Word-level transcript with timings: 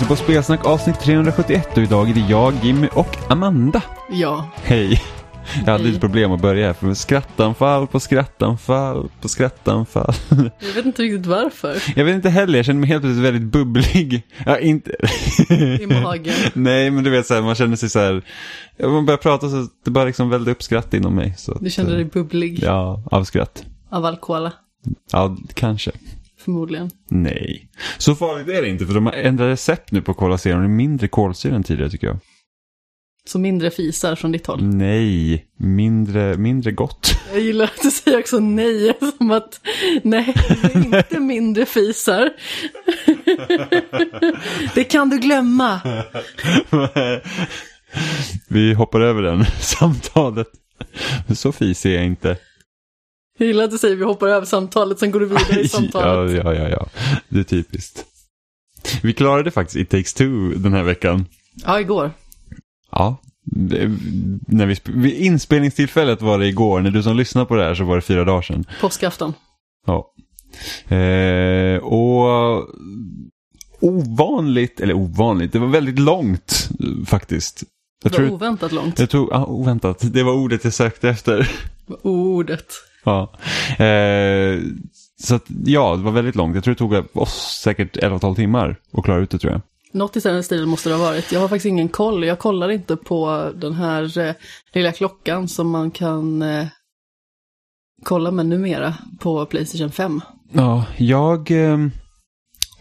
Lyssnar 0.00 0.16
på 0.16 0.22
Spelsnack 0.22 0.66
avsnitt 0.66 1.00
371 1.00 1.68
och 1.76 1.82
idag 1.82 2.10
är 2.10 2.14
det 2.14 2.20
jag, 2.20 2.54
Jimmy 2.62 2.88
och 2.92 3.16
Amanda. 3.28 3.82
Ja. 4.10 4.50
Hej! 4.62 5.02
Jag 5.66 5.72
hade 5.72 5.84
lite 5.84 6.00
problem 6.00 6.32
att 6.32 6.40
börja 6.42 6.66
här, 6.66 6.72
för 6.72 6.94
skrattanfall 6.94 7.86
på 7.86 8.00
skrattanfall 8.00 9.08
på 9.20 9.28
skrattanfall. 9.28 10.14
Jag 10.58 10.72
vet 10.74 10.84
inte 10.86 11.02
riktigt 11.02 11.26
varför. 11.26 11.82
Jag 11.96 12.04
vet 12.04 12.14
inte 12.14 12.28
heller, 12.30 12.58
jag 12.58 12.66
känner 12.66 12.80
mig 12.80 12.88
helt 12.88 13.02
plötsligt 13.02 13.24
väldigt 13.24 13.42
bubblig. 13.52 14.22
Ja, 14.46 14.58
inte... 14.58 14.90
I 15.80 15.86
magen. 16.02 16.34
Nej, 16.54 16.90
men 16.90 17.04
du 17.04 17.10
vet 17.10 17.26
så 17.26 17.34
här, 17.34 17.42
man 17.42 17.54
känner 17.54 17.76
sig 17.76 17.90
så 17.90 17.98
här, 17.98 18.22
man 18.82 19.06
börjar 19.06 19.18
prata 19.18 19.48
så 19.48 19.66
det 19.84 19.90
bara 19.90 20.04
liksom 20.04 20.30
väldigt 20.30 20.56
upp 20.56 20.62
skratt 20.62 20.94
inom 20.94 21.14
mig. 21.14 21.34
Så 21.38 21.58
Du 21.60 21.70
kände 21.70 21.92
eh, 21.92 21.96
dig 21.96 22.04
bubblig 22.04 22.62
Ja, 22.62 23.02
av 23.10 23.24
skratt. 23.24 23.64
av 23.90 24.04
alkohol, 24.04 24.50
Ja, 25.12 25.36
kanske. 25.54 25.90
Förmodligen. 26.40 26.90
Nej. 27.08 27.68
Så 27.98 28.14
farligt 28.14 28.48
är 28.48 28.62
det 28.62 28.68
inte, 28.68 28.86
för 28.86 28.94
de 28.94 29.06
har 29.06 29.12
ändrat 29.12 29.46
recept 29.46 29.92
nu 29.92 30.02
på 30.02 30.14
Cola 30.14 30.38
Zero. 30.38 30.58
Det 30.58 30.64
är 30.64 30.68
mindre 30.68 31.08
kolsyra 31.08 31.54
än 31.54 31.62
tidigare 31.62 31.90
tycker 31.90 32.06
jag. 32.06 32.18
Så 33.24 33.38
mindre 33.38 33.70
fisar 33.70 34.14
från 34.14 34.32
ditt 34.32 34.46
håll. 34.46 34.64
Nej, 34.64 35.46
mindre, 35.56 36.36
mindre 36.36 36.72
gott. 36.72 37.16
Jag 37.32 37.40
gillar 37.40 37.64
att 37.64 37.82
du 37.82 37.90
säger 37.90 38.18
också 38.18 38.38
nej, 38.38 38.92
som 39.18 39.30
att 39.30 39.60
nej, 40.02 40.34
det 40.62 40.74
är 40.74 40.96
inte 40.96 41.20
mindre 41.20 41.66
fisar. 41.66 42.30
Det 44.74 44.84
kan 44.84 45.10
du 45.10 45.18
glömma. 45.18 45.80
Vi 48.48 48.74
hoppar 48.74 49.00
över 49.00 49.22
den 49.22 49.44
samtalet. 49.60 50.48
Så 51.34 51.52
fisig 51.52 51.92
är 51.92 51.96
jag 51.96 52.06
inte. 52.06 52.36
Jag 53.40 53.46
gillar 53.46 53.64
att 53.64 53.70
du 53.70 53.78
säger 53.78 53.96
vi 53.96 54.04
hoppar 54.04 54.28
över 54.28 54.46
samtalet, 54.46 54.98
sen 54.98 55.10
går 55.10 55.20
du 55.20 55.26
vidare 55.26 55.60
i 55.60 55.62
Ja, 55.62 55.68
samtalet. 55.68 56.36
ja, 56.44 56.54
ja, 56.54 56.68
ja. 56.68 56.86
Det 57.28 57.40
är 57.40 57.44
typiskt. 57.44 58.04
Vi 59.02 59.12
klarade 59.12 59.50
faktiskt 59.50 59.76
It 59.76 59.90
takes 59.90 60.14
two 60.14 60.54
den 60.56 60.72
här 60.72 60.82
veckan. 60.82 61.26
Ja, 61.54 61.80
igår. 61.80 62.12
Ja. 62.90 63.16
Det, 63.44 63.88
när 64.46 64.66
vi, 64.66 64.76
vid 64.84 65.14
inspelningstillfället 65.14 66.22
var 66.22 66.38
det 66.38 66.46
igår. 66.46 66.80
När 66.80 66.90
du 66.90 67.02
som 67.02 67.16
lyssnar 67.16 67.44
på 67.44 67.54
det 67.54 67.64
här 67.64 67.74
så 67.74 67.84
var 67.84 67.96
det 67.96 68.02
fyra 68.02 68.24
dagar 68.24 68.42
sedan. 68.42 68.64
Påskafton. 68.80 69.34
Ja. 69.86 70.12
Eh, 70.96 71.76
och 71.82 72.64
ovanligt, 73.80 74.80
eller 74.80 74.94
ovanligt, 74.94 75.52
det 75.52 75.58
var 75.58 75.66
väldigt 75.66 75.98
långt 75.98 76.68
faktiskt. 77.06 77.62
Jag 78.02 78.12
Det 78.12 78.18
var 78.18 78.24
tror, 78.26 78.34
oväntat 78.34 78.72
långt. 78.72 78.98
jag 78.98 79.10
tog, 79.10 79.32
ah, 79.32 79.44
oväntat, 79.44 79.98
det 80.12 80.22
var 80.22 80.32
ordet 80.32 80.64
jag 80.64 80.72
sökte 80.72 81.08
efter. 81.08 81.50
Ordet. 82.02 82.66
Ja. 83.10 83.84
Eh, 83.84 84.60
så 85.22 85.34
att, 85.34 85.44
ja, 85.64 85.96
det 85.96 86.02
var 86.02 86.12
väldigt 86.12 86.34
långt. 86.34 86.54
Jag 86.54 86.64
tror 86.64 86.74
det 86.74 86.78
tog 86.78 87.16
oss 87.22 87.60
säkert 87.64 87.96
11-12 87.96 88.34
timmar 88.34 88.76
att 88.92 89.04
klara 89.04 89.18
ut 89.20 89.30
det 89.30 89.38
tror 89.38 89.52
jag. 89.52 89.60
Något 89.92 90.16
i 90.16 90.20
den 90.20 90.42
stilen 90.44 90.68
måste 90.68 90.88
det 90.88 90.94
ha 90.94 91.04
varit. 91.04 91.32
Jag 91.32 91.40
har 91.40 91.48
faktiskt 91.48 91.66
ingen 91.66 91.88
koll. 91.88 92.24
Jag 92.24 92.38
kollar 92.38 92.68
inte 92.70 92.96
på 92.96 93.50
den 93.54 93.74
här 93.74 94.18
eh, 94.18 94.34
lilla 94.72 94.92
klockan 94.92 95.48
som 95.48 95.70
man 95.70 95.90
kan 95.90 96.42
eh, 96.42 96.66
kolla 98.04 98.30
med 98.30 98.46
numera 98.46 98.94
på 99.20 99.46
Playstation 99.46 99.90
5. 99.90 100.20
Ja, 100.52 100.84
jag... 100.96 101.50
ehm, 101.50 101.90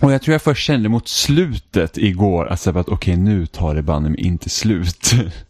Och 0.01 0.11
jag 0.11 0.21
tror 0.21 0.31
jag 0.33 0.41
först 0.41 0.65
kände 0.65 0.89
mot 0.89 1.07
slutet 1.07 1.97
igår 1.97 2.47
att, 2.47 2.67
att 2.67 2.89
okej, 2.89 3.17
nu 3.17 3.45
tar 3.45 3.75
det 3.75 3.81
banne 3.81 4.15
inte 4.17 4.49
slut. 4.49 5.11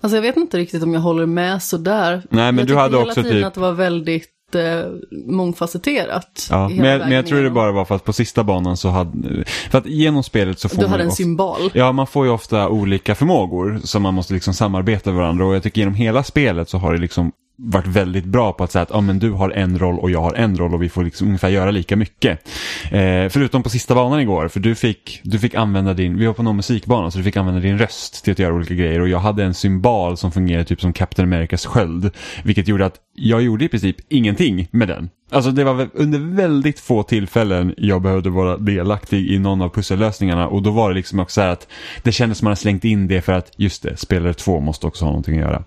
Alltså 0.00 0.16
jag 0.16 0.22
vet 0.22 0.36
inte 0.36 0.58
riktigt 0.58 0.82
om 0.82 0.94
jag 0.94 1.00
håller 1.00 1.26
med 1.26 1.62
sådär. 1.62 2.22
Nej, 2.30 2.52
men 2.52 2.58
jag 2.58 2.66
du 2.66 2.76
hade 2.76 2.98
hela 2.98 3.08
också 3.08 3.22
tiden 3.22 3.36
typ- 3.38 3.46
att 3.46 3.54
det 3.54 3.60
var 3.60 3.72
väldigt 3.72 4.28
eh, 4.54 4.86
mångfacetterat. 5.26 6.46
Ja, 6.50 6.68
men, 6.68 6.84
jag- 6.86 6.98
men 7.00 7.12
jag 7.12 7.26
tror 7.26 7.42
det 7.42 7.50
bara 7.50 7.72
var 7.72 7.84
för 7.84 7.94
att 7.94 8.04
på 8.04 8.12
sista 8.12 8.44
banan 8.44 8.76
så 8.76 8.88
hade... 8.88 9.44
För 9.70 9.78
att 9.78 9.86
genom 9.86 10.22
spelet 10.22 10.58
så 10.58 10.68
får 10.68 10.76
Du 10.76 10.82
man 10.82 10.90
hade 10.90 11.02
ju 11.02 11.04
en 11.04 11.08
ofta, 11.08 11.16
symbol. 11.16 11.70
Ja, 11.74 11.92
man 11.92 12.06
får 12.06 12.26
ju 12.26 12.32
ofta 12.32 12.68
olika 12.68 13.14
förmågor 13.14 13.80
som 13.84 14.02
man 14.02 14.14
måste 14.14 14.34
liksom 14.34 14.54
samarbeta 14.54 15.10
med 15.10 15.18
varandra 15.20 15.46
och 15.46 15.54
jag 15.54 15.62
tycker 15.62 15.80
genom 15.80 15.94
hela 15.94 16.22
spelet 16.22 16.68
så 16.68 16.78
har 16.78 16.92
det 16.92 17.00
liksom 17.00 17.32
varit 17.62 17.86
väldigt 17.86 18.24
bra 18.24 18.52
på 18.52 18.64
att 18.64 18.72
säga 18.72 18.82
att 18.82 18.94
ah, 18.94 19.00
men 19.00 19.18
du 19.18 19.30
har 19.30 19.50
en 19.50 19.78
roll 19.78 19.98
och 19.98 20.10
jag 20.10 20.20
har 20.20 20.34
en 20.34 20.56
roll 20.56 20.74
och 20.74 20.82
vi 20.82 20.88
får 20.88 21.04
liksom 21.04 21.26
ungefär 21.26 21.48
göra 21.48 21.70
lika 21.70 21.96
mycket. 21.96 22.48
Eh, 22.84 23.28
förutom 23.28 23.62
på 23.62 23.70
sista 23.70 23.94
banan 23.94 24.20
igår, 24.20 24.48
för 24.48 24.60
du 24.60 24.74
fick, 24.74 25.20
du 25.24 25.38
fick 25.38 25.54
använda 25.54 25.94
din, 25.94 26.18
vi 26.18 26.26
var 26.26 26.34
på 26.34 26.42
någon 26.42 26.56
musikbana 26.56 27.10
så 27.10 27.18
du 27.18 27.24
fick 27.24 27.36
använda 27.36 27.60
din 27.60 27.78
röst 27.78 28.24
till 28.24 28.32
att 28.32 28.38
göra 28.38 28.54
olika 28.54 28.74
grejer 28.74 29.00
och 29.00 29.08
jag 29.08 29.18
hade 29.18 29.44
en 29.44 29.54
symbol 29.54 30.16
som 30.16 30.32
fungerade 30.32 30.64
typ 30.64 30.80
som 30.80 30.92
Captain 30.92 31.28
Americas 31.28 31.66
sköld. 31.66 32.10
Vilket 32.44 32.68
gjorde 32.68 32.86
att 32.86 32.96
jag 33.14 33.42
gjorde 33.42 33.64
i 33.64 33.68
princip 33.68 33.96
ingenting 34.08 34.68
med 34.70 34.88
den. 34.88 35.10
Alltså 35.30 35.50
det 35.50 35.64
var 35.64 35.88
under 35.94 36.18
väldigt 36.18 36.80
få 36.80 37.02
tillfällen 37.02 37.74
jag 37.76 38.02
behövde 38.02 38.30
vara 38.30 38.56
delaktig 38.56 39.30
i 39.30 39.38
någon 39.38 39.62
av 39.62 39.68
pussellösningarna 39.68 40.48
och 40.48 40.62
då 40.62 40.70
var 40.70 40.88
det 40.88 40.94
liksom 40.94 41.20
också 41.20 41.34
så 41.34 41.40
här 41.40 41.48
att 41.48 41.68
det 42.02 42.12
kändes 42.12 42.38
som 42.38 42.44
man 42.44 42.50
hade 42.50 42.60
slängt 42.60 42.84
in 42.84 43.08
det 43.08 43.20
för 43.20 43.32
att 43.32 43.52
just 43.56 43.82
det, 43.82 43.96
spelare 43.96 44.34
två 44.34 44.60
måste 44.60 44.86
också 44.86 45.04
ha 45.04 45.10
någonting 45.10 45.38
att 45.38 45.44
göra. 45.44 45.64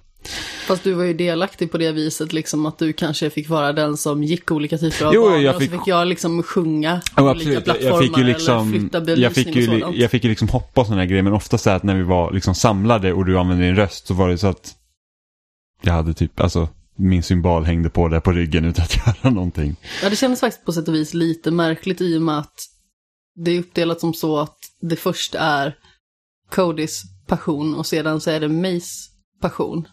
Fast 0.67 0.83
du 0.83 0.93
var 0.93 1.03
ju 1.03 1.13
delaktig 1.13 1.71
på 1.71 1.77
det 1.77 1.91
viset 1.91 2.33
liksom 2.33 2.65
att 2.65 2.77
du 2.77 2.93
kanske 2.93 3.29
fick 3.29 3.49
vara 3.49 3.73
den 3.73 3.97
som 3.97 4.23
gick 4.23 4.51
olika 4.51 4.77
typer 4.77 5.05
av 5.05 5.13
Jo, 5.13 5.23
banor 5.23 5.37
jag 5.41 5.55
och 5.55 5.61
fick- 5.61 5.71
så 5.71 5.77
fick 5.77 5.87
jag 5.87 6.07
liksom 6.07 6.43
sjunga 6.43 7.01
Ja, 7.15 7.23
olika 7.23 7.31
absolut. 7.31 7.53
Jag- 7.53 7.63
plattformar 7.63 7.91
jag 7.95 8.03
fick 8.03 8.17
ju 8.17 8.23
liksom, 8.23 8.67
eller 8.69 8.79
flytta 8.79 8.97
jag 8.97 9.05
belysning 9.05 9.45
fick 9.45 9.55
ju, 9.55 9.83
och 9.83 9.95
jag 9.95 10.11
fick 10.11 10.23
ju 10.23 10.29
liksom 10.29 10.49
hoppa 10.49 10.81
och 10.81 10.87
sådana 10.87 11.01
här 11.01 11.09
grejer 11.09 11.23
men 11.23 11.33
ofta 11.33 11.57
så 11.57 11.69
att 11.69 11.83
när 11.83 11.95
vi 11.95 12.03
var 12.03 12.31
liksom 12.31 12.55
samlade 12.55 13.13
och 13.13 13.25
du 13.25 13.37
använde 13.39 13.65
din 13.65 13.75
röst 13.75 14.07
så 14.07 14.13
var 14.13 14.29
det 14.29 14.37
så 14.37 14.47
att 14.47 14.75
jag 15.81 15.93
hade 15.93 16.13
typ, 16.13 16.39
alltså 16.39 16.67
min 16.95 17.23
symbol 17.23 17.63
hängde 17.63 17.89
på 17.89 18.07
där 18.07 18.19
på 18.19 18.31
ryggen 18.31 18.65
utan 18.65 18.83
att 18.85 18.95
göra 19.23 19.29
någonting. 19.33 19.75
Ja, 20.03 20.09
det 20.09 20.15
kändes 20.15 20.39
faktiskt 20.39 20.65
på 20.65 20.73
sätt 20.73 20.87
och 20.87 20.95
vis 20.95 21.13
lite 21.13 21.51
märkligt 21.51 22.01
i 22.01 22.17
och 22.17 22.21
med 22.21 22.37
att 22.37 22.53
det 23.35 23.51
är 23.51 23.59
uppdelat 23.59 23.99
som 23.99 24.13
så 24.13 24.39
att 24.39 24.57
det 24.81 24.95
först 24.95 25.35
är 25.35 25.75
Codys 26.51 27.03
passion 27.27 27.75
och 27.75 27.85
sedan 27.85 28.21
så 28.21 28.29
är 28.29 28.39
det 28.39 28.47
Mays 28.47 29.09
passion. 29.41 29.87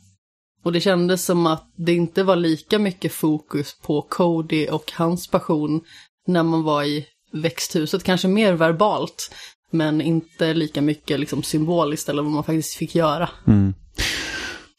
Och 0.63 0.73
det 0.73 0.81
kändes 0.81 1.25
som 1.25 1.47
att 1.47 1.73
det 1.77 1.93
inte 1.93 2.23
var 2.23 2.37
lika 2.37 2.79
mycket 2.79 3.13
fokus 3.13 3.77
på 3.83 4.03
Cody 4.03 4.67
och 4.67 4.93
hans 4.95 5.29
passion 5.29 5.81
när 6.27 6.43
man 6.43 6.63
var 6.63 6.85
i 6.85 7.07
växthuset, 7.33 8.05
kanske 8.05 8.29
mer 8.29 8.53
verbalt, 8.53 9.35
men 9.71 10.01
inte 10.01 10.55
lika 10.55 10.83
mycket 10.83 11.21
liksom 11.21 11.43
symboliskt 11.43 12.09
eller 12.09 12.23
vad 12.23 12.33
man 12.33 12.45
faktiskt 12.45 12.75
fick 12.75 12.95
göra. 12.95 13.29
Mm. 13.47 13.75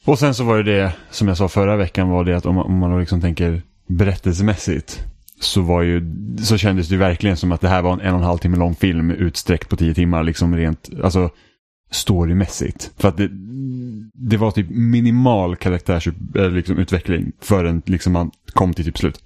Och 0.05 0.19
sen 0.19 0.35
så 0.35 0.43
var 0.43 0.63
det 0.63 0.73
det 0.75 0.93
som 1.11 1.27
jag 1.27 1.37
sa 1.37 1.47
förra 1.49 1.77
veckan 1.77 2.09
var 2.09 2.23
det 2.23 2.37
att 2.37 2.45
om 2.45 2.55
man, 2.55 2.65
om 2.65 2.77
man 2.77 2.99
liksom 2.99 3.21
tänker 3.21 3.61
berättelsemässigt 3.87 4.99
så, 5.39 5.61
var 5.61 5.81
ju, 5.81 6.01
så 6.43 6.57
kändes 6.57 6.87
det 6.87 6.93
ju 6.93 6.99
verkligen 6.99 7.37
som 7.37 7.51
att 7.51 7.61
det 7.61 7.67
här 7.67 7.81
var 7.81 7.93
en 7.93 7.99
en 7.99 8.13
och 8.13 8.19
en 8.19 8.25
halv 8.25 8.37
timme 8.37 8.57
lång 8.57 8.75
film 8.75 9.11
utsträckt 9.11 9.69
på 9.69 9.75
tio 9.75 9.93
timmar. 9.93 10.23
Liksom 10.23 10.55
rent, 10.55 10.89
alltså 11.03 11.29
storymässigt. 11.91 12.91
För 12.97 13.07
att 13.07 13.17
det, 13.17 13.29
det 14.13 14.37
var 14.37 14.51
typ 14.51 14.69
minimal 14.69 15.55
karaktärsutveckling 15.55 16.55
liksom, 16.55 16.77
utveckling 16.77 17.31
förrän 17.41 17.81
liksom 17.85 18.13
man 18.13 18.31
kom 18.53 18.73
till 18.73 18.85
typ 18.85 18.97
slutet. 18.97 19.23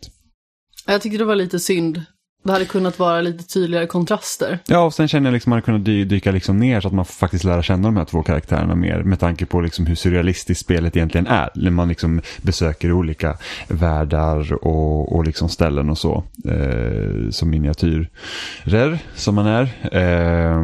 Jag 0.88 1.02
tyckte 1.02 1.18
det 1.18 1.26
var 1.26 1.36
lite 1.36 1.60
synd. 1.60 2.02
Det 2.44 2.52
hade 2.52 2.66
kunnat 2.66 3.00
vara 3.00 3.22
lite 3.22 3.44
tydligare 3.44 3.88
kontraster. 3.88 4.60
Ja, 4.68 4.80
och 4.86 4.94
sen 4.94 5.08
känner 5.08 5.28
jag 5.30 5.34
liksom 5.34 5.54
att 5.54 5.68
man 5.68 5.74
hade 5.76 5.84
kunnat 5.84 5.88
dy- 5.88 6.06
dyka 6.06 6.32
liksom 6.32 6.58
ner 6.58 6.82
så 6.82 6.88
att 6.88 6.94
man 6.94 7.06
faktiskt 7.06 7.44
lära 7.44 7.64
känna 7.64 7.88
de 7.88 7.98
här 7.98 8.06
två 8.06 8.24
karaktärerna 8.24 8.76
mer 8.76 9.04
med 9.04 9.20
tanke 9.20 9.46
på 9.46 9.62
liksom 9.62 9.86
hur 9.86 9.96
surrealistiskt 9.96 10.62
spelet 10.62 10.96
egentligen 10.98 11.28
är. 11.28 11.50
När 11.56 11.72
man 11.72 11.88
liksom 11.88 12.22
besöker 12.42 12.92
olika 12.92 13.38
världar 13.68 14.54
och, 14.66 15.16
och 15.16 15.26
liksom 15.26 15.50
ställen 15.50 15.90
och 15.90 15.98
så. 15.98 16.24
Eh, 16.46 17.30
som 17.30 17.50
miniatyrer 17.50 19.00
som 19.16 19.36
man 19.36 19.46
är. 19.48 19.64
Eh, 19.92 20.62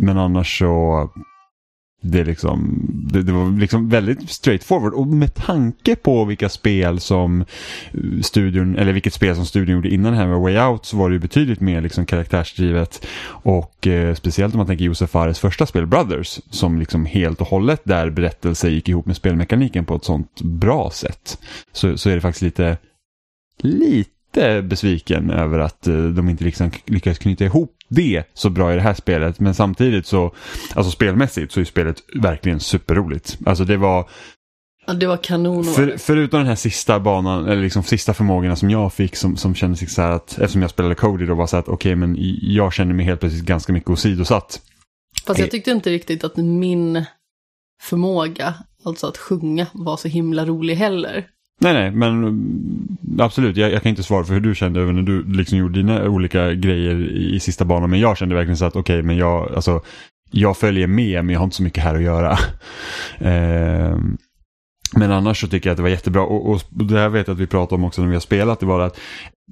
men 0.00 0.18
annars 0.18 0.58
så 0.58 1.10
det, 2.02 2.20
är 2.20 2.24
liksom, 2.24 2.80
det, 3.12 3.22
det 3.22 3.32
var 3.32 3.58
liksom 3.58 3.88
väldigt 3.88 4.30
straightforward. 4.30 4.92
Och 4.92 5.06
med 5.06 5.34
tanke 5.34 5.96
på 5.96 6.24
vilka 6.24 6.48
spel 6.48 7.00
som 7.00 7.44
studion, 8.22 8.76
eller 8.76 8.92
vilket 8.92 9.14
spel 9.14 9.36
som 9.36 9.46
studion 9.46 9.74
gjorde 9.74 9.94
innan 9.94 10.12
det 10.12 10.18
här 10.18 10.26
med 10.26 10.38
Way 10.38 10.58
Out 10.58 10.86
så 10.86 10.96
var 10.96 11.08
det 11.08 11.12
ju 11.12 11.20
betydligt 11.20 11.60
mer 11.60 11.80
liksom 11.80 12.06
karaktärsdrivet. 12.06 13.06
Och 13.26 13.86
eh, 13.86 14.14
speciellt 14.14 14.54
om 14.54 14.58
man 14.58 14.66
tänker 14.66 14.84
Josef 14.84 15.10
Fares 15.10 15.38
första 15.38 15.66
spel 15.66 15.86
Brothers 15.86 16.40
som 16.50 16.78
liksom 16.78 17.06
helt 17.06 17.40
och 17.40 17.48
hållet 17.48 17.80
där 17.84 18.10
berättelse 18.10 18.68
gick 18.70 18.88
ihop 18.88 19.06
med 19.06 19.16
spelmekaniken 19.16 19.84
på 19.84 19.94
ett 19.94 20.04
sånt 20.04 20.40
bra 20.42 20.90
sätt. 20.90 21.38
Så, 21.72 21.98
så 21.98 22.10
är 22.10 22.14
det 22.14 22.20
faktiskt 22.20 22.42
lite 22.42 22.76
lite 23.62 24.19
besviken 24.62 25.30
över 25.30 25.58
att 25.58 25.86
eh, 25.86 26.04
de 26.04 26.28
inte 26.28 26.44
liksom 26.44 26.70
lyckades 26.86 27.18
knyta 27.18 27.44
ihop 27.44 27.76
det 27.88 28.24
så 28.34 28.50
bra 28.50 28.72
i 28.72 28.74
det 28.74 28.82
här 28.82 28.94
spelet. 28.94 29.40
Men 29.40 29.54
samtidigt 29.54 30.06
så, 30.06 30.34
alltså 30.74 30.90
spelmässigt 30.90 31.52
så 31.52 31.60
är 31.60 31.64
spelet 31.64 31.96
verkligen 32.14 32.60
superroligt. 32.60 33.38
Alltså 33.46 33.64
det 33.64 33.76
var, 33.76 34.08
Ja, 34.86 34.92
det 34.94 35.06
var 35.06 35.16
kanon. 35.16 35.64
för, 35.64 35.96
förutom 35.96 36.38
den 36.40 36.46
här 36.46 36.54
sista 36.54 37.00
banan, 37.00 37.46
eller 37.46 37.62
liksom 37.62 37.82
sista 37.82 38.14
förmågorna 38.14 38.56
som 38.56 38.70
jag 38.70 38.92
fick 38.92 39.16
som, 39.16 39.36
som 39.36 39.54
kändes 39.54 39.94
så 39.94 40.02
här 40.02 40.10
att, 40.10 40.38
eftersom 40.38 40.62
jag 40.62 40.70
spelade 40.70 40.94
Cody 40.94 41.26
då 41.26 41.34
var 41.34 41.46
så 41.46 41.56
att 41.56 41.68
okej 41.68 41.96
men 41.96 42.16
jag 42.40 42.72
känner 42.72 42.94
mig 42.94 43.06
helt 43.06 43.20
plötsligt 43.20 43.44
ganska 43.44 43.72
mycket 43.72 43.90
åsidosatt. 43.90 44.60
Fast 45.26 45.40
jag 45.40 45.50
tyckte 45.50 45.70
inte 45.70 45.90
riktigt 45.90 46.24
att 46.24 46.36
min 46.36 47.04
förmåga, 47.82 48.54
alltså 48.84 49.06
att 49.06 49.18
sjunga, 49.18 49.66
var 49.72 49.96
så 49.96 50.08
himla 50.08 50.46
rolig 50.46 50.74
heller. 50.74 51.26
Nej, 51.62 51.72
nej, 51.72 51.90
men 51.90 52.08
mm, 52.08 52.96
absolut. 53.18 53.56
Jag, 53.56 53.72
jag, 53.72 53.82
kan 53.82 53.90
inte 53.90 54.02
svara 54.02 54.24
för 54.24 54.34
hur 54.34 54.40
du 54.40 54.54
kände 54.54 54.92
när 54.92 55.02
du 55.02 55.32
liksom 55.32 55.58
gjorde 55.58 55.78
dina 55.78 56.08
olika 56.08 56.54
grejer 56.54 56.94
i, 56.94 57.34
i 57.34 57.40
sista 57.40 57.64
banan. 57.64 57.90
Men 57.90 58.00
jag 58.00 58.18
kände 58.18 58.34
verkligen 58.34 58.56
så 58.56 58.64
att 58.64 58.76
okej, 58.76 58.94
okay, 58.94 59.02
men 59.02 59.16
jag, 59.16 59.54
alltså, 59.54 59.80
jag 60.30 60.56
följer 60.56 60.86
med 60.86 61.24
men 61.24 61.32
jag 61.32 61.40
har 61.40 61.44
inte 61.44 61.56
så 61.56 61.62
mycket 61.62 61.84
här 61.84 61.94
att 61.94 62.02
göra. 62.02 62.30
eh, 63.18 63.98
men 64.96 65.12
annars 65.12 65.40
så 65.40 65.48
tycker 65.48 65.68
jag 65.68 65.72
att 65.72 65.76
det 65.76 65.82
var 65.82 65.90
jättebra 65.90 66.22
och, 66.22 66.50
och 66.50 66.62
det 66.70 66.98
här 66.98 67.08
vet 67.08 67.26
jag 67.26 67.34
att 67.34 67.40
vi 67.40 67.46
pratade 67.46 67.74
om 67.74 67.84
också 67.84 68.02
när 68.02 68.08
vi 68.08 68.14
har 68.14 68.20
spelat. 68.20 68.60
Det 68.60 68.66
var 68.66 68.80
att 68.80 69.00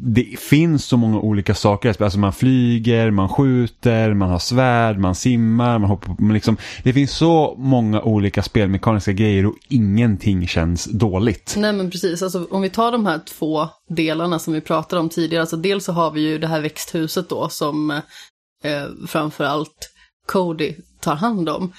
det 0.00 0.39
finns 0.39 0.85
så 0.85 0.97
många 0.97 1.21
olika 1.21 1.55
saker. 1.55 2.03
Alltså 2.03 2.19
man 2.19 2.33
flyger, 2.33 3.11
man 3.11 3.29
skjuter, 3.29 4.15
man 4.15 4.31
har 4.31 4.39
svärd, 4.39 4.99
man 4.99 5.15
simmar, 5.15 5.79
man 5.79 5.91
hoppar 5.91 6.17
man 6.19 6.35
liksom, 6.35 6.56
Det 6.83 6.93
finns 6.93 7.11
så 7.11 7.55
många 7.59 8.03
olika 8.03 8.43
spelmekaniska 8.43 9.12
grejer 9.12 9.47
och 9.47 9.55
ingenting 9.69 10.49
känns 10.49 10.85
dåligt. 10.85 11.55
Nej 11.59 11.73
men 11.73 11.91
precis, 11.91 12.23
alltså, 12.23 12.47
om 12.50 12.62
vi 12.62 12.71
tar 12.71 12.93
de 12.93 13.06
här 13.06 13.19
två 13.19 13.69
delarna 13.89 14.39
som 14.39 14.53
vi 14.53 14.61
pratade 14.61 15.00
om 15.00 15.09
tidigare. 15.09 15.43
Alltså, 15.43 15.56
dels 15.56 15.85
så 15.85 15.93
har 15.93 16.11
vi 16.11 16.21
ju 16.21 16.39
det 16.39 16.47
här 16.47 16.61
växthuset 16.61 17.29
då 17.29 17.49
som 17.49 17.91
eh, 17.91 19.06
framförallt 19.06 19.91
Cody 20.27 20.75
tar 21.00 21.15
hand 21.15 21.49
om 21.49 21.73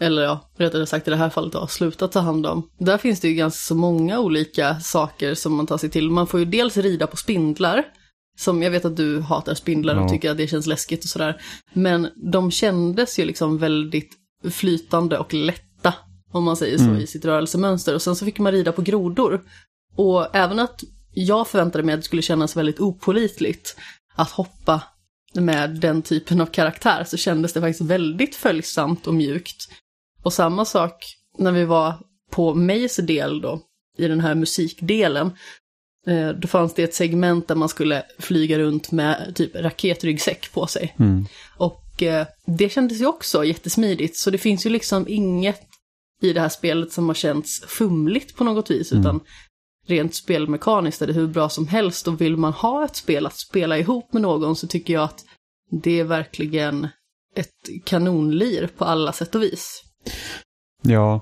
eller 0.00 0.22
ja, 0.22 0.50
rättare 0.56 0.86
sagt 0.86 1.08
i 1.08 1.10
det 1.10 1.16
här 1.16 1.30
fallet 1.30 1.52
då, 1.52 1.66
slutat 1.66 2.12
ta 2.12 2.20
hand 2.20 2.46
om. 2.46 2.70
Där 2.78 2.98
finns 2.98 3.20
det 3.20 3.28
ju 3.28 3.34
ganska 3.34 3.58
så 3.58 3.74
många 3.74 4.20
olika 4.20 4.80
saker 4.80 5.34
som 5.34 5.54
man 5.54 5.66
tar 5.66 5.78
sig 5.78 5.90
till. 5.90 6.10
Man 6.10 6.26
får 6.26 6.40
ju 6.40 6.46
dels 6.46 6.76
rida 6.76 7.06
på 7.06 7.16
spindlar, 7.16 7.84
som 8.38 8.62
jag 8.62 8.70
vet 8.70 8.84
att 8.84 8.96
du 8.96 9.20
hatar 9.20 9.54
spindlar 9.54 9.96
och 9.96 10.02
ja. 10.04 10.08
tycker 10.08 10.30
att 10.30 10.36
det 10.36 10.46
känns 10.46 10.66
läskigt 10.66 11.04
och 11.04 11.10
sådär. 11.10 11.42
Men 11.72 12.08
de 12.32 12.50
kändes 12.50 13.18
ju 13.18 13.24
liksom 13.24 13.58
väldigt 13.58 14.10
flytande 14.50 15.18
och 15.18 15.34
lätta, 15.34 15.94
om 16.32 16.44
man 16.44 16.56
säger 16.56 16.78
så, 16.78 16.84
mm. 16.84 16.96
i 16.96 17.06
sitt 17.06 17.24
rörelsemönster. 17.24 17.94
Och 17.94 18.02
sen 18.02 18.16
så 18.16 18.24
fick 18.24 18.38
man 18.38 18.52
rida 18.52 18.72
på 18.72 18.82
grodor. 18.82 19.42
Och 19.96 20.36
även 20.36 20.58
att 20.58 20.84
jag 21.12 21.48
förväntade 21.48 21.84
mig 21.84 21.92
att 21.92 22.00
det 22.00 22.04
skulle 22.04 22.22
kännas 22.22 22.56
väldigt 22.56 22.80
opolitligt 22.80 23.76
att 24.16 24.30
hoppa 24.30 24.82
med 25.34 25.70
den 25.70 26.02
typen 26.02 26.40
av 26.40 26.46
karaktär 26.46 27.04
så 27.04 27.16
kändes 27.16 27.52
det 27.52 27.60
faktiskt 27.60 27.90
väldigt 27.90 28.34
följsamt 28.34 29.06
och 29.06 29.14
mjukt. 29.14 29.68
Och 30.22 30.32
samma 30.32 30.64
sak 30.64 31.04
när 31.38 31.52
vi 31.52 31.64
var 31.64 31.94
på 32.30 32.54
Mays 32.54 32.96
del 32.96 33.40
då, 33.40 33.60
i 33.98 34.08
den 34.08 34.20
här 34.20 34.34
musikdelen. 34.34 35.32
Eh, 36.06 36.28
då 36.28 36.48
fanns 36.48 36.74
det 36.74 36.82
ett 36.82 36.94
segment 36.94 37.48
där 37.48 37.54
man 37.54 37.68
skulle 37.68 38.02
flyga 38.18 38.58
runt 38.58 38.92
med 38.92 39.32
typ 39.34 39.56
raketryggsäck 39.56 40.52
på 40.52 40.66
sig. 40.66 40.94
Mm. 40.98 41.26
Och 41.56 42.02
eh, 42.02 42.26
det 42.46 42.68
kändes 42.68 43.00
ju 43.00 43.06
också 43.06 43.44
jättesmidigt, 43.44 44.16
så 44.16 44.30
det 44.30 44.38
finns 44.38 44.66
ju 44.66 44.70
liksom 44.70 45.04
inget 45.08 45.60
i 46.22 46.32
det 46.32 46.40
här 46.40 46.48
spelet 46.48 46.92
som 46.92 47.08
har 47.08 47.14
känts 47.14 47.60
fumligt 47.66 48.36
på 48.36 48.44
något 48.44 48.70
vis, 48.70 48.92
mm. 48.92 49.00
utan 49.00 49.20
rent 49.86 50.14
spelmekaniskt 50.14 51.02
är 51.02 51.06
det 51.06 51.12
hur 51.12 51.26
bra 51.26 51.48
som 51.48 51.68
helst 51.68 52.08
och 52.08 52.20
vill 52.20 52.36
man 52.36 52.52
ha 52.52 52.84
ett 52.84 52.96
spel 52.96 53.26
att 53.26 53.38
spela 53.38 53.78
ihop 53.78 54.12
med 54.12 54.22
någon 54.22 54.56
så 54.56 54.66
tycker 54.66 54.94
jag 54.94 55.02
att 55.02 55.24
det 55.82 56.00
är 56.00 56.04
verkligen 56.04 56.88
ett 57.36 57.84
kanonlir 57.84 58.66
på 58.66 58.84
alla 58.84 59.12
sätt 59.12 59.34
och 59.34 59.42
vis. 59.42 59.89
Ja, 60.82 61.20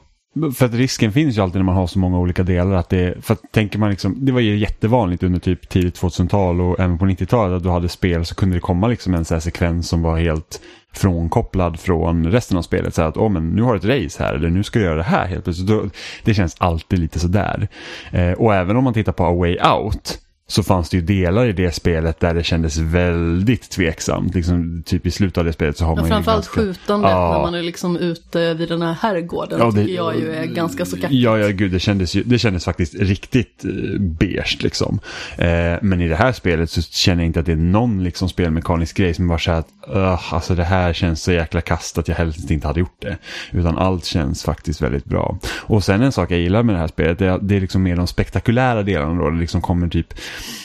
för 0.57 0.67
att 0.67 0.75
risken 0.75 1.13
finns 1.13 1.37
ju 1.37 1.43
alltid 1.43 1.57
när 1.57 1.65
man 1.65 1.77
har 1.77 1.87
så 1.87 1.99
många 1.99 2.19
olika 2.19 2.43
delar. 2.43 2.73
Att 2.73 2.89
det, 2.89 3.25
för 3.25 3.35
att 3.35 3.53
tänker 3.53 3.79
man 3.79 3.91
liksom, 3.91 4.17
det 4.19 4.33
var 4.33 4.41
ju 4.41 4.57
jättevanligt 4.57 5.23
under 5.23 5.41
typ 5.41 5.69
tidigt 5.69 6.01
2000-tal 6.01 6.61
och 6.61 6.81
även 6.81 6.99
på 6.99 7.05
90-talet 7.05 7.57
att 7.57 7.63
du 7.63 7.69
hade 7.69 7.89
spel 7.89 8.25
så 8.25 8.35
kunde 8.35 8.57
det 8.57 8.61
komma 8.61 8.87
liksom 8.89 9.15
en 9.15 9.25
så 9.25 9.41
sekvens 9.41 9.89
som 9.89 10.03
var 10.03 10.19
helt 10.19 10.61
frånkopplad 10.93 11.81
från 11.81 12.27
resten 12.27 12.59
av 12.59 12.63
spelet. 12.63 12.95
Så 12.95 13.03
att 13.03 13.17
oh, 13.17 13.29
men 13.29 13.49
nu 13.49 13.63
har 13.63 13.73
du 13.73 13.79
ett 13.79 14.05
race 14.05 14.25
här 14.25 14.35
eller 14.35 14.51
nu 14.51 14.63
ska 14.63 14.79
du 14.79 14.85
göra 14.85 14.97
det 14.97 15.03
här 15.03 15.27
helt 15.27 15.45
plötsligt. 15.45 15.95
Det 16.25 16.35
känns 16.35 16.57
alltid 16.59 16.99
lite 16.99 17.19
sådär. 17.19 17.69
Eh, 18.13 18.33
och 18.33 18.55
även 18.55 18.77
om 18.77 18.85
man 18.85 18.95
tittar 18.95 19.13
på 19.13 19.25
A 19.25 19.33
Way 19.33 19.59
Out 19.59 20.19
så 20.50 20.62
fanns 20.62 20.89
det 20.91 20.97
ju 20.97 21.03
delar 21.03 21.47
i 21.47 21.53
det 21.53 21.73
spelet 21.73 22.21
där 22.21 22.35
det 22.35 22.45
kändes 22.45 22.79
väldigt 22.79 23.71
tveksamt. 23.71 24.35
Liksom, 24.35 24.83
typ 24.87 25.06
i 25.06 25.11
slutet 25.11 25.39
av 25.39 25.45
det 25.45 25.53
spelet 25.53 25.77
så 25.77 25.85
har 25.85 25.97
ja, 25.97 26.00
man 26.00 26.09
framförallt 26.09 26.47
ju 26.47 26.62
ganska... 26.62 26.81
skjutandet 26.81 27.11
ja. 27.11 27.33
när 27.33 27.43
man 27.43 27.55
är 27.55 27.62
liksom 27.62 27.97
ute 27.97 28.55
vid 28.55 28.69
den 28.69 28.83
här 28.83 28.93
herrgården 28.93 29.59
ja, 29.59 29.71
det, 29.71 29.81
tycker 29.81 29.95
jag 29.95 30.17
ju 30.17 30.33
är 30.33 30.45
ganska 30.45 30.85
så 30.85 30.97
kackigt. 30.97 31.21
Ja, 31.21 31.39
ja, 31.39 31.49
gud, 31.49 31.73
det 31.73 31.81
kändes, 31.81 32.15
ju, 32.15 32.23
det 32.23 32.39
kändes 32.39 32.65
faktiskt 32.65 32.95
riktigt 32.95 33.65
eh, 33.65 34.00
beige 34.00 34.59
liksom. 34.61 35.00
Eh, 35.37 35.77
men 35.83 36.00
i 36.00 36.09
det 36.09 36.17
här 36.17 36.33
spelet 36.33 36.71
så 36.71 36.83
känner 36.83 37.23
jag 37.23 37.27
inte 37.27 37.41
att 37.41 37.47
det 37.47 37.53
är 37.53 37.56
någon 37.56 38.05
liksom 38.05 38.29
spelmekanisk 38.29 38.97
grej 38.97 39.15
som 39.15 39.29
bara 39.29 39.39
säger 39.39 39.59
att 39.59 39.69
uh, 39.94 40.35
alltså 40.35 40.55
det 40.55 40.64
här 40.64 40.93
känns 40.93 41.23
så 41.23 41.32
jäkla 41.32 41.61
kast 41.61 41.99
att 41.99 42.08
jag 42.08 42.14
helst 42.14 42.50
inte 42.50 42.67
hade 42.67 42.81
gjort 42.81 43.00
det. 43.02 43.19
Utan 43.52 43.79
allt 43.79 44.05
känns 44.05 44.43
faktiskt 44.43 44.81
väldigt 44.81 45.05
bra. 45.05 45.38
Och 45.62 45.85
sen 45.85 46.02
en 46.02 46.12
sak 46.12 46.31
jag 46.31 46.40
gillar 46.40 46.62
med 46.62 46.75
det 46.75 46.79
här 46.79 46.88
spelet, 46.88 47.19
det 47.19 47.26
är, 47.26 47.38
det 47.38 47.56
är 47.56 47.61
liksom 47.61 47.82
mer 47.82 47.96
de 47.96 48.06
spektakulära 48.06 48.82
delarna 48.82 49.23
då. 49.23 49.31
Det 49.31 49.38
liksom 49.38 49.62
kommer 49.62 49.88
typ 49.88 50.14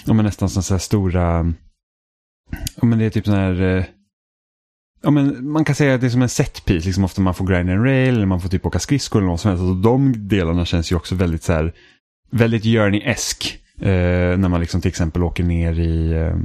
ja, 0.06 0.14
men 0.14 0.26
nästan 0.26 0.50
sådana 0.50 0.66
här 0.70 0.78
stora, 0.78 1.54
ja, 2.76 2.86
men 2.86 3.00
det 3.00 3.06
är 3.06 3.10
typ 3.10 3.26
sådana 3.26 3.42
här, 3.42 3.62
eh, 3.62 3.84
ja, 5.04 5.12
men 5.12 5.52
man 5.52 5.66
kan 5.66 5.76
säga 5.76 5.96
att 5.96 6.02
det 6.02 6.08
är 6.08 6.10
som 6.12 6.22
en 6.22 6.30
setpiece, 6.30 6.86
liksom 6.86 7.04
ofta 7.04 7.22
man 7.22 7.34
får 7.34 7.48
grind 7.48 7.70
and 7.70 7.86
rail 7.86 8.16
eller 8.16 8.26
man 8.26 8.42
får 8.42 8.50
typ 8.50 8.66
åka 8.66 8.80
skridskor 8.80 9.20
eller 9.20 9.30
något 9.30 9.42
som 9.42 9.50
helst. 9.50 9.62
Alltså, 9.62 9.76
de 9.76 10.28
delarna 10.28 10.66
känns 10.66 10.92
ju 10.92 10.96
också 10.96 11.16
väldigt 11.16 11.44
så 11.44 11.54
här, 11.54 11.74
väldigt 12.32 12.64
journey-esk. 12.64 13.63
Eh, 13.82 14.38
när 14.38 14.50
man 14.50 14.60
liksom 14.60 14.82
till 14.82 14.90
exempel 14.90 15.24
åker 15.24 15.44
ner 15.44 15.80
i, 15.80 16.12
eh, 16.12 16.36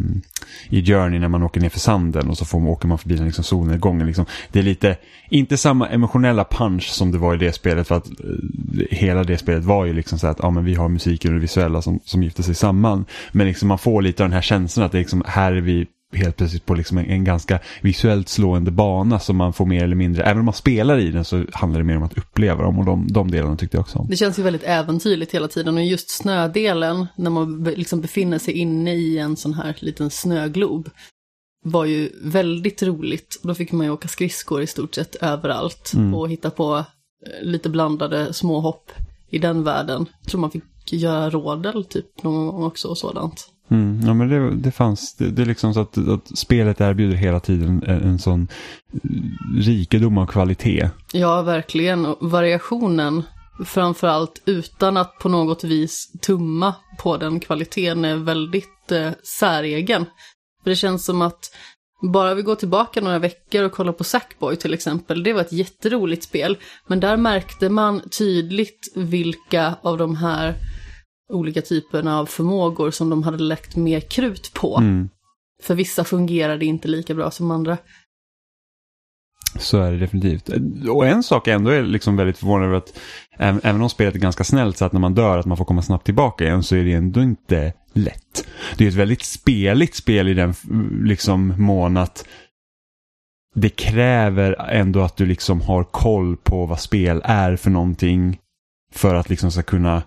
i 0.69 0.85
Journey 0.85 1.19
när 1.19 1.29
man 1.29 1.43
åker 1.43 1.61
ner 1.61 1.69
för 1.69 1.79
sanden 1.79 2.29
och 2.29 2.39
så 2.39 2.45
får 2.45 2.61
man, 2.61 2.69
åker 2.69 2.89
man 2.89 2.99
förbi 2.99 3.17
den 3.17 3.25
liksom 3.25 3.45
solnedgången. 3.45 4.07
Liksom. 4.07 4.27
Det 4.53 4.59
är 4.59 4.63
lite, 4.63 4.97
inte 5.31 5.57
samma 5.57 5.89
emotionella 5.89 6.45
punch 6.45 6.89
som 6.89 7.13
det 7.13 7.19
var 7.19 7.35
i 7.35 7.39
det 7.39 7.53
spelet 7.53 7.89
för 7.89 7.95
att 7.95 8.07
eh, 8.07 8.17
hela 8.91 9.25
det 9.25 9.39
spelet 9.39 9.65
var 9.65 9.85
ju 9.85 9.93
liksom 9.93 10.19
så 10.19 10.27
att 10.27 10.39
ja, 10.43 10.51
men 10.51 10.65
vi 10.65 10.75
har 10.75 10.89
musiken 10.89 11.31
och 11.31 11.35
det 11.35 11.41
visuella 11.41 11.83
som, 11.83 12.01
som 12.05 12.23
gifter 12.23 12.43
sig 12.43 12.55
samman. 12.55 13.05
Men 13.33 13.47
liksom 13.47 13.69
man 13.69 13.79
får 13.79 14.03
lite 14.03 14.23
av 14.23 14.29
den 14.29 14.35
här 14.35 14.43
känslan 14.43 14.87
att 14.87 14.93
det 14.93 14.99
är 14.99 15.01
liksom, 15.01 15.23
här 15.27 15.53
är 15.53 15.61
vi 15.61 15.87
helt 16.13 16.37
plötsligt 16.37 16.67
på 16.67 16.75
liksom 16.75 16.99
en, 16.99 17.05
en, 17.05 17.25
ganska 17.25 17.61
visuellt 17.83 18.29
slående 18.29 18.71
bana 18.71 19.19
som 19.19 19.37
man 19.37 19.53
får 19.53 19.67
mer 19.67 19.85
eller 19.85 19.97
mindre, 19.97 20.23
även 20.23 20.39
om 20.39 20.45
man 20.45 20.55
spelar 20.55 20.99
i 20.99 21.11
den 21.11 21.25
så 21.25 21.45
handlar 21.53 21.81
det 21.81 21.85
mer 21.85 21.97
om 21.97 22.03
att 22.03 22.19
uppleva 22.19 22.63
dem 22.63 22.79
och 22.79 22.85
de, 22.85 23.07
de 23.07 23.31
delarna 23.31 23.57
tyckte 23.57 23.77
jag 23.77 23.83
också 23.83 23.99
om. 23.99 24.07
Det 24.09 24.17
känns 24.17 24.39
ju 24.39 24.43
väldigt 24.43 24.65
äventyrligt 24.65 25.35
hela 25.35 25.49
tiden 25.49 25.77
och 25.77 25.85
just 25.85 26.11
snödelen 26.11 27.07
när 27.17 27.31
man 27.31 27.65
liksom 27.65 28.01
befinner 28.01 28.39
sig 28.39 28.55
inne 28.55 28.95
i 28.95 29.19
en 29.19 29.37
sån 29.37 29.55
här 29.55 29.77
liten 29.79 30.11
snöglob 30.11 30.91
var 31.65 31.85
ju 31.85 32.13
väldigt 32.23 32.83
roligt. 32.83 33.41
Då 33.43 33.55
fick 33.55 33.73
man 33.73 33.87
ju 33.87 33.93
åka 33.93 34.09
skridskor 34.09 34.63
i 34.63 34.67
stort 34.67 34.95
sett 34.95 35.15
överallt 35.15 35.93
mm. 35.95 36.15
och 36.15 36.29
hitta 36.29 36.51
på 36.51 36.77
eh, 36.77 37.43
lite 37.43 37.69
blandade 37.69 38.33
småhopp 38.33 38.93
i 39.31 39.39
den 39.39 39.65
världen. 39.65 40.07
Jag 40.21 40.31
tror 40.31 40.41
man 40.41 40.51
fick 40.51 40.65
göra 40.93 41.31
rådel 41.31 41.85
typ 41.85 42.23
någon 42.23 42.47
gång 42.47 42.63
också 42.63 42.89
och 42.89 42.99
sådant. 42.99 43.49
Mm, 43.71 44.01
ja, 44.07 44.15
men 44.15 44.29
det, 44.29 44.57
det 44.57 44.71
fanns, 44.71 45.15
det, 45.15 45.31
det, 45.31 45.43
är 45.43 45.47
liksom 45.47 45.75
så 45.75 45.81
att, 45.81 46.09
att 46.09 46.39
spelet 46.39 46.81
erbjuder 46.81 47.17
hela 47.17 47.41
tiden 47.41 47.83
en, 47.87 48.03
en 48.03 48.19
sån 48.19 48.49
rikedom 49.59 50.19
av 50.19 50.27
kvalitet. 50.27 50.91
Ja, 51.13 51.43
verkligen. 51.43 52.07
Och 52.07 52.31
variationen, 52.31 53.23
framförallt 53.65 54.43
utan 54.45 54.97
att 54.97 55.19
på 55.19 55.29
något 55.29 55.65
vis 55.65 56.13
tumma 56.21 56.75
på 56.99 57.17
den 57.17 57.41
kvaliteten, 57.41 58.05
är 58.05 58.17
väldigt 58.17 58.93
eh, 58.93 59.11
säregen. 59.39 60.05
För 60.63 60.71
det 60.71 60.77
känns 60.77 61.05
som 61.05 61.23
att 61.23 61.51
bara 62.03 62.35
vi 62.35 62.43
går 62.43 62.55
tillbaka 62.55 63.01
några 63.01 63.19
veckor 63.19 63.65
och 63.65 63.73
kollar 63.73 63.93
på 63.93 64.05
Sackboy 64.05 64.57
till 64.57 64.75
exempel, 64.75 65.23
det 65.23 65.33
var 65.33 65.41
ett 65.41 65.53
jätteroligt 65.53 66.25
spel, 66.25 66.57
men 66.87 67.01
där 67.01 67.17
märkte 67.17 67.69
man 67.69 68.01
tydligt 68.19 68.93
vilka 68.95 69.75
av 69.83 69.99
de 69.99 70.17
här 70.17 70.55
olika 71.29 71.63
typerna 71.63 72.19
av 72.19 72.27
förmågor 72.27 72.91
som 72.91 73.11
de 73.11 73.23
hade 73.23 73.39
lagt 73.39 73.77
mer 73.77 74.01
krut 74.01 74.51
på. 74.55 74.77
Mm. 74.77 75.09
För 75.63 75.75
vissa 75.75 76.05
fungerade 76.05 76.65
inte 76.65 76.89
lika 76.89 77.15
bra 77.15 77.31
som 77.31 77.51
andra. 77.51 77.79
Så 79.59 79.79
är 79.79 79.93
det 79.93 79.99
definitivt. 79.99 80.51
Och 80.91 81.07
en 81.07 81.23
sak 81.23 81.47
jag 81.47 81.55
ändå 81.55 81.71
är 81.71 81.83
liksom 81.83 82.17
väldigt 82.17 82.39
förvånad 82.39 82.67
över 82.67 82.77
att 82.77 83.01
även 83.39 83.83
om 83.83 83.91
spelet 83.91 84.15
är 84.15 84.19
ganska 84.19 84.45
snällt 84.45 84.77
så 84.77 84.85
att 84.85 84.93
när 84.93 85.01
man 85.01 85.15
dör 85.15 85.39
att 85.39 85.47
man 85.47 85.57
får 85.57 85.65
komma 85.65 85.83
snabbt 85.83 86.05
tillbaka 86.05 86.45
igen 86.45 86.63
så 86.63 86.77
är 86.77 86.85
det 86.85 86.93
ändå 86.93 87.23
inte 87.23 87.73
lätt. 87.93 88.47
Det 88.77 88.85
är 88.85 88.89
ett 88.89 88.95
väldigt 88.95 89.23
speligt 89.23 89.95
spel 89.95 90.29
i 90.29 90.35
den 90.35 90.55
liksom 91.05 91.55
mån 91.59 91.97
att 91.97 92.29
det 93.55 93.69
kräver 93.69 94.71
ändå 94.71 95.01
att 95.01 95.17
du 95.17 95.27
liksom 95.27 95.61
har 95.61 95.85
koll 95.85 96.37
på 96.37 96.67
vad 96.67 96.81
spel 96.81 97.21
är 97.25 97.57
för 97.57 97.71
någonting 97.71 98.39
för 98.93 99.15
att 99.15 99.29
liksom 99.29 99.51
ska 99.51 99.63
kunna 99.63 100.03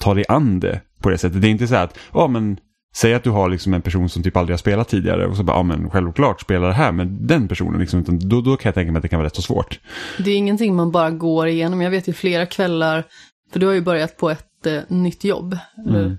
ta 0.00 0.14
dig 0.14 0.24
an 0.28 0.60
det 0.60 0.80
på 1.02 1.10
det 1.10 1.18
sättet. 1.18 1.42
Det 1.42 1.48
är 1.48 1.50
inte 1.50 1.68
så 1.68 1.74
att, 1.74 1.98
ja 2.12 2.28
men 2.28 2.60
Säg 2.94 3.14
att 3.14 3.24
du 3.24 3.30
har 3.30 3.48
liksom 3.48 3.74
en 3.74 3.82
person 3.82 4.08
som 4.08 4.22
typ 4.22 4.36
aldrig 4.36 4.52
har 4.52 4.58
spelat 4.58 4.88
tidigare 4.88 5.26
och 5.26 5.36
så 5.36 5.42
bara, 5.42 5.56
ja 5.56 5.62
men 5.62 5.90
självklart 5.90 6.40
spela 6.40 6.66
det 6.66 6.72
här 6.72 6.92
med 6.92 7.06
den 7.06 7.48
personen. 7.48 7.80
Liksom, 7.80 8.00
utan 8.00 8.18
då, 8.18 8.40
då 8.40 8.56
kan 8.56 8.68
jag 8.68 8.74
tänka 8.74 8.92
mig 8.92 8.98
att 8.98 9.02
det 9.02 9.08
kan 9.08 9.18
vara 9.18 9.26
rätt 9.26 9.36
så 9.36 9.42
svårt. 9.42 9.80
Det 10.18 10.30
är 10.30 10.36
ingenting 10.36 10.74
man 10.76 10.90
bara 10.90 11.10
går 11.10 11.48
igenom. 11.48 11.80
Jag 11.80 11.90
vet 11.90 12.08
ju 12.08 12.12
flera 12.12 12.46
kvällar, 12.46 13.04
för 13.52 13.60
du 13.60 13.66
har 13.66 13.72
ju 13.72 13.80
börjat 13.80 14.16
på 14.16 14.30
ett 14.30 14.66
eh, 14.66 14.80
nytt 14.88 15.24
jobb. 15.24 15.58
Mm. 15.88 16.16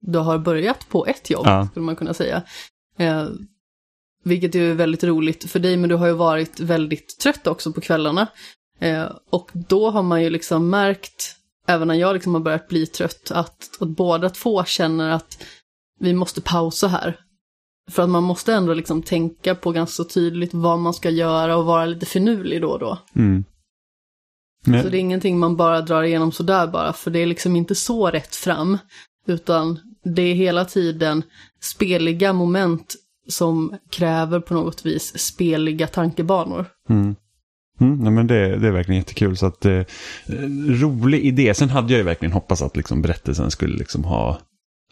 Du 0.00 0.18
har 0.18 0.38
börjat 0.38 0.88
på 0.88 1.06
ett 1.06 1.30
jobb, 1.30 1.46
ja. 1.46 1.66
skulle 1.70 1.86
man 1.86 1.96
kunna 1.96 2.14
säga. 2.14 2.42
Eh, 2.98 3.26
vilket 4.24 4.54
är 4.54 4.74
väldigt 4.74 5.04
roligt 5.04 5.50
för 5.50 5.58
dig, 5.58 5.76
men 5.76 5.88
du 5.88 5.94
har 5.94 6.06
ju 6.06 6.12
varit 6.12 6.60
väldigt 6.60 7.18
trött 7.18 7.46
också 7.46 7.72
på 7.72 7.80
kvällarna. 7.80 8.26
Eh, 8.80 9.06
och 9.30 9.50
då 9.52 9.90
har 9.90 10.02
man 10.02 10.22
ju 10.22 10.30
liksom 10.30 10.70
märkt 10.70 11.36
även 11.66 11.88
när 11.88 11.94
jag 11.94 12.14
liksom 12.14 12.34
har 12.34 12.40
börjat 12.40 12.68
bli 12.68 12.86
trött, 12.86 13.30
att, 13.30 13.70
att 13.80 13.88
båda 13.88 14.30
två 14.30 14.64
känner 14.64 15.10
att 15.10 15.42
vi 16.00 16.14
måste 16.14 16.40
pausa 16.40 16.88
här. 16.88 17.20
För 17.90 18.02
att 18.02 18.08
man 18.08 18.22
måste 18.22 18.54
ändå 18.54 18.74
liksom 18.74 19.02
tänka 19.02 19.54
på 19.54 19.72
ganska 19.72 20.04
tydligt 20.04 20.54
vad 20.54 20.78
man 20.78 20.94
ska 20.94 21.10
göra 21.10 21.56
och 21.56 21.64
vara 21.64 21.86
lite 21.86 22.06
finurlig 22.06 22.60
då 22.60 22.70
och 22.70 22.78
då. 22.78 22.98
Mm. 23.14 23.44
Men, 24.66 24.82
Så 24.82 24.88
det 24.88 24.96
är 24.96 25.00
ingenting 25.00 25.38
man 25.38 25.56
bara 25.56 25.80
drar 25.80 26.02
igenom 26.02 26.32
sådär 26.32 26.66
bara, 26.66 26.92
för 26.92 27.10
det 27.10 27.18
är 27.18 27.26
liksom 27.26 27.56
inte 27.56 27.74
så 27.74 28.10
rätt 28.10 28.34
fram. 28.34 28.78
Utan 29.26 29.78
det 30.04 30.22
är 30.22 30.34
hela 30.34 30.64
tiden 30.64 31.22
speliga 31.60 32.32
moment 32.32 32.94
som 33.28 33.76
kräver 33.90 34.40
på 34.40 34.54
något 34.54 34.86
vis 34.86 35.18
speliga 35.18 35.86
tankebanor. 35.86 36.66
mm. 36.88 37.16
Mm, 37.80 37.98
nej, 37.98 38.12
men 38.12 38.26
det, 38.26 38.56
det 38.56 38.68
är 38.68 38.72
verkligen 38.72 39.00
jättekul. 39.00 39.36
Så 39.36 39.46
att, 39.46 39.64
eh, 39.64 39.82
rolig 40.68 41.24
idé. 41.24 41.54
Sen 41.54 41.70
hade 41.70 41.92
jag 41.92 41.98
ju 41.98 42.04
verkligen 42.04 42.32
hoppats 42.32 42.62
att 42.62 42.76
liksom, 42.76 43.02
berättelsen 43.02 43.50
skulle 43.50 43.76
liksom, 43.76 44.04
ha, 44.04 44.38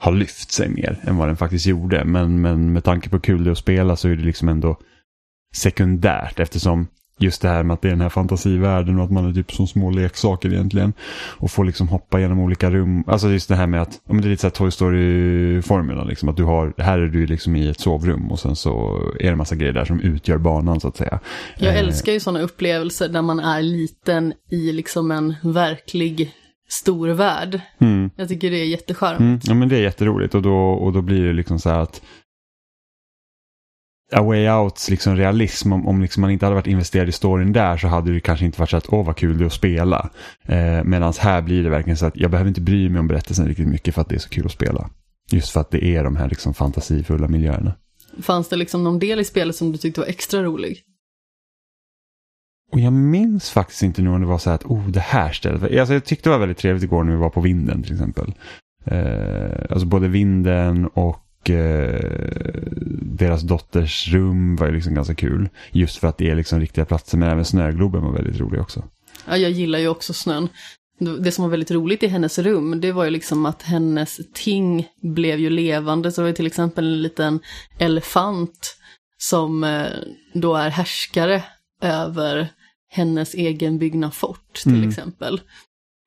ha 0.00 0.10
lyft 0.10 0.52
sig 0.52 0.68
mer 0.68 1.00
än 1.02 1.16
vad 1.16 1.28
den 1.28 1.36
faktiskt 1.36 1.66
gjorde. 1.66 2.04
Men, 2.04 2.40
men 2.40 2.72
med 2.72 2.84
tanke 2.84 3.08
på 3.08 3.16
hur 3.16 3.20
kul 3.20 3.44
det 3.44 3.50
är 3.50 3.52
att 3.52 3.58
spela 3.58 3.96
så 3.96 4.08
är 4.08 4.16
det 4.16 4.24
liksom 4.24 4.48
ändå 4.48 4.78
sekundärt 5.54 6.40
eftersom 6.40 6.86
just 7.22 7.42
det 7.42 7.48
här 7.48 7.62
med 7.62 7.74
att 7.74 7.82
det 7.82 7.88
är 7.88 7.92
den 7.92 8.00
här 8.00 8.08
fantasivärlden 8.08 8.98
och 8.98 9.04
att 9.04 9.10
man 9.10 9.28
är 9.28 9.32
typ 9.34 9.52
som 9.52 9.66
små 9.66 9.90
leksaker 9.90 10.52
egentligen. 10.52 10.92
Och 11.38 11.50
får 11.50 11.64
liksom 11.64 11.88
hoppa 11.88 12.20
genom 12.20 12.38
olika 12.38 12.70
rum. 12.70 13.04
Alltså 13.06 13.28
just 13.28 13.48
det 13.48 13.56
här 13.56 13.66
med 13.66 13.82
att, 13.82 14.00
ja, 14.06 14.12
men 14.12 14.22
det 14.22 14.28
är 14.28 14.30
lite 14.30 14.40
så 14.40 14.46
här 14.46 14.52
Toy 14.52 14.70
Story-formulan 14.70 16.08
liksom. 16.08 16.28
Att 16.28 16.36
du 16.36 16.44
har, 16.44 16.74
här 16.78 16.98
är 16.98 17.06
du 17.06 17.26
liksom 17.26 17.56
i 17.56 17.68
ett 17.68 17.80
sovrum 17.80 18.30
och 18.30 18.40
sen 18.40 18.56
så 18.56 19.00
är 19.20 19.24
det 19.24 19.28
en 19.28 19.38
massa 19.38 19.54
grejer 19.54 19.72
där 19.72 19.84
som 19.84 20.00
utgör 20.00 20.38
banan 20.38 20.80
så 20.80 20.88
att 20.88 20.96
säga. 20.96 21.18
Jag 21.58 21.72
Eh, 21.72 21.78
älskar 21.78 22.12
ju 22.12 22.20
sådana 22.20 22.40
upplevelser 22.40 23.08
där 23.08 23.22
man 23.22 23.40
är 23.40 23.62
liten 23.62 24.32
i 24.50 24.72
liksom 24.72 25.10
en 25.10 25.34
verklig 25.42 26.32
stor 26.68 27.08
värld. 27.08 27.60
Mm. 27.78 28.10
Jag 28.16 28.28
tycker 28.28 28.50
det 28.50 28.56
är 28.60 28.64
jättecharmigt. 28.64 29.20
Mm, 29.20 29.40
ja 29.42 29.54
men 29.54 29.68
det 29.68 29.76
är 29.76 29.82
jätteroligt 29.82 30.34
och 30.34 30.42
då, 30.42 30.56
och 30.56 30.92
då 30.92 31.02
blir 31.02 31.22
det 31.24 31.32
liksom 31.32 31.58
så 31.58 31.70
här 31.70 31.78
att 31.78 32.02
A 34.12 34.22
Way 34.22 34.50
Outs 34.50 34.90
liksom 34.90 35.16
realism, 35.16 35.72
om, 35.72 35.88
om 35.88 36.02
liksom 36.02 36.20
man 36.20 36.30
inte 36.30 36.46
hade 36.46 36.54
varit 36.54 36.66
investerad 36.66 37.08
i 37.08 37.12
storyn 37.12 37.52
där 37.52 37.76
så 37.76 37.88
hade 37.88 38.12
det 38.12 38.20
kanske 38.20 38.44
inte 38.44 38.60
varit 38.60 38.70
så 38.70 38.76
att 38.76 38.92
åh 38.92 39.06
vad 39.06 39.16
kul 39.16 39.38
det 39.38 39.44
är 39.44 39.46
att 39.46 39.52
spela. 39.52 40.10
Eh, 40.42 40.84
Medan 40.84 41.12
här 41.18 41.42
blir 41.42 41.62
det 41.62 41.70
verkligen 41.70 41.96
så 41.96 42.06
att 42.06 42.16
jag 42.16 42.30
behöver 42.30 42.48
inte 42.48 42.60
bry 42.60 42.88
mig 42.88 43.00
om 43.00 43.06
berättelsen 43.06 43.46
riktigt 43.46 43.68
mycket 43.68 43.94
för 43.94 44.00
att 44.00 44.08
det 44.08 44.14
är 44.14 44.18
så 44.18 44.28
kul 44.28 44.46
att 44.46 44.52
spela. 44.52 44.90
Just 45.30 45.50
för 45.50 45.60
att 45.60 45.70
det 45.70 45.84
är 45.84 46.04
de 46.04 46.16
här 46.16 46.28
liksom 46.28 46.54
fantasifulla 46.54 47.28
miljöerna. 47.28 47.74
Fanns 48.22 48.48
det 48.48 48.56
liksom 48.56 48.84
någon 48.84 48.98
del 48.98 49.20
i 49.20 49.24
spelet 49.24 49.56
som 49.56 49.72
du 49.72 49.78
tyckte 49.78 50.00
var 50.00 50.08
extra 50.08 50.42
rolig? 50.42 50.82
Och 52.72 52.80
jag 52.80 52.92
minns 52.92 53.50
faktiskt 53.50 53.82
inte 53.82 54.02
nu 54.02 54.10
om 54.10 54.20
det 54.20 54.26
var 54.26 54.38
så 54.38 54.50
här 54.50 54.54
att 54.54 54.64
oh 54.64 54.88
det 54.88 55.00
här 55.00 55.32
stället. 55.32 55.62
Alltså 55.62 55.94
jag 55.94 56.04
tyckte 56.04 56.28
det 56.28 56.32
var 56.32 56.38
väldigt 56.38 56.58
trevligt 56.58 56.84
igår 56.84 57.04
när 57.04 57.12
vi 57.12 57.18
var 57.18 57.30
på 57.30 57.40
vinden 57.40 57.82
till 57.82 57.92
exempel. 57.92 58.34
Eh, 58.84 59.66
alltså 59.70 59.86
både 59.86 60.08
vinden 60.08 60.86
och 60.86 61.21
deras 63.00 63.42
dotters 63.42 64.08
rum 64.12 64.56
var 64.56 64.66
ju 64.66 64.72
liksom 64.72 64.94
ganska 64.94 65.14
kul. 65.14 65.48
Just 65.70 65.96
för 65.98 66.08
att 66.08 66.18
det 66.18 66.30
är 66.30 66.34
liksom 66.34 66.60
riktiga 66.60 66.84
platser. 66.84 67.18
Men 67.18 67.28
även 67.28 67.44
snögloben 67.44 68.02
var 68.02 68.12
väldigt 68.12 68.40
rolig 68.40 68.60
också. 68.60 68.84
Ja, 69.28 69.36
jag 69.36 69.50
gillar 69.50 69.78
ju 69.78 69.88
också 69.88 70.12
snön. 70.12 70.48
Det 71.20 71.32
som 71.32 71.42
var 71.44 71.50
väldigt 71.50 71.70
roligt 71.70 72.02
i 72.02 72.06
hennes 72.06 72.38
rum, 72.38 72.80
det 72.80 72.92
var 72.92 73.04
ju 73.04 73.10
liksom 73.10 73.46
att 73.46 73.62
hennes 73.62 74.20
ting 74.34 74.88
blev 75.02 75.40
ju 75.40 75.50
levande. 75.50 76.12
Så 76.12 76.20
det 76.20 76.22
var 76.22 76.28
ju 76.28 76.34
till 76.34 76.46
exempel 76.46 76.84
en 76.86 77.02
liten 77.02 77.40
elefant 77.78 78.76
som 79.18 79.64
eh, 79.64 79.86
då 80.34 80.54
är 80.56 80.70
härskare 80.70 81.42
över 81.82 82.48
hennes 82.90 83.34
egen 83.34 83.78
byggna 83.78 84.10
fort 84.10 84.54
till 84.62 84.74
Mm. 84.74 84.88
exempel. 84.88 85.40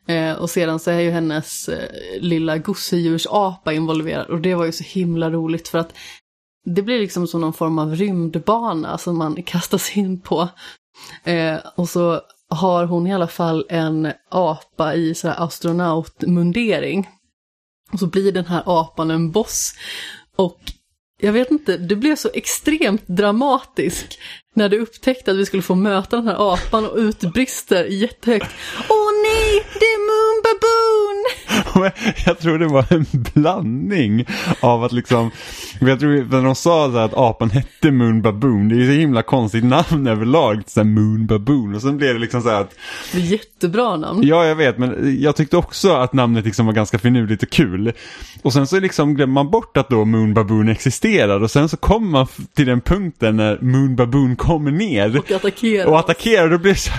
Eh, 0.08 0.34
och 0.34 0.50
sedan 0.50 0.80
så 0.80 0.92
är 0.92 1.00
ju 1.00 1.12
hennes 1.12 1.70
eh, 1.70 1.90
lilla 2.22 2.58
gosedjursapa 2.58 3.74
involverad 3.74 4.28
och 4.28 4.42
det 4.42 4.56
var 4.56 4.66
ju 4.66 4.72
så 4.72 4.84
himla 4.84 5.30
roligt 5.30 5.68
för 5.68 5.78
att 5.78 5.94
det 6.66 6.82
blir 6.82 7.00
liksom 7.00 7.28
som 7.28 7.42
någon 7.42 7.54
form 7.54 7.80
av 7.80 7.96
rymdbana 7.96 8.98
som 8.98 9.18
man 9.18 9.44
kastas 9.46 9.98
in 9.98 10.22
på. 10.22 10.50
Eh, 11.24 11.58
och 11.76 11.90
så 11.90 12.22
har 12.50 12.86
hon 12.86 13.08
i 13.08 13.14
alla 13.14 13.28
fall 13.28 13.66
en 13.70 14.12
apa 14.30 14.94
i 14.94 15.16
så 15.16 15.28
här 15.28 15.44
astronautmundering. 15.44 17.10
Och 17.92 18.00
så 18.00 18.08
blir 18.08 18.32
den 18.32 18.46
här 18.46 18.64
apan 18.66 19.12
en 19.12 19.32
boss. 19.32 19.74
Och 20.36 20.60
jag 21.20 21.34
vet 21.34 21.52
inte, 21.52 21.78
det 21.78 21.96
blev 21.96 22.16
så 22.16 22.30
extremt 22.34 23.08
dramatisk 23.08 24.20
när 24.56 24.70
du 24.70 24.80
upptäckte 24.80 25.32
att 25.32 25.38
vi 25.38 25.46
skulle 25.46 25.64
få 25.64 25.76
möta 25.76 26.16
den 26.16 26.28
här 26.28 26.54
apan 26.54 26.86
och 26.86 26.98
utbrister 26.98 27.86
jättehögt. 27.86 28.52
Åh 28.90 29.05
nej, 29.46 29.64
det 29.80 29.86
är 29.86 30.00
Moon 30.08 30.42
Baboon! 30.46 31.45
Jag 32.26 32.40
tror 32.40 32.58
det 32.58 32.68
var 32.68 32.86
en 32.94 33.06
blandning 33.34 34.26
av 34.60 34.84
att 34.84 34.92
liksom, 34.92 35.32
jag 35.80 36.00
tror 36.00 36.32
när 36.32 36.44
de 36.44 36.56
sa 36.56 36.92
så 36.92 36.98
här 36.98 37.06
att 37.06 37.14
apan 37.14 37.50
hette 37.50 37.92
Moon 37.92 38.22
Baboon, 38.22 38.70
det 38.70 38.76
är 38.76 38.80
ju 38.80 38.86
så 38.86 39.00
himla 39.00 39.22
konstigt 39.22 39.64
namn 39.64 40.08
överlag, 40.08 40.64
så 40.68 40.80
här 40.80 40.86
Moon 40.86 41.26
Baboon. 41.26 41.76
Och 41.76 41.82
sen 41.82 41.98
blev 41.98 42.14
det 42.14 42.20
liksom 42.20 42.42
så 42.42 42.50
här 42.50 42.62
att, 42.62 42.76
Det 43.14 43.18
är 43.18 43.22
jättebra 43.22 43.98
namn. 43.98 44.28
ja 44.28 44.46
jag 44.46 44.56
vet, 44.56 44.78
men 44.78 45.18
jag 45.22 45.36
tyckte 45.36 45.58
också 45.58 45.92
att 45.94 46.14
namnet 46.14 46.46
liksom 46.46 46.66
var 46.66 46.74
ganska 46.74 47.00
finurligt 47.00 47.44
och 47.44 47.50
kul. 47.50 47.92
Och 48.42 48.54
sen 48.54 48.68
så 48.68 48.80
liksom 48.80 49.16
glömmer 49.16 49.34
man 49.34 49.50
bort 49.50 49.78
att 49.78 49.90
då 49.90 50.06
Moon 50.06 50.34
Baboon 50.34 50.70
existerar 50.70 51.42
och 51.42 51.52
sen 51.52 51.70
så 51.70 51.78
kommer 51.78 52.10
man 52.10 52.28
till 52.54 52.66
den 52.66 52.82
punkten 52.82 53.38
när 53.38 53.60
Moon 53.62 53.96
Baboon 53.96 54.36
kommer 54.36 54.72
ner. 54.72 55.18
Och 55.18 55.32
attackera. 55.32 55.90
Och 55.90 56.00
attackerar 56.00 56.44
och 56.44 56.50
då 56.50 56.58
blir 56.58 56.72
det 56.72 56.78
så 56.80 56.92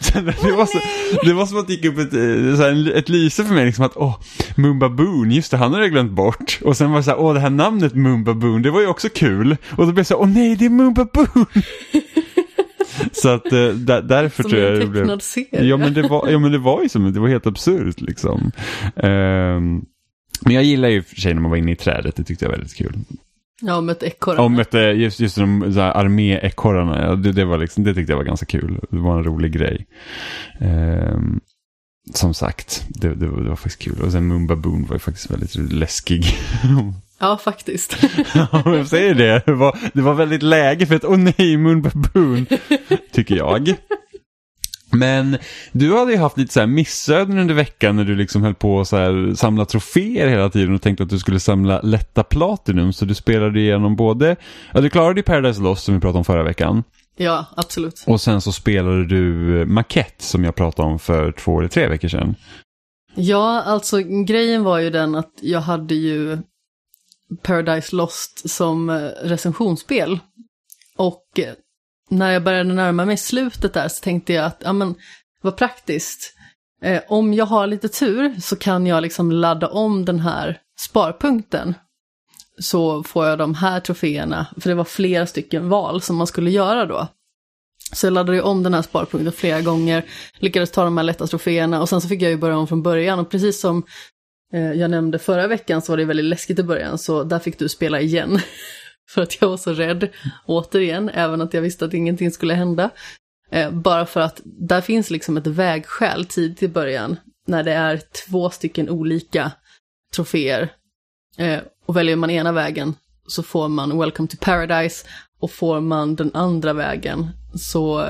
sen, 0.00 0.24
det, 0.24 0.52
var 0.52 0.66
så, 0.66 0.78
det 1.26 1.32
var 1.32 1.46
som 1.46 1.58
att 1.58 1.66
det 1.66 1.72
gick 1.72 1.84
upp 1.84 1.98
ett, 1.98 2.12
eh, 2.12 2.56
så 2.56 2.62
här, 2.62 2.92
ett 2.96 3.08
lyse 3.08 3.44
för 3.44 3.54
mig, 3.54 3.66
liksom 3.66 3.84
att 3.84 3.96
åh, 4.06 4.18
Moonbaboon, 4.56 5.30
just 5.30 5.50
det, 5.50 5.56
han 5.56 5.72
hade 5.72 5.84
jag 5.84 5.92
glömt 5.92 6.12
bort. 6.12 6.58
Och 6.64 6.76
sen 6.76 6.90
var 6.90 6.96
det 6.96 7.02
så 7.02 7.10
här, 7.10 7.20
åh 7.20 7.34
det 7.34 7.40
här 7.40 7.50
namnet 7.50 7.94
Moonbaboon, 7.94 8.62
det 8.62 8.70
var 8.70 8.80
ju 8.80 8.86
också 8.86 9.08
kul. 9.08 9.56
Och 9.70 9.86
då 9.86 9.92
blev 9.92 9.98
jag 9.98 10.06
så 10.06 10.14
här, 10.14 10.22
åh 10.22 10.28
nej, 10.28 10.56
det 10.56 10.64
är 10.64 10.70
Moonbaboon. 10.70 11.46
så 13.12 13.28
att 13.28 13.52
eh, 13.52 13.68
där, 13.68 14.02
därför 14.02 14.42
Som 14.42 14.50
tror 14.50 14.62
jag 14.62 14.80
det 14.80 14.86
blev... 14.86 15.18
serie. 15.18 15.64
Ja 15.64 15.76
men, 15.76 15.94
det 15.94 16.02
var, 16.02 16.28
ja 16.28 16.38
men 16.38 16.52
det 16.52 16.58
var 16.58 16.82
ju 16.82 16.88
som, 16.88 17.12
det 17.12 17.20
var 17.20 17.28
helt 17.28 17.46
absurt 17.46 18.00
liksom. 18.00 18.52
Ehm, 18.96 19.84
men 20.40 20.54
jag 20.54 20.64
gillar 20.64 20.88
ju 20.88 21.00
och 21.00 21.06
för 21.06 21.16
sig 21.16 21.34
när 21.34 21.40
man 21.40 21.50
var 21.50 21.58
inne 21.58 21.72
i 21.72 21.76
trädet, 21.76 22.16
det 22.16 22.24
tyckte 22.24 22.44
jag 22.44 22.50
var 22.50 22.56
väldigt 22.56 22.76
kul. 22.76 22.94
Ja, 23.62 23.80
med 23.80 23.92
ett 23.92 24.02
ekorre. 24.02 24.42
Och 24.42 24.50
mötte 24.50 24.78
just, 24.78 25.20
just 25.20 25.36
de 25.36 25.72
så 25.72 25.80
här 25.80 25.92
arméekorrarna, 25.92 27.02
ja, 27.02 27.16
det, 27.16 27.32
det, 27.32 27.44
var 27.44 27.58
liksom, 27.58 27.84
det 27.84 27.94
tyckte 27.94 28.12
jag 28.12 28.16
var 28.16 28.24
ganska 28.24 28.46
kul. 28.46 28.80
Det 28.90 28.98
var 28.98 29.18
en 29.18 29.24
rolig 29.24 29.52
grej. 29.52 29.86
Ehm, 30.60 31.40
som 32.14 32.34
sagt, 32.34 32.84
det, 32.88 33.14
det, 33.14 33.26
var, 33.26 33.40
det 33.40 33.48
var 33.48 33.56
faktiskt 33.56 33.82
kul. 33.82 34.02
Och 34.02 34.12
sen 34.12 34.26
Moonbaboon 34.26 34.86
var 34.86 34.94
ju 34.94 35.00
faktiskt 35.00 35.30
väldigt 35.30 35.54
läskig. 35.54 36.24
Ja, 37.18 37.38
faktiskt. 37.38 37.96
ja, 38.34 38.62
jag 38.64 38.86
säger 38.86 39.14
det. 39.14 39.42
Det 39.46 39.52
var, 39.52 39.78
det 39.94 40.02
var 40.02 40.14
väldigt 40.14 40.42
läge 40.42 40.86
för 40.86 40.94
att, 40.94 41.04
åh 41.04 41.16
nej, 41.16 41.56
Moonbaboon, 41.56 42.46
tycker 43.12 43.36
jag. 43.36 43.74
Men 44.90 45.38
du 45.72 45.96
hade 45.96 46.12
ju 46.12 46.18
haft 46.18 46.38
lite 46.38 46.52
så 46.52 46.60
här 46.60 46.66
missöden 46.66 47.38
under 47.38 47.54
veckan 47.54 47.96
när 47.96 48.04
du 48.04 48.16
liksom 48.16 48.42
höll 48.42 48.54
på 48.54 48.80
att 48.80 48.88
så 48.88 48.96
här 48.96 49.34
samla 49.34 49.64
troféer 49.64 50.28
hela 50.28 50.50
tiden 50.50 50.74
och 50.74 50.82
tänkte 50.82 51.02
att 51.02 51.10
du 51.10 51.18
skulle 51.18 51.40
samla 51.40 51.80
lätta 51.80 52.22
Platinum. 52.22 52.92
Så 52.92 53.04
du 53.04 53.14
spelade 53.14 53.60
igenom 53.60 53.96
både, 53.96 54.36
ja 54.72 54.80
du 54.80 54.90
klarade 54.90 55.20
ju 55.20 55.24
Paradise 55.24 55.62
Lost 55.62 55.84
som 55.84 55.94
vi 55.94 56.00
pratade 56.00 56.18
om 56.18 56.24
förra 56.24 56.42
veckan. 56.42 56.84
Ja, 57.16 57.46
absolut. 57.56 58.04
Och 58.06 58.20
sen 58.20 58.40
så 58.40 58.52
spelade 58.52 59.06
du 59.06 59.64
Maquette 59.66 60.24
som 60.24 60.44
jag 60.44 60.54
pratade 60.54 60.88
om 60.88 60.98
för 60.98 61.32
två 61.32 61.58
eller 61.58 61.68
tre 61.68 61.88
veckor 61.88 62.08
sedan. 62.08 62.34
Ja, 63.14 63.62
alltså 63.62 63.98
grejen 64.26 64.64
var 64.64 64.78
ju 64.78 64.90
den 64.90 65.14
att 65.14 65.32
jag 65.40 65.60
hade 65.60 65.94
ju 65.94 66.38
Paradise 67.42 67.96
Lost 67.96 68.50
som 68.50 68.90
eh, 68.90 69.08
recensionsspel. 69.22 70.18
Och 70.96 71.38
eh, 71.38 71.54
när 72.10 72.30
jag 72.30 72.44
började 72.44 72.74
närma 72.74 73.04
mig 73.04 73.16
slutet 73.16 73.74
där 73.74 73.88
så 73.88 74.02
tänkte 74.02 74.32
jag 74.32 74.44
att, 74.44 74.62
ja 74.64 74.72
men, 74.72 74.94
vad 75.42 75.56
praktiskt. 75.56 76.32
Eh, 76.82 77.02
om 77.08 77.34
jag 77.34 77.46
har 77.46 77.66
lite 77.66 77.88
tur 77.88 78.40
så 78.40 78.56
kan 78.56 78.86
jag 78.86 79.02
liksom 79.02 79.32
ladda 79.32 79.68
om 79.68 80.04
den 80.04 80.20
här 80.20 80.58
sparpunkten. 80.78 81.74
Så 82.60 83.02
får 83.02 83.26
jag 83.26 83.38
de 83.38 83.54
här 83.54 83.80
troféerna, 83.80 84.46
för 84.60 84.68
det 84.68 84.74
var 84.74 84.84
flera 84.84 85.26
stycken 85.26 85.68
val 85.68 86.02
som 86.02 86.16
man 86.16 86.26
skulle 86.26 86.50
göra 86.50 86.86
då. 86.86 87.08
Så 87.92 88.06
jag 88.06 88.12
laddade 88.12 88.36
ju 88.36 88.42
om 88.42 88.62
den 88.62 88.74
här 88.74 88.82
sparpunkten 88.82 89.32
flera 89.32 89.60
gånger, 89.60 90.04
lyckades 90.38 90.70
ta 90.70 90.84
de 90.84 90.96
här 90.96 91.04
lätta 91.04 91.26
troféerna 91.26 91.80
och 91.80 91.88
sen 91.88 92.00
så 92.00 92.08
fick 92.08 92.22
jag 92.22 92.30
ju 92.30 92.36
börja 92.36 92.56
om 92.56 92.66
från 92.66 92.82
början 92.82 93.18
och 93.18 93.30
precis 93.30 93.60
som 93.60 93.82
eh, 94.52 94.72
jag 94.72 94.90
nämnde 94.90 95.18
förra 95.18 95.46
veckan 95.46 95.82
så 95.82 95.92
var 95.92 95.96
det 95.96 96.04
väldigt 96.04 96.26
läskigt 96.26 96.58
i 96.58 96.62
början 96.62 96.98
så 96.98 97.24
där 97.24 97.38
fick 97.38 97.58
du 97.58 97.68
spela 97.68 98.00
igen. 98.00 98.40
för 99.10 99.22
att 99.22 99.40
jag 99.40 99.48
var 99.48 99.56
så 99.56 99.72
rädd, 99.72 100.08
återigen, 100.46 101.08
även 101.08 101.40
att 101.40 101.54
jag 101.54 101.62
visste 101.62 101.84
att 101.84 101.94
ingenting 101.94 102.30
skulle 102.30 102.54
hända. 102.54 102.90
Eh, 103.50 103.70
bara 103.70 104.06
för 104.06 104.20
att 104.20 104.40
där 104.44 104.80
finns 104.80 105.10
liksom 105.10 105.36
ett 105.36 105.46
vägskäl 105.46 106.24
tidigt 106.24 106.62
i 106.62 106.68
början 106.68 107.16
när 107.46 107.62
det 107.62 107.72
är 107.72 108.00
två 108.26 108.50
stycken 108.50 108.90
olika 108.90 109.52
troféer. 110.14 110.72
Eh, 111.38 111.60
och 111.86 111.96
väljer 111.96 112.16
man 112.16 112.30
ena 112.30 112.52
vägen 112.52 112.94
så 113.26 113.42
får 113.42 113.68
man 113.68 113.98
Welcome 113.98 114.28
to 114.28 114.36
Paradise 114.40 115.06
och 115.40 115.50
får 115.50 115.80
man 115.80 116.16
den 116.16 116.30
andra 116.34 116.72
vägen 116.72 117.30
så 117.54 118.02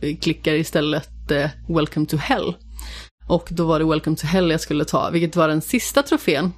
eh, 0.00 0.16
klickar 0.20 0.54
istället 0.54 1.30
eh, 1.30 1.50
Welcome 1.68 2.06
to 2.06 2.16
Hell. 2.16 2.54
Och 3.28 3.48
då 3.50 3.66
var 3.66 3.78
det 3.78 3.84
Welcome 3.84 4.16
to 4.16 4.26
Hell 4.26 4.50
jag 4.50 4.60
skulle 4.60 4.84
ta, 4.84 5.10
vilket 5.10 5.36
var 5.36 5.48
den 5.48 5.60
sista 5.62 6.02
trofén. 6.02 6.52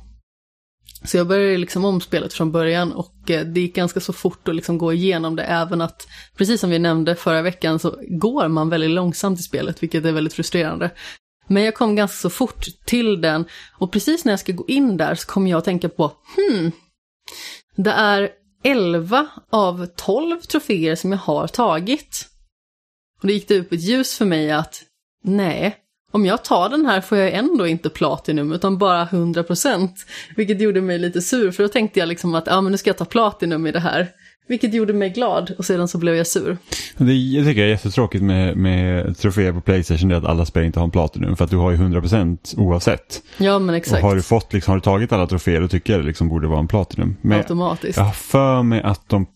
Så 1.05 1.17
jag 1.17 1.26
började 1.26 1.59
liksom 1.59 1.85
om 1.85 2.00
spelet 2.00 2.33
från 2.33 2.53
början 2.53 2.93
och 2.93 3.31
eh, 3.31 3.47
det 3.47 3.61
gick 3.61 3.76
ganska 3.76 4.00
så 4.00 4.12
fort 4.12 4.49
att 4.49 4.55
liksom 4.55 4.79
gå 4.79 4.93
igenom 4.93 5.37
det, 5.37 5.43
även 5.43 5.81
att, 5.81 6.07
precis 6.37 6.61
som 6.61 6.71
vi 6.71 6.79
nämnde 6.79 7.15
förra 7.15 7.43
veckan, 7.43 7.79
så 7.79 7.99
går 8.09 8.49
man 8.49 8.69
väldigt 8.69 8.91
långsamt 8.91 9.41
i 9.41 9.43
spelet, 9.43 9.83
vilket 9.83 10.05
är 10.05 10.12
väldigt 10.12 10.35
frustrerande. 10.35 10.91
Men 11.47 11.62
jag 11.62 11.75
kom 11.75 11.97
ganska 11.97 12.17
så 12.17 12.31
fort 12.31 12.67
till 12.85 13.21
den 13.21 13.45
och 13.79 13.93
precis 13.93 14.25
när 14.25 14.33
jag 14.33 14.41
ska 14.41 14.53
gå 14.53 14.65
in 14.67 14.97
där 14.97 15.15
så 15.15 15.26
kommer 15.26 15.50
jag 15.50 15.59
att 15.59 15.65
tänka 15.65 15.88
på, 15.88 16.12
hmm, 16.37 16.73
det 17.76 17.91
är 17.91 18.31
11 18.65 19.29
av 19.50 19.87
12 19.87 20.41
troféer 20.41 20.95
som 20.95 21.12
jag 21.12 21.19
har 21.19 21.47
tagit. 21.47 22.29
Och 23.21 23.26
det 23.26 23.33
gick 23.33 23.49
det 23.49 23.59
upp 23.59 23.73
ett 23.73 23.83
ljus 23.83 24.19
för 24.19 24.25
mig 24.25 24.50
att, 24.50 24.83
nej, 25.25 25.76
om 26.12 26.26
jag 26.26 26.45
tar 26.45 26.69
den 26.69 26.87
här 26.87 27.00
får 27.00 27.19
jag 27.19 27.33
ändå 27.33 27.67
inte 27.67 27.91
Platinum 27.91 28.53
utan 28.53 28.79
bara 28.79 29.07
100%. 29.07 29.88
Vilket 30.37 30.61
gjorde 30.61 30.81
mig 30.81 30.99
lite 30.99 31.23
sur 31.23 31.50
för 31.50 31.62
då 31.62 31.69
tänkte 31.69 32.00
jag 32.00 32.09
liksom 32.09 32.35
att 32.35 32.47
ja 32.47 32.61
men 32.61 32.73
nu 32.73 32.79
ska 32.79 32.91
jag 32.91 32.97
ta 32.97 33.05
Platinum 33.05 33.67
i 33.67 33.73
det 33.73 33.81
här. 33.81 34.09
Vilket 34.49 34.75
gjorde 34.75 34.93
mig 34.93 35.11
glad 35.11 35.53
och 35.59 35.65
sedan 35.65 35.88
så 35.88 35.99
blev 35.99 36.15
jag 36.15 36.26
sur. 36.26 36.59
Det 36.97 37.12
jag 37.12 37.47
tycker 37.47 37.61
jag 37.61 37.69
är 37.69 37.73
jättetråkigt 37.73 38.25
med, 38.25 38.57
med 38.57 39.19
troféer 39.19 39.53
på 39.53 39.61
Playstation, 39.61 40.09
det 40.09 40.15
är 40.15 40.19
att 40.19 40.25
alla 40.25 40.47
spel 40.47 40.65
inte 40.65 40.79
har 40.79 40.85
en 40.85 40.91
Platinum. 40.91 41.37
För 41.37 41.45
att 41.45 41.50
du 41.50 41.57
har 41.57 41.71
ju 41.71 41.76
100% 41.76 42.59
oavsett. 42.59 43.23
Ja 43.38 43.59
men 43.59 43.75
exakt. 43.75 44.03
Och 44.03 44.09
har 44.09 44.17
du 44.17 44.23
fått, 44.23 44.53
liksom, 44.53 44.73
har 44.73 44.76
du 44.76 44.83
tagit 44.83 45.12
alla 45.12 45.26
troféer 45.26 45.61
då 45.61 45.69
tycker 45.69 45.93
jag 45.93 46.03
det 46.03 46.07
liksom 46.07 46.29
borde 46.29 46.49
vara 46.49 46.61
en 46.61 46.69
Platinum. 46.69 47.17
Men 47.21 47.38
Automatiskt. 47.38 47.97
jag 47.97 48.05
har 48.05 48.12
för 48.12 48.62
mig 48.62 48.83
att 48.83 49.09
de 49.09 49.26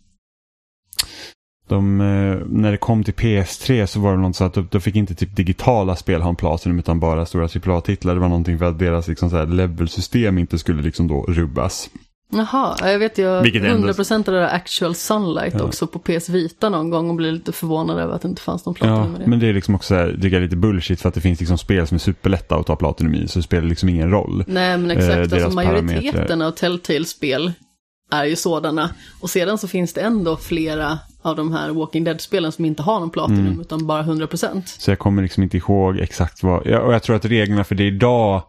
de, 1.71 2.01
eh, 2.01 2.47
när 2.47 2.71
det 2.71 2.77
kom 2.77 3.05
till 3.05 3.15
PS3 3.15 3.87
så 3.87 4.01
var 4.01 4.13
det 4.13 4.19
något 4.19 4.37
så 4.37 4.45
att 4.45 4.71
då 4.71 4.81
fick 4.81 4.97
inte 4.97 5.15
typ 5.15 5.37
digitala 5.37 5.97
spel 5.97 6.23
ha 6.23 6.29
en 6.29 6.37
Platinum 6.37 6.79
utan 6.79 7.01
bara 7.01 7.27
stora 7.27 7.45
AAA-titlar. 7.45 8.15
Det 8.15 8.21
var 8.21 8.29
någonting 8.29 8.59
för 8.59 8.65
att 8.65 8.79
deras 8.79 9.09
liksom 9.09 9.31
så 9.31 9.37
här 9.37 9.47
level-system 9.47 10.39
inte 10.39 10.59
skulle 10.59 10.83
liksom 10.83 11.09
då 11.09 11.25
rubbas. 11.29 11.91
Jaha, 12.33 12.77
jag 12.93 12.99
vet 12.99 13.19
jag 13.19 13.43
Vilket 13.43 13.63
ändå- 13.65 13.89
100% 13.89 14.29
av 14.29 14.35
det 14.35 14.41
där 14.41 14.55
Actual 14.55 14.95
Sunlight 14.95 15.55
Ja. 15.59 15.65
också 15.65 15.87
på 15.87 15.99
PS 15.99 16.29
Vita 16.29 16.69
någon 16.69 16.91
gång 16.91 17.11
och 17.11 17.17
blev 17.17 17.33
lite 17.33 17.53
förvånad 17.53 17.99
över 17.99 18.15
att 18.15 18.23
det 18.23 18.29
inte 18.29 18.43
fanns 18.43 18.67
någon 18.67 18.75
Platinum 18.75 19.03
Ja, 19.03 19.09
med 19.09 19.21
det. 19.21 19.27
men 19.27 19.39
det 19.41 19.47
är 19.49 19.53
liksom 19.53 19.75
också 19.75 19.87
så 19.89 19.95
här, 19.95 20.19
jag 20.23 20.33
är 20.33 20.41
lite 20.41 20.57
bullshit 20.57 21.01
för 21.01 21.09
att 21.09 21.15
det 21.15 21.21
finns 21.21 21.41
liksom 21.41 21.59
spel 21.59 21.87
som 21.87 21.95
är 21.95 21.99
superlätta 21.99 22.57
att 22.57 22.67
ta 22.67 22.77
Platinum 22.77 23.15
i 23.15 23.29
så 23.29 23.39
det 23.39 23.43
spelar 23.43 23.69
liksom 23.69 23.89
ingen 23.89 24.11
roll. 24.11 24.45
Nej 24.47 24.79
men 24.79 24.91
eh, 24.91 24.97
exakt, 24.97 25.31
deras 25.31 25.33
alltså 25.33 25.51
majoriteten 25.57 26.13
parametrar. 26.13 26.47
av 26.47 26.51
Telltale-spel 26.51 27.53
är 28.13 28.25
ju 28.25 28.37
sådana. 28.37 28.91
Och 29.21 29.31
sedan 29.31 29.59
så 29.59 29.69
finns 29.69 29.93
det 29.93 30.01
ändå 30.01 30.37
flera 30.37 30.99
av 31.23 31.37
de 31.37 31.53
här 31.53 31.71
Walking 31.71 32.05
Dead-spelen 32.05 32.53
som 32.53 32.65
inte 32.65 32.83
har 32.83 33.01
någon 33.01 33.11
Platinum 33.11 33.47
Mm. 33.47 33.61
utan 33.61 33.87
bara 33.87 34.03
100%. 34.03 34.63
Så 34.79 34.91
jag 34.91 34.99
kommer 34.99 35.23
liksom 35.23 35.43
inte 35.43 35.57
ihåg 35.57 35.99
exakt 35.99 36.43
vad, 36.43 36.61
och 36.67 36.95
jag 36.95 37.03
tror 37.03 37.17
att 37.17 37.25
reglerna 37.25 37.65
för 37.65 37.75
det 37.75 37.85
idag 37.87 38.43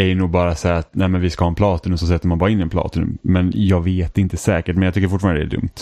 är 0.00 0.04
ju 0.04 0.14
nog 0.14 0.30
bara 0.30 0.54
så 0.54 0.68
här 0.68 0.74
att 0.74 0.94
nej 0.94 1.08
men 1.08 1.20
vi 1.20 1.30
ska 1.30 1.44
ha 1.44 1.48
en 1.48 1.54
Platinum 1.54 1.98
så 1.98 2.06
sätter 2.06 2.28
man 2.28 2.38
bara 2.38 2.50
in 2.50 2.60
en 2.60 2.70
Platinum. 2.70 3.18
Men 3.22 3.52
jag 3.54 3.84
vet 3.84 4.18
inte 4.18 4.36
säkert 4.36 4.74
men 4.74 4.82
jag 4.82 4.94
tycker 4.94 5.08
fortfarande 5.08 5.40
det 5.40 5.46
är 5.46 5.50
dumt. 5.50 5.74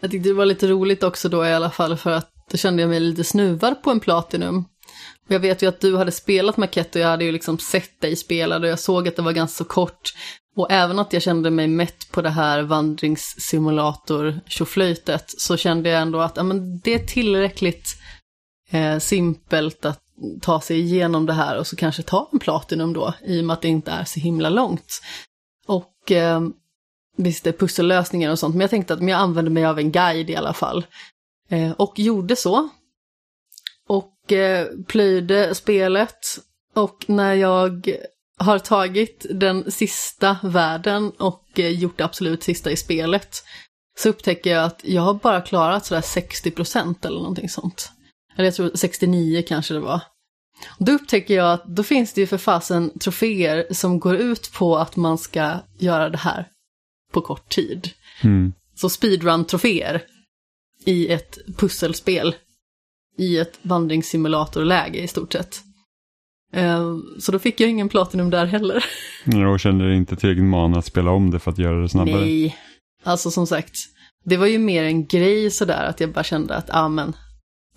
Jag 0.00 0.10
tyckte 0.10 0.28
det 0.28 0.34
var 0.34 0.46
lite 0.46 0.66
roligt 0.66 1.02
också 1.02 1.28
då 1.28 1.46
i 1.46 1.52
alla 1.52 1.70
fall 1.70 1.96
för 1.96 2.10
att 2.10 2.30
då 2.50 2.56
kände 2.56 2.82
jag 2.82 2.88
mig 2.88 3.00
lite 3.00 3.24
snuvad 3.24 3.82
på 3.82 3.90
en 3.90 4.00
Platinum. 4.00 4.64
Och 5.26 5.34
jag 5.34 5.40
vet 5.40 5.62
ju 5.62 5.66
att 5.66 5.80
du 5.80 5.96
hade 5.96 6.12
spelat 6.12 6.56
Makette 6.56 6.98
och 6.98 7.02
jag 7.02 7.08
hade 7.08 7.24
ju 7.24 7.32
liksom 7.32 7.58
sett 7.58 8.00
dig 8.00 8.16
spela 8.16 8.56
och 8.56 8.66
jag 8.66 8.78
såg 8.78 9.08
att 9.08 9.16
det 9.16 9.22
var 9.22 9.32
ganska 9.32 9.64
så 9.64 9.70
kort. 9.70 10.12
Och 10.56 10.70
även 10.70 10.98
att 10.98 11.12
jag 11.12 11.22
kände 11.22 11.50
mig 11.50 11.68
mätt 11.68 12.12
på 12.12 12.22
det 12.22 12.30
här 12.30 12.62
vandringssimulator 12.62 14.40
tjoflöjtet 14.46 15.24
så 15.26 15.56
kände 15.56 15.88
jag 15.88 16.02
ändå 16.02 16.20
att 16.20 16.36
ja, 16.36 16.42
men 16.42 16.78
det 16.78 16.94
är 16.94 17.06
tillräckligt 17.06 17.96
eh, 18.70 18.98
simpelt 18.98 19.84
att 19.84 20.02
ta 20.40 20.60
sig 20.60 20.80
igenom 20.80 21.26
det 21.26 21.32
här 21.32 21.58
och 21.58 21.66
så 21.66 21.76
kanske 21.76 22.02
ta 22.02 22.28
en 22.32 22.38
Platinum 22.38 22.92
då 22.92 23.14
i 23.24 23.40
och 23.40 23.44
med 23.44 23.54
att 23.54 23.62
det 23.62 23.68
inte 23.68 23.90
är 23.90 24.04
så 24.04 24.20
himla 24.20 24.48
långt. 24.48 25.00
Och 25.66 26.12
eh, 26.12 26.40
visst, 27.16 27.44
det 27.44 27.50
är 27.50 27.54
pussellösningar 27.54 28.30
och 28.30 28.38
sånt, 28.38 28.54
men 28.54 28.60
jag 28.60 28.70
tänkte 28.70 28.94
att 28.94 29.00
men 29.00 29.08
jag 29.08 29.20
använder 29.20 29.52
mig 29.52 29.64
av 29.64 29.78
en 29.78 29.92
guide 29.92 30.30
i 30.30 30.36
alla 30.36 30.52
fall. 30.52 30.86
Eh, 31.48 31.72
och 31.72 31.98
gjorde 31.98 32.36
så. 32.36 32.68
Och 33.88 34.32
eh, 34.32 34.66
plöjde 34.86 35.54
spelet. 35.54 36.18
Och 36.74 37.04
när 37.06 37.34
jag 37.34 37.96
har 38.38 38.58
tagit 38.58 39.26
den 39.30 39.70
sista 39.70 40.36
världen 40.42 41.10
och 41.10 41.58
eh, 41.58 41.68
gjort 41.68 41.98
det 41.98 42.04
absolut 42.04 42.42
sista 42.42 42.70
i 42.70 42.76
spelet 42.76 43.42
så 43.98 44.08
upptäcker 44.08 44.50
jag 44.50 44.64
att 44.64 44.80
jag 44.84 45.02
har 45.02 45.14
bara 45.14 45.40
klarat 45.40 45.86
sådär 45.86 46.00
60% 46.00 47.06
eller 47.06 47.18
någonting 47.18 47.48
sånt. 47.48 47.90
Eller 48.36 48.44
jag 48.44 48.54
tror 48.54 48.70
69 48.74 49.42
kanske 49.48 49.74
det 49.74 49.80
var. 49.80 50.00
Då 50.78 50.92
upptäcker 50.92 51.34
jag 51.34 51.52
att 51.52 51.64
då 51.66 51.82
finns 51.82 52.12
det 52.12 52.20
ju 52.20 52.26
för 52.26 52.38
fasen 52.38 52.98
troféer 52.98 53.66
som 53.70 54.00
går 54.00 54.16
ut 54.16 54.52
på 54.52 54.76
att 54.76 54.96
man 54.96 55.18
ska 55.18 55.54
göra 55.78 56.08
det 56.08 56.18
här 56.18 56.48
på 57.12 57.20
kort 57.20 57.48
tid. 57.48 57.90
Mm. 58.22 58.52
Så 58.74 58.88
speedrun-troféer 58.88 60.02
i 60.84 61.08
ett 61.08 61.38
pusselspel 61.56 62.34
i 63.18 63.38
ett 63.38 63.58
vandringssimulatorläge 63.62 64.98
i 65.00 65.08
stort 65.08 65.32
sett. 65.32 65.62
Eh, 66.52 66.96
Så 67.18 67.32
då 67.32 67.38
fick 67.38 67.60
jag 67.60 67.70
ingen 67.70 67.88
Platinum 67.88 68.30
där 68.30 68.46
heller. 68.46 68.84
Jag 69.24 69.60
kände 69.60 69.94
inte 69.94 70.16
tillräckligt 70.16 70.44
mana 70.44 70.78
att 70.78 70.86
spela 70.86 71.10
om 71.10 71.30
det 71.30 71.38
för 71.38 71.50
att 71.50 71.58
göra 71.58 71.80
det 71.82 71.88
snabbare. 71.88 72.20
Nej, 72.20 72.56
alltså 73.02 73.30
som 73.30 73.46
sagt, 73.46 73.76
det 74.24 74.36
var 74.36 74.46
ju 74.46 74.58
mer 74.58 74.84
en 74.84 75.06
grej 75.06 75.50
sådär 75.50 75.84
att 75.84 76.00
jag 76.00 76.12
bara 76.12 76.24
kände 76.24 76.56
att, 76.56 76.68
ja 76.68 76.88
men, 76.88 77.16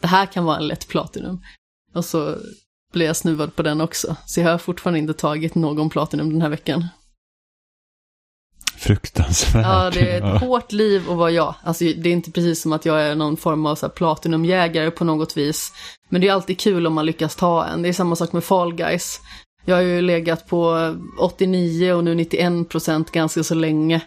det 0.01 0.07
här 0.07 0.25
kan 0.25 0.45
vara 0.45 0.57
en 0.57 0.67
lätt 0.67 0.87
Platinum. 0.87 1.41
Och 1.93 2.05
så 2.05 2.37
blev 2.95 3.07
jag 3.07 3.15
snuvad 3.15 3.55
på 3.55 3.63
den 3.63 3.81
också. 3.81 4.15
Så 4.25 4.39
jag 4.39 4.51
har 4.51 4.57
fortfarande 4.57 4.99
inte 4.99 5.13
tagit 5.13 5.55
någon 5.55 5.89
Platinum 5.89 6.29
den 6.29 6.41
här 6.41 6.49
veckan. 6.49 6.87
Fruktansvärt. 8.77 9.65
Ja, 9.65 9.89
det 9.93 10.11
är 10.11 10.19
Ja. 10.21 10.35
ett 10.35 10.41
hårt 10.41 10.71
liv 10.71 11.09
att 11.09 11.17
vara 11.17 11.31
jag. 11.31 11.55
Alltså, 11.63 11.83
det 11.83 12.09
är 12.09 12.13
inte 12.13 12.31
precis 12.31 12.61
som 12.61 12.73
att 12.73 12.85
jag 12.85 13.01
är 13.01 13.15
någon 13.15 13.37
form 13.37 13.65
av 13.65 13.75
så 13.75 13.85
här 13.85 13.93
platinumjägare 13.93 14.91
på 14.91 15.03
något 15.05 15.37
vis. 15.37 15.71
Men 16.09 16.21
det 16.21 16.27
är 16.27 16.33
alltid 16.33 16.59
kul 16.59 16.87
om 16.87 16.93
man 16.93 17.05
lyckas 17.05 17.35
ta 17.35 17.65
en. 17.65 17.81
Det 17.81 17.89
är 17.89 17.93
samma 17.93 18.15
sak 18.15 18.33
med 18.33 18.43
Fall 18.43 18.73
Guys. 18.73 19.19
Jag 19.65 19.75
har 19.75 19.81
ju 19.81 20.01
legat 20.01 20.47
på 20.47 20.95
89 21.19 21.93
och 21.93 22.03
nu 22.03 22.15
91 22.15 22.69
procent 22.69 23.11
ganska 23.11 23.43
så 23.43 23.55
länge. 23.55 24.01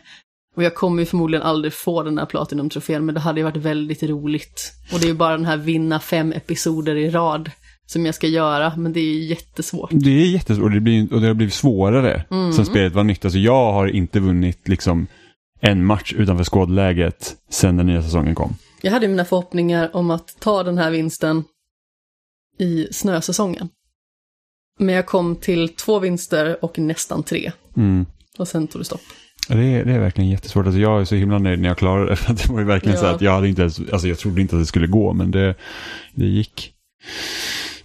Och 0.56 0.62
jag 0.64 0.74
kommer 0.74 1.02
ju 1.02 1.06
förmodligen 1.06 1.46
aldrig 1.46 1.72
få 1.72 2.02
den 2.02 2.14
där 2.14 2.26
Platinum-trofén, 2.26 3.04
men 3.04 3.14
det 3.14 3.20
hade 3.20 3.40
ju 3.40 3.44
varit 3.44 3.56
väldigt 3.56 4.02
roligt. 4.02 4.72
Och 4.92 4.98
det 5.00 5.06
är 5.06 5.08
ju 5.08 5.14
bara 5.14 5.36
den 5.36 5.46
här 5.46 5.56
vinna 5.56 6.00
fem 6.00 6.32
episoder 6.32 6.96
i 6.96 7.10
rad 7.10 7.50
som 7.90 8.06
jag 8.06 8.14
ska 8.14 8.26
göra, 8.26 8.76
men 8.76 8.92
det 8.92 9.00
är 9.00 9.18
jättesvårt. 9.18 9.90
Det 9.92 10.10
är 10.10 10.26
jättesvårt 10.26 10.64
och 10.64 10.70
det, 10.70 10.80
blir, 10.80 11.12
och 11.14 11.20
det 11.20 11.26
har 11.26 11.34
blivit 11.34 11.54
svårare 11.54 12.24
Mm. 12.30 12.52
sen 12.52 12.66
spelet 12.66 12.92
var 12.92 13.04
nytt. 13.04 13.24
Alltså 13.24 13.38
jag 13.38 13.72
har 13.72 13.86
inte 13.86 14.20
vunnit 14.20 14.68
liksom 14.68 15.06
en 15.60 15.84
match 15.84 16.12
utanför 16.16 16.44
skådläget 16.44 17.36
sen 17.50 17.76
den 17.76 17.86
nya 17.86 18.02
säsongen 18.02 18.34
kom. 18.34 18.56
Jag 18.82 18.92
hade 18.92 19.08
mina 19.08 19.24
förhoppningar 19.24 19.96
om 19.96 20.10
att 20.10 20.36
ta 20.40 20.62
den 20.62 20.78
här 20.78 20.90
vinsten 20.90 21.44
i 22.58 22.86
snösäsongen. 22.90 23.68
Men 24.78 24.94
jag 24.94 25.06
kom 25.06 25.36
till 25.36 25.68
två 25.68 25.98
vinster 25.98 26.64
och 26.64 26.78
nästan 26.78 27.22
tre. 27.22 27.52
Mm. 27.76 28.06
Och 28.38 28.48
sen 28.48 28.66
tog 28.68 28.80
det 28.80 28.84
stopp. 28.84 29.00
Det 29.48 29.54
är, 29.54 29.84
det 29.84 29.92
är 29.92 29.98
verkligen 29.98 30.30
jättesvårt. 30.30 30.66
Alltså 30.66 30.80
jag 30.80 31.00
är 31.00 31.04
så 31.04 31.14
himla 31.14 31.38
nöjd 31.38 31.60
när 31.60 31.68
jag 31.68 31.78
klarade 31.78 32.06
det. 32.10 32.18
Det 32.32 32.48
var 32.52 32.58
ju 32.58 32.64
verkligen 32.66 32.98
så 32.98 33.04
Ja. 33.04 33.10
att 33.14 33.20
jag 33.20 33.32
hade 33.32 33.48
inte 33.48 33.62
ens, 33.62 33.80
alltså 33.92 34.08
jag 34.08 34.18
trodde 34.18 34.40
inte 34.40 34.56
att 34.56 34.62
det 34.62 34.66
skulle 34.66 34.86
gå, 34.86 35.12
men 35.12 35.30
det, 35.30 35.54
det 36.14 36.26
gick. 36.26 36.72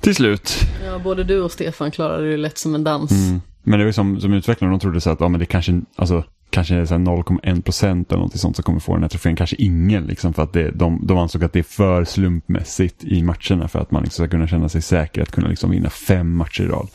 Till 0.04 0.16
slut. 0.16 0.54
Ja, 0.86 1.00
både 1.00 1.24
du 1.24 1.42
och 1.42 1.52
Stefan 1.52 1.92
klarade 1.92 2.32
det 2.32 2.38
lätt 2.38 2.58
som 2.58 2.76
en 2.76 2.84
dans. 2.84 3.12
Mm. 3.12 3.42
Men 3.64 3.80
det 3.80 3.86
var 3.86 3.90
ju 3.90 3.94
som, 3.94 4.22
som 4.22 4.34
utvecklare, 4.34 4.72
de 4.72 4.80
trodde 4.80 5.02
så 5.02 5.10
att 5.10 5.20
ja, 5.20 5.28
men 5.28 5.40
det 5.40 5.46
kanske, 5.46 5.82
alltså, 5.96 6.24
kanske 6.50 6.76
är 6.76 6.86
så 6.86 6.94
här 6.94 7.02
0,1 7.02 7.62
procent 7.62 8.12
eller 8.12 8.22
något 8.22 8.40
sånt 8.40 8.56
som 8.56 8.64
kommer 8.64 8.80
få 8.80 8.94
den 8.94 9.02
här 9.02 9.10
trofén. 9.10 9.36
Kanske 9.36 9.56
ingen, 9.60 10.06
liksom, 10.06 10.34
för 10.34 10.44
att 10.44 10.54
det, 10.54 10.72
de, 10.72 11.00
de 11.04 11.18
ansåg 11.18 11.44
att 11.44 11.54
det 11.54 11.60
är 11.60 11.64
för 11.64 12.06
slumpmässigt 12.06 13.04
i 13.04 13.24
matcherna 13.24 13.68
för 13.68 13.80
att 13.80 13.92
man 13.92 14.04
liksom 14.04 14.26
ska 14.26 14.32
kunna 14.32 14.48
känna 14.48 14.70
sig 14.70 14.82
säker 14.82 15.22
att 15.22 15.32
kunna 15.32 15.48
liksom 15.48 15.72
vinna 15.72 15.90
fem 15.90 16.36
matcher 16.36 16.64
i 16.64 16.68
rad. 16.68 16.88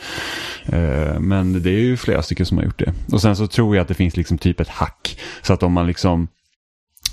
Eh, 0.66 1.20
men 1.20 1.62
det 1.62 1.70
är 1.70 1.80
ju 1.80 1.96
flera 1.96 2.22
stycken 2.22 2.46
som 2.46 2.56
har 2.58 2.64
gjort 2.64 2.78
det. 2.78 2.92
Och 3.12 3.22
sen 3.22 3.36
så 3.36 3.46
tror 3.46 3.76
jag 3.76 3.82
att 3.82 3.88
det 3.88 3.94
finns 3.94 4.16
liksom 4.16 4.38
typ 4.38 4.60
ett 4.60 4.68
hack. 4.68 5.18
Så 5.42 5.52
att 5.52 5.62
om 5.62 5.72
man 5.72 5.86
liksom 5.86 6.28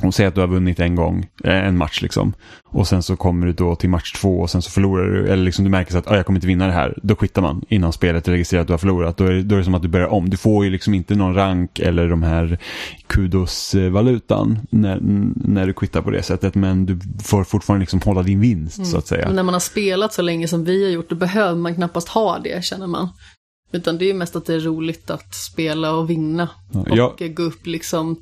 om 0.04 0.12
säger 0.12 0.28
att 0.28 0.36
du 0.36 0.42
har 0.42 0.48
vunnit 0.48 0.80
en 0.80 0.96
gång, 0.96 1.26
eh, 1.44 1.66
en 1.68 1.78
match 1.78 2.02
liksom. 2.02 2.34
Och 2.66 2.88
sen 2.88 3.04
så 3.04 3.16
kommer 3.16 3.48
du 3.48 3.54
då 3.54 3.76
till 3.76 3.90
match 3.90 4.12
två 4.14 4.40
och 4.40 4.50
sen 4.50 4.62
så 4.62 4.72
förlorar 4.72 5.06
du. 5.12 5.28
Eller 5.28 5.44
liksom 5.44 5.64
du 5.66 5.72
märker 5.72 5.92
så 5.92 5.98
att 5.98 6.12
ah, 6.12 6.16
jag 6.16 6.26
kommer 6.26 6.38
inte 6.38 6.48
vinna 6.48 6.66
det 6.68 6.74
här. 6.74 7.00
Då 7.04 7.16
quittar 7.16 7.42
man 7.42 7.62
innan 7.70 7.94
spelet 7.94 8.28
registrerar 8.28 8.62
att 8.62 8.68
du 8.68 8.74
har 8.74 8.78
förlorat. 8.78 9.18
Då 9.18 9.26
är, 9.26 9.42
då 9.42 9.56
är 9.56 9.60
det 9.60 9.66
som 9.66 9.76
att 9.76 9.82
du 9.82 9.88
börjar 9.88 10.08
om. 10.08 10.30
Du 10.30 10.38
får 10.38 10.66
ju 10.66 10.72
liksom 10.72 10.94
inte 10.94 11.16
någon 11.16 11.34
rank 11.36 11.80
eller 11.80 12.08
de 12.10 12.24
här 12.24 12.60
kudos-valutan 13.08 14.60
när, 14.70 15.00
när 15.36 15.68
du 15.68 15.74
quittar 15.74 16.02
på 16.02 16.10
det 16.12 16.24
sättet. 16.24 16.56
Men 16.56 16.86
du 16.86 17.00
får 17.24 17.44
fortfarande 17.44 17.82
liksom 17.84 18.02
hålla 18.06 18.24
din 18.24 18.40
vinst 18.40 18.86
så 18.86 18.98
att 18.98 19.08
säga. 19.08 19.26
Men 19.28 19.36
när 19.36 19.44
man 19.44 19.54
har 19.54 19.60
spelat 19.60 20.14
så 20.14 20.22
länge 20.22 20.48
som 20.48 20.64
vi 20.66 20.84
har 20.84 20.92
gjort, 20.92 21.10
då 21.10 21.16
behöver 21.16 21.56
man 21.56 21.76
knappast 21.76 22.08
ha 22.08 22.40
det, 22.40 22.66
känner 22.66 22.88
man. 22.88 23.10
Utan 23.72 23.98
det 23.98 24.06
är 24.06 24.08
ju 24.08 24.14
mest 24.14 24.36
att 24.36 24.46
det 24.46 24.54
är 24.54 24.60
roligt 24.60 25.10
att 25.10 25.36
spela 25.36 25.92
och 25.92 26.10
vinna. 26.10 26.50
Ja, 26.72 26.80
Och 26.80 26.98
jag- 26.98 27.36
gå 27.36 27.44
upp 27.44 27.66
liksom 27.68 28.16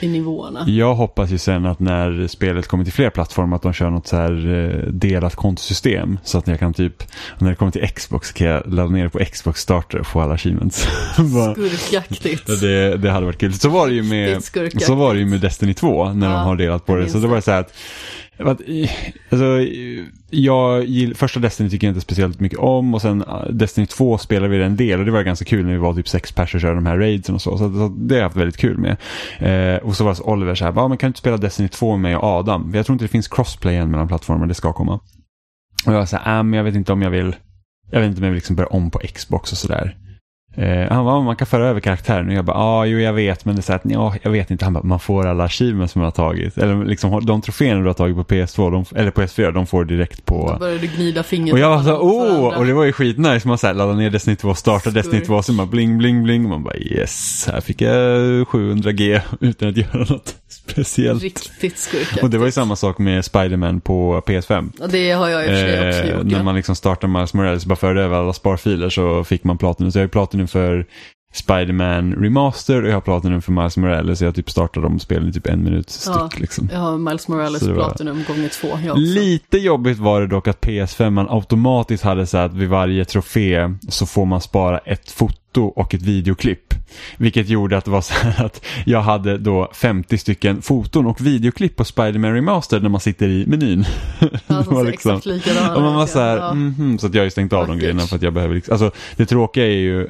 i 0.00 0.08
nivåerna. 0.08 0.64
Jag 0.66 0.94
hoppas 0.94 1.30
ju 1.30 1.38
sen 1.38 1.66
att 1.66 1.80
när 1.80 2.26
spelet 2.26 2.66
kommer 2.66 2.84
till 2.84 2.92
fler 2.92 3.10
plattformar 3.10 3.56
att 3.56 3.62
de 3.62 3.72
kör 3.72 3.90
något 3.90 4.06
så 4.06 4.16
här 4.16 4.54
eh, 4.54 4.92
delat 4.92 5.34
kontosystem. 5.34 6.18
Så 6.24 6.38
att 6.38 6.46
jag 6.46 6.58
kan 6.58 6.74
typ, 6.74 7.02
när 7.38 7.50
det 7.50 7.56
kommer 7.56 7.72
till 7.72 7.88
Xbox 7.88 8.32
kan 8.32 8.46
jag 8.46 8.72
ladda 8.72 8.90
ner 8.90 9.04
det 9.04 9.10
på 9.10 9.24
Xbox 9.24 9.60
Starter 9.60 9.98
och 9.98 10.06
få 10.06 10.20
alla 10.20 10.34
achievements. 10.34 10.80
Skurkaktigt. 11.14 12.60
det, 12.60 12.96
det 12.96 13.10
hade 13.10 13.26
varit 13.26 13.38
kul. 13.38 13.52
Så 13.54 13.68
var 13.68 13.88
det 13.88 13.94
ju 13.94 14.02
med, 14.02 14.42
så 14.82 14.94
var 14.94 15.14
det 15.14 15.20
ju 15.20 15.26
med 15.26 15.40
Destiny 15.40 15.74
2 15.74 16.12
när 16.12 16.26
Ja, 16.26 16.32
de 16.32 16.44
har 16.44 16.56
delat 16.56 16.86
på 16.86 16.96
det. 16.96 17.08
Så 17.08 17.18
det 17.18 17.28
var 17.28 17.40
så 17.40 17.50
här 17.50 17.60
att, 17.60 17.72
Eh, 18.38 18.48
alltså, 19.30 19.60
jag 20.30 20.84
gill, 20.84 21.14
första 21.14 21.40
Destiny 21.40 21.70
tycker 21.70 21.86
jag 21.86 21.92
inte 21.92 22.00
speciellt 22.00 22.40
mycket 22.40 22.58
om 22.58 22.94
och 22.94 23.02
sen 23.02 23.22
eh, 23.22 23.46
Destiny 23.50 23.86
2 23.86 24.18
spelade 24.18 24.48
vi 24.48 24.62
en 24.62 24.76
del 24.76 24.98
och 24.98 25.06
det 25.06 25.12
var 25.12 25.22
ganska 25.22 25.44
kul 25.44 25.64
när 25.64 25.72
vi 25.72 25.78
var 25.78 25.94
typ 25.94 26.08
sex 26.08 26.32
personer 26.32 26.56
och 26.56 26.60
körde 26.60 26.74
de 26.74 26.86
här 26.86 26.98
raidsen 26.98 27.34
och 27.34 27.42
så. 27.42 27.58
Så, 27.58 27.72
så 27.72 27.88
det 27.88 28.14
har 28.14 28.18
jag 28.18 28.26
haft 28.26 28.36
väldigt 28.36 28.56
kul 28.56 28.78
med. 28.78 28.96
Eh, 29.38 29.82
och 29.82 29.96
så 29.96 30.04
var 30.04 30.14
det 30.14 30.22
Oliver 30.22 30.54
så 30.54 30.64
här, 30.64 30.78
ah, 30.78 30.88
men 30.88 30.98
kan 30.98 31.06
du 31.06 31.10
inte 31.10 31.18
spela 31.18 31.36
Destiny 31.36 31.68
2 31.68 31.92
med 31.92 32.00
mig 32.00 32.16
och 32.16 32.24
Adam? 32.24 32.72
Jag 32.74 32.86
tror 32.86 32.94
inte 32.94 33.04
det 33.04 33.08
finns 33.08 33.28
crossplay 33.28 33.76
än 33.76 33.90
mellan 33.90 34.08
plattformar, 34.08 34.46
det 34.46 34.54
ska 34.54 34.72
komma. 34.72 35.00
Och 35.86 35.92
jag 35.92 35.98
var 35.98 36.06
så 36.06 36.16
här, 36.16 36.38
äh, 36.38 36.42
men 36.42 36.52
jag 36.52 36.64
vet 36.64 36.74
inte 36.74 36.92
om 36.92 37.02
jag 37.02 37.10
vill, 37.10 37.36
jag 37.90 38.00
vet 38.00 38.08
inte 38.08 38.18
om 38.18 38.24
jag 38.24 38.30
vill 38.30 38.38
liksom 38.38 38.56
börja 38.56 38.68
om 38.68 38.90
på 38.90 38.98
Xbox 38.98 39.52
och 39.52 39.58
sådär. 39.58 39.96
Eh, 40.58 40.92
han 40.92 41.04
bara, 41.04 41.20
man 41.20 41.36
kan 41.36 41.46
föra 41.46 41.66
över 41.66 41.80
karaktären 41.80 42.28
och 42.28 42.34
jag 42.34 42.44
bara, 42.44 42.56
ah, 42.56 42.84
jo 42.84 42.98
jag 42.98 43.12
vet, 43.12 43.44
men 43.44 43.54
det 43.54 43.60
är 43.60 43.62
så 43.62 43.72
här 43.72 43.78
att, 43.78 43.90
ja, 43.90 44.14
jag 44.22 44.30
vet 44.30 44.50
inte. 44.50 44.64
Han 44.64 44.74
bara, 44.74 44.84
man 44.84 45.00
får 45.00 45.26
alla 45.26 45.44
achievements 45.44 45.92
som 45.92 46.00
man 46.00 46.06
har 46.06 46.12
tagit. 46.12 46.58
Eller 46.58 46.84
liksom 46.84 47.26
de 47.26 47.42
troféerna 47.42 47.80
du 47.80 47.86
har 47.86 47.94
tagit 47.94 48.16
på 48.16 48.24
PS2, 48.24 48.70
de, 48.70 48.98
eller 49.00 49.10
på 49.10 49.22
PS4, 49.22 49.52
de 49.52 49.66
får 49.66 49.84
direkt 49.84 50.26
Då 50.26 50.34
på... 50.34 50.56
började 50.58 50.78
du 50.78 50.86
gnida 50.86 51.22
fingret. 51.22 51.52
Och 51.52 51.58
jag 51.58 51.70
var 51.70 51.82
så, 51.82 51.98
åh, 51.98 52.58
och 52.58 52.66
det 52.66 52.72
var 52.72 52.84
ju 52.84 52.92
skitnice. 52.92 53.48
Man 53.48 53.58
så 53.58 53.66
här, 53.66 53.74
laddade 53.74 53.98
ner 53.98 54.10
Destiny 54.10 54.36
2, 54.36 54.54
startade 54.54 55.00
Destiny 55.00 55.20
2, 55.20 55.42
så 55.42 55.52
man 55.52 55.70
bling, 55.70 55.98
bling, 55.98 56.22
bling. 56.22 56.48
Man 56.48 56.62
bara, 56.62 56.76
yes, 56.76 57.48
här 57.52 57.60
fick 57.60 57.80
jag 57.80 57.92
700G 58.46 59.20
utan 59.40 59.68
att 59.68 59.76
göra 59.76 59.98
något 59.98 60.34
speciellt. 60.48 61.22
Riktigt 61.22 61.78
skurkaktigt. 61.78 62.22
Och 62.22 62.30
det 62.30 62.38
var 62.38 62.46
ju 62.46 62.52
samma 62.52 62.76
sak 62.76 62.98
med 62.98 63.24
Spider-Man 63.24 63.80
på 63.80 64.20
PS5. 64.26 64.72
Ja, 64.80 64.86
det 64.86 65.10
har 65.12 65.28
jag 65.28 65.42
i 65.44 65.46
och 65.46 65.50
för 65.50 65.56
sig 65.56 65.88
också 65.88 66.00
Eh, 66.02 66.16
gjort. 66.16 66.24
när 66.26 66.36
ja. 66.36 66.42
man 66.42 66.54
liksom 66.54 66.76
startar 66.76 67.08
Miles 67.08 67.34
Morales 67.34 67.66
bara 67.66 67.76
förde 67.76 68.02
över 68.02 68.16
alla 68.16 68.32
sparfiler 68.32 68.90
så 68.90 69.24
fick 69.24 69.44
man 69.44 69.58
Platinum. 69.58 69.92
Så 69.92 69.98
jag 69.98 70.02
har 70.04 70.08
Platinum 70.08 70.48
för 70.48 70.86
Spider-Man 71.34 72.14
Remaster 72.14 72.82
och 72.82 72.88
jag 72.88 72.94
har 72.94 73.00
Platinum 73.00 73.42
för 73.42 73.52
Miles 73.52 73.76
Morales. 73.76 74.18
Så 74.18 74.24
jag 74.24 74.34
typ 74.34 74.50
startade 74.50 74.86
de 74.86 74.98
spelen 74.98 75.28
i 75.28 75.32
typ 75.32 75.46
en 75.46 75.64
minut 75.64 75.90
styck. 75.90 76.14
Ja. 76.16 76.30
Liksom. 76.36 76.68
Jag 76.72 76.78
har 76.78 76.98
Miles 76.98 77.28
Morales 77.28 77.62
var- 77.62 77.74
Platinum 77.74 78.24
gånger 78.28 78.48
två. 78.48 78.94
Lite 78.96 79.58
jobbigt 79.58 79.98
var 79.98 80.20
det 80.20 80.26
dock 80.26 80.48
att 80.48 80.60
PS5 80.60 81.10
man 81.10 81.26
automatiskt 81.30 82.04
hade 82.04 82.26
så 82.26 82.38
att 82.38 82.54
vid 82.54 82.68
varje 82.68 83.04
trofé 83.04 83.70
så 83.88 84.06
får 84.06 84.24
man 84.24 84.40
spara 84.40 84.78
ett 84.78 85.10
foto 85.10 85.34
och 85.64 85.94
ett 85.94 86.02
videoklipp. 86.02 86.74
Vilket 87.16 87.48
gjorde 87.48 87.76
att 87.78 87.84
det 87.84 87.90
var 87.90 88.00
så 88.00 88.14
här 88.14 88.44
att 88.44 88.64
jag 88.84 89.00
hade 89.02 89.38
då 89.38 89.70
50 89.74 90.18
stycken 90.18 90.62
foton 90.62 91.06
och 91.06 91.20
videoklipp 91.20 91.76
på 91.76 91.84
Spider-Man 91.84 92.34
Remastered 92.34 92.82
när 92.82 92.90
man 92.90 93.00
sitter 93.00 93.28
i 93.28 93.46
menyn. 93.46 93.84
Ja, 94.20 94.28
Det 94.46 94.70
var 94.70 94.84
liksom- 94.84 95.10
exakt 95.10 95.26
likadana 95.26 95.76
Och 95.76 95.82
man 95.82 95.94
var 95.94 96.06
så 96.06 96.18
här, 96.18 96.36
ja. 96.36 96.54
mhm, 96.54 96.98
så 96.98 97.06
att 97.06 97.14
jag 97.14 97.20
har 97.20 97.24
ju 97.24 97.30
stängt 97.30 97.52
av 97.52 97.66
de 97.66 97.78
grejerna 97.78 98.00
för 98.00 98.16
att 98.16 98.22
jag 98.22 98.32
behöver 98.32 98.54
liksom, 98.54 98.72
alltså 98.72 98.90
det 99.16 99.26
tråkiga 99.26 99.64
är 99.66 99.70
ju, 99.70 100.08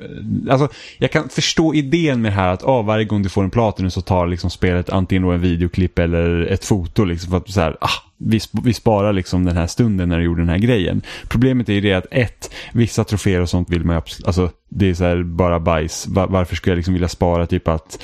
alltså 0.50 0.68
jag 0.98 1.12
kan 1.12 1.28
förstå 1.28 1.74
idén 1.74 2.22
med 2.22 2.32
det 2.32 2.36
här 2.36 2.48
att 2.52 2.64
ah, 2.64 2.82
varje 2.82 3.04
gång 3.04 3.22
du 3.22 3.28
får 3.28 3.44
en 3.44 3.50
Platinum 3.50 3.90
så 3.90 4.00
tar 4.00 4.26
liksom 4.26 4.50
spelet 4.50 4.90
antingen 4.90 5.22
då 5.22 5.30
en 5.30 5.40
videoklipp 5.40 5.98
eller 5.98 6.40
ett 6.46 6.64
foto 6.64 7.04
liksom 7.04 7.30
för 7.30 7.36
att 7.36 7.50
så 7.50 7.60
här, 7.60 7.76
ah, 7.80 7.90
vi, 8.18 8.38
sp- 8.38 8.60
vi 8.64 8.74
sparar 8.74 9.12
liksom 9.12 9.44
den 9.44 9.56
här 9.56 9.66
stunden 9.66 10.08
när 10.08 10.18
du 10.18 10.24
gjorde 10.24 10.42
den 10.42 10.48
här 10.48 10.58
grejen. 10.58 11.02
Problemet 11.28 11.68
är 11.68 11.72
ju 11.72 11.80
det 11.80 11.92
att 11.92 12.06
ett, 12.10 12.50
vissa 12.72 13.04
troféer 13.04 13.40
och 13.40 13.48
sånt 13.48 13.70
vill 13.70 13.84
man 13.84 13.96
ju 13.96 14.02
alltså 14.26 14.50
det 14.68 14.90
är 14.90 14.94
så 14.94 15.04
här 15.04 15.22
bara 15.22 15.60
bajs. 15.60 16.06
Var, 16.06 16.26
varför 16.26 16.56
skulle 16.56 16.72
jag 16.72 16.76
liksom 16.76 16.94
vilja 16.94 17.08
spara 17.08 17.46
typ 17.46 17.68
att 17.68 18.02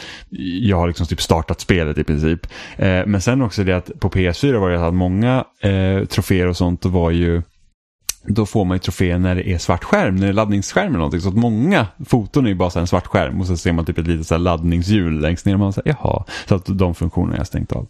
jag 0.61 0.77
har 0.77 0.87
liksom 0.87 1.07
typ 1.07 1.21
startat 1.21 1.61
spelet 1.61 1.99
i 1.99 2.05
princip. 2.05 2.47
Eh, 2.77 3.07
men 3.07 3.21
sen 3.21 3.43
också 3.43 3.65
det 3.65 3.77
att 3.77 4.01
på 4.01 4.11
PS4 4.11 4.59
var 4.59 4.71
det 4.71 4.87
att 4.87 4.95
många 4.95 5.45
eh, 5.61 6.05
troféer 6.05 6.47
och 6.47 6.57
sånt 6.57 6.85
var 6.85 7.11
ju 7.11 7.43
då 8.25 8.47
får 8.47 8.65
man 8.65 8.75
ju 8.75 8.79
troféer 8.79 9.19
när 9.19 9.35
det 9.35 9.49
är 9.49 9.59
svart 9.59 9.85
skärm, 9.85 10.17
när 10.17 10.23
det 10.23 10.29
är 10.29 10.33
laddningsskärm 10.33 10.87
eller 10.87 10.97
någonting. 10.97 11.21
Så 11.21 11.29
att 11.29 11.35
många 11.35 11.87
foton 12.07 12.45
är 12.45 12.49
ju 12.49 12.55
bara 12.55 12.71
så 12.71 12.81
en 12.81 12.87
svart 12.87 13.07
skärm 13.07 13.41
och 13.41 13.47
så 13.47 13.57
ser 13.57 13.73
man 13.73 13.85
typ 13.85 13.99
ett 13.99 14.07
litet 14.07 14.27
så 14.27 14.35
här 14.35 14.39
laddningshjul 14.39 15.21
längst 15.21 15.47
ner. 15.47 15.55
Och 15.55 15.61
man 15.61 15.73
säger 15.73 15.97
jaha, 16.01 16.25
så 16.49 16.55
att 16.55 16.79
de 16.79 16.95
funktionerna 16.95 17.33
har 17.33 17.39
jag 17.39 17.47
stängt 17.47 17.73
av. 17.73 17.89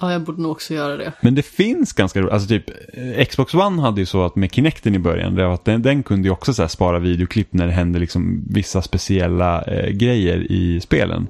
Ja, 0.00 0.12
jag 0.12 0.22
borde 0.22 0.42
nog 0.42 0.50
också 0.50 0.74
göra 0.74 0.96
det. 0.96 1.12
Men 1.20 1.34
det 1.34 1.42
finns 1.42 1.92
ganska 1.92 2.20
roligt, 2.20 2.32
alltså 2.32 2.48
typ 2.48 2.70
eh, 2.92 3.24
Xbox 3.24 3.54
One 3.54 3.82
hade 3.82 4.00
ju 4.00 4.06
så 4.06 4.24
att 4.24 4.36
med 4.36 4.52
Kinecten 4.52 4.94
i 4.94 4.98
början, 4.98 5.34
det 5.34 5.52
att 5.52 5.64
den, 5.64 5.82
den 5.82 6.02
kunde 6.02 6.28
ju 6.28 6.32
också 6.32 6.54
så 6.54 6.62
här 6.62 6.68
spara 6.68 6.98
videoklipp 6.98 7.52
när 7.52 7.66
det 7.66 7.72
hände 7.72 7.98
liksom 7.98 8.44
vissa 8.50 8.82
speciella 8.82 9.62
eh, 9.62 9.90
grejer 9.90 10.52
i 10.52 10.80
spelen. 10.80 11.26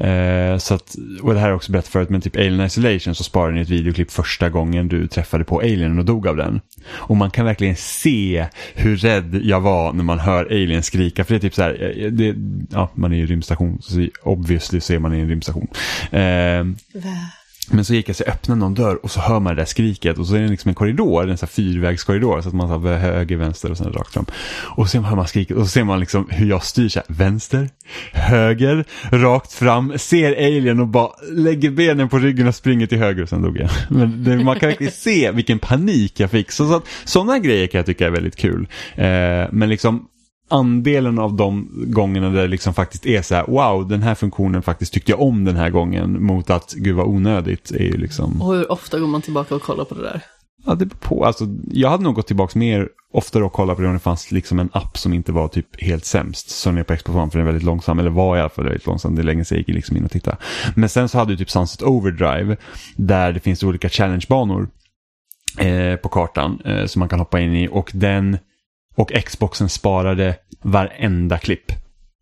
Eh, 0.00 0.58
så 0.58 0.74
att, 0.74 0.96
och 1.22 1.34
det 1.34 1.40
här 1.40 1.48
är 1.48 1.54
också 1.54 1.72
berättat 1.72 1.92
förut, 1.92 2.10
men 2.10 2.20
typ 2.20 2.36
Alien 2.36 2.60
Isolation 2.60 3.14
så 3.14 3.24
sparade 3.24 3.54
ni 3.54 3.60
ett 3.60 3.68
videoklipp 3.68 4.10
första 4.10 4.48
gången 4.48 4.88
du 4.88 5.06
träffade 5.06 5.44
på 5.44 5.60
Alien 5.60 5.98
och 5.98 6.04
dog 6.04 6.28
av 6.28 6.36
den. 6.36 6.60
Och 6.86 7.16
man 7.16 7.30
kan 7.30 7.44
verkligen 7.44 7.76
se 7.76 8.46
hur 8.74 8.96
rädd 8.96 9.40
jag 9.42 9.60
var 9.60 9.92
när 9.92 10.04
man 10.04 10.18
hör 10.18 10.44
Alien 10.44 10.82
skrika, 10.82 11.24
för 11.24 11.34
det 11.34 11.38
är 11.38 11.40
typ 11.40 11.54
så 11.54 11.62
här, 11.62 11.94
eh, 11.98 12.10
det, 12.10 12.34
ja, 12.70 12.90
man 12.94 13.12
är 13.12 13.16
i 13.16 13.20
en 13.20 13.26
rymdstation, 13.26 13.78
så 13.82 14.06
obviously 14.22 14.80
så 14.80 14.92
är 14.92 14.98
man 14.98 15.14
i 15.14 15.20
en 15.20 15.28
rymdstation. 15.28 15.68
Eh, 16.10 16.64
men 17.70 17.84
så 17.84 17.94
gick 17.94 18.08
jag 18.08 18.16
så 18.16 18.24
öppnade 18.24 18.60
någon 18.60 18.74
dörr 18.74 18.98
och 19.02 19.10
så 19.10 19.20
hör 19.20 19.40
man 19.40 19.56
det 19.56 19.60
där 19.60 19.66
skriket 19.66 20.18
och 20.18 20.26
så 20.26 20.34
är 20.34 20.40
det 20.40 20.48
liksom 20.48 20.68
en 20.68 20.74
korridor, 20.74 21.30
en 21.30 21.38
sån 21.38 21.46
här 21.46 21.52
fyrvägskorridor 21.52 22.40
så 22.40 22.48
att 22.48 22.54
man 22.54 22.68
har 22.68 22.96
höger, 22.96 23.36
vänster 23.36 23.70
och 23.70 23.78
sen 23.78 23.92
rakt 23.92 24.12
fram. 24.12 24.26
Och 24.76 24.88
så 24.88 25.00
hör 25.00 25.16
man 25.16 25.28
skriket 25.28 25.56
och 25.56 25.62
så 25.62 25.68
ser 25.68 25.84
man 25.84 26.00
liksom 26.00 26.26
hur 26.30 26.46
jag 26.46 26.64
styr 26.64 26.88
så 26.88 26.98
här, 26.98 27.14
vänster, 27.14 27.68
höger, 28.12 28.84
rakt 29.10 29.52
fram, 29.52 29.98
ser 29.98 30.32
alien 30.32 30.80
och 30.80 30.88
bara 30.88 31.10
lägger 31.30 31.70
benen 31.70 32.08
på 32.08 32.18
ryggen 32.18 32.48
och 32.48 32.54
springer 32.54 32.86
till 32.86 32.98
höger 32.98 33.22
och 33.22 33.28
sen 33.28 33.42
dog 33.42 33.58
jag. 33.58 33.70
Men 33.88 34.24
det, 34.24 34.36
man 34.36 34.60
kan 34.60 34.68
verkligen 34.68 34.92
se 34.92 35.30
vilken 35.30 35.58
panik 35.58 36.20
jag 36.20 36.30
fick. 36.30 36.52
Så, 36.52 36.68
så 36.68 36.76
att, 36.76 36.84
sådana 37.04 37.38
grejer 37.38 37.66
kan 37.66 37.78
jag 37.78 37.86
tycka 37.86 38.06
är 38.06 38.10
väldigt 38.10 38.36
kul. 38.36 38.68
Eh, 38.94 39.04
men 39.50 39.68
liksom 39.68 40.08
andelen 40.48 41.18
av 41.18 41.36
de 41.36 41.68
gångerna 41.74 42.30
där 42.30 42.42
det 42.42 42.48
liksom 42.48 42.74
faktiskt 42.74 43.06
är 43.06 43.22
så 43.22 43.34
här, 43.34 43.44
wow, 43.46 43.88
den 43.88 44.02
här 44.02 44.14
funktionen 44.14 44.62
faktiskt 44.62 44.92
tyckte 44.92 45.12
jag 45.12 45.20
om 45.20 45.44
den 45.44 45.56
här 45.56 45.70
gången 45.70 46.22
mot 46.24 46.50
att 46.50 46.72
gud 46.72 46.96
vad 46.96 47.06
onödigt 47.06 47.70
är 47.70 47.84
ju 47.84 47.96
liksom, 47.96 48.42
Och 48.42 48.54
hur 48.54 48.72
ofta 48.72 48.98
går 48.98 49.06
man 49.06 49.22
tillbaka 49.22 49.54
och 49.54 49.62
kollar 49.62 49.84
på 49.84 49.94
det 49.94 50.02
där? 50.02 50.22
ja 50.66 50.74
det 50.74 50.86
beror 50.86 50.98
på, 50.98 51.24
alltså 51.24 51.44
jag 51.70 51.90
hade 51.90 52.02
nog 52.02 52.14
gått 52.14 52.26
tillbaka 52.26 52.58
mer 52.58 52.88
oftare 53.12 53.44
och 53.44 53.52
kollat 53.52 53.76
på 53.76 53.82
det 53.82 53.88
om 53.88 53.94
det 53.94 54.00
fanns 54.00 54.30
liksom 54.30 54.58
en 54.58 54.68
app 54.72 54.98
som 54.98 55.12
inte 55.12 55.32
var 55.32 55.48
typ 55.48 55.82
helt 55.82 56.04
sämst, 56.04 56.50
som 56.50 56.76
är 56.76 56.82
på 56.82 56.92
One 56.92 57.30
för 57.30 57.38
den 57.38 57.40
är 57.40 57.44
väldigt 57.44 57.62
långsam, 57.62 57.98
eller 57.98 58.10
var 58.10 58.36
i 58.36 58.40
alla 58.40 58.48
fall 58.48 58.64
väldigt 58.64 58.86
långsam, 58.86 59.14
det 59.14 59.22
är 59.22 59.24
länge 59.24 59.44
sedan 59.44 59.56
jag 59.56 59.68
gick 59.68 59.76
liksom 59.76 59.96
in 59.96 60.04
och 60.04 60.10
titta. 60.10 60.36
Men 60.74 60.88
sen 60.88 61.08
så 61.08 61.18
hade 61.18 61.32
du 61.32 61.36
typ 61.36 61.50
Sunset 61.50 61.82
Overdrive, 61.82 62.56
där 62.96 63.32
det 63.32 63.40
finns 63.40 63.62
olika 63.62 63.88
challengebanor 63.88 64.68
eh, 65.58 65.96
på 65.96 66.08
kartan 66.08 66.60
eh, 66.64 66.86
som 66.86 67.00
man 67.00 67.08
kan 67.08 67.18
hoppa 67.18 67.40
in 67.40 67.54
i 67.54 67.68
och 67.68 67.90
den 67.94 68.38
och 68.94 69.12
Xboxen 69.24 69.68
sparade 69.68 70.36
varenda 70.62 71.38
klipp 71.38 71.72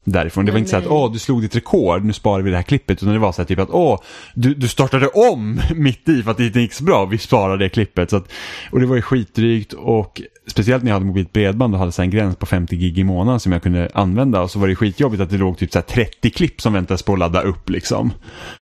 därifrån. 0.05 0.45
Det 0.45 0.53
var 0.53 0.57
Nej, 0.57 0.61
inte 0.61 0.71
så 0.71 0.77
att 0.77 0.87
åh, 0.87 1.13
du 1.13 1.19
slog 1.19 1.43
ditt 1.43 1.57
rekord, 1.57 2.05
nu 2.05 2.13
sparar 2.13 2.43
vi 2.43 2.51
det 2.51 2.57
här 2.57 2.63
klippet. 2.63 3.03
Utan 3.03 3.13
det 3.13 3.19
var 3.19 3.33
så 3.33 3.43
här 3.43 3.47
typ 3.47 3.59
att 3.59 3.71
åh, 3.71 4.01
du, 4.35 4.55
du 4.55 4.69
startade 4.69 5.09
om 5.09 5.61
mitt 5.75 6.09
i 6.09 6.23
för 6.23 6.31
att 6.31 6.37
det 6.37 6.47
inte 6.47 6.61
gick 6.61 6.73
så 6.73 6.85
bra. 6.85 7.05
Vi 7.05 7.19
sparar 7.19 7.57
det 7.57 7.69
klippet. 7.69 8.11
Så 8.11 8.17
att, 8.17 8.33
och 8.71 8.81
det 8.81 8.87
var 8.87 8.97
ju 8.97 9.03
skitdrygt 9.03 9.73
och 9.73 10.23
speciellt 10.47 10.83
när 10.83 10.91
jag 10.91 10.95
hade 10.95 11.07
mobilt 11.07 11.33
bredband 11.33 11.75
och 11.75 11.81
hade 11.81 11.93
så 11.93 12.03
en 12.03 12.11
gräns 12.11 12.37
på 12.37 12.47
50 12.47 12.77
gig 12.77 12.99
i 12.99 13.05
månaden 13.05 13.41
som 13.41 13.53
jag 13.53 13.63
kunde 13.63 13.91
använda. 13.95 14.43
Och 14.43 14.51
så 14.51 14.59
var 14.59 14.69
det 14.69 14.77
skitjobbigt 14.77 15.23
att 15.23 15.31
det 15.31 15.39
låg 15.39 15.59
typ 15.59 15.73
så 15.73 15.79
här 15.79 15.87
30 15.87 16.31
klipp 16.31 16.61
som 16.61 16.73
väntades 16.73 17.03
på 17.03 17.13
att 17.13 17.19
ladda 17.19 17.43
upp 17.43 17.71
liksom. 17.71 18.13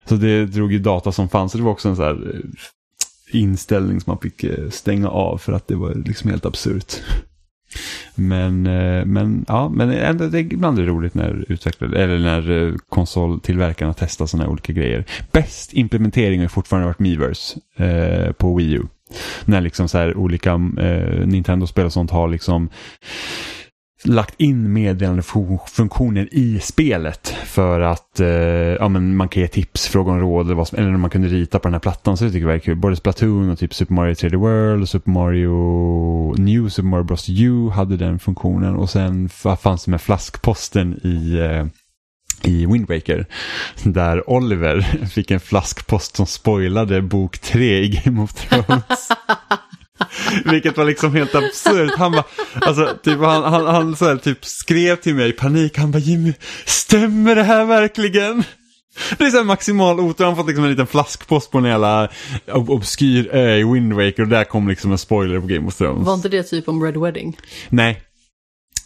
Så 0.10 0.15
det 0.15 0.46
drog 0.46 0.72
ju 0.72 0.80
data 0.80 1.12
som 1.12 1.30
fanns. 1.30 1.52
Så 1.52 1.58
det 1.58 1.63
var 1.63 1.72
också 1.72 1.89
en 1.89 1.96
så 1.96 2.04
här 2.04 2.36
eh, 2.36 3.39
inställning 3.41 4.02
som 4.02 4.12
man 4.12 4.20
fick 4.20 4.44
eh, 4.44 4.70
stänga 4.70 5.10
av 5.10 5.38
för 5.38 5.54
att 5.54 5.68
det 5.68 5.76
var 5.76 5.94
liksom 5.94 6.30
helt 6.30 6.46
absurt. 6.46 7.02
Men, 8.15 8.67
eh, 8.67 9.06
men, 9.06 9.45
ja, 9.47 9.69
men 9.69 9.91
ändå, 9.91 10.28
det 10.28 10.39
är 10.39 10.54
ibland 10.54 10.80
är 10.80 10.84
det 10.84 10.89
roligt 10.89 11.13
när 11.13 11.45
utvecklare, 11.49 12.04
eller 12.04 12.19
när 12.19 12.67
eh, 12.67 12.73
konsoltillverkarna 12.89 13.93
testar 13.93 14.25
sådana 14.25 14.43
här 14.43 14.51
olika 14.51 14.73
grejer. 14.73 15.06
Bäst 15.32 15.73
implementering 15.73 16.41
har 16.41 16.47
fortfarande 16.47 16.88
varit 16.88 16.99
Miiverse 16.99 17.60
eh, 17.78 18.32
på 18.32 18.56
Wii 18.56 18.73
U. 18.73 18.84
När 19.45 19.62
liksom 19.62 19.88
så 19.88 19.97
här 19.97 20.17
olika 20.17 20.51
eh, 20.80 21.28
Nintendo-spel 21.28 21.86
och 21.86 21.93
sånt 21.93 22.12
har 22.12 22.28
liksom 22.28 22.69
lagt 24.06 24.41
in 24.41 24.74
meddelandefunktioner 24.74 26.30
i 26.32 26.60
spelet 26.60 27.36
för 27.46 27.80
att 27.80 28.20
eh, 28.20 28.28
ja, 28.28 28.89
men 28.89 29.15
man 29.15 29.30
kan 29.30 29.41
ge 29.41 29.48
tips, 29.48 29.88
fråga 29.88 30.12
om 30.12 30.20
råd 30.20 30.46
eller, 30.46 30.56
vad 30.56 30.68
som, 30.68 30.80
eller 30.80 30.89
när 30.89 30.98
man 30.98 31.10
kunde 31.10 31.28
rita 31.28 31.60
på 31.60 31.68
den 31.68 31.74
här 31.74 31.80
plattan. 31.80 32.18
Så 32.18 32.24
det 32.24 32.32
tycker 32.32 32.48
jag 32.48 32.54
var 32.54 32.60
kul. 32.60 32.76
Både 32.76 32.96
Splatoon 32.96 33.50
och 33.50 33.60
typ 33.60 33.74
Super 33.74 33.94
Mario 33.94 34.13
3D 34.13 34.36
World 34.36 34.82
och 34.82 34.89
Super 34.89 35.12
Mario 35.12 36.36
New 36.38 36.70
Super 36.70 36.88
Mario 36.89 37.04
Bros 37.04 37.30
U 37.30 37.70
hade 37.70 37.98
den 37.98 38.20
funktionen 38.20 38.76
och 38.76 38.89
sen 38.89 39.30
fanns 39.30 39.86
det 39.86 39.91
med 39.91 40.02
flaskposten 40.02 41.00
i 41.04 41.38
eh, 41.38 41.65
i 42.41 42.65
Wind 42.65 42.88
Waker. 42.88 43.26
Där 43.84 44.30
Oliver 44.30 44.82
fick 45.12 45.32
en 45.32 45.39
flaskpost 45.39 46.15
som 46.15 46.26
spoilade 46.26 47.02
bok 47.02 47.39
3 47.39 47.80
i 47.80 47.88
Game 47.88 48.22
of 48.22 48.34
Thrones. 48.34 49.10
Vilket 50.45 50.78
var 50.78 50.86
liksom 50.86 51.15
helt 51.15 51.36
absurt. 51.36 51.91
Han 51.97 52.12
bara, 52.12 52.23
alltså, 52.62 52.97
typ, 53.04 53.19
han, 53.19 53.43
han, 53.43 53.65
han 53.65 53.95
så 53.95 54.06
här, 54.06 54.17
typ 54.17 54.45
skrev 54.45 54.95
till 54.95 55.15
mig 55.15 55.30
i 55.30 55.34
panik. 55.34 55.78
Han 55.78 55.91
bara, 55.91 55.99
Jimmy, 55.99 56.34
stämmer 56.65 57.36
det 57.36 57.43
här 57.43 57.65
verkligen? 57.65 58.43
Det 59.17 59.23
är 59.23 59.30
så 59.30 59.38
här 59.38 59.43
maximal 59.43 59.99
otur, 59.99 60.23
han 60.25 60.34
har 60.34 60.38
fått 60.38 60.47
liksom 60.47 60.63
en 60.63 60.69
liten 60.69 60.88
flaskpost 60.88 61.51
på 61.51 61.58
en 61.58 61.65
jävla 61.65 62.10
ob 62.47 62.69
obskyr 62.69 63.30
ö 63.32 63.56
i 63.56 63.63
Wind 63.63 63.93
Waker 63.93 64.21
och 64.21 64.28
där 64.28 64.43
kom 64.43 64.67
liksom 64.67 64.91
en 64.91 64.97
spoiler 64.97 65.39
på 65.39 65.47
Game 65.47 65.67
of 65.67 65.78
Thrones. 65.78 66.08
Var 66.08 66.13
inte 66.13 66.30
det 66.30 66.43
typ 66.43 66.67
om 66.69 66.84
Red 66.84 66.97
Wedding? 66.97 67.38
Nej. 67.69 68.01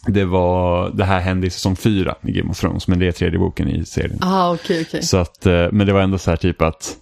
Det 0.06 0.24
var, 0.24 0.90
det 0.90 1.04
här 1.04 1.20
hände 1.20 1.46
i 1.46 1.50
säsong 1.50 1.76
fyra 1.76 2.14
i 2.22 2.32
Game 2.32 2.50
of 2.50 2.60
Thrones, 2.60 2.88
men 2.88 2.98
det 2.98 3.06
är 3.06 3.12
tredje 3.12 3.38
boken 3.38 3.68
i 3.68 3.84
serien. 3.84 4.18
Ah, 4.20 4.54
okej, 4.54 4.84
okej. 4.88 5.02
Så 5.02 5.16
att, 5.16 5.46
eh, 5.46 5.68
men 5.72 5.86
det 5.86 5.92
var 5.92 6.00
ändå 6.00 6.18
så 6.18 6.30
här 6.30 6.36
typ 6.36 6.62
att 6.62 6.96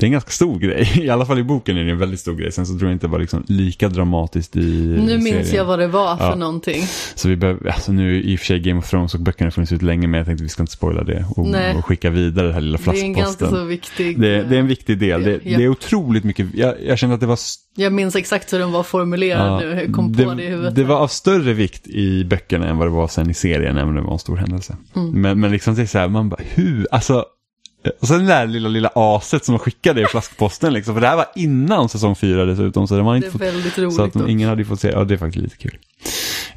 det 0.00 0.04
är 0.04 0.06
en 0.08 0.12
ganska 0.12 0.30
stor 0.30 0.58
grej. 0.58 0.92
I 1.04 1.10
alla 1.10 1.26
fall 1.26 1.38
i 1.38 1.42
boken 1.42 1.76
är 1.76 1.84
det 1.84 1.90
en 1.90 1.98
väldigt 1.98 2.20
stor 2.20 2.34
grej. 2.34 2.52
Sen 2.52 2.66
så 2.66 2.78
tror 2.78 2.90
jag 2.90 2.94
inte 2.94 3.06
det 3.06 3.10
var 3.10 3.18
liksom 3.18 3.44
lika 3.48 3.88
dramatiskt 3.88 4.56
i 4.56 4.60
Nu 4.60 5.18
minns 5.18 5.24
serien. 5.24 5.54
jag 5.56 5.64
vad 5.64 5.78
det 5.78 5.86
var 5.88 6.16
för 6.16 6.24
Ja. 6.24 6.34
någonting. 6.34 6.82
Så 7.14 7.28
vi 7.28 7.36
behöver, 7.36 7.68
alltså 7.70 7.92
nu 7.92 8.22
i 8.22 8.36
och 8.36 8.38
för 8.38 8.46
sig 8.46 8.60
Game 8.60 8.78
of 8.78 8.90
Thrones 8.90 9.14
och 9.14 9.20
böckerna 9.20 9.50
funnits 9.50 9.72
ut 9.72 9.82
länge 9.82 10.06
men 10.08 10.18
jag 10.18 10.26
tänkte 10.26 10.42
vi 10.42 10.48
ska 10.48 10.62
inte 10.62 10.72
spoila 10.72 11.04
det 11.04 11.24
och, 11.36 11.46
och 11.78 11.84
skicka 11.86 12.10
vidare 12.10 12.46
det 12.46 12.52
här 12.52 12.60
lilla 12.60 12.78
Det 12.84 12.90
är 13.00 13.04
en 13.04 13.12
ganska 13.12 13.38
flaskposten. 13.38 13.58
så 13.58 13.64
viktig... 13.64 14.20
Det, 14.20 14.42
det 14.42 14.56
är 14.56 14.60
en 14.60 14.66
viktig 14.66 14.98
del. 14.98 15.22
Det, 15.24 15.40
Ja. 15.44 15.58
det 15.58 15.64
är 15.64 15.68
otroligt 15.68 16.24
mycket, 16.24 16.46
jag, 16.54 16.74
jag 16.86 16.98
känner 16.98 17.14
att 17.14 17.20
det 17.20 17.26
var 17.26 17.38
Jag 17.76 17.92
minns 17.92 18.16
exakt 18.16 18.52
hur 18.52 18.58
den 18.58 18.72
var 18.72 18.82
formulerad 18.82 19.46
Ja, 19.62 19.68
nu, 19.68 19.80
jag 19.84 19.94
kom 19.94 20.14
på 20.14 20.34
det 20.34 20.42
i 20.44 20.46
huvudet. 20.48 20.74
det 20.74 20.84
var 20.84 20.96
av 20.96 21.08
större 21.08 21.52
vikt 21.52 21.86
i 21.88 22.24
böckerna 22.24 22.68
än 22.68 22.76
vad 22.78 22.86
det 22.86 22.90
var 22.92 23.08
sen 23.08 23.30
i 23.30 23.34
serien, 23.34 23.76
även 23.76 23.88
om 23.88 23.94
det 23.94 24.00
var 24.00 24.12
en 24.12 24.18
stor 24.18 24.36
händelse. 24.36 24.76
Mm. 24.96 25.20
Men, 25.22 25.40
men 25.40 25.50
liksom 25.52 25.74
det 25.74 25.82
är 25.82 25.86
så 25.86 25.98
här, 25.98 26.08
man 26.08 26.28
bara, 26.28 26.40
hur, 26.54 26.86
alltså, 26.90 27.24
och 28.00 28.08
sen 28.08 28.18
det 28.18 28.26
där 28.26 28.46
lilla, 28.46 28.68
lilla 28.68 28.90
aset 28.94 29.44
som 29.44 29.58
skickade 29.58 30.02
i 30.02 30.06
flaskposten 30.06 30.72
liksom, 30.72 30.94
för 30.94 31.00
det 31.00 31.06
här 31.06 31.16
var 31.16 31.26
innan 31.34 31.88
säsong 31.88 32.16
fyra 32.16 32.44
dessutom, 32.44 32.88
så 32.88 32.94
Det 32.94 33.16
inte 33.16 33.28
är 33.28 33.30
fått, 33.30 33.40
väldigt 33.40 33.78
roligt. 33.78 33.94
så 33.94 34.02
att 34.02 34.12
de, 34.12 34.28
ingen 34.28 34.48
hade 34.48 34.64
fått 34.64 34.80
se, 34.80 34.88
ja 34.90 35.04
det 35.04 35.14
är 35.14 35.18
faktiskt 35.18 35.42
lite 35.42 35.56
kul. 35.56 35.78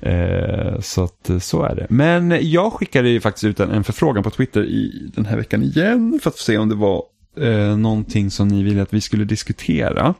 Eh, 0.01 0.79
så 0.79 1.03
att 1.03 1.29
eh, 1.29 1.39
så 1.39 1.63
är 1.63 1.75
det. 1.75 1.87
Men 1.89 2.37
jag 2.51 2.73
skickade 2.73 3.09
ju 3.09 3.21
faktiskt 3.21 3.43
ut 3.43 3.59
en, 3.59 3.71
en 3.71 3.83
förfrågan 3.83 4.23
på 4.23 4.29
Twitter 4.29 4.63
i 4.63 5.11
den 5.15 5.25
här 5.25 5.37
veckan 5.37 5.63
igen, 5.63 6.19
för 6.23 6.29
att 6.29 6.37
se 6.37 6.57
om 6.57 6.69
det 6.69 6.75
var 6.75 7.03
eh, 7.39 7.77
någonting 7.77 8.31
som 8.31 8.47
ni 8.47 8.63
ville 8.63 8.81
att 8.81 8.93
vi 8.93 9.01
skulle 9.01 9.25
diskutera. 9.25 10.13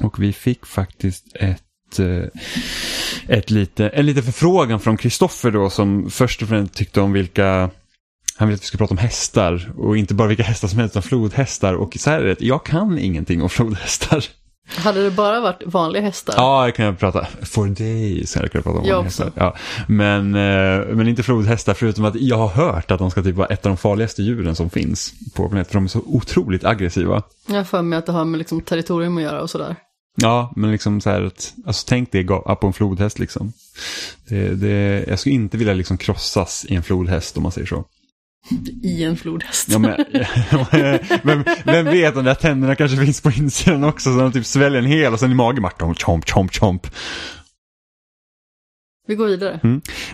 Och 0.00 0.22
vi 0.22 0.32
fick 0.32 0.66
faktiskt 0.66 1.26
ett, 1.34 1.98
eh, 1.98 2.24
ett 3.28 3.50
lite, 3.50 3.88
en 3.88 4.06
liten 4.06 4.22
förfrågan 4.22 4.80
från 4.80 4.96
Kristoffer 4.96 5.50
då 5.50 5.70
som 5.70 6.10
först 6.10 6.42
och 6.42 6.48
främst 6.48 6.74
tyckte 6.74 7.00
om 7.00 7.12
vilka 7.12 7.70
han 8.40 8.48
ville 8.48 8.56
att 8.56 8.62
vi 8.62 8.66
skulle 8.66 8.78
prata 8.78 8.94
om 8.94 8.98
hästar 8.98 9.72
och 9.78 9.96
inte 9.96 10.14
bara 10.14 10.28
vilka 10.28 10.42
hästar 10.42 10.68
som 10.68 10.78
helst 10.78 10.92
utan 10.92 11.02
flodhästar 11.02 11.74
och 11.74 11.96
så 11.98 12.10
här 12.10 12.20
är 12.20 12.24
det, 12.26 12.40
jag 12.40 12.64
kan 12.64 12.98
ingenting 12.98 13.42
om 13.42 13.48
flodhästar. 13.48 14.24
Hade 14.76 15.04
det 15.04 15.10
bara 15.10 15.40
varit 15.40 15.62
vanliga 15.66 16.02
hästar? 16.02 16.34
Ja, 16.36 16.64
jag 16.64 16.74
kan 16.74 16.96
prata, 16.96 17.26
for 17.42 17.66
days 17.66 18.34
kan 18.34 18.42
jag 18.42 18.52
prata 18.52 18.70
om 18.70 18.84
Jag 18.84 19.02
hästar. 19.02 19.32
Ja. 19.34 19.56
Men, 19.88 20.34
eh, 20.34 20.86
men 20.94 21.08
inte 21.08 21.22
flodhästar 21.22 21.74
förutom 21.74 22.04
att 22.04 22.14
jag 22.14 22.36
har 22.36 22.48
hört 22.48 22.90
att 22.90 22.98
de 22.98 23.10
ska 23.10 23.22
typ 23.22 23.36
vara 23.36 23.46
ett 23.46 23.66
av 23.66 23.70
de 23.70 23.76
farligaste 23.76 24.22
djuren 24.22 24.54
som 24.56 24.70
finns 24.70 25.12
på 25.34 25.48
planeten 25.48 25.70
för 25.70 25.74
de 25.74 25.84
är 25.84 25.88
så 25.88 26.02
otroligt 26.06 26.64
aggressiva. 26.64 27.22
Jag 27.48 27.56
har 27.56 27.64
för 27.64 27.82
mig 27.82 27.98
att 27.98 28.06
det 28.06 28.12
har 28.12 28.24
med 28.24 28.38
liksom 28.38 28.60
territorium 28.60 29.16
att 29.16 29.22
göra 29.22 29.42
och 29.42 29.50
sådär. 29.50 29.76
Ja, 30.16 30.52
men 30.56 30.70
liksom 30.72 31.00
så 31.00 31.10
här 31.10 31.22
att, 31.22 31.54
alltså 31.66 31.86
tänk 31.88 32.12
det 32.12 32.22
ga- 32.22 32.54
på 32.54 32.66
en 32.66 32.72
flodhäst 32.72 33.18
liksom. 33.18 33.52
Det, 34.28 34.54
det, 34.54 35.04
jag 35.08 35.18
skulle 35.18 35.34
inte 35.34 35.56
vilja 35.58 35.74
liksom 35.74 35.98
krossas 35.98 36.66
i 36.68 36.74
en 36.74 36.82
flodhäst 36.82 37.36
om 37.36 37.42
man 37.42 37.52
säger 37.52 37.66
så. 37.66 37.84
I 38.82 39.04
en 39.04 39.16
flodhäst. 39.16 39.68
Ja, 39.70 39.78
men, 39.78 39.96
vem, 41.22 41.44
vem 41.64 41.84
vet, 41.86 42.14
de 42.14 42.24
där 42.24 42.34
tänderna 42.34 42.74
kanske 42.74 42.96
finns 42.96 43.20
på 43.20 43.30
insidan 43.30 43.84
också, 43.84 44.12
så 44.12 44.18
de 44.20 44.32
typ 44.32 44.46
sväljer 44.46 44.78
en 44.78 44.86
hel 44.86 45.12
och 45.12 45.20
sen 45.20 45.30
i 45.30 45.34
magen 45.34 45.62
bara 45.62 45.94
chomp, 45.94 46.28
chomp, 46.30 46.54
chomp. 46.54 46.86
Vi 49.06 49.14
går 49.14 49.26
vidare. 49.26 49.60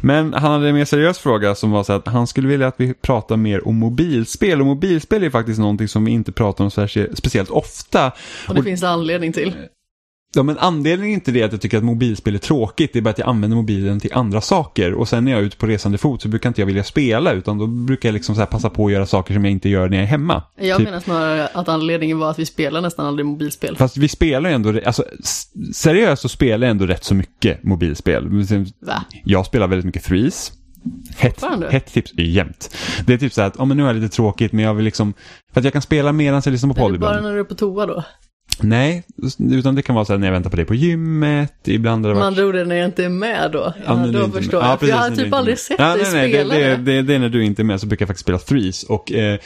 Men 0.00 0.32
han 0.32 0.52
hade 0.52 0.68
en 0.68 0.74
mer 0.74 0.84
seriös 0.84 1.18
fråga 1.18 1.54
som 1.54 1.70
var 1.70 1.84
så 1.84 1.92
att 1.92 2.06
han 2.08 2.26
skulle 2.26 2.48
vilja 2.48 2.66
att 2.66 2.74
vi 2.80 2.94
pratar 2.94 3.36
mer 3.36 3.68
om 3.68 3.76
mobilspel. 3.76 4.60
Och 4.60 4.66
mobilspel 4.66 5.22
är 5.24 5.30
faktiskt 5.30 5.58
någonting 5.58 5.88
som 5.88 6.04
vi 6.04 6.10
inte 6.10 6.32
pratar 6.32 6.64
om 6.64 6.70
speciellt 7.14 7.50
ofta. 7.50 8.12
Och 8.48 8.54
det 8.54 8.60
Och- 8.60 8.64
finns 8.64 8.80
det 8.80 8.88
anledning 8.88 9.32
till. 9.32 9.54
Ja, 10.34 10.42
men 10.42 10.58
anledningen 10.58 11.10
är 11.10 11.14
inte 11.14 11.32
det 11.32 11.42
att 11.42 11.52
jag 11.52 11.60
tycker 11.60 11.78
att 11.78 11.84
mobilspel 11.84 12.34
är 12.34 12.38
tråkigt, 12.38 12.92
det 12.92 12.98
är 12.98 13.00
bara 13.00 13.10
att 13.10 13.18
jag 13.18 13.28
använder 13.28 13.56
mobilen 13.56 14.00
till 14.00 14.12
andra 14.12 14.40
saker. 14.40 14.94
Och 14.94 15.08
sen 15.08 15.24
när 15.24 15.32
jag 15.32 15.40
är 15.40 15.44
ute 15.44 15.56
på 15.56 15.66
resande 15.66 15.98
fot 15.98 16.22
så 16.22 16.28
brukar 16.28 16.48
inte 16.48 16.60
jag 16.60 16.66
vilja 16.66 16.84
spela, 16.84 17.32
utan 17.32 17.58
då 17.58 17.66
brukar 17.66 18.08
jag 18.08 18.14
liksom 18.14 18.34
så 18.34 18.46
passa 18.46 18.70
på 18.70 18.86
att 18.86 18.92
göra 18.92 19.06
saker 19.06 19.34
som 19.34 19.44
jag 19.44 19.52
inte 19.52 19.68
gör 19.68 19.88
när 19.88 19.96
jag 19.96 20.04
är 20.04 20.08
hemma. 20.08 20.42
Jag 20.60 20.76
Typ- 20.78 20.84
menar 20.86 21.00
snarare 21.00 21.46
att 21.46 21.68
anledningen 21.68 22.18
var 22.18 22.30
att 22.30 22.38
vi 22.38 22.46
spelar 22.46 22.80
nästan 22.80 23.06
aldrig 23.06 23.26
mobilspel. 23.26 23.76
Fast 23.76 23.96
vi 23.96 24.08
spelar 24.08 24.50
ju 24.50 24.54
ändå, 24.54 24.80
alltså 24.86 25.04
seriöst 25.74 26.22
så 26.22 26.28
spelar 26.28 26.66
jag 26.66 26.70
ändå 26.70 26.86
rätt 26.86 27.04
så 27.04 27.14
mycket 27.14 27.62
mobilspel. 27.62 28.28
Va? 28.80 29.04
Jag 29.24 29.46
spelar 29.46 29.66
väldigt 29.66 29.86
mycket 29.86 30.04
threes. 30.04 30.52
Hett, 31.16 31.42
hett 31.70 31.86
tips 31.92 32.12
är 32.16 32.22
jämt. 32.22 32.76
Det 33.06 33.14
är 33.14 33.18
typ 33.18 33.32
så 33.32 33.40
här 33.40 33.48
att, 33.48 33.54
ja 33.58 33.64
men 33.64 33.76
nu 33.76 33.88
är 33.88 33.94
det 33.94 34.00
lite 34.00 34.16
tråkigt 34.16 34.52
men 34.52 34.64
jag 34.64 34.74
vill 34.74 34.84
liksom, 34.84 35.14
för 35.52 35.60
att 35.60 35.64
jag 35.64 35.72
kan 35.72 35.82
spela 35.82 36.12
medan 36.12 36.42
jag 36.44 36.52
lyssnar 36.52 36.74
på 36.74 36.80
Är 36.80 36.82
podd 36.82 36.92
det 36.92 36.98
bara 36.98 37.20
när 37.20 37.32
du 37.32 37.40
är 37.40 37.44
på 37.44 37.54
toa 37.54 37.86
då? 37.86 38.04
Nej, 38.60 39.02
utan 39.50 39.74
det 39.74 39.82
kan 39.82 39.94
vara 39.94 40.04
så 40.04 40.12
här 40.12 40.18
när 40.18 40.26
jag 40.26 40.32
väntar 40.32 40.50
på 40.50 40.56
dig 40.56 40.64
på 40.64 40.74
gymmet, 40.74 41.54
ibland 41.64 42.04
har 42.04 42.12
det 42.12 42.18
varit... 42.18 42.26
andra 42.26 42.46
ord 42.46 42.56
är 42.56 42.64
när 42.64 42.76
jag 42.76 42.86
inte 42.86 43.04
är 43.04 43.08
med 43.08 43.50
då. 43.52 43.74
Ja, 43.86 43.94
du 43.94 44.12
då 44.12 44.28
förstår 44.28 44.62
jag. 44.62 44.72
Ja, 44.72 44.78
För 44.78 44.86
jag 44.86 44.98
precis, 44.98 45.18
har 45.18 45.24
typ 45.24 45.34
aldrig 45.34 45.58
sett 45.58 45.76
ja, 45.78 45.96
dig 45.96 46.02
nej, 46.02 46.12
nej, 46.12 46.32
spela 46.32 46.54
det, 46.54 46.60
det, 46.60 46.76
det. 46.76 46.92
det, 46.92 47.02
det 47.02 47.14
är 47.14 47.18
när 47.18 47.28
du 47.28 47.44
inte 47.44 47.62
är 47.62 47.64
med 47.64 47.80
så 47.80 47.86
brukar 47.86 48.02
jag 48.02 48.08
faktiskt 48.08 48.24
spela 48.24 48.38
threes. 48.38 48.82
Och 48.82 49.12
eh, 49.12 49.38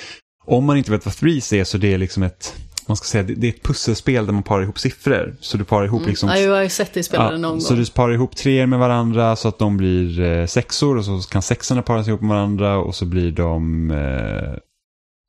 om 0.46 0.64
man 0.64 0.76
inte 0.76 0.90
vet 0.90 1.04
vad 1.04 1.14
threes 1.14 1.52
är 1.52 1.64
så 1.64 1.78
det 1.78 1.92
är 1.92 1.98
liksom 1.98 2.22
ett, 2.22 2.54
man 2.86 2.96
ska 2.96 3.04
säga, 3.04 3.22
det, 3.22 3.34
det 3.34 3.46
är 3.46 3.52
ett 3.52 3.62
pusselspel 3.62 4.26
där 4.26 4.32
man 4.32 4.42
parar 4.42 4.62
ihop 4.62 4.78
siffror. 4.78 5.36
Så 5.40 5.56
du 5.56 5.64
parar 5.64 5.84
ihop 5.84 6.06
liksom... 6.06 6.28
Ja, 6.28 6.38
jag 6.38 6.54
har 6.54 6.62
ju 6.62 6.68
sett 6.68 6.94
dig 6.94 7.02
spela 7.02 7.30
det 7.30 7.38
någon 7.38 7.60
så 7.60 7.74
gång. 7.74 7.84
du 7.84 7.90
parar 7.90 8.12
ihop 8.12 8.36
treor 8.36 8.66
med 8.66 8.78
varandra 8.78 9.36
så 9.36 9.48
att 9.48 9.58
de 9.58 9.76
blir 9.76 10.20
eh, 10.20 10.46
sexor 10.46 10.98
och 10.98 11.04
så 11.04 11.20
kan 11.30 11.42
sexorna 11.42 11.82
paras 11.82 12.08
ihop 12.08 12.20
med 12.20 12.30
varandra 12.30 12.78
och 12.78 12.94
så 12.94 13.04
blir 13.04 13.32
de 13.32 13.90
eh, 13.90 14.58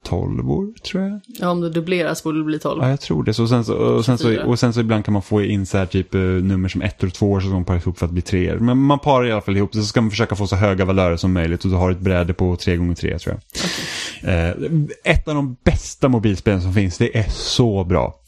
tolvor 0.03 0.73
tror 0.83 1.03
jag. 1.03 1.19
Ja, 1.27 1.49
om 1.49 1.61
det 1.61 1.69
dubbleras 1.69 2.23
borde 2.23 2.37
det 2.39 2.43
bli 2.43 2.59
12. 2.59 2.83
Ja, 2.83 2.89
jag 2.89 2.99
tror 2.99 3.23
det. 3.23 3.33
Så 3.33 3.47
sen 3.47 3.65
så, 3.65 3.73
och, 3.73 4.05
sen 4.05 4.17
så, 4.17 4.23
24. 4.23 4.45
och 4.45 4.59
sen 4.59 4.73
så 4.73 4.79
ibland 4.79 5.05
kan 5.05 5.13
man 5.13 5.21
få 5.21 5.41
in 5.41 5.65
så 5.65 5.77
här 5.77 5.85
typ 5.85 6.15
eh, 6.15 6.21
nummer 6.21 6.69
som 6.69 6.81
ett 6.81 7.03
och 7.03 7.13
två 7.13 7.39
så 7.39 7.47
ska 7.47 7.53
man 7.53 7.65
para 7.65 7.77
ihop 7.77 7.99
för 7.99 8.05
att 8.05 8.11
bli 8.11 8.21
treor. 8.21 8.59
Men 8.59 8.77
man 8.77 8.99
parar 8.99 9.27
i 9.27 9.31
alla 9.31 9.41
fall 9.41 9.57
ihop 9.57 9.71
det 9.71 9.79
så 9.79 9.85
ska 9.85 10.01
man 10.01 10.09
försöka 10.09 10.35
få 10.35 10.47
så 10.47 10.55
höga 10.55 10.85
valörer 10.85 11.17
som 11.17 11.33
möjligt 11.33 11.63
och 11.63 11.71
du 11.71 11.77
har 11.77 11.91
ett 11.91 11.99
bräde 11.99 12.33
på 12.33 12.55
tre 12.55 12.75
gånger 12.77 12.95
tre 12.95 13.19
tror 13.19 13.35
jag. 13.35 14.49
Eh, 14.49 14.55
ett 15.03 15.27
av 15.27 15.35
de 15.35 15.55
bästa 15.63 16.09
mobilspelen 16.09 16.61
som 16.61 16.73
finns, 16.73 16.97
det 16.97 17.17
är 17.17 17.29
så 17.29 17.83
bra. 17.83 18.20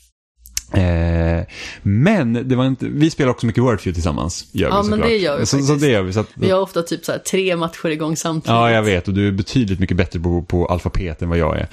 Eh, 0.71 1.45
men 1.83 2.47
det 2.49 2.55
var 2.55 2.65
inte, 2.65 2.85
vi 2.87 3.09
spelar 3.09 3.31
också 3.31 3.45
mycket 3.45 3.63
Wordfeud 3.63 3.95
tillsammans. 3.95 4.45
Gör 4.51 4.69
vi 4.69 4.75
Ja, 4.75 4.83
men 4.83 4.99
det 4.99 5.15
gör 5.17 5.39
vi 5.39 5.45
så, 5.45 5.59
så 5.59 5.75
det 5.75 5.87
gör 5.87 6.01
vi. 6.01 6.13
Så 6.13 6.19
att, 6.19 6.27
Vi 6.33 6.51
har 6.51 6.59
ofta 6.61 6.81
typ 6.81 7.05
så 7.05 7.11
här 7.11 7.19
tre 7.19 7.55
matcher 7.55 7.87
igång 7.89 8.15
samtidigt. 8.15 8.49
ja, 8.49 8.71
jag 8.71 8.83
vet 8.83 9.07
och 9.07 9.13
du 9.13 9.27
är 9.27 9.31
betydligt 9.31 9.79
mycket 9.79 9.97
bättre 9.97 10.19
på, 10.19 10.41
på 10.41 10.65
alfabet 10.65 11.21
än 11.21 11.29
vad 11.29 11.37
jag 11.37 11.57
är. 11.57 11.67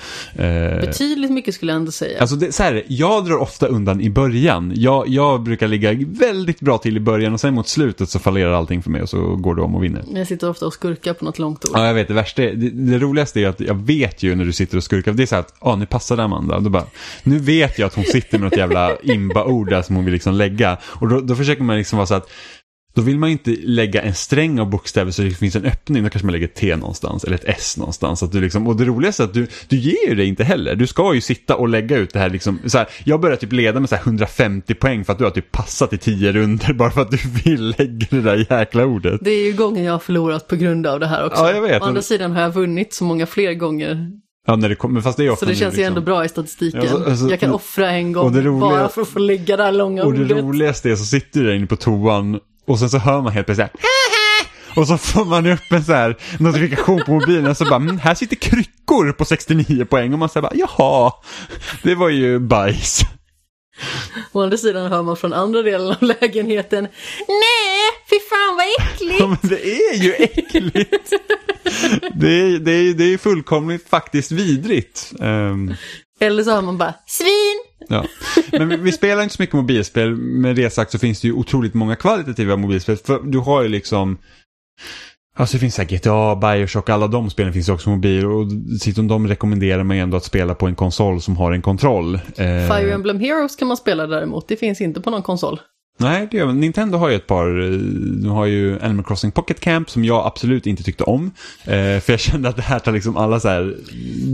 Eh, 0.75 0.81
Betydligt 0.81 1.31
mycket 1.31 1.55
skulle 1.55 1.73
jag 1.73 1.77
ändå 1.77 1.93
säga. 1.93 2.21
Alltså 2.21 2.37
det, 2.37 2.53
så 2.53 2.63
här, 2.63 2.83
jag 2.89 3.25
drar 3.25 3.37
ofta 3.37 3.67
undan 3.67 4.01
i 4.01 4.11
början. 4.11 4.73
Jag, 4.77 5.09
jag 5.09 5.43
brukar 5.43 5.69
ligga 5.69 5.93
väldigt 6.07 6.61
bra 6.61 6.79
till 6.79 6.97
i 6.97 7.01
början 7.01 7.33
och 7.33 7.41
sen 7.41 7.55
mot 7.55 7.69
slutet 7.69 8.09
så 8.11 8.19
fallerar 8.19 8.53
allting 8.53 8.83
för 8.83 8.91
mig 8.91 9.03
och 9.03 9.09
så 9.09 9.37
går 9.37 9.55
du 9.55 9.63
om 9.63 9.75
och 9.75 9.85
vinner. 9.85 10.05
jag 10.15 10.27
sitter 10.27 10.51
ofta 10.51 10.67
och 10.67 10.73
skurkar 10.73 11.15
på 11.15 11.25
något 11.25 11.39
långt 11.39 11.65
ord. 11.65 11.71
Ja, 11.75 11.87
jag 11.87 11.95
vet. 11.95 12.09
Det 12.09 12.15
värsta 12.15 12.43
är, 12.43 12.55
det, 12.55 12.71
det 12.71 12.99
roligaste 12.99 13.41
är 13.41 13.49
att 13.49 13.61
jag 13.61 13.75
vet 13.87 14.23
ju 14.23 14.35
när 14.35 14.45
du 14.45 14.53
sitter 14.53 14.77
och 14.77 14.85
skurkar. 14.85 15.13
Det 15.13 15.23
är 15.23 15.27
så 15.27 15.35
här 15.35 15.41
att, 15.43 15.55
ja, 15.61 15.77
nu 15.77 15.87
passade 15.87 16.23
Amanda. 16.23 16.61
Då 16.61 16.71
bara, 16.71 16.85
nu 17.23 17.39
vet 17.39 17.79
jag 17.79 17.87
att 17.87 17.95
hon 17.95 18.05
sitter 18.05 18.39
med 18.39 18.51
något 18.51 18.57
jävla 18.59 18.90
imba-ord 19.03 19.71
där 19.71 19.83
som 19.83 19.97
hon 19.97 20.05
vill 20.05 20.15
liksom 20.15 20.35
lägga. 20.35 20.79
Och 20.85 21.09
då, 21.09 21.21
då 21.21 21.35
försöker 21.35 21.63
man 21.63 21.77
liksom 21.77 21.97
vara 21.97 22.07
så 22.07 22.15
att, 22.15 22.31
då 22.95 23.03
vill 23.03 23.19
man 23.19 23.31
inte 23.31 23.57
lägga 23.63 24.03
en 24.03 24.15
sträng 24.15 24.61
av 24.61 24.71
bokstäver 24.71 25.11
så 25.11 25.23
det 25.23 25.31
finns 25.31 25.57
en 25.57 25.65
öppning. 25.65 26.05
Då 26.05 26.11
kanske 26.11 26.27
man 26.27 26.33
lägger 26.33 26.47
ett 26.47 26.55
T 26.55 26.77
någonstans 26.77 27.25
eller 27.25 27.35
ett 27.35 27.45
S 27.45 27.77
någonstans. 27.77 28.23
Att 28.23 28.33
du 28.33 28.41
liksom, 28.41 28.67
och 28.67 28.77
det 28.77 28.85
roligaste 28.85 29.23
är 29.23 29.25
att 29.25 29.35
du, 29.35 29.47
du 29.69 29.77
ger 29.77 30.09
ju 30.09 30.15
det 30.15 30.25
inte 30.25 30.45
heller. 30.45 30.75
Du 30.75 30.87
ska 30.87 31.15
ju 31.15 31.21
sitta 31.21 31.57
och 31.57 31.69
lägga 31.69 31.97
ut 31.97 32.13
det 32.13 32.19
här 32.19 32.31
liksom. 32.31 32.59
Så 32.67 32.79
här, 32.79 32.89
jag 33.05 33.21
börjar 33.21 33.37
typ 33.37 33.53
leda 33.53 33.81
med 33.81 33.89
så 33.89 33.97
här 33.97 34.03
150 34.03 34.75
poäng 34.75 35.05
för 35.05 35.13
att 35.13 35.19
du 35.19 35.25
har 35.25 35.31
typ 35.31 35.53
passat 35.53 35.93
i 35.93 35.99
10 35.99 36.33
runder 36.33 36.73
bara 36.79 36.91
för 36.91 37.01
att 37.01 37.11
du 37.11 37.19
vill 37.45 37.75
lägga 37.79 38.07
det 38.11 38.21
där 38.21 38.47
jäkla 38.51 38.87
ordet. 38.87 39.21
Det 39.21 39.31
är 39.31 39.47
ju 39.47 39.53
gången 39.53 39.85
jag 39.85 39.93
har 39.93 39.99
förlorat 39.99 40.49
på 40.49 40.57
grund 40.57 40.87
av 40.87 41.01
det 41.01 41.07
här 41.07 41.27
också. 41.27 41.43
Ja, 41.43 41.53
jag 41.53 41.63
vet. 41.63 41.83
Å 41.83 41.85
andra 41.85 42.03
sidan 42.03 42.33
har 42.33 42.43
jag 42.43 42.51
vunnit 42.51 42.95
så 42.95 43.05
många 43.05 43.27
fler 43.27 43.55
gånger. 43.55 44.11
Ja, 44.47 44.57
när 44.57 44.69
det 44.69 44.75
kommer, 44.75 45.01
fast 45.01 45.17
det 45.19 45.25
är 45.27 45.31
ofta 45.31 45.47
Så 45.47 45.51
det 45.51 45.57
känns 45.57 45.75
ju 45.75 45.79
liksom. 45.79 45.87
ändå 45.97 46.01
bra 46.01 46.25
i 46.25 46.29
statistiken. 46.29 46.83
Ja, 46.85 46.91
så- 46.91 47.05
alltså- 47.05 47.29
jag 47.31 47.41
kan 47.41 47.53
offra 47.53 47.91
en 47.91 48.13
gång 48.13 48.35
roliga- 48.37 48.61
bara 48.61 48.89
för 48.89 49.03
att 49.03 49.09
få 49.09 49.19
lägga 49.19 49.57
det 49.57 49.63
här 49.63 49.73
långa 49.73 50.05
Och 50.05 50.13
det 50.15 50.21
ordet. 50.25 50.37
roligaste 50.45 50.91
är 50.91 50.97
så 50.97 51.05
sitter 51.05 51.41
du 51.41 51.47
där 51.47 51.55
inne 51.55 51.67
på 51.67 51.77
toan 51.77 52.41
och 52.67 52.79
sen 52.79 52.91
så 52.91 52.99
hör 52.99 53.21
man 53.23 53.33
helt 53.33 53.47
plötsligt 53.47 53.69
så 53.73 53.79
här, 54.75 54.81
och 54.81 54.87
så 54.89 54.99
får 54.99 55.25
man 55.25 55.47
upp 55.47 55.73
en 55.73 55.85
så 55.85 55.93
här 55.93 56.17
notifikation 56.39 57.03
på 57.07 57.13
mobilen 57.13 57.47
och 57.47 57.57
så 57.57 57.65
bara, 57.65 57.77
mm, 57.77 57.99
här 57.99 58.15
sitter 58.15 58.37
kryckor 58.37 59.13
på 59.13 59.25
69 59.25 59.85
poäng 59.85 60.13
och 60.13 60.19
man 60.19 60.29
säger 60.29 60.43
bara, 60.43 60.55
jaha, 60.55 61.13
det 61.83 61.95
var 61.95 62.09
ju 62.09 62.39
bajs. 62.39 63.01
Å 64.33 64.43
andra 64.43 64.57
sidan 64.57 64.93
hör 64.93 65.03
man 65.03 65.17
från 65.17 65.33
andra 65.33 65.63
delen 65.63 65.89
av 65.91 65.97
lägenheten. 66.21 66.89
Nej, 67.29 67.60
fy 68.11 68.17
fan 68.31 68.57
vad 68.57 68.67
äckligt. 68.87 69.21
Ja, 69.21 69.27
men 69.27 69.51
det 69.51 69.67
är 69.67 70.03
ju 70.03 70.13
äckligt. 70.13 71.13
Det 72.15 72.41
är, 72.41 72.59
det 72.59 72.73
är, 72.73 72.95
det 72.95 73.05
är 73.05 73.19
fullkomligt 73.19 73.89
faktiskt 73.89 74.33
vidrigt. 74.33 75.13
Ehm, 75.21 75.75
Eller 76.21 76.43
så 76.43 76.51
hör 76.51 76.63
man 76.63 76.79
bara 76.79 76.95
svin. 77.07 77.61
Ja. 77.89 78.05
Men 78.53 78.69
vi, 78.69 78.77
vi 78.77 78.93
spelar 78.93 79.23
inte 79.23 79.35
så 79.35 79.43
mycket 79.43 79.57
mobilspel. 79.57 80.17
Med 80.17 80.57
det 80.57 80.71
sagt 80.71 80.93
så 80.93 80.99
finns 80.99 81.21
det 81.21 81.29
ju 81.29 81.35
otroligt 81.35 81.75
många 81.75 81.97
kvalitativa 81.97 82.57
mobilspel. 82.57 82.97
För 82.97 83.21
du 83.23 83.39
har 83.39 83.63
ju 83.63 83.69
liksom 83.69 84.19
Alltså 85.37 85.57
det 85.57 85.61
finns 85.61 85.75
så 85.75 85.83
här 85.83 85.89
GTA, 85.89 86.37
Bioshock, 86.37 86.89
alla 86.89 87.07
de 87.07 87.31
spelen 87.31 87.53
finns 87.53 87.69
också 87.69 87.85
på 87.85 87.91
mobil 87.91 88.27
och 88.27 88.47
de 89.09 89.29
rekommenderar 89.29 89.83
man 89.83 89.97
ju 89.97 90.03
ändå 90.03 90.17
att 90.17 90.25
spela 90.25 90.55
på 90.55 90.67
en 90.67 90.75
konsol 90.75 91.21
som 91.21 91.37
har 91.37 91.53
en 91.53 91.63
kontroll. 91.63 92.15
Eh, 92.15 92.21
Fire 92.37 92.93
Emblem 92.93 93.21
Heroes 93.21 93.57
kan 93.57 93.69
man 93.69 93.77
spela 93.77 94.07
däremot, 94.07 94.49
det 94.49 94.57
finns 94.57 94.81
inte 94.81 95.01
på 95.01 95.11
någon 95.11 95.23
konsol. 95.23 95.61
Nej, 96.01 96.29
det 96.31 96.37
gör. 96.37 96.53
Nintendo 96.53 96.99
har 96.99 97.09
ju 97.09 97.17
ett 97.17 97.27
par. 97.27 97.61
Eh, 97.63 97.71
De 98.23 98.31
har 98.31 98.47
ju 98.47 98.81
Animal 98.81 99.05
Crossing 99.05 99.31
Pocket 99.33 99.61
Camp 99.61 99.91
som 99.91 100.05
jag 100.05 100.27
absolut 100.27 100.67
inte 100.67 100.83
tyckte 100.83 101.05
om. 101.05 101.31
Eh, 101.65 102.01
för 102.01 102.11
jag 102.11 102.21
kände 102.31 102.49
att 102.49 102.57
det 102.57 102.63
här 102.63 102.79
tar 102.79 102.93
liksom 102.93 103.17
alla 103.17 103.41
så 103.41 103.49
här. 103.49 103.77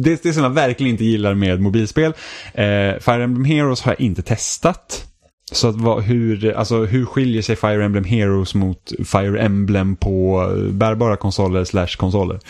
Det, 0.04 0.22
det 0.22 0.32
som 0.32 0.42
jag 0.42 0.50
verkligen 0.50 0.92
inte 0.92 1.04
gillar 1.04 1.34
med 1.34 1.60
mobilspel. 1.60 2.12
Eh, 2.54 2.98
Fire 3.00 3.24
Emblem 3.24 3.44
Heroes 3.44 3.80
har 3.82 3.92
jag 3.92 4.00
inte 4.00 4.22
testat. 4.22 5.06
Så 5.52 5.68
att 5.68 5.76
vad, 5.76 6.02
hur, 6.02 6.52
alltså, 6.52 6.84
hur 6.84 7.04
skiljer 7.04 7.42
sig 7.42 7.56
Fire 7.56 7.84
Emblem 7.84 8.04
Heroes 8.04 8.54
mot 8.54 8.92
Fire 9.06 9.40
Emblem 9.40 9.96
på 9.96 10.42
eh, 10.56 10.72
bärbara 10.72 11.16
konsoler 11.16 11.64
slash 11.64 11.96
konsoler? 11.96 12.40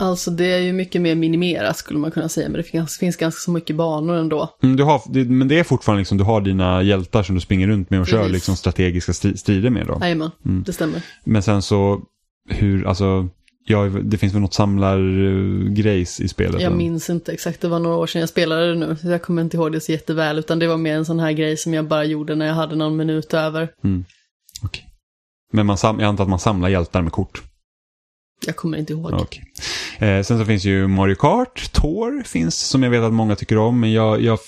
Alltså 0.00 0.30
det 0.30 0.44
är 0.46 0.58
ju 0.58 0.72
mycket 0.72 1.02
mer 1.02 1.14
minimerat 1.14 1.76
skulle 1.76 1.98
man 1.98 2.10
kunna 2.10 2.28
säga, 2.28 2.48
men 2.48 2.56
det 2.56 2.62
finns, 2.62 2.98
finns 2.98 3.16
ganska 3.16 3.40
så 3.40 3.50
mycket 3.50 3.76
banor 3.76 4.16
ändå. 4.16 4.48
Mm, 4.62 4.76
du 4.76 4.82
har, 4.82 5.02
det, 5.06 5.24
men 5.24 5.48
det 5.48 5.58
är 5.58 5.64
fortfarande 5.64 6.00
liksom, 6.00 6.18
du 6.18 6.24
har 6.24 6.40
dina 6.40 6.82
hjältar 6.82 7.22
som 7.22 7.34
du 7.34 7.40
springer 7.40 7.66
runt 7.66 7.90
med 7.90 8.00
och 8.00 8.06
kör 8.06 8.18
Precis. 8.18 8.32
liksom 8.32 8.56
strategiska 8.56 9.12
stri- 9.12 9.36
strider 9.36 9.70
med 9.70 9.86
då. 9.86 9.98
Jajamän, 10.00 10.30
det 10.66 10.72
stämmer. 10.72 11.02
Men 11.24 11.42
sen 11.42 11.62
så, 11.62 12.00
hur, 12.48 12.86
alltså, 12.86 13.28
ja, 13.66 13.84
det 13.84 14.18
finns 14.18 14.34
väl 14.34 14.40
något 14.40 14.54
samlargrejs 14.54 16.20
i 16.20 16.28
spelet? 16.28 16.60
Jag 16.60 16.72
minns 16.72 17.10
inte 17.10 17.32
exakt, 17.32 17.60
det 17.60 17.68
var 17.68 17.78
några 17.78 17.96
år 17.96 18.06
sedan 18.06 18.20
jag 18.20 18.28
spelade 18.28 18.68
det 18.68 18.78
nu. 18.78 18.96
Så 18.96 19.08
jag 19.08 19.22
kommer 19.22 19.42
inte 19.42 19.56
ihåg 19.56 19.72
det 19.72 19.80
så 19.80 19.92
jätteväl, 19.92 20.38
utan 20.38 20.58
det 20.58 20.66
var 20.66 20.76
mer 20.76 20.96
en 20.96 21.04
sån 21.04 21.20
här 21.20 21.32
grej 21.32 21.56
som 21.56 21.74
jag 21.74 21.88
bara 21.88 22.04
gjorde 22.04 22.34
när 22.34 22.46
jag 22.46 22.54
hade 22.54 22.76
någon 22.76 22.96
minut 22.96 23.34
över. 23.34 23.68
Okej. 24.62 24.86
Men 25.52 25.66
man 25.66 25.76
jag 25.82 26.02
antar 26.02 26.24
att 26.24 26.30
man 26.30 26.38
samlar 26.38 26.68
hjältar 26.68 27.02
med 27.02 27.12
kort? 27.12 27.42
Jag 28.46 28.56
kommer 28.56 28.78
inte 28.78 28.92
ihåg. 28.92 29.14
Okay. 29.14 29.42
Eh, 29.98 30.22
sen 30.22 30.38
så 30.38 30.44
finns 30.44 30.64
ju 30.64 30.86
Mario 30.86 31.14
Kart, 31.14 31.72
Tor 31.72 32.22
finns 32.26 32.60
som 32.60 32.82
jag 32.82 32.90
vet 32.90 33.02
att 33.02 33.12
många 33.12 33.36
tycker 33.36 33.58
om, 33.58 33.80
men 33.80 33.92
jag, 33.92 34.20
jag 34.20 34.38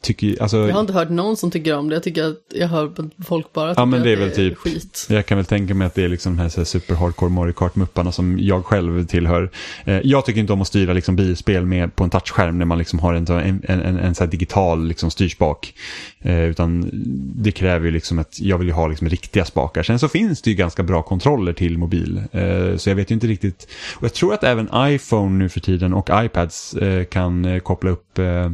tycker, 0.00 0.42
alltså, 0.42 0.56
Jag 0.56 0.74
har 0.74 0.80
inte 0.80 0.92
hört 0.92 1.10
någon 1.10 1.36
som 1.36 1.50
tycker 1.50 1.76
om 1.76 1.88
det, 1.88 1.96
jag 1.96 2.02
tycker 2.02 2.24
att 2.24 2.36
jag 2.54 2.68
hör 2.68 2.92
folk 3.24 3.52
bara 3.52 3.74
tycker 3.74 3.86
men 3.86 4.02
det 4.02 4.12
är 4.12 4.16
väl 4.16 4.28
det 4.28 4.34
är 4.34 4.36
typ- 4.36 4.58
skit. 4.58 5.06
Jag 5.10 5.26
kan 5.26 5.38
väl 5.38 5.44
tänka 5.44 5.74
mig 5.74 5.86
att 5.86 5.94
det 5.94 6.04
är 6.04 6.08
liksom 6.08 6.36
de 6.36 6.42
här, 6.42 6.48
så 6.48 6.60
här 6.60 6.64
super 6.64 6.94
hardcore 6.94 7.30
Mario 7.30 7.52
Kart-mupparna 7.52 8.10
som 8.10 8.38
jag 8.40 8.64
själv 8.64 9.06
tillhör. 9.06 9.50
Eh, 9.84 10.00
jag 10.04 10.24
tycker 10.24 10.40
inte 10.40 10.52
om 10.52 10.60
att 10.60 10.66
styra 10.66 10.92
liksom 10.92 11.16
bilspel 11.16 11.66
med 11.66 11.96
på 11.96 12.04
en 12.04 12.10
touchskärm 12.10 12.58
när 12.58 12.64
man 12.64 12.78
liksom 12.78 12.98
har 12.98 13.14
en, 13.14 13.26
en, 13.28 13.62
en, 13.64 13.98
en, 13.98 14.14
så 14.14 14.26
digital 14.26 14.86
liksom 14.86 15.10
styrspak. 15.10 15.74
Eh, 16.20 16.44
utan 16.44 16.90
det 17.36 17.52
kräver 17.52 17.86
ju 17.86 17.92
liksom 17.92 18.18
att 18.18 18.40
jag 18.40 18.58
vill 18.58 18.68
ju 18.68 18.74
ha 18.74 18.86
liksom 18.86 19.08
riktiga 19.08 19.44
spakar. 19.44 19.82
Sen 19.82 19.98
så 19.98 20.08
finns 20.08 20.42
det 20.42 20.50
ju 20.50 20.56
ganska 20.56 20.82
bra 20.82 21.02
kontroller 21.02 21.52
till 21.52 21.78
mobil. 21.78 22.22
Eh, 22.32 22.76
så 22.76 22.90
jag 22.90 22.94
vet 22.96 23.10
ju 23.10 23.14
inte 23.14 23.26
riktigt. 23.26 23.68
Och 23.94 24.04
jag 24.04 24.14
tror 24.14 24.34
att 24.34 24.44
även 24.44 24.68
iPhone 24.76 25.38
nu 25.38 25.48
för 25.48 25.60
tiden 25.60 25.94
och 25.94 26.10
iPads 26.12 26.74
eh, 26.74 27.04
kan 27.04 27.44
eh, 27.44 27.58
koppla 27.58 27.90
upp 27.90 28.18
eh, 28.18 28.50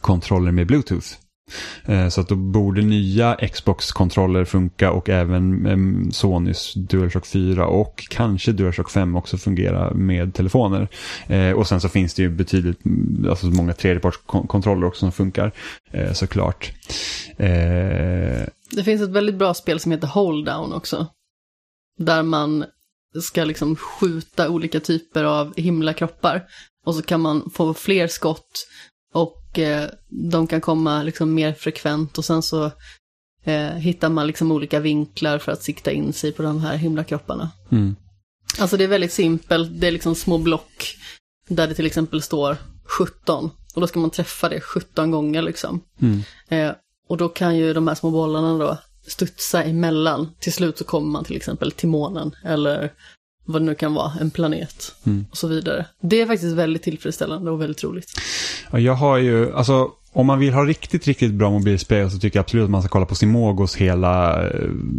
kontroller 0.00 0.52
med 0.52 0.66
Bluetooth. 0.66 1.08
Eh, 1.84 2.08
så 2.08 2.20
att 2.20 2.28
då 2.28 2.36
borde 2.36 2.82
nya 2.82 3.36
Xbox-kontroller 3.52 4.44
funka 4.44 4.92
och 4.92 5.08
även 5.08 5.66
ehm, 5.66 6.12
Sonys 6.12 6.74
DualShock 6.74 7.26
4 7.26 7.66
och 7.66 8.04
kanske 8.10 8.52
DualShock 8.52 8.90
5 8.90 9.16
också 9.16 9.38
fungera 9.38 9.94
med 9.94 10.34
telefoner. 10.34 10.88
Eh, 11.26 11.50
och 11.50 11.66
sen 11.66 11.80
så 11.80 11.88
finns 11.88 12.14
det 12.14 12.22
ju 12.22 12.30
betydligt, 12.30 12.84
mm, 12.84 13.30
alltså 13.30 13.46
många 13.46 13.72
tredjepartskontroller 13.72 14.86
också 14.86 15.00
som 15.00 15.12
funkar 15.12 15.52
eh, 15.90 16.12
såklart. 16.12 16.72
Det 18.70 18.84
finns 18.84 19.02
ett 19.02 19.10
väldigt 19.10 19.34
bra 19.34 19.54
spel 19.54 19.80
som 19.80 19.92
heter 19.92 20.06
Hold 20.06 20.46
Down 20.46 20.72
också. 20.72 21.06
Där 21.98 22.22
man 22.22 22.64
ska 23.22 23.44
liksom 23.44 23.76
skjuta 23.76 24.48
olika 24.48 24.80
typer 24.80 25.24
av 25.24 25.56
himlakroppar. 25.56 26.42
Och 26.86 26.94
så 26.94 27.02
kan 27.02 27.20
man 27.20 27.50
få 27.54 27.74
fler 27.74 28.06
skott. 28.06 28.66
Och 29.12 29.58
eh, 29.58 29.88
de 30.08 30.46
kan 30.46 30.60
komma 30.60 31.02
liksom 31.02 31.34
mer 31.34 31.52
frekvent. 31.52 32.18
Och 32.18 32.24
sen 32.24 32.42
så 32.42 32.64
eh, 33.44 33.70
hittar 33.70 34.08
man 34.08 34.26
liksom 34.26 34.52
olika 34.52 34.80
vinklar 34.80 35.38
för 35.38 35.52
att 35.52 35.62
sikta 35.62 35.92
in 35.92 36.12
sig 36.12 36.32
på 36.32 36.42
de 36.42 36.60
här 36.60 36.76
himlakropparna. 36.76 37.50
mm. 37.70 37.96
Alltså 38.58 38.76
det 38.76 38.84
är 38.84 38.88
väldigt 38.88 39.12
simpelt. 39.12 39.80
Det 39.80 39.86
är 39.86 39.92
liksom 39.92 40.14
små 40.14 40.38
block. 40.38 40.96
Där 41.48 41.68
det 41.68 41.74
till 41.74 41.86
exempel 41.86 42.22
står 42.22 42.56
17. 42.84 43.50
Och 43.74 43.80
då 43.80 43.86
ska 43.86 44.00
man 44.00 44.10
träffa 44.10 44.48
det 44.48 44.60
17 44.60 45.10
gånger 45.10 45.42
liksom. 45.42 45.80
Mm. 46.00 46.20
Eh, 46.48 46.74
och 47.08 47.16
då 47.16 47.28
kan 47.28 47.56
ju 47.56 47.72
de 47.72 47.88
här 47.88 47.94
små 47.94 48.10
bollarna 48.10 48.58
då 48.58 48.78
studsa 49.06 49.62
emellan. 49.62 50.34
Till 50.40 50.52
slut 50.52 50.78
så 50.78 50.84
kommer 50.84 51.08
man 51.08 51.24
till 51.24 51.36
exempel 51.36 51.72
till 51.72 51.88
månen 51.88 52.34
eller 52.44 52.92
vad 53.44 53.62
det 53.62 53.66
nu 53.66 53.74
kan 53.74 53.94
vara, 53.94 54.12
en 54.20 54.30
planet 54.30 54.94
Mm. 55.06 55.26
och 55.30 55.36
så 55.36 55.46
vidare. 55.48 55.86
Det 56.00 56.20
är 56.20 56.26
faktiskt 56.26 56.54
väldigt 56.56 56.82
tillfredsställande 56.82 57.50
och 57.50 57.60
väldigt 57.60 57.84
roligt. 57.84 58.06
Ja, 58.70 58.78
Jag 58.78 58.94
har 58.94 59.16
ju, 59.18 59.54
alltså 59.54 59.88
om 60.14 60.26
man 60.26 60.38
vill 60.38 60.52
ha 60.52 60.64
riktigt, 60.64 61.06
riktigt 61.06 61.32
bra 61.32 61.50
mobilspel 61.50 62.10
så 62.10 62.18
tycker 62.18 62.38
jag 62.38 62.42
absolut 62.42 62.64
att 62.64 62.70
man 62.70 62.82
ska 62.82 62.88
kolla 62.88 63.06
på 63.06 63.14
Simogos 63.14 63.76
hela 63.76 64.42
eh, 64.48 64.50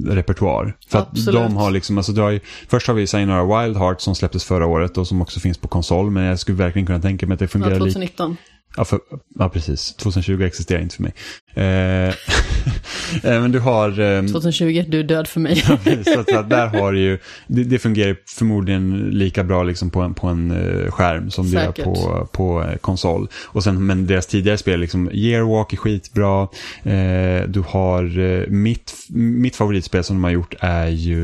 repertoar. 0.06 0.77
För 0.89 0.99
att 0.99 1.25
de 1.25 1.56
har 1.58 1.71
liksom, 1.71 1.97
alltså 1.97 2.21
har 2.21 2.29
ju, 2.29 2.39
först 2.67 2.88
har 2.88 2.93
vi 2.93 3.08
Sayonara 3.08 3.63
Wild 3.63 3.77
Heart 3.77 4.01
som 4.01 4.15
släpptes 4.15 4.43
förra 4.43 4.65
året 4.65 4.97
och 4.97 5.08
som 5.08 5.21
också 5.21 5.39
finns 5.39 5.58
på 5.58 5.67
konsol. 5.67 6.12
Men 6.12 6.23
jag 6.23 6.39
skulle 6.39 6.58
verkligen 6.58 6.86
kunna 6.86 7.01
tänka 7.01 7.27
mig 7.27 7.34
att 7.34 7.39
det 7.39 7.43
Ja, 7.45 7.49
fungerar 7.49 7.71
lika 7.71 7.79
2019. 7.86 8.38
Ja, 8.77 8.86
för, 8.86 8.99
ja, 9.39 9.49
precis. 9.49 9.95
2020 9.95 10.41
existerar 10.43 10.82
inte 10.82 10.95
för 10.95 11.03
mig. 11.03 11.13
Eh, 11.56 12.13
men 13.23 13.52
du 13.52 13.60
har... 13.60 13.99
ehm, 13.99 14.28
2020, 14.28 14.86
du 14.88 14.99
är 14.99 15.04
död 15.04 15.28
för 15.28 15.39
mig. 15.39 15.56
så 15.56 16.19
att, 16.19 16.30
så 16.30 16.38
att 16.39 16.49
där 16.49 16.67
har 16.67 16.93
ju, 16.93 17.19
det, 17.47 17.63
det 17.63 17.80
fungerar 17.80 18.15
förmodligen 18.26 19.10
lika 19.10 19.43
bra 19.43 19.63
liksom 19.63 19.89
på 19.89 20.02
en, 20.02 20.13
på 20.13 20.28
en 20.28 20.52
eh, 20.52 20.91
skärm 20.91 21.30
som 21.32 21.52
det 21.52 21.52
gör 21.52 21.67
Säkert. 21.67 21.86
på, 21.86 22.28
på 22.32 22.63
eh, 22.63 22.76
konsol. 22.78 23.28
Och 23.45 23.63
sen, 23.63 23.86
men 23.86 24.08
deras 24.08 24.28
tidigare 24.28 24.58
spel, 24.58 24.80
liksom 24.80 25.10
Yearwalk 25.13 25.73
är 25.73 25.78
skitbra. 25.78 26.47
Eh, 26.84 27.47
du 27.47 27.63
har, 27.67 28.19
eh, 28.19 28.47
mitt, 28.47 28.93
mitt 29.10 29.56
favoritspel 29.56 30.04
som 30.04 30.15
de 30.15 30.23
har 30.23 30.32
gjort 30.32 30.56
är 30.60 30.88
ju, 30.88 31.23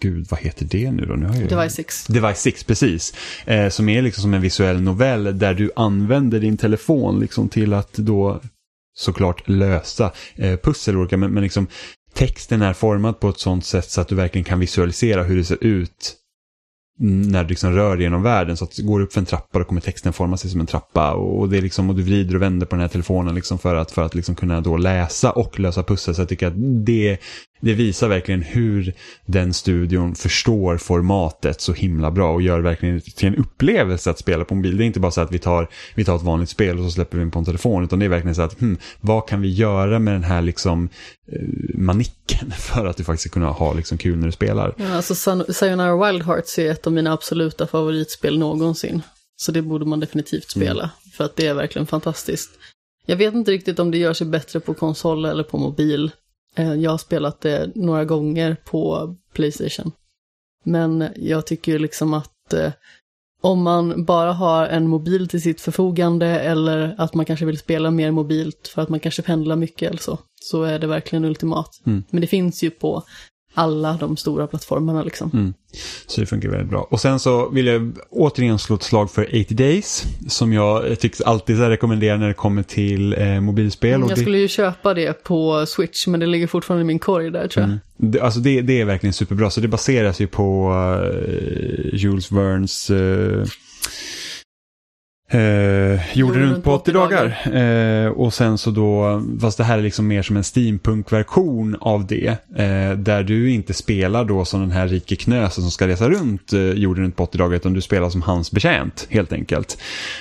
gud 0.00 0.26
vad 0.30 0.40
heter 0.40 0.66
det 0.70 0.90
nu 0.90 1.04
då? 1.06 1.14
Nu 1.14 1.26
har 1.26 1.34
jag. 1.34 1.48
Device 1.48 1.74
6. 1.74 2.06
Device 2.06 2.40
6, 2.40 2.64
precis. 2.64 3.14
Eh, 3.46 3.68
som 3.68 3.88
är 3.88 4.02
liksom 4.02 4.22
som 4.22 4.34
en 4.34 4.40
visuell 4.40 4.80
novell 4.80 5.38
där 5.38 5.54
du 5.54 5.70
använder 5.76 6.40
din 6.40 6.56
telefon 6.56 7.20
liksom 7.20 7.48
till 7.48 7.72
att 7.72 7.92
då 7.92 8.40
såklart 8.96 9.48
lösa 9.48 10.12
eh, 10.34 10.56
pussel. 10.56 10.96
olika, 10.96 11.16
Men, 11.16 11.30
men 11.30 11.42
liksom 11.42 11.66
texten 12.14 12.62
är 12.62 12.72
formad 12.72 13.20
på 13.20 13.28
ett 13.28 13.38
sånt 13.38 13.64
sätt 13.64 13.90
så 13.90 14.00
att 14.00 14.08
du 14.08 14.14
verkligen 14.14 14.44
kan 14.44 14.60
visualisera 14.60 15.22
hur 15.22 15.36
det 15.36 15.44
ser 15.44 15.64
ut 15.64 16.16
när 16.98 17.42
du 17.42 17.48
liksom 17.48 17.72
rör 17.72 17.96
dig 17.96 18.04
genom 18.04 18.22
världen. 18.22 18.56
Så 18.56 18.64
att 18.64 18.78
går 18.78 18.98
du 18.98 19.04
upp 19.04 19.12
för 19.12 19.20
en 19.20 19.26
trappa 19.26 19.58
då 19.58 19.64
kommer 19.64 19.80
texten 19.80 20.12
forma 20.12 20.36
sig 20.36 20.50
som 20.50 20.60
en 20.60 20.66
trappa. 20.66 21.12
Och, 21.12 21.48
det 21.48 21.58
är 21.58 21.62
liksom, 21.62 21.90
och 21.90 21.96
du 21.96 22.02
vrider 22.02 22.34
och 22.34 22.42
vänder 22.42 22.66
på 22.66 22.76
den 22.76 22.80
här 22.80 22.88
telefonen 22.88 23.34
liksom 23.34 23.58
för 23.58 23.74
att, 23.74 23.90
för 23.90 24.02
att 24.02 24.14
liksom 24.14 24.34
kunna 24.34 24.60
då 24.60 24.76
läsa 24.76 25.30
och 25.30 25.60
lösa 25.60 25.82
pussel. 25.82 26.14
Så 26.14 26.20
jag 26.20 26.28
tycker 26.28 26.46
att 26.46 26.86
det, 26.86 27.18
det 27.60 27.74
visar 27.74 28.08
verkligen 28.08 28.42
hur 28.42 28.92
den 29.26 29.54
studion 29.54 30.14
förstår 30.14 30.76
formatet 30.76 31.60
så 31.60 31.72
himla 31.72 32.10
bra 32.10 32.32
och 32.32 32.42
gör 32.42 32.60
verkligen 32.60 33.00
till 33.00 33.28
en 33.28 33.36
upplevelse 33.36 34.10
att 34.10 34.18
spela 34.18 34.44
på 34.44 34.54
mobil. 34.54 34.76
Det 34.76 34.84
är 34.84 34.86
inte 34.86 35.00
bara 35.00 35.12
så 35.12 35.20
att 35.20 35.32
vi 35.32 35.38
tar, 35.38 35.68
vi 35.94 36.04
tar 36.04 36.16
ett 36.16 36.22
vanligt 36.22 36.48
spel 36.48 36.78
och 36.78 36.84
så 36.84 36.90
släpper 36.90 37.16
vi 37.16 37.22
in 37.22 37.30
på 37.30 37.38
en 37.38 37.44
telefon. 37.44 37.84
Utan 37.84 37.98
det 37.98 38.04
är 38.04 38.08
verkligen 38.08 38.34
så 38.34 38.42
att, 38.42 38.60
hmm, 38.60 38.78
vad 39.00 39.28
kan 39.28 39.40
vi 39.40 39.48
göra 39.48 39.98
med 39.98 40.14
den 40.14 40.24
här 40.24 40.42
liksom 40.42 40.88
eh, 41.32 41.78
manicken 41.78 42.50
för 42.58 42.86
att 42.86 42.96
du 42.96 43.04
faktiskt 43.04 43.30
ska 43.30 43.40
kunna 43.40 43.50
ha 43.50 43.72
liksom 43.72 43.98
kul 43.98 44.18
när 44.18 44.26
du 44.26 44.32
spelar. 44.32 44.74
Ja, 44.76 44.94
alltså 44.94 45.14
Sayonara 45.52 46.06
Wild 46.06 46.22
Hearts 46.22 46.58
är 46.58 46.70
ett 46.70 46.86
av 46.86 46.92
mina 46.92 47.12
absoluta 47.12 47.66
favoritspel 47.66 48.38
någonsin. 48.38 49.02
Så 49.36 49.52
det 49.52 49.62
borde 49.62 49.84
man 49.84 50.00
definitivt 50.00 50.50
spela, 50.50 50.90
för 51.12 51.24
att 51.24 51.36
det 51.36 51.46
är 51.46 51.54
verkligen 51.54 51.86
fantastiskt. 51.86 52.50
Jag 53.06 53.16
vet 53.16 53.34
inte 53.34 53.50
riktigt 53.50 53.78
om 53.78 53.90
det 53.90 53.98
gör 53.98 54.12
sig 54.12 54.26
bättre 54.26 54.60
på 54.60 54.74
konsol 54.74 55.24
eller 55.24 55.42
på 55.42 55.58
mobil. 55.58 56.10
Eh, 56.56 56.74
Jag 56.74 56.90
har 56.90 56.98
spelat 56.98 57.40
det 57.40 57.70
några 57.74 58.04
gånger 58.04 58.56
på 58.64 59.14
Playstation. 59.32 59.92
Men 60.64 61.08
jag 61.16 61.46
tycker 61.46 61.72
ju 61.72 61.78
liksom 61.78 62.14
att 62.14 62.52
eh, 62.52 62.72
om 63.42 63.62
man 63.62 64.04
bara 64.04 64.32
har 64.32 64.66
en 64.66 64.88
mobil 64.88 65.28
till 65.28 65.42
sitt 65.42 65.60
förfogande 65.60 66.26
eller 66.26 66.94
att 66.98 67.14
man 67.14 67.24
kanske 67.24 67.46
vill 67.46 67.58
spela 67.58 67.90
mer 67.90 68.10
mobilt 68.10 68.68
för 68.68 68.82
att 68.82 68.88
man 68.88 69.00
kanske 69.00 69.22
pendlar 69.22 69.56
mycket 69.56 69.88
eller 69.88 70.00
så, 70.00 70.18
så 70.40 70.62
är 70.62 70.78
det 70.78 70.86
verkligen 70.86 71.24
ultimat. 71.24 71.80
Mm. 71.86 72.04
Men 72.10 72.20
det 72.20 72.26
finns 72.26 72.62
ju 72.62 72.70
på 72.70 73.02
alla 73.58 73.96
de 74.00 74.16
stora 74.16 74.46
plattformarna 74.46 75.02
liksom. 75.02 75.30
Mm. 75.34 75.54
Så 76.06 76.20
det 76.20 76.26
funkar 76.26 76.48
väldigt 76.48 76.70
bra. 76.70 76.86
Och 76.90 77.00
sen 77.00 77.18
så 77.18 77.48
vill 77.48 77.66
jag 77.66 77.98
återigen 78.10 78.58
slå 78.58 78.76
ett 78.76 78.82
slag 78.82 79.10
för 79.10 79.28
80 79.28 79.54
Days. 79.54 80.04
Som 80.28 80.52
jag 80.52 81.00
tycker 81.00 81.28
alltid 81.28 81.56
så 81.56 81.62
rekommenderar 81.62 82.18
när 82.18 82.28
det 82.28 82.34
kommer 82.34 82.62
till 82.62 83.12
eh, 83.18 83.40
mobilspel. 83.40 84.02
Och 84.02 84.10
Jag 84.10 84.18
skulle 84.18 84.38
ju 84.38 84.48
köpa 84.48 84.94
det 84.94 85.24
på 85.24 85.66
Switch, 85.66 86.06
men 86.06 86.20
det 86.20 86.26
ligger 86.26 86.46
fortfarande 86.46 86.82
i 86.82 86.84
min 86.84 86.98
korg 86.98 87.30
där 87.30 87.48
tror 87.48 87.62
jag. 87.62 87.68
Mm. 87.68 87.78
det, 87.96 88.20
alltså 88.20 88.40
det, 88.40 88.60
det 88.60 88.80
är 88.80 88.84
verkligen 88.84 89.12
superbra. 89.12 89.50
Så 89.50 89.60
det 89.60 89.68
baseras 89.68 90.20
ju 90.20 90.26
på 90.26 90.72
eh, 91.02 91.94
Jules 91.94 92.32
Vernes 92.32 92.90
eh, 92.90 93.44
Eh, 95.28 96.18
gjorde 96.18 96.38
runt 96.38 96.64
på 96.64 96.72
80 96.72 96.92
dagar. 96.92 97.56
Eh, 97.56 98.08
och 98.08 98.34
sen 98.34 98.58
så 98.58 98.70
då, 98.70 99.22
fast 99.40 99.58
det 99.58 99.64
här 99.64 99.78
är 99.78 99.82
liksom 99.82 100.06
mer 100.06 100.22
som 100.22 100.36
en 100.36 100.44
steampunk-version 100.44 101.76
av 101.80 102.06
det. 102.06 102.28
Eh, 102.56 102.98
där 102.98 103.22
du 103.22 103.50
inte 103.50 103.74
spelar 103.74 104.24
då 104.24 104.44
som 104.44 104.60
den 104.60 104.70
här 104.70 104.88
rike 104.88 105.16
knösen 105.16 105.62
som 105.62 105.70
ska 105.70 105.88
resa 105.88 106.08
runt 106.08 106.52
eh, 106.52 106.60
jorden 106.60 107.04
runt 107.04 107.16
på 107.16 107.22
80 107.22 107.38
dagar. 107.38 107.56
Utan 107.56 107.72
du 107.72 107.80
spelar 107.80 108.10
som 108.10 108.22
hans 108.22 108.52
betjänt 108.52 109.06
helt 109.10 109.32
enkelt. 109.32 109.78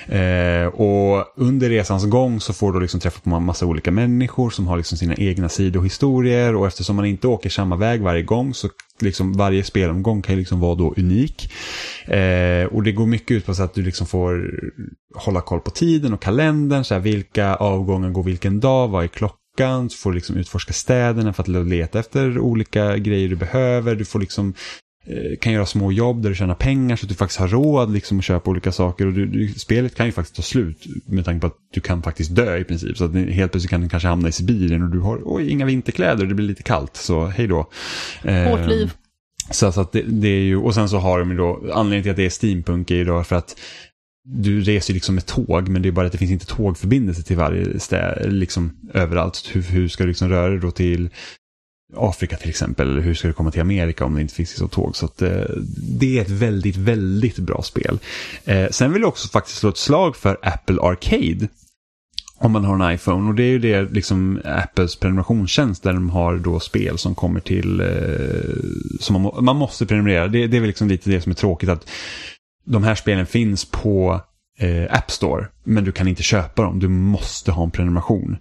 Eh, 0.08 0.68
och 0.68 1.26
under 1.36 1.70
resans 1.70 2.06
gång 2.06 2.39
så 2.39 2.53
får 2.53 2.74
du 2.74 2.80
liksom 2.80 2.99
träffa 2.99 3.20
på 3.20 3.36
en 3.36 3.43
massa 3.43 3.66
olika 3.66 3.91
människor 3.91 4.49
som 4.49 4.68
har 4.68 4.78
liksom 4.78 4.97
sina 4.97 5.16
egna 5.16 5.49
sidohistorier. 5.49 6.56
Och 6.56 6.68
eftersom 6.68 6.95
man 6.95 7.06
inte 7.06 7.28
åker 7.28 7.49
samma 7.49 7.76
väg 7.76 8.01
varje 8.01 8.24
gång 8.24 8.53
så 8.53 8.70
liksom 9.00 9.34
varje 9.34 9.64
spelomgång 9.64 10.22
kan 10.22 10.36
ju 10.36 10.39
liksom 10.39 10.60
vara 10.60 10.76
då 10.76 10.93
unik. 10.98 11.52
Eh, 12.08 12.66
och 12.66 12.84
det 12.84 12.91
går 12.91 13.06
mycket 13.06 13.32
ut 13.32 13.46
på 13.46 13.56
så 13.56 13.64
att 13.64 13.74
du 13.74 13.82
liksom 13.82 14.08
får 14.08 14.52
hålla 15.16 15.41
koll 15.41 15.60
på 15.60 15.72
tiden 15.72 16.14
och 16.14 16.22
kalendern, 16.22 16.84
så 16.84 16.93
här, 16.93 17.02
vilka 17.02 17.56
avgångar 17.56 18.10
går 18.10 18.24
vilken 18.24 18.60
dag, 18.60 18.88
vad 18.88 19.04
är 19.04 19.08
klockan, 19.08 19.88
du 19.88 19.96
får 19.96 20.14
liksom 20.14 20.38
utforska 20.38 20.74
städerna 20.74 21.34
för 21.34 21.43
att 21.43 21.68
leta 21.68 22.00
efter 22.00 22.39
olika 22.39 22.98
grejer 22.98 23.30
du 23.30 23.36
behöver, 23.36 23.96
du 23.96 24.06
får 24.06 24.20
liksom 24.20 24.54
kan 25.41 25.53
göra 25.53 25.66
små 25.66 25.91
jobb 25.91 26.22
där 26.22 26.30
du 26.30 26.36
tjänar 26.36 26.56
pengar 26.56 26.95
så 26.95 27.06
att 27.06 27.10
du 27.10 27.16
faktiskt 27.16 27.39
har 27.39 27.47
råd 27.47 27.93
liksom, 27.93 28.20
att 28.20 28.26
köpa 28.26 28.51
olika 28.51 28.72
saker. 28.72 29.08
Och 29.08 29.14
du, 29.14 29.26
du, 29.26 29.53
spelet 29.53 29.95
kan 29.95 30.06
ju 30.06 30.12
faktiskt 30.12 30.36
ta 30.36 30.41
slut 30.41 30.86
med 31.06 31.26
tanke 31.26 31.41
på 31.41 31.47
att 31.47 31.58
du 31.74 31.82
kan 31.82 32.03
faktiskt 32.03 32.36
dö 32.36 32.58
i 32.58 32.64
princip. 32.64 32.97
Så 32.97 33.06
att 33.06 33.16
helt 33.16 33.51
plötsligt 33.51 33.70
kan 33.70 33.82
du 33.82 33.89
kanske 33.89 34.08
hamna 34.08 34.28
i 34.28 34.32
Sibirien 34.32 34.84
och 34.84 34.89
du 34.89 34.99
har 34.99 35.22
oj, 35.24 35.49
inga 35.49 35.66
vinterkläder, 35.66 36.26
det 36.26 36.36
blir 36.36 36.47
lite 36.47 36.64
kallt, 36.64 36.97
så 36.97 37.26
hej 37.26 37.47
då. 37.47 37.70
Hårt 38.24 38.68
liv. 38.68 38.91
Så, 39.51 39.72
så 39.72 39.82
att 39.82 39.91
det, 39.91 40.01
det, 40.01 40.28
är 40.28 40.41
ju, 40.41 40.58
och 40.58 40.74
sen 40.74 40.89
så 40.89 40.97
har 40.97 41.20
de 41.20 41.32
ju 41.32 41.38
då, 41.38 41.72
anledningen 41.74 42.03
till 42.03 42.12
att 42.12 42.18
det 42.18 42.26
är 42.26 42.30
steampunk 42.30 42.91
är 42.91 42.95
ju 42.95 43.06
då 43.06 43.24
för 43.24 43.36
att 43.36 43.56
du 44.28 44.62
reser 44.62 44.93
ju 44.93 44.95
liksom 44.95 45.16
med 45.16 45.26
tåg, 45.26 45.68
men 45.68 45.82
det 45.82 45.89
är 45.89 45.91
bara 45.91 46.06
att 46.06 46.12
det 46.12 46.18
finns 46.18 46.32
inte 46.32 46.45
tågförbindelse 46.45 47.24
till 47.24 47.38
varje 47.38 47.80
städ, 47.80 48.34
liksom 48.34 48.78
överallt. 48.93 49.49
Hur, 49.53 49.62
hur 49.62 49.88
ska 49.88 50.03
du 50.03 50.08
liksom 50.08 50.30
röra 50.30 50.49
dig 50.49 50.60
då 50.60 50.72
till 50.72 51.10
Afrika 51.94 52.38
till 52.38 52.50
exempel, 52.50 53.00
hur 53.00 53.14
ska 53.14 53.28
du 53.28 53.34
komma 53.34 53.52
till 53.52 53.62
Amerika 53.62 54.06
om 54.06 54.16
det 54.16 54.22
inte 54.22 54.34
finns 54.34 54.56
så 54.56 54.68
tåg. 54.68 54.96
Så 54.96 55.06
att, 55.06 55.22
eh, 55.22 55.44
det 56.00 56.18
är 56.18 56.22
ett 56.22 56.30
väldigt, 56.30 56.78
väldigt 56.78 57.38
bra 57.38 57.62
spel. 57.62 58.00
Eh, 58.46 58.70
sen 58.70 58.94
vill 58.94 59.02
jag 59.02 59.10
också 59.10 59.28
faktiskt 59.28 59.58
slå 59.58 59.70
ett 59.70 59.78
slag 59.78 60.16
för 60.16 60.38
Apple 60.42 60.82
Arcade. 60.82 61.48
Om 62.38 62.52
man 62.52 62.66
har 62.66 62.90
en 62.90 62.96
iPhone 62.96 63.30
och 63.30 63.36
det 63.36 63.44
är 63.44 63.50
ju 63.50 63.60
det 63.60 63.82
liksom 63.82 64.42
Apples 64.46 64.96
prenumerationstjänst 64.96 65.84
där 65.84 65.94
de 65.94 66.10
har 66.10 66.38
då 66.38 66.60
spel 66.60 66.98
som 66.98 67.16
kommer 67.16 67.40
till 67.40 67.80
eh, 67.80 69.00
som 69.00 69.22
man, 69.22 69.46
man, 69.46 69.56
måste 69.56 69.86
prenumerera. 69.86 70.28
Det, 70.28 70.48
det 70.48 70.58
är 70.58 70.62
väl 70.62 70.68
liksom 70.68 70.88
lite 70.88 71.10
det 71.10 71.22
som 71.22 71.30
är 71.30 71.36
tråkigt 71.36 71.70
att 71.70 71.90
de 72.66 72.84
här 72.84 72.96
spelen 72.96 73.26
finns 73.26 73.66
på 73.66 74.22
eh, 74.60 74.98
App 74.98 75.12
Store 75.12 75.48
men 75.64 75.84
du 75.84 75.92
kan 75.92 76.08
inte 76.08 76.24
köpa 76.24 76.64
dem. 76.64 76.80
Du 76.80 76.88
måste 76.88 77.52
ha 77.52 77.64
en 77.64 77.72
prenumeration. 77.72 78.38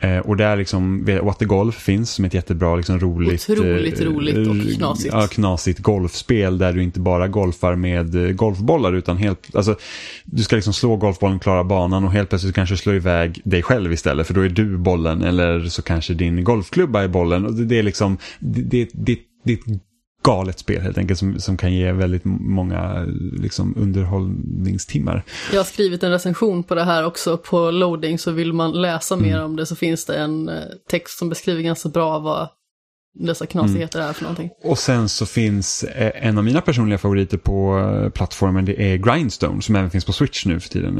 Eh, 0.00 0.18
och 0.18 0.36
där 0.36 0.56
liksom, 0.56 1.04
What 1.22 1.38
the 1.38 1.44
Golf 1.44 1.74
finns 1.74 2.10
som 2.10 2.24
ett 2.24 2.34
jättebra, 2.34 2.76
liksom 2.76 3.00
roligt. 3.00 3.50
Otroligt 3.50 4.00
eh, 4.00 4.04
roligt 4.04 4.48
och 4.48 4.76
knasigt. 4.76 5.14
Ja, 5.14 5.26
knasigt 5.26 5.78
golfspel 5.78 6.58
där 6.58 6.72
du 6.72 6.82
inte 6.82 7.00
bara 7.00 7.28
golfar 7.28 7.74
med 7.74 8.14
eh, 8.14 8.32
golfbollar 8.32 8.92
utan 8.92 9.16
helt, 9.16 9.56
alltså 9.56 9.76
du 10.24 10.42
ska 10.42 10.56
liksom 10.56 10.72
slå 10.72 10.96
golfbollen, 10.96 11.38
klara 11.38 11.64
banan 11.64 12.04
och 12.04 12.12
helt 12.12 12.28
plötsligt 12.28 12.54
kanske 12.54 12.76
slå 12.76 12.92
iväg 12.92 13.40
dig 13.44 13.62
själv 13.62 13.92
istället 13.92 14.26
för 14.26 14.34
då 14.34 14.40
är 14.40 14.48
du 14.48 14.76
bollen 14.76 15.22
eller 15.22 15.64
så 15.64 15.82
kanske 15.82 16.14
din 16.14 16.44
golfklubba 16.44 17.02
är 17.02 17.08
bollen. 17.08 17.46
Och 17.46 17.54
det, 17.54 17.64
det 17.64 17.78
är 17.78 17.82
liksom, 17.82 18.18
det, 18.38 18.62
det, 18.62 18.88
det, 18.92 19.18
det 19.44 19.52
är 19.52 19.56
ett 19.56 19.80
galet 20.24 20.58
spel 20.58 20.82
helt 20.82 20.98
enkelt 20.98 21.18
som, 21.18 21.40
som 21.40 21.56
kan 21.56 21.72
ge 21.72 21.92
väldigt 21.92 22.24
många 22.24 23.06
liksom, 23.32 23.74
underhållningstimmar. 23.76 25.22
Jag 25.52 25.58
har 25.58 25.64
skrivit 25.64 26.02
en 26.02 26.10
recension 26.10 26.62
på 26.62 26.74
det 26.74 26.84
här 26.84 27.06
också 27.06 27.36
på 27.36 27.70
loading 27.70 28.18
så 28.18 28.30
vill 28.30 28.52
man 28.52 28.72
läsa 28.72 29.16
mer 29.16 29.34
mm. 29.34 29.44
om 29.44 29.56
det 29.56 29.66
så 29.66 29.76
finns 29.76 30.06
det 30.06 30.16
en 30.16 30.48
eh, 30.48 30.62
text 30.90 31.18
som 31.18 31.28
beskriver 31.28 31.62
ganska 31.62 31.88
bra 31.88 32.18
vad 32.18 32.48
dessa 33.14 33.46
knasigheter 33.46 33.98
mm. 33.98 34.08
är 34.08 34.12
för 34.12 34.22
någonting. 34.22 34.50
Och 34.64 34.78
sen 34.78 35.08
så 35.08 35.26
finns 35.26 35.84
eh, 35.84 36.26
en 36.26 36.38
av 36.38 36.44
mina 36.44 36.60
personliga 36.60 36.98
favoriter 36.98 37.38
på 37.38 37.78
eh, 37.78 38.10
plattformen 38.10 38.64
det 38.64 38.92
är 38.92 38.96
Grindstone 38.96 39.62
som 39.62 39.76
även 39.76 39.90
finns 39.90 40.04
på 40.04 40.12
Switch 40.12 40.46
nu 40.46 40.60
för 40.60 40.68
tiden. 40.68 40.98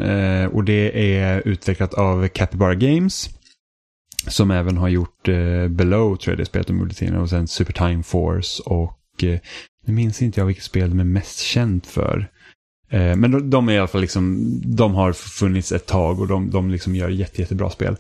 Och 0.49 0.65
det 0.65 1.17
är 1.17 1.49
utvecklat 1.49 1.95
av 1.95 2.29
Capybara 2.29 2.75
Games. 2.75 3.29
Som 4.27 4.51
även 4.51 4.77
har 4.77 4.89
gjort 4.89 5.29
Below 5.69 6.17
tror 6.17 6.33
jag 6.33 6.39
det 6.39 6.45
spelet 6.45 6.67
de 6.67 6.79
gjorde 6.79 6.95
till 6.95 7.17
och 7.17 7.31
sen 7.31 7.49
Super 7.49 7.73
Time 7.73 8.03
Force 8.03 8.63
och 8.63 8.99
nu 9.23 9.93
minns 9.93 10.23
inte 10.23 10.41
jag 10.41 10.47
vilket 10.47 10.65
spel 10.65 10.91
de 10.91 11.01
är 11.01 11.05
mest 11.05 11.39
känt 11.39 11.87
för. 11.87 12.31
Eh, 12.91 13.17
men 13.17 13.31
de, 13.31 13.51
de, 13.51 13.69
är 13.69 13.73
i 13.73 13.79
alla 13.79 13.89
fall 13.89 14.01
liksom, 14.01 14.53
de 14.65 14.95
har 14.95 15.13
funnits 15.13 15.73
ett 15.73 15.87
tag 15.87 16.21
och 16.21 16.29
de, 16.29 16.51
de 16.51 16.71
liksom 16.71 16.95
gör 16.95 17.09
jätte, 17.09 17.41
jättebra 17.41 17.71
spel. 17.71 17.97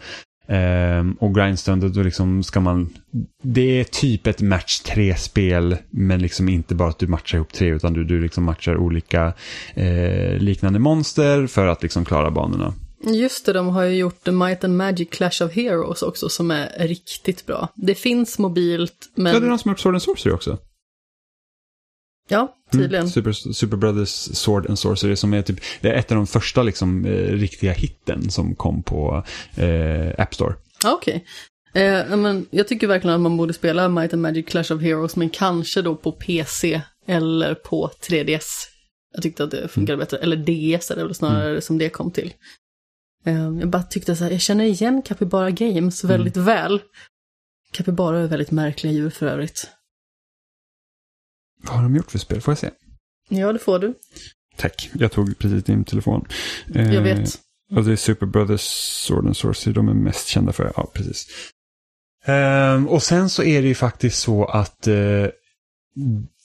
Um, 0.46 1.12
och 1.12 1.34
Grindstone, 1.34 1.88
då 1.88 2.02
liksom 2.02 2.42
ska 2.42 2.60
man... 2.60 2.94
Det 3.42 3.80
är 3.80 3.84
typ 3.84 4.26
ett 4.26 4.40
match 4.40 4.80
tre 4.80 5.16
spel 5.16 5.76
men 5.90 6.22
liksom 6.22 6.48
inte 6.48 6.74
bara 6.74 6.88
att 6.88 6.98
du 6.98 7.06
matchar 7.06 7.38
ihop 7.38 7.52
tre 7.52 7.68
utan 7.68 7.92
du, 7.92 8.04
du 8.04 8.20
liksom 8.20 8.44
matchar 8.44 8.76
olika 8.76 9.32
eh, 9.74 10.38
liknande 10.38 10.78
monster 10.78 11.46
för 11.46 11.66
att 11.66 11.82
liksom 11.82 12.04
klara 12.04 12.30
banorna. 12.30 12.74
Just 13.06 13.46
det, 13.46 13.52
de 13.52 13.68
har 13.68 13.84
ju 13.84 13.96
gjort 13.96 14.24
The 14.24 14.32
Might 14.32 14.64
and 14.64 14.76
Magic 14.76 15.10
Clash 15.10 15.42
of 15.42 15.52
Heroes 15.52 16.02
också 16.02 16.28
som 16.28 16.50
är 16.50 16.68
riktigt 16.78 17.46
bra. 17.46 17.68
Det 17.74 17.94
finns 17.94 18.38
mobilt 18.38 19.12
men... 19.14 19.34
Ja, 19.34 19.40
det 19.40 19.46
är 19.46 19.50
de 19.50 19.58
som 19.58 19.68
har 19.68 19.72
gjort 19.72 19.80
Sword 19.80 19.94
and 19.94 20.02
Sorcery 20.02 20.34
också. 20.34 20.58
Ja, 22.28 22.56
tydligen. 22.72 22.94
Mm, 22.94 23.08
Super, 23.10 23.32
Super 23.32 23.76
Brothers 23.76 24.08
Sword 24.36 24.66
and 24.66 24.78
Sorcery 24.78 25.16
som 25.16 25.34
är 25.34 25.42
typ, 25.42 25.60
det 25.80 25.88
är 25.88 25.94
ett 25.94 26.10
av 26.12 26.16
de 26.16 26.26
första 26.26 26.62
liksom, 26.62 27.04
eh, 27.04 27.32
riktiga 27.32 27.72
hitten 27.72 28.30
som 28.30 28.54
kom 28.54 28.82
på 28.82 29.24
eh, 29.56 30.12
App 30.18 30.34
Store. 30.34 30.54
Okej. 30.84 31.24
Okay. 31.72 31.82
Eh, 31.82 32.16
men 32.16 32.46
jag 32.50 32.68
tycker 32.68 32.86
verkligen 32.86 33.14
att 33.14 33.20
man 33.20 33.36
borde 33.36 33.52
spela 33.52 33.88
Might 33.88 34.12
and 34.12 34.22
Magic 34.22 34.46
Clash 34.46 34.72
of 34.72 34.82
Heroes, 34.82 35.16
men 35.16 35.30
kanske 35.30 35.82
då 35.82 35.96
på 35.96 36.12
PC 36.12 36.82
eller 37.06 37.54
på 37.54 37.90
3DS. 38.08 38.44
Jag 39.14 39.22
tyckte 39.22 39.44
att 39.44 39.50
det 39.50 39.68
funkade 39.68 39.92
mm. 39.92 39.98
bättre, 39.98 40.18
eller 40.18 40.36
DS 40.36 40.90
är 40.90 40.96
det 40.96 41.04
väl 41.04 41.14
snarare 41.14 41.50
mm. 41.50 41.60
som 41.60 41.78
det 41.78 41.88
kom 41.88 42.10
till. 42.10 42.32
Eh, 43.24 43.34
jag 43.34 43.68
bara 43.68 43.82
tyckte 43.82 44.16
så 44.16 44.24
här, 44.24 44.30
jag 44.30 44.40
känner 44.40 44.64
igen 44.64 45.02
Capybara 45.02 45.50
Games 45.50 46.04
väldigt 46.04 46.36
mm. 46.36 46.46
väl. 46.46 46.80
Capybara 47.72 48.20
är 48.20 48.26
väldigt 48.26 48.50
märkliga 48.50 48.92
djur 48.92 49.10
för 49.10 49.26
övrigt. 49.26 49.68
Vad 51.66 51.76
har 51.76 51.82
de 51.82 51.96
gjort 51.96 52.10
för 52.10 52.18
spel? 52.18 52.40
Får 52.40 52.52
jag 52.52 52.58
se? 52.58 52.70
Ja, 53.28 53.52
det 53.52 53.58
får 53.58 53.78
du. 53.78 53.94
Tack, 54.56 54.90
jag 54.94 55.12
tog 55.12 55.38
precis 55.38 55.64
din 55.64 55.84
telefon. 55.84 56.26
Jag 56.66 57.02
vet. 57.02 57.18
Eh, 57.18 57.24
och 57.76 57.84
det 57.84 57.92
är 57.92 57.96
Super 57.96 58.26
Brothers 58.26 58.60
Sword 59.06 59.26
and 59.26 59.36
Sorcery 59.36 59.74
de 59.74 59.88
är 59.88 59.94
mest 59.94 60.26
kända 60.26 60.52
för. 60.52 60.72
Ja, 60.76 60.90
precis. 60.94 61.26
Eh, 62.24 62.84
och 62.84 63.02
sen 63.02 63.30
så 63.30 63.42
är 63.42 63.62
det 63.62 63.68
ju 63.68 63.74
faktiskt 63.74 64.18
så 64.18 64.44
att 64.44 64.86
eh, 64.86 65.26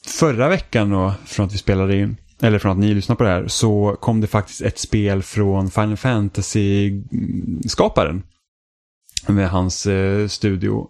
förra 0.05 0.49
veckan 0.49 0.89
då, 0.89 1.13
från 1.25 1.45
att 1.45 1.53
vi 1.53 1.57
spelade 1.57 1.97
in, 1.97 2.17
eller 2.41 2.59
från 2.59 2.71
att 2.71 2.77
ni 2.77 2.93
lyssnar 2.93 3.15
på 3.15 3.23
det 3.23 3.29
här, 3.29 3.47
så 3.47 3.97
kom 3.99 4.21
det 4.21 4.27
faktiskt 4.27 4.61
ett 4.61 4.79
spel 4.79 5.23
från 5.23 5.71
Final 5.71 5.97
Fantasy-skaparen. 5.97 8.23
Med 9.27 9.49
hans 9.49 9.85
eh, 9.85 10.27
studio, 10.27 10.87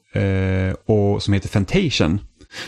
och, 0.86 1.24
som 1.24 1.34
heter 1.34 1.50
Fantation. 1.50 2.20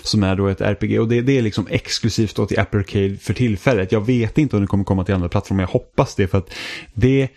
Som 0.02 0.24
är 0.24 0.36
då 0.36 0.48
ett 0.48 0.62
RPG 0.62 1.00
och 1.00 1.08
det, 1.08 1.22
det 1.22 1.38
är 1.38 1.42
liksom 1.42 1.68
exklusivt 1.70 2.36
då 2.36 2.46
till 2.46 2.60
Apple 2.60 2.80
Arcade 2.80 3.18
för 3.18 3.34
tillfället. 3.34 3.92
Jag 3.92 4.06
vet 4.06 4.38
inte 4.38 4.56
om 4.56 4.62
det 4.62 4.68
kommer 4.68 4.84
komma 4.84 5.04
till 5.04 5.16
andra 5.16 5.30
plattformar, 5.30 5.64
jag 5.64 5.70
hoppas 5.70 6.16
det 6.16 6.28
för 6.28 6.38
att 6.38 6.54
det 6.94 7.30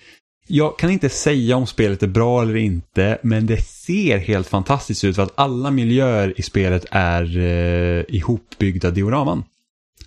jag 0.47 0.79
kan 0.79 0.91
inte 0.91 1.09
säga 1.09 1.57
om 1.57 1.67
spelet 1.67 2.03
är 2.03 2.07
bra 2.07 2.43
eller 2.43 2.57
inte, 2.57 3.19
men 3.23 3.47
det 3.47 3.63
ser 3.63 4.19
helt 4.19 4.49
fantastiskt 4.49 5.05
ut 5.05 5.17
för 5.17 5.23
att 5.23 5.33
alla 5.35 5.71
miljöer 5.71 6.35
i 6.37 6.43
spelet 6.43 6.87
är 6.91 7.39
eh, 7.39 8.05
ihopbyggda 8.09 8.91
dioraman. 8.91 9.45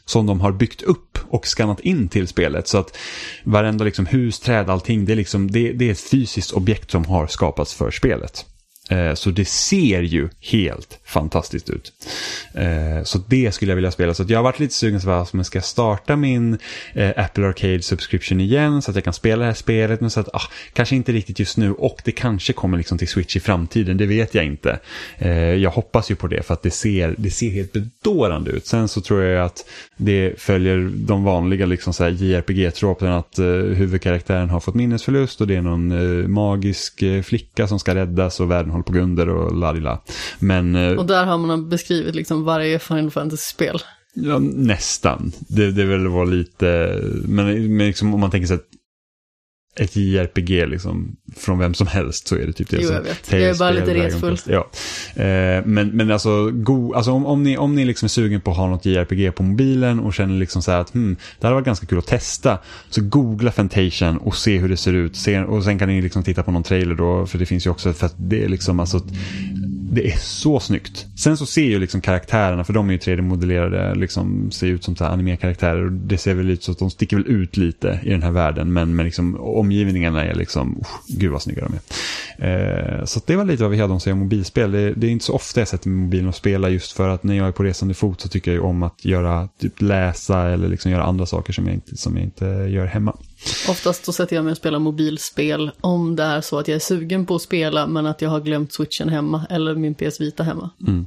Som 0.06 0.26
de 0.26 0.42
har 0.42 0.52
byggt 0.52 0.82
upp 0.82 1.20
och 1.30 1.48
skannat 1.48 1.80
in 1.80 2.10
till 2.10 2.28
spelet. 2.28 2.68
Så 2.68 2.78
att 2.78 2.98
varenda 3.44 3.86
liksom 3.86 4.06
hus, 4.06 4.40
träd, 4.40 4.70
allting, 4.70 5.06
det 5.06 5.12
är, 5.12 5.16
liksom, 5.16 5.52
det, 5.52 5.72
det 5.72 5.88
är 5.88 5.92
ett 5.92 6.10
fysiskt 6.10 6.52
objekt 6.52 6.92
som 6.92 7.06
har 7.06 7.28
skapats 7.28 7.74
för 7.74 7.92
spelet. 7.92 8.46
Eh, 8.90 9.14
så 9.14 9.30
det 9.30 9.46
ser 9.46 10.02
ju 10.02 10.30
helt 10.40 11.00
fantastiskt 11.08 11.70
ut. 11.70 11.94
Eh, 12.54 13.04
så 13.04 13.18
det 13.28 13.52
skulle 13.52 13.72
jag 13.72 13.76
vilja 13.76 13.92
spela. 13.92 14.14
Så 14.14 14.26
jag 14.28 14.38
har 14.38 14.44
varit 14.44 14.60
lite 14.60 14.74
sugen 14.74 15.02
på 15.02 15.12
att 15.12 15.46
ska 15.46 15.58
jag 15.58 15.66
starta 15.66 16.16
min 16.16 16.58
eh, 16.94 17.12
Apple 17.16 17.48
Arcade 17.48 17.82
subscription 17.82 18.42
igen 18.42 18.82
så 18.82 18.92
att 18.92 18.96
jag 18.96 19.04
kan 19.04 19.14
spela 19.14 19.40
det 19.40 19.46
här 19.46 19.54
spelet. 19.54 20.02
Men 20.02 20.10
så 20.10 20.20
att, 20.20 20.30
ah, 20.34 20.42
kanske 20.74 20.96
inte 20.96 21.12
riktigt 21.12 21.40
just 21.40 21.58
nu 21.58 21.74
och 21.74 22.02
det 22.06 22.12
kanske 22.12 22.54
kommer 22.54 22.78
liksom 22.78 22.98
till 22.98 23.08
Switch 23.08 23.36
i 23.36 23.40
framtiden. 23.40 23.98
Det 23.98 24.06
vet 24.06 24.36
jag 24.36 24.46
inte. 24.46 24.80
Eh, 25.18 25.32
jag 25.40 25.72
hoppas 25.72 26.12
ju 26.12 26.16
på 26.16 26.28
det 26.28 26.44
för 26.44 26.54
att 26.54 26.64
det 26.64 26.72
ser, 26.72 27.16
det 27.18 27.32
ser 27.32 27.50
helt 27.50 27.74
bedårande 27.74 28.52
ut. 28.52 28.68
Sen 28.68 28.88
så 28.88 29.02
tror 29.02 29.24
jag 29.24 29.46
att 29.46 29.66
det 29.98 30.34
följer 30.42 30.92
de 30.94 31.24
vanliga 31.24 31.66
liksom 31.66 31.94
JRPG-tropen 31.94 33.12
att 33.12 33.40
eh, 33.40 33.46
huvudkaraktären 33.46 34.50
har 34.50 34.60
fått 34.60 34.76
minnesförlust 34.76 35.42
och 35.42 35.48
det 35.48 35.56
är 35.56 35.62
någon 35.62 35.92
eh, 35.92 36.28
magisk 36.28 37.04
flicka 37.24 37.68
som 37.68 37.80
ska 37.80 37.96
räddas 37.96 38.40
och 38.40 38.52
världen 38.52 38.72
håller 38.72 38.84
på 38.84 38.94
Gunder 38.94 39.30
och 39.30 39.56
ladila. 39.56 40.00
Men... 40.40 40.97
Och 41.00 41.06
där 41.06 41.26
har 41.26 41.38
man 41.38 41.70
beskrivit 41.70 42.16
liksom 42.16 42.44
varje 42.44 42.80
Final 42.80 43.12
Fantasy-spel. 43.12 43.82
Ja, 44.14 44.40
nästan. 44.40 45.32
Det, 45.48 45.72
det 45.72 45.86
väl 45.86 46.08
var 46.08 46.26
lite, 46.26 47.00
men, 47.24 47.78
men 47.78 47.88
liksom, 47.88 48.14
om 48.14 48.20
man 48.20 48.32
tänker 48.32 48.48
sig 48.48 48.56
att 48.56 48.68
ett 49.80 49.96
JRPG 49.96 50.68
liksom, 50.68 51.16
från 51.36 51.60
vem 51.60 51.74
som 51.74 51.88
helst 51.88 52.28
så 52.28 52.36
är 52.36 52.48
det 52.48 52.54
typ 52.54 52.70
det. 52.70 52.78
Jo, 52.82 52.90
jag 52.92 53.02
vet. 53.02 53.32
Jag 53.32 53.42
är 53.42 53.60
bara 53.60 53.72
lite 53.72 53.94
retfull. 53.94 54.38
Ja. 54.46 54.70
Eh, 55.24 55.66
men, 55.66 55.90
men 55.94 56.12
alltså, 56.12 56.52
go, 56.52 56.94
alltså 56.94 57.12
om, 57.12 57.26
om, 57.26 57.44
ni, 57.44 57.58
om 57.58 57.76
ni 57.76 57.86
liksom 57.86 58.06
är 58.06 58.10
sugen 58.10 58.42
på 58.42 58.52
att 58.52 58.58
ha 58.58 58.68
något 58.68 58.86
JRPG 58.86 59.36
på 59.36 59.44
mobilen 59.44 60.00
och 60.00 60.14
känner 60.14 60.40
liksom 60.40 60.62
så 60.62 60.72
här 60.72 60.80
att 60.80 60.94
hmm, 60.94 61.16
det 61.40 61.48
hade 61.48 61.54
varit 61.54 61.66
ganska 61.66 61.86
kul 61.86 62.00
att 62.00 62.08
testa. 62.08 62.60
Så 62.90 63.02
googla 63.02 63.52
Fantation 63.52 64.18
och 64.18 64.36
se 64.36 64.58
hur 64.58 64.70
det 64.70 64.78
ser 64.78 64.94
ut. 64.94 65.16
Se, 65.16 65.40
och 65.40 65.64
sen 65.64 65.80
kan 65.80 65.90
ni 65.90 66.02
liksom 66.02 66.24
titta 66.24 66.44
på 66.44 66.52
någon 66.52 66.64
trailer 66.64 66.96
då, 66.96 67.26
för 67.26 67.38
det 67.38 67.46
finns 67.46 67.66
ju 67.66 67.70
också, 67.70 67.94
för 67.94 68.06
att 68.06 68.16
det 68.18 68.44
är 68.44 68.50
liksom 68.50 68.80
alltså 68.80 69.02
det 69.90 70.08
är 70.08 70.18
så 70.18 70.60
snyggt. 70.60 71.06
Sen 71.16 71.38
så 71.38 71.46
ser 71.46 71.64
ju 71.64 71.80
liksom 71.80 72.02
karaktärerna, 72.02 72.64
för 72.64 72.74
de 72.74 72.90
är 72.90 72.94
ju 72.94 73.00
3D-modellerade, 73.00 73.96
liksom 73.96 74.52
ser 74.52 74.68
ut 74.68 74.84
som 74.84 74.96
så 74.96 75.04
här 75.04 75.12
anime-karaktärer. 75.12 75.86
Och 75.86 75.92
det 75.92 76.18
ser 76.18 76.34
väl 76.34 76.50
ut 76.50 76.64
så 76.64 76.72
att 76.72 76.80
de 76.80 76.90
sticker 76.90 77.18
väl 77.18 77.28
ut 77.28 77.58
lite 77.58 78.00
i 78.04 78.10
den 78.10 78.24
här 78.24 78.32
världen. 78.32 78.74
Men, 78.74 78.96
men 78.96 79.06
liksom, 79.06 79.40
omgivningarna 79.40 80.26
är 80.26 80.36
liksom, 80.36 80.78
oh, 80.78 80.88
gud 81.08 81.32
vad 81.32 81.42
snygga 81.42 81.68
de 81.68 81.74
är. 81.74 83.00
Eh, 83.00 83.06
så 83.06 83.22
det 83.26 83.36
var 83.36 83.46
lite 83.46 83.64
vad 83.64 83.72
vi 83.72 83.80
hade 83.80 83.94
om 83.94 84.00
säga 84.00 84.14
om 84.14 84.20
mobilspel. 84.20 84.72
Det, 84.72 84.94
det 84.94 85.08
är 85.08 85.12
inte 85.12 85.26
så 85.26 85.34
ofta 85.34 85.62
jag 85.62 85.68
sätter 85.68 85.90
mig 85.90 86.04
mobilen 86.04 86.28
och 86.28 86.36
spelar 86.36 86.70
just 86.70 86.92
för 86.92 87.10
att 87.10 87.24
när 87.24 87.34
jag 87.34 87.48
är 87.48 87.52
på 87.52 87.64
resande 87.64 87.94
fot 87.94 88.22
så 88.22 88.28
tycker 88.30 88.52
jag 88.52 88.56
ju 88.56 88.62
om 88.62 88.84
att 88.84 89.06
göra, 89.06 89.50
typ 89.62 89.82
läsa 89.82 90.50
eller 90.50 90.68
liksom 90.68 90.92
göra 90.92 91.04
andra 91.04 91.26
saker 91.26 91.54
som 91.54 91.66
jag 91.66 91.74
inte, 91.74 91.98
som 91.98 92.18
jag 92.18 92.24
inte 92.24 92.46
gör 92.46 92.86
hemma. 92.86 93.18
Oftast 93.70 94.06
så 94.06 94.14
sätter 94.14 94.36
jag 94.36 94.46
mig 94.46 94.52
och 94.52 94.58
spelar 94.58 94.80
mobilspel 94.80 95.72
om 95.82 96.16
det 96.16 96.24
är 96.24 96.42
så 96.42 96.60
att 96.60 96.68
jag 96.68 96.76
är 96.76 96.80
sugen 96.80 97.26
på 97.26 97.36
att 97.36 97.42
spela 97.42 97.88
men 97.88 98.06
att 98.06 98.22
jag 98.22 98.30
har 98.30 98.42
glömt 98.42 98.74
switchen 98.74 99.10
hemma 99.10 99.46
eller 99.50 99.76
min 99.76 99.96
PS 99.96 100.22
Vita 100.22 100.44
hemma. 100.44 100.70
Mm. 100.88 101.06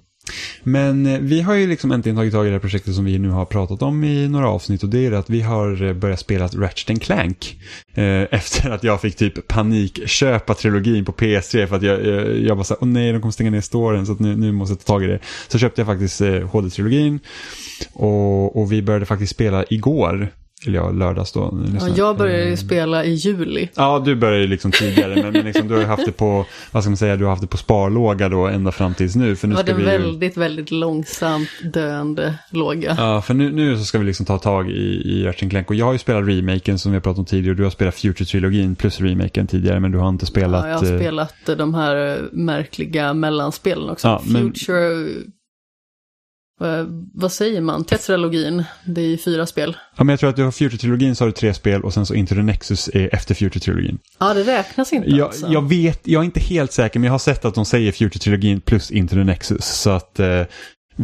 Men 0.62 1.07
eh, 1.07 1.20
vi 1.20 1.41
har 1.41 1.55
ju 1.55 1.66
liksom 1.66 1.93
äntligen 1.93 2.16
tagit 2.16 2.33
tag 2.33 2.47
i 2.47 2.49
det 2.49 2.55
här 2.55 2.61
projektet 2.61 2.95
som 2.95 3.05
vi 3.05 3.18
nu 3.18 3.28
har 3.28 3.45
pratat 3.45 3.83
om 3.83 4.05
i 4.05 4.28
några 4.28 4.49
avsnitt 4.49 4.83
och 4.83 4.89
det 4.89 5.07
är 5.07 5.12
att 5.12 5.31
vi 5.31 5.41
har 5.41 5.83
eh, 5.83 5.93
börjat 5.93 6.20
spela 6.20 6.47
Ratchet 6.47 7.03
Clank. 7.03 7.57
Eh, 7.95 8.05
efter 8.31 8.70
att 8.70 8.85
jag 8.85 9.01
fick 9.01 9.16
typ 9.16 9.49
panikköpa 9.49 10.55
trilogin 10.55 11.05
på 11.05 11.12
PS3 11.12 11.66
för 11.66 11.76
att 11.76 11.83
jag, 11.83 12.07
jag, 12.07 12.39
jag 12.39 12.57
bara 12.57 12.64
sa 12.64 12.76
åh 12.81 12.89
nej, 12.89 13.12
de 13.12 13.20
kommer 13.20 13.33
stänga 13.33 13.51
ner 13.51 13.61
storen 13.61 14.07
så 14.07 14.12
att 14.12 14.20
nu, 14.20 14.37
nu 14.37 14.53
måste 14.53 14.72
jag 14.72 14.78
ta 14.78 14.93
tag 14.93 15.05
i 15.05 15.07
det. 15.07 15.18
Så 15.49 15.59
köpte 15.59 15.81
jag 15.81 15.87
faktiskt 15.87 16.20
eh, 16.20 16.49
HD-trilogin 16.49 17.20
och, 17.93 18.57
och 18.57 18.72
vi 18.72 18.83
började 18.83 19.07
faktiskt 19.07 19.33
spela 19.33 19.64
igår. 19.70 20.33
Eller 20.66 20.78
ja, 20.78 20.90
lördags 20.90 21.32
då. 21.32 21.58
Ja, 21.80 21.88
jag 21.96 22.16
började 22.16 22.50
ju 22.50 22.56
spela 22.56 23.04
i 23.04 23.12
juli. 23.14 23.68
Ja, 23.74 24.02
du 24.04 24.14
började 24.16 24.40
ju 24.40 24.46
liksom 24.46 24.70
tidigare, 24.72 25.22
men, 25.22 25.32
men 25.32 25.44
liksom, 25.44 25.68
du 25.68 25.74
har 25.76 25.84
haft 25.84 26.04
det 26.06 26.12
på, 26.12 26.46
vad 26.72 26.82
ska 26.82 26.90
man 26.90 26.96
säga, 26.96 27.16
du 27.16 27.24
har 27.24 27.30
haft 27.30 27.42
det 27.42 27.48
på 27.48 27.56
sparlåga 27.56 28.28
då 28.28 28.46
ända 28.46 28.72
fram 28.72 28.94
tills 28.94 29.16
nu. 29.16 29.36
För 29.36 29.48
nu 29.48 29.54
Det 29.54 29.56
var 29.56 29.62
ska 29.62 29.72
en 29.72 29.76
vi 29.78 29.82
ju... 29.82 29.88
väldigt, 29.88 30.36
väldigt 30.36 30.70
långsamt 30.70 31.48
döende 31.72 32.34
låga. 32.50 32.94
Ja, 32.98 33.22
för 33.22 33.34
nu, 33.34 33.52
nu 33.52 33.76
så 33.78 33.84
ska 33.84 33.98
vi 33.98 34.04
liksom 34.04 34.26
ta 34.26 34.38
tag 34.38 34.70
i, 34.70 35.02
i 35.04 35.24
Ratchet 35.24 35.50
Clank. 35.50 35.68
Och 35.70 35.74
jag 35.76 35.86
har 35.86 35.92
ju 35.92 35.98
spelat 35.98 36.28
remaken 36.28 36.78
som 36.78 36.92
vi 36.92 36.96
har 36.96 37.02
pratat 37.02 37.18
om 37.18 37.24
tidigare. 37.24 37.54
Du 37.56 37.62
har 37.62 37.70
spelat 37.70 37.94
Future-trilogin 37.94 38.74
plus 38.74 39.00
remaken 39.00 39.46
tidigare, 39.46 39.80
men 39.80 39.90
du 39.92 39.98
har 39.98 40.08
inte 40.08 40.26
spelat... 40.26 40.64
Ja, 40.64 40.70
jag 40.70 40.78
har 40.78 40.92
eh, 40.92 40.98
spelat 40.98 41.34
de 41.56 41.74
här 41.74 42.16
eh, 42.16 42.22
märkliga 42.32 43.14
mellanspelen 43.14 43.90
också. 43.90 44.08
Ja, 44.08 44.22
men- 44.26 44.42
Future... 44.42 44.92
eh, 44.92 45.06
vad 47.14 47.32
säger 47.32 47.61
man? 47.61 47.84
Tetralogin. 47.84 48.64
Det 48.84 49.00
är 49.00 49.06
ju 49.06 49.18
fyra 49.18 49.46
spel. 49.46 49.76
Ja, 49.96 50.04
men 50.04 50.12
jag 50.12 50.20
tror 50.20 50.30
att 50.30 50.36
du 50.36 50.44
har 50.44 50.50
Future-trilogin 50.50 51.14
så 51.14 51.24
har 51.24 51.26
du 51.26 51.32
tre 51.32 51.54
spel 51.54 51.82
och 51.82 51.94
sen 51.94 52.06
så 52.06 52.14
Into 52.14 52.34
the 52.34 52.42
Nexus 52.42 52.90
är 52.94 53.14
efter 53.14 53.34
Future-trilogin. 53.34 53.98
Ja, 54.18 54.34
det 54.34 54.42
räknas 54.42 54.92
inte 54.92 55.11
Jag, 55.11 55.26
alltså. 55.26 55.46
jag 55.52 55.68
vet, 55.68 56.00
jag 56.04 56.20
är 56.20 56.24
inte 56.24 56.40
helt 56.40 56.72
säker, 56.72 57.00
men 57.00 57.06
jag 57.06 57.12
har 57.12 57.18
sett 57.18 57.44
att 57.44 57.54
de 57.54 57.64
säger 57.64 57.92
Future-trilogin 57.92 58.61
plus 58.61 58.90
Into 58.90 59.14
the 59.14 59.24
Nexus. 59.24 59.64
Så 59.64 59.90
att 59.90 60.20
eh, 60.20 60.42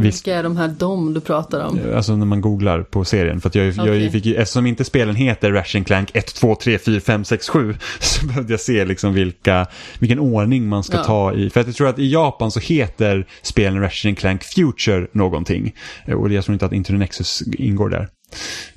visst, 0.02 0.26
Vilka 0.26 0.38
är 0.38 0.42
de 0.42 0.56
här 0.56 0.68
dom 0.68 1.14
du 1.14 1.20
pratar 1.20 1.64
om? 1.66 1.80
alltså 1.94 2.16
när 2.16 2.26
man 2.26 2.40
googlar 2.40 2.82
på 2.82 3.04
serien. 3.04 3.40
För 3.40 3.50
jag, 3.54 3.66
jag 3.66 3.78
Okej. 3.80 4.10
fick 4.10 4.26
ju, 4.26 4.34
eftersom 4.34 4.66
inte 4.66 4.84
spelen 4.84 5.14
heter 5.16 5.52
Ratchet 5.52 5.86
Clank 5.86 6.10
1, 6.14 6.26
2, 6.34 6.54
3, 6.54 6.78
4, 6.78 7.00
5, 7.00 7.24
6, 7.24 7.48
7 7.48 7.76
så 8.00 8.26
behövde 8.26 8.52
jag 8.52 8.60
se 8.60 8.84
liksom 8.84 9.14
vilka, 9.14 9.66
vilken 9.98 10.18
ordning 10.18 10.68
man 10.68 10.84
ska 10.84 10.96
Ja. 10.96 11.04
ta 11.04 11.34
i. 11.34 11.50
För 11.50 11.60
att 11.60 11.66
jag 11.66 11.76
tror 11.76 11.88
att 11.88 11.98
i 11.98 12.12
Japan 12.12 12.50
så 12.50 12.60
heter 12.60 13.26
spelen 13.42 13.80
Ratchet 13.82 14.18
Clank 14.18 14.42
Future 14.42 15.06
någonting. 15.12 15.74
Eh, 16.06 16.14
Och 16.14 16.32
jag 16.32 16.44
tror 16.44 16.52
inte 16.52 16.66
att 16.66 16.72
Into 16.72 16.92
the 16.92 16.98
Nexus 16.98 17.42
ingår 17.58 17.88
där. 17.88 18.08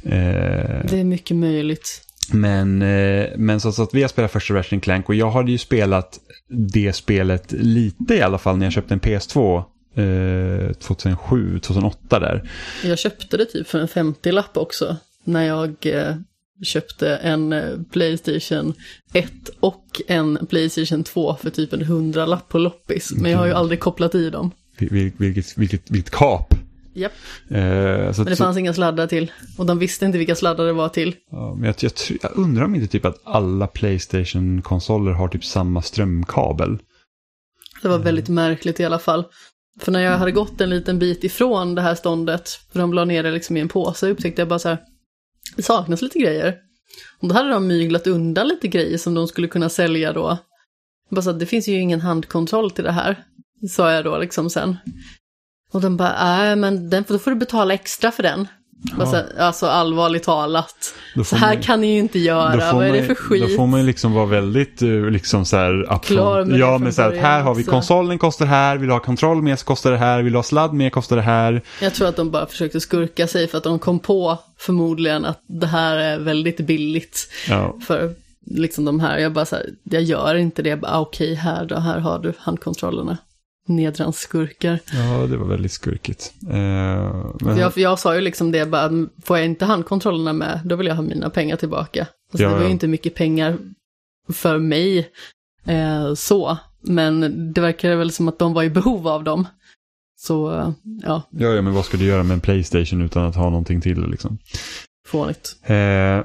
Eh, 0.03 0.85
Det 0.89 0.99
är 0.99 1.03
mycket 1.03 1.37
möjligt. 1.37 2.01
men, 2.33 2.81
eh, 2.81 3.25
men 3.37 3.59
så, 3.59 3.71
så 3.71 3.83
att 3.83 3.93
vi 3.93 4.01
har 4.01 4.09
spelat 4.09 4.31
första 4.31 4.53
Ratchet 4.53 4.83
Clank 4.83 5.09
och 5.09 5.15
jag 5.15 5.31
hade 5.31 5.51
ju 5.51 5.57
spelat 5.57 6.19
det 6.49 6.93
spelet 6.93 7.51
lite 7.51 8.15
i 8.15 8.21
alla 8.21 8.37
fall 8.37 8.57
när 8.57 8.65
jag 8.65 8.73
köpte 8.73 8.93
en 8.93 8.99
PS2 8.99 9.63
eh, 9.95 10.73
2007, 10.73 11.59
2008 11.59 12.19
där. 12.19 12.49
Jag 12.83 12.99
köpte 12.99 13.37
det 13.37 13.45
typ 13.45 13.67
för 13.67 13.79
en 13.79 13.87
50-lapp 13.87 14.57
också. 14.57 14.97
När 15.23 15.43
jag 15.43 15.75
eh, 15.81 16.15
köpte 16.63 17.15
en 17.15 17.53
eh, 17.53 17.63
Playstation 17.91 18.73
1 19.13 19.31
och 19.59 20.01
en 20.07 20.47
Playstation 20.49 21.03
2 21.03 21.35
för 21.35 21.49
typ 21.49 21.73
en 21.73 21.83
100-lapp 21.83 22.49
på 22.49 22.57
loppis. 22.57 23.11
Men 23.15 23.31
jag 23.31 23.37
har 23.37 23.45
ju 23.45 23.53
aldrig 23.53 23.79
kopplat 23.79 24.15
i 24.15 24.29
dem. 24.29 24.51
Vil- 24.77 24.89
vil- 24.91 25.11
Vilket, 25.17 25.57
vilket, 25.57 25.91
vilket 25.91 26.11
kap. 26.13 26.53
Japp, 26.93 27.11
Eh, 27.49 28.11
så, 28.11 28.21
men 28.21 28.25
det 28.25 28.35
så, 28.35 28.43
fanns 28.43 28.57
inga 28.57 28.73
sladdar 28.73 29.07
till. 29.07 29.31
Och 29.57 29.65
de 29.65 29.79
visste 29.79 30.05
inte 30.05 30.17
vilka 30.17 30.35
sladdar 30.35 30.65
det 30.65 30.73
var 30.73 30.89
till. 30.89 31.15
ja, 31.31 31.55
men 31.55 31.65
jag, 31.65 31.75
jag, 31.79 31.91
jag 32.21 32.31
undrar 32.37 32.63
om 32.65 32.75
inte 32.75 32.87
typ 32.87 33.05
att 33.05 33.21
alla 33.23 33.67
Playstation-konsoler 33.67 35.11
har 35.11 35.27
typ 35.27 35.45
samma 35.45 35.81
strömkabel. 35.81 36.79
Det 37.81 37.87
var 37.87 37.97
väldigt 37.99 38.29
märkligt 38.29 38.79
i 38.79 38.85
alla 38.85 38.99
fall. 38.99 39.23
För 39.79 39.91
när 39.91 39.99
jag 39.99 40.17
hade 40.17 40.31
gått 40.31 40.61
en 40.61 40.69
liten 40.69 40.99
bit 40.99 41.23
ifrån 41.23 41.75
det 41.75 41.81
här 41.81 41.95
ståndet, 41.95 42.49
för 42.71 42.79
de 42.79 42.93
la 42.93 43.05
ner 43.05 43.23
det 43.23 43.31
liksom 43.31 43.57
i 43.57 43.59
en 43.59 43.69
påse, 43.69 44.09
upptäckte 44.09 44.41
jag 44.41 44.49
bara 44.49 44.59
så 44.59 44.69
här, 44.69 44.77
det 45.55 45.63
saknas 45.63 46.01
lite 46.01 46.19
grejer. 46.19 46.57
Och 47.19 47.27
då 47.27 47.35
hade 47.35 47.49
de 47.49 47.67
myglat 47.67 48.07
undan 48.07 48.47
lite 48.47 48.67
grejer 48.67 48.97
som 48.97 49.13
de 49.13 49.27
skulle 49.27 49.47
kunna 49.47 49.69
sälja 49.69 50.13
då. 50.13 50.37
Bara 51.09 51.21
så 51.21 51.31
här, 51.31 51.39
det 51.39 51.45
finns 51.45 51.67
ju 51.67 51.79
ingen 51.79 52.01
handkontroll 52.01 52.71
till 52.71 52.83
det 52.83 52.91
här, 52.91 53.23
sa 53.69 53.91
jag 53.91 54.03
då 54.03 54.17
liksom 54.17 54.49
sen. 54.49 54.77
Och 55.71 55.81
de 55.81 55.97
bara, 55.97 56.15
nej 56.23 56.55
men 56.55 56.89
den, 56.89 57.03
då 57.07 57.19
får 57.19 57.31
du 57.31 57.37
betala 57.37 57.73
extra 57.73 58.11
för 58.11 58.23
den. 58.23 58.47
Bara 58.97 59.07
så 59.07 59.15
här, 59.15 59.25
alltså 59.39 59.65
allvarligt 59.67 60.23
talat. 60.23 60.93
Så 61.25 61.35
här 61.35 61.53
man- 61.53 61.63
kan 61.63 61.81
ni 61.81 61.93
ju 61.93 61.99
inte 61.99 62.19
göra, 62.19 62.73
vad 62.73 62.85
är 62.87 62.93
det 62.93 63.03
för 63.03 63.15
skit? 63.15 63.41
Då 63.41 63.47
får 63.47 63.67
man 63.67 63.79
ju 63.79 63.85
liksom 63.85 64.13
vara 64.13 64.25
väldigt 64.25 64.81
eh, 64.81 64.89
liksom 64.89 65.45
så 65.45 65.57
här. 65.57 65.99
Klar 66.03 66.45
med 66.45 66.59
Ja, 66.59 66.77
men 66.77 66.93
så 66.93 67.01
här, 67.01 67.09
att 67.09 67.17
här 67.17 67.41
har 67.41 67.55
vi 67.55 67.63
konsolen 67.63 68.17
kostar 68.17 68.45
det 68.45 68.51
här, 68.51 68.77
vill 68.77 68.87
du 68.87 68.93
ha 68.93 68.99
kontroll 68.99 69.41
med 69.41 69.59
så 69.59 69.65
kostar 69.65 69.91
det 69.91 69.97
här, 69.97 70.21
vill 70.21 70.33
du 70.33 70.37
ha 70.37 70.43
sladd 70.43 70.73
med 70.73 70.91
kostar 70.93 71.15
det 71.15 71.21
här. 71.21 71.61
Jag 71.81 71.93
tror 71.93 72.07
att 72.07 72.15
de 72.15 72.31
bara 72.31 72.45
försökte 72.45 72.79
skurka 72.79 73.27
sig 73.27 73.47
för 73.47 73.57
att 73.57 73.63
de 73.63 73.79
kom 73.79 73.99
på 73.99 74.37
förmodligen 74.57 75.25
att 75.25 75.39
det 75.47 75.67
här 75.67 75.97
är 75.97 76.19
väldigt 76.19 76.57
billigt 76.57 77.29
Ja, 77.49 77.75
för 77.87 78.13
liksom 78.45 78.85
de 78.85 78.99
här. 78.99 79.17
Jag 79.17 79.33
bara 79.33 79.45
så 79.45 79.55
här, 79.55 79.65
jag 79.83 80.01
gör 80.01 80.35
inte 80.35 80.61
det. 80.61 80.69
Jag 80.69 80.79
bara, 80.79 80.91
ah, 80.91 80.99
Okej, 80.99 81.33
här 81.35 81.65
då, 81.65 81.75
här 81.75 81.99
har 81.99 82.19
du 82.19 82.33
handkontrollerna. 82.39 83.17
Nedrans 83.69 84.17
skurkar. 84.17 84.79
ja 84.93 85.27
det 85.27 85.37
var 85.37 85.47
väldigt 85.47 85.71
skurkigt. 85.71 86.33
Eh, 86.49 86.53
men, 86.53 87.39
För 87.39 87.57
jag, 87.59 87.73
för 87.73 87.81
jag 87.81 87.99
sa 87.99 88.15
ju 88.15 88.21
liksom 88.21 88.51
det, 88.51 88.65
bara, 88.65 89.07
får 89.23 89.37
jag 89.37 89.45
inte 89.45 89.65
handkontrollerna 89.65 90.33
med, 90.33 90.61
då 90.65 90.75
vill 90.75 90.87
jag 90.87 90.95
ha 90.95 91.03
mina 91.03 91.29
pengar 91.29 91.55
tillbaka. 91.55 92.07
Alltså, 92.31 92.43
Ja, 92.43 92.49
det 92.49 92.53
var 92.55 92.61
ju 92.61 92.67
ja. 92.67 92.71
inte 92.71 92.87
mycket 92.87 93.15
pengar 93.15 93.57
för 94.33 94.57
mig 94.57 95.09
eh, 95.65 96.13
så, 96.13 96.57
men 96.81 97.53
det 97.53 97.61
verkar 97.61 97.95
väl 97.95 98.11
som 98.11 98.27
att 98.27 98.39
de 98.39 98.53
var 98.53 98.63
i 98.63 98.69
behov 98.69 99.07
av 99.07 99.23
dem. 99.23 99.47
Så, 100.17 100.51
eh, 100.55 100.71
ja, 101.03 101.21
ja, 101.31 101.47
ja, 101.47 101.61
men 101.61 101.73
vad 101.73 101.85
ska 101.85 101.97
du 101.97 102.05
göra 102.05 102.23
med 102.23 102.33
en 102.33 102.41
Playstation 102.41 103.01
utan 103.01 103.25
att 103.25 103.35
ha 103.35 103.49
någonting 103.49 103.81
till 103.81 104.09
liksom? 104.09 104.37
Fånigt. 105.09 105.55
Eh, 105.63 105.75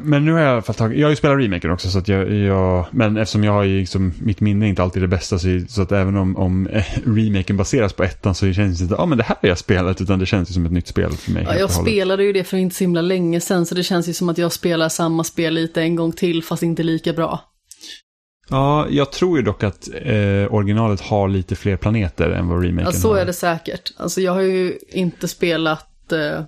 men 0.00 0.24
nu 0.24 0.32
har 0.32 0.40
jag 0.40 0.48
i 0.48 0.52
alla 0.52 0.62
fall 0.62 0.74
tagit, 0.74 0.98
jag 0.98 1.06
har 1.06 1.10
ju 1.10 1.16
spelat 1.16 1.38
remaken 1.38 1.70
också 1.70 1.90
så 1.90 1.98
att 1.98 2.08
jag, 2.08 2.32
jag 2.32 2.86
men 2.90 3.16
eftersom 3.16 3.44
jag 3.44 3.52
har 3.52 3.62
ju 3.62 3.80
liksom, 3.80 4.12
mitt 4.18 4.40
minne 4.40 4.66
är 4.66 4.68
inte 4.68 4.82
alltid 4.82 5.02
det 5.02 5.08
bästa 5.08 5.38
så, 5.38 5.60
så 5.68 5.82
att 5.82 5.92
även 5.92 6.16
om, 6.16 6.36
om 6.36 6.66
eh, 6.66 6.84
remaken 7.04 7.56
baseras 7.56 7.92
på 7.92 8.04
ettan 8.04 8.34
så 8.34 8.52
känns 8.52 8.78
det 8.78 8.82
inte, 8.82 8.94
ja 8.94 9.02
ah, 9.02 9.06
men 9.06 9.18
det 9.18 9.24
här 9.24 9.36
har 9.42 9.48
jag 9.48 9.58
spelat 9.58 10.00
utan 10.00 10.18
det 10.18 10.26
känns 10.26 10.50
ju 10.50 10.54
som 10.54 10.66
ett 10.66 10.72
nytt 10.72 10.88
spel 10.88 11.12
för 11.12 11.30
mig. 11.30 11.44
Ja, 11.48 11.54
jag 11.56 11.70
spelade 11.70 12.24
ju 12.24 12.32
det 12.32 12.44
för 12.44 12.56
inte 12.56 12.76
så 12.76 12.84
himla 12.84 13.00
länge 13.00 13.40
sedan, 13.40 13.66
så 13.66 13.74
det 13.74 13.82
känns 13.82 14.08
ju 14.08 14.12
som 14.12 14.28
att 14.28 14.38
jag 14.38 14.52
spelar 14.52 14.88
samma 14.88 15.24
spel 15.24 15.54
lite 15.54 15.82
en 15.82 15.96
gång 15.96 16.12
till, 16.12 16.42
fast 16.42 16.62
inte 16.62 16.82
lika 16.82 17.12
bra. 17.12 17.40
Ja, 18.48 18.86
jag 18.90 19.12
tror 19.12 19.38
ju 19.38 19.44
dock 19.44 19.62
att 19.62 19.88
eh, 19.94 20.54
originalet 20.54 21.00
har 21.00 21.28
lite 21.28 21.56
fler 21.56 21.76
planeter 21.76 22.30
än 22.30 22.48
vad 22.48 22.64
remaken 22.64 22.92
Ja, 22.94 23.00
så 23.00 23.12
har. 23.12 23.18
är 23.18 23.26
det 23.26 23.32
säkert. 23.32 23.92
Alltså 23.96 24.20
jag 24.20 24.32
har 24.32 24.40
ju 24.40 24.78
inte 24.88 25.28
spelat 25.28 26.12
eh, 26.12 26.42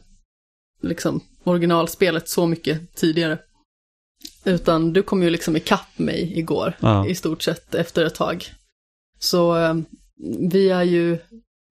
liksom 0.82 1.20
originalspelet 1.46 2.28
så 2.28 2.46
mycket 2.46 2.94
tidigare. 2.94 3.38
Utan 4.44 4.92
du 4.92 5.02
kom 5.02 5.22
ju 5.22 5.30
liksom 5.30 5.56
ikapp 5.56 5.98
mig 5.98 6.38
igår, 6.38 6.72
Ja. 6.80 7.06
i 7.06 7.14
stort 7.14 7.42
sett 7.42 7.74
efter 7.74 8.04
ett 8.04 8.14
tag. 8.14 8.44
Så 9.18 9.56
eh, 9.56 9.74
vi 10.50 10.68
är 10.70 10.82
ju 10.82 11.18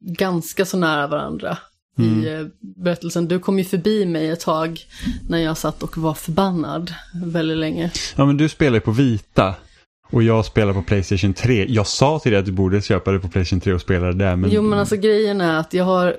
ganska 0.05 0.65
så 0.65 0.77
nära 0.77 1.07
varandra 1.07 1.57
Mm. 1.97 2.23
i 2.23 2.33
eh, 2.33 2.45
berättelsen. 2.59 3.27
Du 3.27 3.39
kom 3.39 3.57
ju 3.59 3.65
förbi 3.65 4.05
mig 4.05 4.29
ett 4.29 4.39
tag 4.39 4.79
när 5.29 5.37
jag 5.37 5.57
satt 5.57 5.83
och 5.83 5.97
var 5.97 6.13
förbannad 6.13 6.93
väldigt 7.23 7.57
länge. 7.57 7.91
Ja, 8.15 8.25
men 8.25 8.37
du 8.37 8.49
spelar 8.49 8.73
ju 8.75 8.81
på 8.81 8.91
vita. 8.91 9.55
Och 10.11 10.23
jag 10.23 10.45
spelar 10.45 10.73
på 10.73 10.81
Playstation 10.81 11.33
3. 11.33 11.65
Jag 11.69 11.87
sa 11.87 12.19
till 12.19 12.31
dig 12.31 12.39
att 12.39 12.45
du 12.45 12.51
borde 12.51 12.81
köpa 12.81 13.11
det 13.11 13.19
på 13.19 13.27
Playstation 13.29 13.59
3 13.61 13.73
och 13.73 13.81
spela 13.81 14.05
det 14.05 14.13
där. 14.13 14.35
Men... 14.35 14.51
Jo 14.51 14.61
men 14.61 14.79
alltså 14.79 14.95
grejen 14.97 15.41
är 15.41 15.59
att 15.59 15.73
jag 15.73 15.83
har 15.85 16.15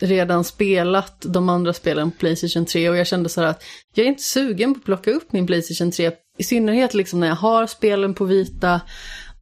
redan 0.00 0.44
spelat 0.44 1.22
de 1.22 1.48
andra 1.48 1.72
spelen 1.72 2.10
på 2.10 2.18
Playstation 2.18 2.66
3 2.66 2.88
och 2.88 2.96
jag 2.96 3.06
kände 3.06 3.28
så 3.28 3.40
här 3.40 3.48
att 3.48 3.64
jag 3.94 4.04
är 4.04 4.08
inte 4.08 4.22
sugen 4.22 4.74
på 4.74 4.78
att 4.78 4.84
plocka 4.84 5.10
upp 5.10 5.32
min 5.32 5.46
Playstation 5.46 5.90
3 5.90 6.12
i 6.38 6.44
synnerhet 6.44 6.94
liksom 6.94 7.20
när 7.20 7.26
jag 7.26 7.34
har 7.34 7.66
spelen 7.66 8.14
på 8.14 8.24
vita 8.24 8.80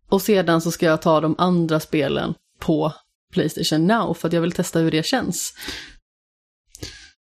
och 0.09 0.23
sedan 0.23 0.61
så 0.61 0.71
ska 0.71 0.87
jag 0.87 1.03
ta 1.03 1.21
de 1.21 1.35
andra 1.39 1.81
spelen 1.81 2.35
på 2.61 2.93
Playstation 3.33 3.87
Now 3.87 4.15
för 4.15 4.29
att 4.29 4.35
jag 4.35 4.41
vill 4.41 4.53
testa 4.53 4.79
hur 4.79 4.91
det 4.91 5.07
känns. 5.07 5.55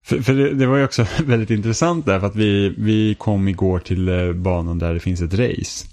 För, 0.04 0.20
för 0.22 0.34
det, 0.34 0.54
det, 0.54 0.66
var 0.66 0.76
ju 0.76 0.84
också 0.84 1.06
väldigt 1.24 1.50
intressant 1.50 2.06
där 2.06 2.20
för 2.20 2.26
att 2.26 2.36
vi, 2.36 2.74
vi 2.78 3.14
kom 3.14 3.48
igår 3.48 3.78
till 3.78 4.08
eh, 4.08 4.32
banan 4.32 4.78
där 4.78 4.94
det 4.94 5.00
finns 5.00 5.20
ett 5.20 5.34
race. 5.34 5.86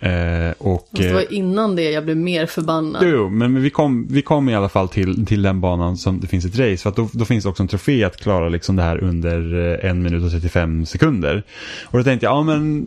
Eh, 0.00 0.52
och, 0.58 0.88
det 0.90 1.12
var 1.12 1.20
eh, 1.20 1.26
innan 1.30 1.76
det 1.76 1.90
jag 1.90 2.04
blev 2.04 2.16
mer 2.16 2.46
förbannad. 2.46 3.02
Jo, 3.06 3.28
men 3.28 3.62
vi 3.62 3.70
kom, 3.70 4.06
vi 4.10 4.22
kom 4.22 4.48
i 4.48 4.54
alla 4.54 4.68
fall 4.68 4.88
till, 4.88 5.26
till 5.26 5.42
den 5.42 5.60
banan 5.60 5.96
som 5.96 6.20
det 6.20 6.26
finns 6.26 6.44
ett 6.44 6.58
race. 6.58 6.76
För 6.76 6.90
att 6.90 6.96
då, 6.96 7.08
då 7.12 7.24
finns 7.24 7.44
det 7.44 7.50
också 7.50 7.62
en 7.62 7.68
trofé 7.68 8.04
att 8.04 8.16
klara 8.16 8.48
liksom 8.48 8.76
det 8.76 8.82
här 8.82 9.04
under 9.04 9.70
eh, 9.84 9.90
en 9.90 10.02
minut 10.02 10.24
och 10.24 10.30
35 10.30 10.86
sekunder. 10.86 11.42
Och 11.84 11.98
då 11.98 12.04
tänkte 12.04 12.26
jag, 12.26 12.32
ja 12.32 12.42
men 12.42 12.86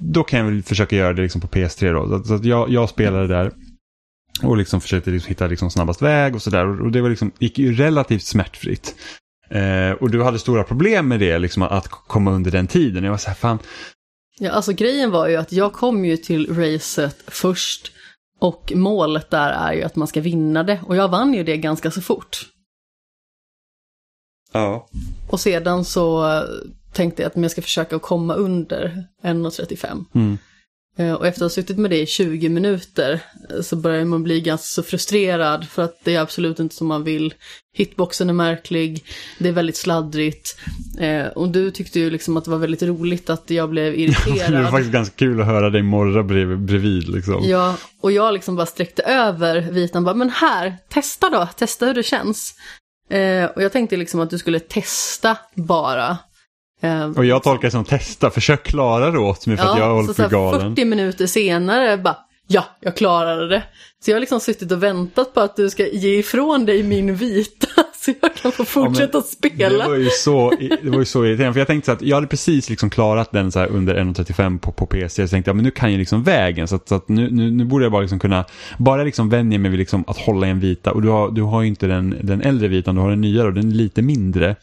då 0.00 0.22
kan 0.22 0.38
jag 0.38 0.46
väl 0.46 0.62
försöka 0.62 0.96
göra 0.96 1.12
det 1.12 1.22
liksom 1.22 1.40
på 1.40 1.46
PS3 1.46 1.92
då. 1.92 2.22
Så, 2.24 2.38
så 2.38 2.48
jag, 2.48 2.70
jag 2.70 2.88
spelade 2.88 3.26
där. 3.26 3.50
Och 4.42 4.56
liksom 4.56 4.80
försökte 4.80 5.10
liksom 5.10 5.28
hitta 5.28 5.46
liksom 5.46 5.70
snabbast 5.70 6.02
väg 6.02 6.34
och 6.34 6.42
sådär. 6.42 6.82
Och 6.82 6.92
det 6.92 7.00
var 7.00 7.08
liksom, 7.08 7.30
gick 7.38 7.58
ju 7.58 7.72
relativt 7.72 8.22
smärtfritt. 8.22 8.94
Eh, 9.50 9.90
och 9.90 10.10
du 10.10 10.22
hade 10.22 10.38
stora 10.38 10.64
problem 10.64 11.08
med 11.08 11.20
det, 11.20 11.38
liksom 11.38 11.62
att 11.62 11.88
komma 11.88 12.30
under 12.30 12.50
den 12.50 12.66
tiden. 12.66 13.04
Jag 13.04 13.10
var 13.10 13.18
så 13.18 13.28
här, 13.28 13.34
fan, 13.34 13.58
Ja, 14.42 14.50
alltså 14.50 14.72
grejen 14.72 15.10
var 15.10 15.28
ju 15.28 15.36
att 15.36 15.52
jag 15.52 15.72
kom 15.72 16.04
ju 16.04 16.16
till 16.16 16.54
racet 16.54 17.22
först 17.26 17.92
och 18.38 18.72
målet 18.74 19.30
där 19.30 19.50
är 19.50 19.72
ju 19.72 19.82
att 19.82 19.96
man 19.96 20.08
ska 20.08 20.20
vinna 20.20 20.62
det 20.62 20.80
och 20.86 20.96
jag 20.96 21.08
vann 21.08 21.34
ju 21.34 21.44
det 21.44 21.56
ganska 21.56 21.90
så 21.90 22.00
fort. 22.00 22.46
Ja. 24.52 24.88
Och 25.30 25.40
sedan 25.40 25.84
så 25.84 26.42
tänkte 26.92 27.22
jag 27.22 27.30
att 27.30 27.36
jag 27.36 27.50
ska 27.50 27.62
försöka 27.62 27.98
komma 27.98 28.34
under 28.34 29.04
1.35. 29.22 30.04
Mm. 30.14 30.38
Eh, 31.00 31.12
och 31.12 31.26
efter 31.26 31.40
att 31.40 31.50
ha 31.50 31.54
suttit 31.54 31.78
med 31.78 31.90
det 31.90 32.00
i 32.00 32.06
20 32.06 32.48
minuter 32.48 33.20
eh, 33.50 33.60
så 33.60 33.76
börjar 33.76 34.04
man 34.04 34.22
bli 34.22 34.40
ganska 34.40 34.64
så 34.64 34.82
frustrerad 34.82 35.68
för 35.68 35.82
att 35.82 36.04
det 36.04 36.14
är 36.14 36.20
absolut 36.20 36.58
inte 36.58 36.74
som 36.74 36.86
man 36.86 37.04
vill. 37.04 37.34
Hitboxen 37.72 38.28
är 38.28 38.32
märklig, 38.32 39.04
det 39.38 39.48
är 39.48 39.52
väldigt 39.52 39.76
sladdrigt. 39.76 40.56
Eh, 40.98 41.26
och 41.26 41.48
du 41.48 41.70
tyckte 41.70 42.00
ju 42.00 42.10
liksom 42.10 42.36
att 42.36 42.44
det 42.44 42.50
var 42.50 42.58
väldigt 42.58 42.82
roligt 42.82 43.30
att 43.30 43.50
jag 43.50 43.70
blev 43.70 43.94
irriterad. 43.98 44.52
det 44.52 44.62
var 44.62 44.70
faktiskt 44.70 44.92
ganska 44.92 45.16
kul 45.16 45.40
att 45.40 45.46
höra 45.46 45.70
dig 45.70 45.82
morra 45.82 46.22
brev, 46.22 46.58
bredvid 46.58 47.08
liksom. 47.08 47.44
Ja, 47.44 47.76
och 48.00 48.12
jag 48.12 48.34
liksom 48.34 48.56
bara 48.56 48.66
sträckte 48.66 49.02
över 49.02 49.60
vitan 49.60 50.04
bara, 50.04 50.14
men 50.14 50.30
här, 50.30 50.76
testa 50.88 51.30
då, 51.30 51.48
testa 51.56 51.86
hur 51.86 51.94
det 51.94 52.02
känns. 52.02 52.54
och 53.54 53.62
jag 53.62 53.72
tänkte 53.72 53.96
liksom 53.96 54.20
att 54.20 54.30
du 54.30 54.38
skulle 54.38 54.60
testa 54.60 55.36
bara. 55.54 56.18
Ehm, 56.80 57.12
och 57.12 57.24
jag 57.24 57.42
tolkar 57.42 57.68
det 57.68 57.72
som 57.72 57.84
testa, 57.84 58.30
försök 58.30 58.62
klara 58.62 59.10
det 59.10 59.18
åt 59.18 59.46
mig 59.46 59.56
för 59.56 59.64
ja, 59.64 59.72
att 59.72 59.78
jag 59.78 59.94
håller 59.94 60.12
på 60.12 60.28
galen. 60.28 60.76
40 60.76 60.84
minuter 60.84 61.26
senare 61.26 61.96
bara, 61.96 62.16
ja, 62.46 62.64
jag 62.80 62.96
klarade 62.96 63.48
det. 63.48 63.62
Så 64.04 64.10
jag 64.10 64.16
har 64.16 64.20
liksom 64.20 64.40
suttit 64.40 64.72
och 64.72 64.82
väntat 64.82 65.34
på 65.34 65.40
att 65.40 65.56
du 65.56 65.70
ska 65.70 65.86
ge 65.86 66.18
ifrån 66.18 66.66
dig 66.66 66.82
min 66.82 67.14
vita 67.14 67.66
så 68.04 68.12
jag 68.20 68.34
kan 68.34 68.52
få 68.52 68.64
fortsätta 68.64 69.18
ja, 69.18 69.22
spela. 69.22 69.84
Det 69.84 69.90
var 69.90 69.96
ju 69.96 70.10
så, 70.10 70.52
det 70.82 70.90
var 70.90 70.98
ju 70.98 71.04
så 71.04 71.24
irriterande, 71.24 71.52
för 71.52 71.60
jag 71.60 71.66
tänkte 71.66 71.86
så 71.86 71.92
att 71.92 72.02
jag 72.02 72.16
hade 72.16 72.26
precis 72.26 72.70
liksom 72.70 72.90
klarat 72.90 73.32
den 73.32 73.52
så 73.52 73.64
under 73.64 73.94
1.35 73.94 74.58
på, 74.58 74.72
på 74.72 74.86
PC. 74.86 75.28
Så 75.28 75.30
tänkte 75.30 75.48
jag, 75.48 75.56
men 75.56 75.64
nu 75.64 75.70
kan 75.70 75.92
jag 75.92 75.98
liksom 75.98 76.22
vägen, 76.22 76.68
så 76.68 76.76
att, 76.76 76.88
så 76.88 76.94
att 76.94 77.08
nu, 77.08 77.30
nu, 77.30 77.50
nu, 77.50 77.64
borde 77.64 77.84
jag 77.84 77.92
bara 77.92 78.02
liksom 78.02 78.18
kunna, 78.18 78.44
bara 78.78 79.04
liksom 79.04 79.28
vänja 79.28 79.58
mig 79.58 79.70
vid 79.70 79.78
liksom 79.78 80.04
att 80.06 80.18
hålla 80.18 80.46
i 80.46 80.50
en 80.50 80.60
vita. 80.60 80.92
Och 80.92 81.02
du 81.02 81.08
har, 81.08 81.30
du 81.30 81.42
har 81.42 81.62
ju 81.62 81.68
inte 81.68 81.86
den, 81.86 82.18
den 82.22 82.42
äldre 82.42 82.68
vitan, 82.68 82.94
du 82.94 83.00
har 83.00 83.10
den 83.10 83.20
nyare 83.20 83.46
och 83.46 83.54
den 83.54 83.70
är 83.70 83.74
lite 83.74 84.02
mindre. 84.02 84.56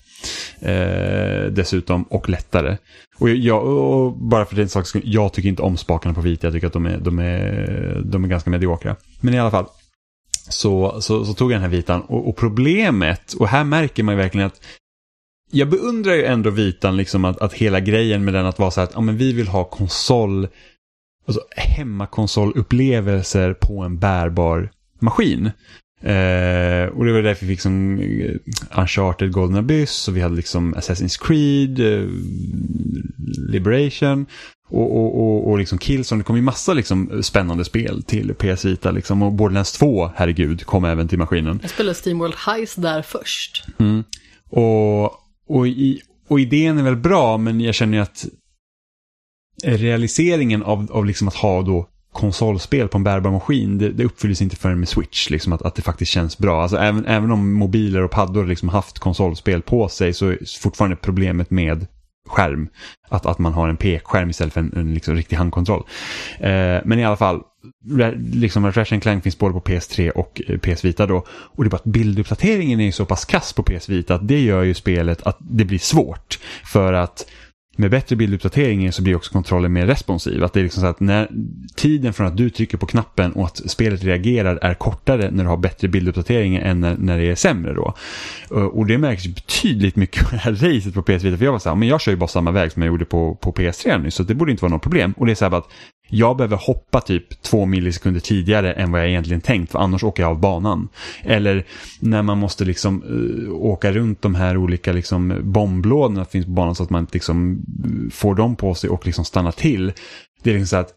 Eh, 0.60 1.46
dessutom, 1.52 2.04
och 2.04 2.30
lättare. 2.30 2.78
Och, 3.18 3.30
jag, 3.30 3.66
och 3.66 4.14
bara 4.14 4.46
för 4.46 4.56
den 4.56 4.70
skull, 4.70 5.02
jag 5.06 5.34
tycker 5.34 5.50
inte 5.50 5.62
om 5.62 5.78
spakarna 5.78 6.16
på 6.16 6.22
vita, 6.22 6.48
jag 6.48 6.54
tycker 6.54 6.68
att 6.68 6.74
de 6.74 6.86
är, 6.86 6.98
de 6.98 7.20
är, 7.20 8.02
de 8.06 8.24
är 8.24 8.28
ganska 8.28 8.50
mediokra. 8.50 8.96
Men 9.20 9.34
i 9.34 9.40
alla 9.40 9.52
fall, 9.52 9.66
så, 10.50 11.02
så, 11.02 11.26
så 11.26 11.34
tog 11.34 11.52
jag 11.52 11.56
den 11.56 11.70
här 11.70 11.78
vitan. 11.78 12.02
Och, 12.02 12.30
och, 12.30 12.36
problemet, 12.36 13.34
och 13.34 13.48
här 13.48 13.64
märker 13.64 14.04
man 14.04 14.16
ju 14.16 14.22
verkligen 14.22 14.48
att 14.48 14.62
jag 15.52 15.70
beundrar 15.70 16.14
ju 16.14 16.26
ändå 16.26 16.50
vitan, 16.50 16.98
liksom 16.98 17.26
att, 17.26 17.38
att 17.38 17.54
hela 17.54 17.80
grejen 17.80 18.26
med 18.26 18.34
den 18.34 18.46
att 18.46 18.60
vara 18.60 18.72
så 18.72 18.80
här 18.80 18.88
att 18.88 18.94
ja, 18.94 19.02
men 19.02 19.18
vi 19.18 19.34
vill 19.34 19.48
ha 19.48 19.64
konsol, 19.64 20.48
alltså 21.28 21.42
hemmakonsolupplevelser 21.56 23.54
på 23.54 23.82
en 23.82 24.00
bärbar 24.00 24.72
maskin. 25.00 25.52
Eh, 26.02 26.86
och 26.88 27.06
det 27.06 27.14
var 27.14 27.22
därför 27.22 27.46
vi 27.46 27.54
fick 27.54 27.62
som 27.62 28.00
uh, 28.00 28.36
Uncharted 28.78 29.32
Golden 29.32 29.58
Abyss 29.58 30.08
och 30.08 30.18
vi 30.18 30.22
hade 30.22 30.36
liksom 30.36 30.76
Assassin's 30.76 31.28
Creed, 31.28 31.80
uh, 31.80 32.10
Liberation 33.50 34.26
och, 34.70 34.98
och, 34.98 35.20
och, 35.20 35.50
och 35.50 35.58
liksom 35.58 35.78
Killzone. 35.78 36.20
Det 36.20 36.24
kom 36.24 36.36
ju 36.36 36.42
massa 36.42 36.74
liksom 36.74 37.24
spännande 37.24 37.66
spel 37.66 38.04
till 38.04 38.34
PS 38.34 38.66
Vita 38.66 38.92
liksom. 38.92 39.22
Och 39.22 39.34
Borderlands 39.34 39.72
2, 39.72 40.12
herregud, 40.16 40.66
kom 40.66 40.86
även 40.86 41.08
till 41.08 41.18
maskinen. 41.18 41.60
Jag 41.62 41.72
spelade 41.72 41.96
Steamworld 41.96 42.36
Heist 42.36 42.82
där 42.82 43.02
först. 43.02 43.66
Mm. 43.80 44.04
Och, 44.50 45.06
och, 45.48 45.68
i, 45.68 46.02
och 46.28 46.40
idén 46.40 46.78
är 46.78 46.84
väl 46.84 46.96
bra, 46.96 47.38
men 47.38 47.62
jag 47.62 47.76
känner 47.76 47.98
ju 47.98 48.04
att 48.04 48.26
realiseringen 49.64 50.64
av, 50.64 50.92
av 50.92 51.06
liksom 51.06 51.28
att 51.28 51.36
ha 51.36 51.62
då 51.62 51.90
konsolspel 52.18 52.88
på 52.88 52.98
en 52.98 53.04
bärbar 53.04 53.32
maskin, 53.32 53.78
det, 53.78 53.90
det 53.90 54.04
uppfylls 54.04 54.42
inte 54.42 54.56
förrän 54.56 54.80
med 54.80 54.90
Switch, 54.90 55.30
liksom 55.30 55.54
att, 55.54 55.62
att 55.62 55.76
det 55.76 55.82
faktiskt 55.82 56.12
känns 56.12 56.38
bra. 56.38 56.62
Alltså 56.62 56.78
även, 56.78 57.06
även 57.06 57.32
om 57.32 57.54
mobiler 57.54 58.04
och 58.04 58.12
paddor 58.12 58.46
liksom 58.46 58.70
haft 58.70 59.00
konsolspel 59.00 59.62
på 59.62 59.90
sig 59.90 60.14
så 60.14 60.28
är 60.28 60.60
fortfarande 60.62 60.96
problemet 60.96 61.50
med 61.50 61.88
skärm. 62.28 62.70
Att, 63.10 63.26
att 63.26 63.40
man 63.40 63.54
har 63.54 63.70
en 63.70 63.78
pekskärm 63.78 64.30
istället 64.30 64.54
för 64.54 64.62
en, 64.62 64.74
en 64.76 64.94
liksom 64.94 65.16
riktig 65.16 65.36
handkontroll. 65.36 65.84
Eh, 66.40 66.80
men 66.86 67.00
i 67.00 67.06
alla 67.06 67.18
fall, 67.18 67.42
liksom 68.34 68.72
Ratchet 68.72 69.02
Clank 69.02 69.24
finns 69.24 69.38
både 69.38 69.54
på 69.54 69.60
PS3 69.60 70.10
och 70.10 70.42
eh, 70.48 70.58
PS 70.58 70.86
Vita 70.86 71.06
då. 71.06 71.26
Och 71.30 71.64
det 71.64 71.68
är 71.68 71.70
bara 71.70 71.78
att 71.78 71.84
bilduppdateringen 71.84 72.80
är 72.80 72.92
så 72.92 73.06
pass 73.06 73.26
kass 73.26 73.54
på 73.54 73.64
PS 73.64 73.90
Vita 73.90 74.16
att 74.16 74.28
det 74.28 74.40
gör 74.40 74.64
ju 74.64 74.74
spelet 74.74 75.22
att 75.22 75.38
det 75.40 75.66
blir 75.66 75.80
svårt. 75.80 76.40
För 76.66 76.94
att 76.94 77.26
med 77.80 77.92
bättre 77.92 78.16
bilduppdatering 78.16 78.92
så 78.92 79.02
blir 79.02 79.16
också 79.16 79.32
kontrollen 79.32 79.74
mer 79.74 79.88
responsiv. 79.88 80.44
Att 80.44 80.54
det 80.54 80.60
är 80.60 80.64
liksom 80.64 80.82
så 80.82 80.88
att 80.88 81.00
när 81.00 81.30
tiden 81.76 82.14
från 82.14 82.28
att 82.28 82.38
du 82.38 82.50
trycker 82.50 82.78
på 82.78 82.86
knappen 82.86 83.32
och 83.32 83.46
att 83.46 83.58
spelet 83.70 84.04
reagerar 84.04 84.60
är 84.62 84.74
kortare 84.74 85.32
när 85.32 85.44
du 85.44 85.50
har 85.50 85.58
bättre 85.58 85.88
bilduppdatering 85.88 86.56
än 86.56 86.82
när, 86.82 86.98
när 86.98 87.18
det 87.18 87.26
är 87.26 87.36
sämre 87.36 87.74
då. 87.74 87.94
Eh, 88.52 88.58
och 88.58 88.86
det 88.86 88.98
märks 88.98 89.28
betydligt 89.28 89.96
mycket 89.96 90.26
på 90.26 90.32
det 90.32 90.38
här 90.38 90.52
racet 90.52 90.94
på 90.94 91.02
PS4. 91.02 91.38
För 91.38 91.46
jag 91.46 91.52
var 91.52 91.60
så 91.60 91.70
här, 91.70 91.76
men 91.76 91.88
jag 91.88 92.02
kör 92.02 92.12
ju 92.12 92.18
bara 92.18 92.28
samma 92.28 92.52
väg 92.52 92.72
som 92.72 92.82
jag 92.82 92.88
gjorde 92.88 93.06
på, 93.06 93.36
på 93.36 93.52
PS3 93.52 94.04
nu 94.04 94.12
så 94.12 94.24
det 94.24 94.36
borde 94.36 94.52
inte 94.52 94.64
vara 94.64 94.74
något 94.74 94.84
problem. 94.84 95.14
Och 95.18 95.26
det 95.26 95.32
är 95.32 95.36
så 95.36 95.46
här 95.46 95.58
att 95.58 95.70
jag 96.08 96.38
behöver 96.38 96.58
hoppa 96.58 97.02
typ 97.02 97.42
två 97.42 97.66
millisekunder 97.66 98.20
tidigare 98.20 98.74
än 98.74 98.92
vad 98.92 99.02
jag 99.02 99.10
egentligen 99.10 99.42
tänkt 99.42 99.72
för 99.72 99.80
annars 99.80 100.04
åker 100.04 100.24
jag 100.24 100.30
av 100.30 100.40
banan. 100.40 100.90
Eller 101.24 101.66
när 102.00 102.22
man 102.22 102.38
måste 102.38 102.66
liksom 102.66 103.04
uh, 103.04 103.54
åka 103.54 103.92
runt 103.92 104.22
de 104.22 104.36
här 104.36 104.58
olika 104.58 104.94
liksom 104.94 105.42
bomblådorna 105.44 106.26
som 106.26 106.32
finns 106.32 106.46
på 106.46 106.52
banan 106.52 106.76
så 106.76 106.84
att 106.84 106.90
man 106.90 107.08
liksom 107.12 107.66
eh, 107.84 108.12
får 108.12 108.36
dem 108.36 108.56
på 108.56 108.76
sig 108.76 108.90
och 108.90 109.06
liksom 109.06 109.26
stannar 109.26 109.52
till. 109.52 109.94
Det 110.44 110.50
är 110.50 110.54
liksom 110.54 110.68
så 110.68 110.76
att 110.76 110.94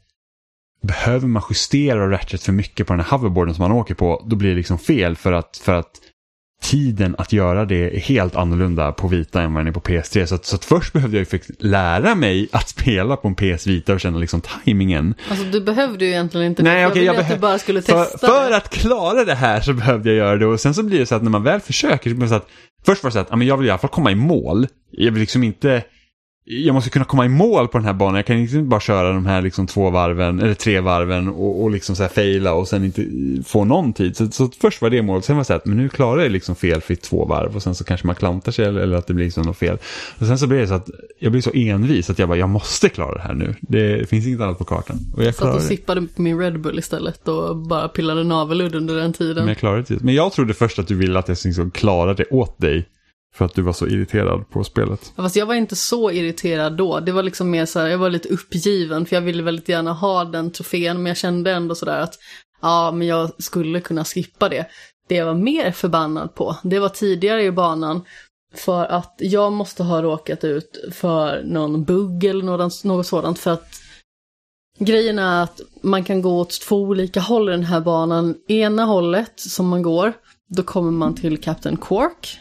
behöver 0.83 1.29
man 1.29 1.43
justera 1.51 2.11
Ratchet 2.11 2.43
för 2.43 2.53
mycket 2.53 2.87
på 2.87 2.93
den 2.93 3.05
här 3.05 3.11
hoverboarden 3.11 3.55
som 3.55 3.63
man 3.63 3.73
åker 3.73 3.95
på, 3.95 4.25
då 4.27 4.37
blir 4.37 4.51
det 4.51 4.57
liksom 4.57 4.79
fel 4.79 5.17
för 5.17 5.33
att, 5.33 5.57
för 5.57 5.75
att 5.75 5.91
tiden 6.61 7.15
att 7.19 7.33
göra 7.33 7.65
det 7.65 7.97
är 7.97 8.01
helt 8.01 8.37
annorlunda 8.37 8.93
på 8.93 9.09
vita 9.09 9.43
än 9.43 9.55
vad 9.55 9.61
den 9.61 9.69
är 9.69 9.73
på 9.73 9.81
PS3. 9.81 10.27
Så, 10.27 10.35
att, 10.35 10.45
så 10.45 10.57
att 10.57 10.65
först 10.65 10.93
behövde 10.93 11.19
jag 11.19 11.27
ju 11.33 11.41
lära 11.59 12.15
mig 12.15 12.49
att 12.53 12.69
spela 12.69 13.17
på 13.17 13.29
en 13.29 13.35
PS 13.35 13.67
Vita 13.67 13.93
och 13.93 14.01
känna 14.01 14.19
liksom 14.19 14.41
tajmingen. 14.41 15.15
Alltså 15.29 15.45
du 15.45 15.61
behövde 15.61 16.05
ju 16.05 16.11
egentligen 16.11 16.47
inte 16.47 16.63
Nej, 16.63 16.83
det. 16.83 16.87
Okay, 16.87 17.05
jag 17.05 17.13
ville 17.13 17.25
att 17.25 17.35
du 17.35 17.39
bara 17.39 17.59
skulle 17.59 17.83
testa 17.83 18.19
för, 18.19 18.27
för 18.27 18.53
att 18.53 18.71
klara 18.71 19.25
det 19.25 19.35
här 19.35 19.61
så 19.61 19.73
behövde 19.73 20.09
jag 20.09 20.17
göra 20.17 20.37
det 20.37 20.47
och 20.47 20.61
sen 20.61 20.75
så 20.75 20.83
blir 20.83 20.99
det 20.99 21.07
så 21.07 21.15
att 21.15 21.23
när 21.23 21.31
man 21.31 21.43
väl 21.43 21.61
försöker 21.61 22.11
så 22.11 22.17
blir 22.17 22.27
det 22.27 22.29
så 22.29 22.35
att 22.35 22.49
först 22.87 23.03
var 23.03 23.11
det 23.11 23.13
så 23.13 23.19
att 23.19 23.45
jag 23.45 23.57
vill 23.57 23.67
i 23.67 23.71
alla 23.71 23.79
fall 23.79 23.91
komma 23.91 24.11
i 24.11 24.15
mål. 24.15 24.67
Jag 24.91 25.13
vill 25.13 25.21
liksom 25.21 25.43
inte 25.43 25.83
jag 26.51 26.75
måste 26.75 26.91
kunna 26.91 27.05
komma 27.05 27.25
i 27.25 27.29
mål 27.29 27.69
på 27.69 27.79
den 27.79 27.85
här 27.85 27.93
banan. 27.93 28.17
Jag 28.17 28.27
kan 28.27 28.39
inte 28.39 28.59
bara 28.59 28.81
köra 28.81 29.13
de 29.13 29.27
här 29.27 29.43
liksom 29.43 29.67
två 29.67 29.91
varven, 29.91 30.41
eller 30.41 30.55
tre 30.55 30.81
varven 30.81 31.29
och, 31.29 31.63
och 31.63 31.71
liksom 31.71 31.97
så 31.97 32.03
här 32.03 32.11
faila 32.11 32.53
och 32.53 32.69
sen 32.69 32.85
inte 32.85 33.07
få 33.47 33.65
någon 33.65 33.93
tid. 33.93 34.17
Så, 34.17 34.31
så 34.31 34.51
först 34.61 34.83
var 34.83 34.91
det 34.91 35.03
målet, 35.03 35.25
sen 35.25 35.37
var 35.37 35.41
det 35.41 35.45
så 35.45 35.53
här, 35.53 35.63
men 35.65 35.77
nu 35.77 35.89
klarar 35.89 36.23
jag 36.23 36.33
liksom 36.33 36.57
felfritt 36.57 37.03
två 37.03 37.25
varv 37.25 37.57
och 37.57 37.63
sen 37.63 37.75
så 37.75 37.85
kanske 37.85 38.07
man 38.07 38.17
klantar 38.17 38.53
sig 38.53 38.65
eller, 38.65 38.81
eller 38.81 38.97
att 38.97 39.07
det 39.07 39.15
blir 39.15 39.25
liksom 39.25 39.43
något 39.43 39.57
fel. 39.57 39.79
Och 40.19 40.27
sen 40.27 40.39
så 40.39 40.47
blir 40.47 40.59
det 40.59 40.67
så 40.67 40.75
att 40.75 40.91
jag 41.19 41.33
blir 41.33 41.43
så 41.43 41.51
envis 41.55 42.11
att 42.11 42.19
jag 42.19 42.29
bara, 42.29 42.39
jag 42.39 42.49
måste 42.49 42.89
klara 42.89 43.15
det 43.15 43.23
här 43.23 43.35
nu. 43.35 43.55
Det 43.61 44.09
finns 44.09 44.27
inget 44.27 44.41
annat 44.41 44.59
på 44.59 44.65
kartan. 44.65 44.97
Och 45.17 45.25
jag 45.25 45.35
Satt 45.35 45.55
och 45.55 45.63
sippade 45.63 46.07
på 46.17 46.23
min 46.23 46.39
Red 46.39 46.61
Bull 46.61 46.79
istället 46.79 47.29
och 47.29 47.57
bara 47.57 47.89
pillade 47.89 48.25
naveludd 48.25 48.75
under 48.75 48.97
den 48.97 49.13
tiden. 49.13 49.37
Men 49.37 49.49
jag 49.49 49.59
klarade 49.59 49.85
det. 49.89 50.01
Men 50.03 50.15
jag 50.15 50.33
trodde 50.33 50.55
först 50.55 50.79
att 50.79 50.89
du 50.89 50.95
ville 50.95 51.19
att 51.19 51.29
jag 51.29 51.39
liksom 51.45 51.71
klarade 51.71 52.15
det 52.15 52.37
åt 52.37 52.59
dig. 52.59 52.87
För 53.35 53.45
att 53.45 53.55
du 53.55 53.63
var 53.63 53.73
så 53.73 53.87
irriterad 53.87 54.51
på 54.51 54.65
spelet. 54.65 55.13
Ja, 55.17 55.23
fast 55.23 55.37
jag 55.37 55.47
var 55.47 55.55
inte 55.55 55.77
så 55.77 56.11
irriterad 56.11 56.77
då. 56.77 57.01
Det 57.01 57.13
var 57.13 57.23
liksom 57.23 57.51
mer 57.51 57.67
så 57.67 57.79
här, 57.81 57.87
jag 57.87 57.99
var 57.99 58.11
lite 58.11 58.29
uppgiven 58.29 59.07
för 59.07 59.17
jag 59.17 59.21
ville 59.21 59.43
väldigt 59.43 59.69
gärna 59.69 59.93
ha 59.93 60.25
den 60.25 60.51
trofén. 60.51 60.97
Men 60.97 61.07
jag 61.07 61.17
kände 61.17 61.53
ändå 61.53 61.75
sådär 61.75 62.01
att, 62.01 62.19
ja 62.63 62.93
men 62.93 63.07
jag 63.07 63.43
skulle 63.43 63.81
kunna 63.81 64.05
skippa 64.05 64.49
det. 64.49 64.67
Det 65.09 65.15
jag 65.15 65.27
var 65.27 65.35
mer 65.35 65.73
förbannad 65.73 66.35
på, 66.35 66.57
det 66.63 66.79
var 66.79 66.89
tidigare 66.89 67.43
i 67.43 67.51
banan. 67.51 68.03
för 68.55 68.85
att 68.85 69.15
jag 69.19 69.53
måste 69.53 69.83
ha 69.83 70.03
råkat 70.03 70.45
ut 70.45 70.85
för 70.93 71.43
någon 71.43 71.85
bugg 71.85 72.25
eller 72.25 72.45
något, 72.45 72.85
något 72.85 73.07
sådant 73.07 73.39
för 73.39 73.51
att 73.51 73.81
grejen 74.79 75.19
är 75.19 75.43
att 75.43 75.61
man 75.83 76.05
kan 76.05 76.23
gå 76.23 76.41
åt 76.41 76.61
två 76.61 76.77
olika 76.83 77.21
håll 77.21 77.49
i 77.49 77.53
den 77.53 77.65
här 77.65 77.81
banan. 77.81 78.35
Ena 78.49 78.85
hållet 78.85 79.33
som 79.37 79.69
man 79.69 79.83
går, 79.83 80.13
då 80.49 80.63
kommer 80.63 80.91
man 80.91 81.15
till 81.15 81.41
Captain 81.41 81.77
Quark. 81.77 82.39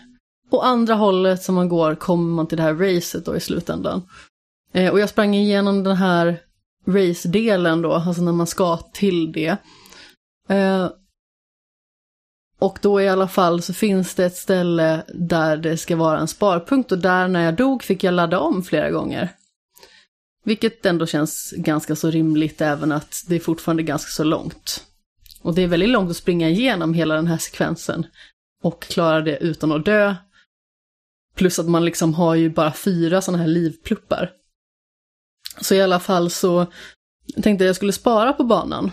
Och 0.50 0.66
andra 0.66 0.96
hållet 0.96 1.44
som 1.44 1.56
man 1.56 1.70
går 1.70 1.96
kommer 1.96 2.36
man 2.36 2.48
till 2.48 2.58
det 2.58 2.64
här 2.64 2.74
racet 2.74 3.26
då 3.26 3.36
i 3.36 3.40
slutändan. 3.40 4.02
Eh, 4.74 4.92
och 4.92 5.00
jag 5.00 5.10
sprang 5.10 5.36
igenom 5.36 5.84
den 5.84 5.96
här 5.96 6.42
race-delen 6.88 7.82
då, 7.82 7.94
alltså 7.94 8.22
när 8.22 8.32
man 8.32 8.48
ska 8.48 8.78
till 8.78 9.32
det. 9.32 9.58
Eh, 10.50 10.90
och 12.60 12.80
då 12.82 13.02
i 13.02 13.10
alla 13.10 13.28
fall 13.28 13.62
så 13.62 13.74
finns 13.74 14.16
det 14.16 14.26
ett 14.26 14.36
ställe 14.36 15.04
där 15.08 15.58
det 15.58 15.78
ska 15.78 15.96
vara 15.96 16.20
en 16.20 16.28
sparpunkt 16.28 16.92
och 16.92 16.98
där 16.98 17.28
när 17.28 17.46
jag 17.46 17.56
dog 17.56 17.84
fick 17.84 18.04
jag 18.04 18.14
ladda 18.14 18.40
om 18.40 18.64
flera 18.64 18.92
gånger. 18.92 19.30
Vilket 20.44 20.86
ändå 20.86 21.06
känns 21.06 21.54
ganska 21.58 21.96
så 21.96 22.10
rimligt 22.10 22.62
även 22.62 22.92
att 22.92 23.24
det 23.28 23.36
är 23.36 23.40
fortfarande 23.40 23.84
ganska 23.84 24.10
så 24.10 24.24
långt. 24.24 24.86
Och 25.42 25.56
det 25.56 25.62
är 25.62 25.68
väldigt 25.68 25.90
långt 25.90 26.10
att 26.10 26.18
springa 26.18 26.50
igenom 26.50 26.94
hela 26.94 27.16
den 27.16 27.28
här 27.28 27.38
sekvensen 27.38 28.06
och 28.64 28.82
klara 28.84 29.22
det 29.22 29.38
utan 29.38 29.72
att 29.72 29.86
dö. 29.86 30.16
Plus 31.40 31.60
att 31.60 31.70
man 31.70 31.86
liksom 31.86 32.14
har 32.14 32.36
ju 32.36 32.50
bara 32.50 32.74
fyra 32.74 33.22
sådana 33.22 33.44
här 33.44 33.50
livpluppar. 33.50 34.32
Så 35.62 35.76
i 35.76 35.82
alla 35.82 36.00
fall 36.00 36.30
så 36.30 36.66
tänkte 37.34 37.50
jag 37.50 37.56
att 37.62 37.66
jag 37.68 37.76
skulle 37.76 37.94
spara 37.94 38.34
på 38.34 38.44
banan. 38.44 38.92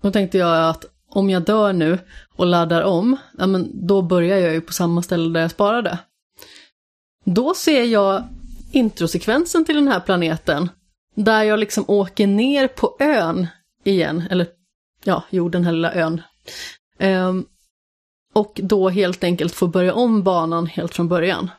Då 0.00 0.10
tänkte 0.10 0.38
jag 0.38 0.68
att 0.68 0.84
om 1.08 1.30
jag 1.30 1.44
dör 1.44 1.72
nu 1.72 1.98
och 2.36 2.46
laddar 2.46 2.82
om, 2.82 3.16
ja 3.38 3.46
men 3.46 3.86
då 3.86 4.02
börjar 4.02 4.38
jag 4.38 4.52
ju 4.52 4.60
på 4.60 4.72
samma 4.72 5.02
ställe 5.02 5.32
där 5.32 5.40
jag 5.40 5.50
sparade. 5.50 5.98
Då 7.24 7.54
ser 7.54 7.84
jag 7.84 8.28
introsekvensen 8.72 9.64
till 9.64 9.74
den 9.74 9.88
här 9.88 10.00
planeten, 10.00 10.70
där 11.14 11.42
jag 11.42 11.58
liksom 11.58 11.84
åker 11.88 12.26
ner 12.26 12.68
på 12.68 12.96
ön 13.00 13.46
igen, 13.84 14.24
eller 14.30 14.46
ja, 15.04 15.24
jo, 15.30 15.48
den 15.48 15.64
här 15.64 15.72
lilla 15.72 15.94
ön. 15.94 16.22
Um, 16.98 17.46
och 18.36 18.60
då 18.62 18.88
helt 18.88 19.24
enkelt 19.24 19.54
få 19.54 19.66
börja 19.66 19.94
om 19.94 20.22
banan 20.22 20.66
helt 20.66 20.94
från 20.94 21.08
början. 21.08 21.50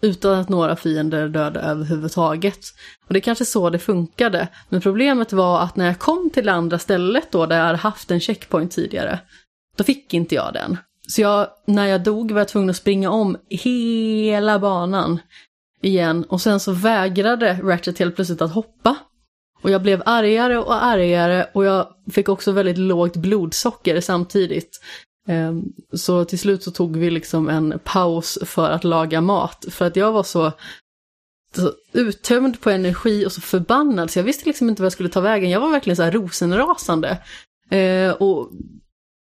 Utan 0.00 0.34
att 0.34 0.48
några 0.48 0.76
fiender 0.76 1.18
är 1.18 1.28
döda 1.28 1.60
överhuvudtaget. 1.60 2.58
Och 3.06 3.12
det 3.12 3.18
är 3.18 3.20
kanske 3.20 3.44
så 3.44 3.70
det 3.70 3.78
funkade. 3.78 4.48
Men 4.68 4.80
problemet 4.80 5.32
var 5.32 5.60
att 5.60 5.76
när 5.76 5.86
jag 5.86 5.98
kom 5.98 6.30
till 6.30 6.46
det 6.46 6.52
andra 6.52 6.78
stället 6.78 7.32
då, 7.32 7.46
där 7.46 7.56
jag 7.58 7.64
hade 7.64 7.78
haft 7.78 8.10
en 8.10 8.20
checkpoint 8.20 8.72
tidigare, 8.72 9.18
då 9.76 9.84
fick 9.84 10.14
inte 10.14 10.34
jag 10.34 10.52
den. 10.54 10.78
Så 11.08 11.20
jag, 11.20 11.48
när 11.66 11.86
jag 11.86 12.02
dog 12.02 12.30
var 12.30 12.40
jag 12.40 12.48
tvungen 12.48 12.70
att 12.70 12.76
springa 12.76 13.10
om 13.10 13.36
hela 13.48 14.58
banan 14.58 15.18
igen. 15.82 16.24
Och 16.24 16.40
sen 16.40 16.60
så 16.60 16.72
vägrade 16.72 17.60
Ratchet 17.62 17.98
helt 17.98 18.16
plötsligt 18.16 18.42
att 18.42 18.52
hoppa. 18.52 18.96
Och 19.62 19.70
jag 19.70 19.82
blev 19.82 20.02
argare 20.06 20.58
och 20.58 20.84
argare 20.84 21.46
och 21.54 21.64
jag 21.64 21.88
fick 22.12 22.28
också 22.28 22.52
väldigt 22.52 22.78
lågt 22.78 23.16
blodsocker 23.16 24.00
samtidigt. 24.00 24.80
Ehm, 25.26 25.72
så 25.92 26.24
till 26.24 26.38
slut 26.38 26.62
så 26.62 26.70
tog 26.70 26.96
vi 26.96 27.10
liksom 27.10 27.48
en 27.48 27.78
paus 27.84 28.38
för 28.42 28.70
att 28.70 28.84
laga 28.84 29.20
mat. 29.20 29.64
För 29.70 29.84
att 29.84 29.96
jag 29.96 30.12
var 30.12 30.22
så, 30.22 30.52
så 31.56 31.72
uttömd 31.92 32.60
på 32.60 32.70
energi 32.70 33.26
och 33.26 33.32
så 33.32 33.40
förbannad 33.40 34.10
så 34.10 34.18
jag 34.18 34.24
visste 34.24 34.46
liksom 34.46 34.68
inte 34.68 34.82
vad 34.82 34.86
jag 34.86 34.92
skulle 34.92 35.08
ta 35.08 35.20
vägen. 35.20 35.50
Jag 35.50 35.60
var 35.60 35.70
verkligen 35.70 35.96
så 35.96 36.02
här 36.02 36.12
rosenrasande. 36.12 37.18
Ehm, 37.70 38.12
och 38.12 38.50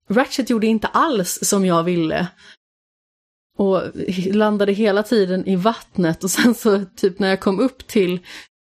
Ratchet 0.09 0.51
gjorde 0.51 0.66
inte 0.66 0.86
alls 0.86 1.38
som 1.42 1.64
jag 1.66 1.82
ville. 1.82 2.26
Och 3.59 3.82
landade 4.32 4.72
hela 4.72 5.03
tiden 5.03 5.47
i 5.47 5.57
vattnet 5.57 6.24
och 6.24 6.30
sen 6.30 6.55
så 6.55 6.84
typ 6.97 7.18
när 7.18 7.28
jag 7.28 7.40
kom 7.40 7.61
upp 7.61 7.86
till 7.86 8.14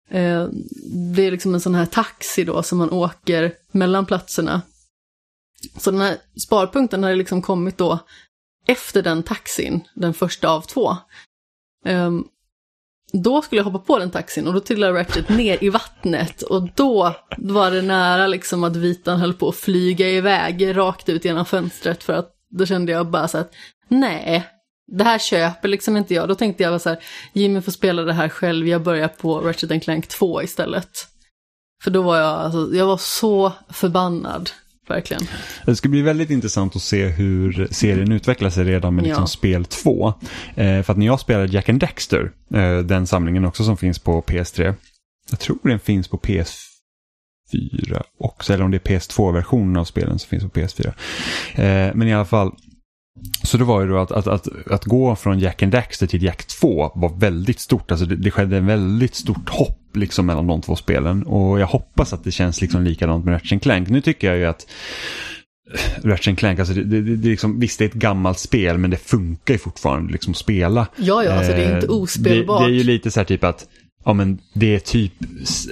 eh, 0.09 0.47
det 1.15 1.23
är 1.27 1.31
liksom 1.31 1.53
en 1.53 1.61
sån 1.61 1.75
här 1.75 1.85
taxi 1.85 2.43
då 2.43 2.63
som 2.63 2.77
man 2.77 2.91
åker 2.91 3.53
mellan 3.71 4.05
platserna. 4.05 4.61
Så 5.77 5.91
den 5.91 6.01
här 6.01 6.17
sparpunkten 6.45 7.03
hade 7.03 7.15
liksom 7.15 7.41
kommit 7.41 7.77
då 7.77 7.99
efter 8.67 9.01
den 9.01 9.23
taxin, 9.23 9.81
den 9.93 10.13
första 10.13 10.49
av 10.49 10.61
två. 10.61 10.97
Um, 11.85 12.27
då 13.13 13.41
skulle 13.41 13.59
jag 13.59 13.65
hoppa 13.65 13.79
på 13.79 13.99
den 13.99 14.11
taxin 14.11 14.47
och 14.47 14.53
då 14.53 14.59
trillade 14.59 14.99
Ratchet 14.99 15.29
ner 15.29 15.63
i 15.63 15.69
vattnet 15.69 16.41
och 16.41 16.69
då 16.75 17.15
var 17.37 17.71
det 17.71 17.81
nära 17.81 18.27
liksom 18.27 18.63
att 18.63 18.75
vitan 18.75 19.19
höll 19.19 19.33
på 19.33 19.49
att 19.49 19.55
flyga 19.55 20.09
iväg 20.09 20.77
rakt 20.77 21.09
ut 21.09 21.25
genom 21.25 21.45
fönstret 21.45 22.03
för 22.03 22.13
att 22.13 22.29
då 22.49 22.65
kände 22.65 22.91
jag 22.91 23.07
bara 23.07 23.27
så 23.27 23.37
att 23.37 23.53
nej, 23.87 24.47
det 24.87 25.03
här 25.03 25.19
köper 25.19 25.67
liksom 25.67 25.97
inte 25.97 26.13
jag. 26.13 26.27
Då 26.27 26.35
tänkte 26.35 26.63
jag 26.63 26.81
så 26.81 26.89
här, 26.89 27.03
Jimmy 27.33 27.61
får 27.61 27.71
spela 27.71 28.01
det 28.01 28.13
här 28.13 28.29
själv, 28.29 28.67
jag 28.67 28.83
börjar 28.83 29.07
på 29.07 29.39
Ratchet 29.39 29.83
Clank 29.83 30.07
2 30.07 30.41
istället. 30.41 31.07
För 31.83 31.91
då 31.91 32.01
var 32.01 32.17
jag, 32.17 32.39
alltså, 32.39 32.75
jag 32.75 32.85
var 32.85 32.97
så 32.97 33.51
förbannad 33.69 34.49
verkligen. 34.87 35.23
Det 35.65 35.75
ska 35.75 35.89
bli 35.89 36.01
väldigt 36.01 36.29
intressant 36.29 36.75
att 36.75 36.81
se 36.81 37.07
hur 37.07 37.67
serien 37.71 38.11
utvecklar 38.11 38.49
sig 38.49 38.63
redan 38.63 38.95
med 38.95 39.03
liksom 39.03 39.23
ja. 39.23 39.27
spel 39.27 39.65
2. 39.65 40.13
Eh, 40.55 40.81
för 40.81 40.91
att 40.91 40.97
när 40.97 41.05
jag 41.05 41.19
spelade 41.19 41.53
Jack 41.53 41.69
and 41.69 41.79
Dexter, 41.79 42.31
eh, 42.53 42.77
den 42.77 43.07
samlingen 43.07 43.45
också 43.45 43.63
som 43.63 43.77
finns 43.77 43.99
på 43.99 44.21
PS3, 44.21 44.73
jag 45.29 45.39
tror 45.39 45.59
den 45.63 45.79
finns 45.79 46.07
på 46.07 46.17
PS4 46.17 48.03
också, 48.19 48.53
eller 48.53 48.65
om 48.65 48.71
det 48.71 48.89
är 48.89 48.99
PS2-versionen 48.99 49.77
av 49.77 49.85
spelen 49.85 50.19
som 50.19 50.29
finns 50.29 50.43
på 50.43 50.59
PS4. 50.59 50.87
Eh, 51.55 51.95
men 51.95 52.07
i 52.07 52.13
alla 52.13 52.25
fall, 52.25 52.51
så 53.43 53.57
det 53.57 53.63
var 53.63 53.81
ju 53.81 53.87
då 53.87 53.97
att, 53.97 54.11
att, 54.11 54.27
att, 54.27 54.47
att 54.71 54.85
gå 54.85 55.15
från 55.15 55.39
Jack 55.39 55.63
and 55.63 55.71
Daxter 55.71 56.07
till 56.07 56.23
Jack 56.23 56.45
2 56.45 56.91
var 56.95 57.19
väldigt 57.19 57.59
stort. 57.59 57.91
Alltså 57.91 58.05
det, 58.05 58.15
det 58.15 58.31
skedde 58.31 58.57
en 58.57 58.65
väldigt 58.65 59.15
stort 59.15 59.49
hopp 59.49 59.79
liksom 59.93 60.25
mellan 60.25 60.47
de 60.47 60.61
två 60.61 60.75
spelen. 60.75 61.23
Och 61.23 61.59
jag 61.59 61.67
hoppas 61.67 62.13
att 62.13 62.23
det 62.23 62.31
känns 62.31 62.61
liksom 62.61 62.83
likadant 62.83 63.25
med 63.25 63.33
Ratchet 63.33 63.61
Clank. 63.61 63.89
Nu 63.89 64.01
tycker 64.01 64.27
jag 64.27 64.37
ju 64.37 64.45
att 64.45 64.67
Ratchet 66.03 66.37
Clank, 66.37 66.59
alltså 66.59 66.73
det, 66.73 66.83
det, 66.83 67.01
det, 67.01 67.29
liksom, 67.29 67.59
visst 67.59 67.79
det 67.79 67.85
är 67.85 67.89
ett 67.89 67.93
gammalt 67.93 68.39
spel 68.39 68.77
men 68.77 68.89
det 68.89 68.97
funkar 68.97 69.53
ju 69.53 69.57
fortfarande 69.57 70.11
liksom 70.11 70.31
att 70.31 70.37
spela. 70.37 70.87
Ja, 70.95 71.23
ja, 71.23 71.31
alltså 71.33 71.51
det 71.51 71.63
är 71.63 71.75
inte 71.75 71.87
eh, 71.87 71.93
ospelbart. 71.93 72.61
Det, 72.61 72.67
det 72.67 72.73
är 72.73 72.77
ju 72.77 72.83
lite 72.83 73.11
så 73.11 73.19
här 73.19 73.25
typ 73.25 73.43
att 73.43 73.67
ja 74.03 74.13
men 74.13 74.39
det 74.53 74.75
är 74.75 74.79
typ 74.79 75.13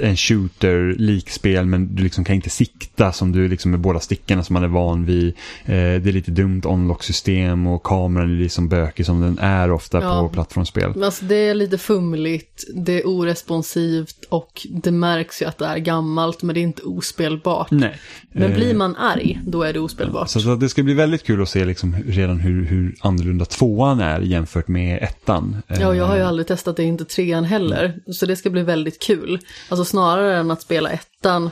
en 0.01 0.17
shooter 0.17 0.95
likspel 0.97 1.65
men 1.65 1.95
du 1.95 2.03
liksom 2.03 2.23
kan 2.23 2.35
inte 2.35 2.49
sikta 2.49 3.11
som 3.11 3.31
du 3.31 3.47
liksom 3.47 3.71
med 3.71 3.79
båda 3.79 3.99
stickorna 3.99 4.43
som 4.43 4.53
man 4.53 4.63
är 4.63 4.67
van 4.67 5.05
vid. 5.05 5.27
Eh, 5.65 5.73
det 5.73 6.07
är 6.07 6.11
lite 6.11 6.31
dumt 6.31 6.61
unlock-system 6.65 7.67
och 7.67 7.83
kameran 7.83 8.35
är 8.35 8.43
liksom 8.43 8.69
bökig 8.69 9.05
som 9.05 9.21
den 9.21 9.39
är 9.39 9.71
ofta 9.71 10.01
ja. 10.01 10.21
på 10.21 10.29
plattformsspel. 10.29 10.91
Men 10.95 11.03
alltså 11.03 11.25
det 11.25 11.35
är 11.35 11.53
lite 11.53 11.77
fumligt, 11.77 12.63
det 12.75 13.01
är 13.01 13.05
oresponsivt 13.05 14.25
och 14.29 14.67
det 14.69 14.91
märks 14.91 15.41
ju 15.41 15.45
att 15.45 15.57
det 15.57 15.65
är 15.65 15.77
gammalt 15.77 16.43
men 16.43 16.53
det 16.53 16.59
är 16.59 16.63
inte 16.63 16.81
ospelbart. 16.81 17.71
Nej. 17.71 17.95
Men 18.31 18.53
blir 18.53 18.69
eh, 18.69 18.77
man 18.77 18.95
arg, 18.95 19.39
då 19.45 19.63
är 19.63 19.73
det 19.73 19.79
ospelbart. 19.79 20.29
Så, 20.29 20.39
så 20.39 20.55
det 20.55 20.69
ska 20.69 20.83
bli 20.83 20.93
väldigt 20.93 21.23
kul 21.23 21.41
att 21.41 21.49
se 21.49 21.65
liksom 21.65 21.95
redan 22.07 22.39
hur, 22.39 22.65
hur 22.65 22.95
annorlunda 22.99 23.45
tvåan 23.45 23.99
är 23.99 24.19
jämfört 24.19 24.67
med 24.67 25.03
ettan. 25.03 25.61
Ja, 25.67 25.95
jag 25.95 26.05
har 26.05 26.15
ju 26.15 26.21
eh, 26.21 26.27
aldrig 26.27 26.47
testat 26.47 26.77
det, 26.77 26.83
inte 26.83 27.05
trean 27.05 27.43
heller. 27.43 27.99
Så 28.21 28.25
det 28.25 28.35
ska 28.35 28.49
bli 28.49 28.61
väldigt 28.63 28.99
kul. 28.99 29.39
Alltså 29.69 29.85
snarare 29.85 30.37
än 30.37 30.51
att 30.51 30.61
spela 30.61 30.89
ettan 30.89 31.49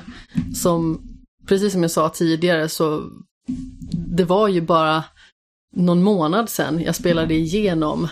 som, 0.55 1.01
precis 1.47 1.71
som 1.71 1.81
jag 1.81 1.91
sa 1.91 2.09
tidigare, 2.09 2.69
så 2.69 3.03
det 3.91 4.23
var 4.23 4.47
ju 4.47 4.61
bara 4.61 5.03
någon 5.75 6.03
månad 6.03 6.49
sedan 6.49 6.81
jag 6.81 6.95
spelade 6.95 7.33
igenom 7.33 8.07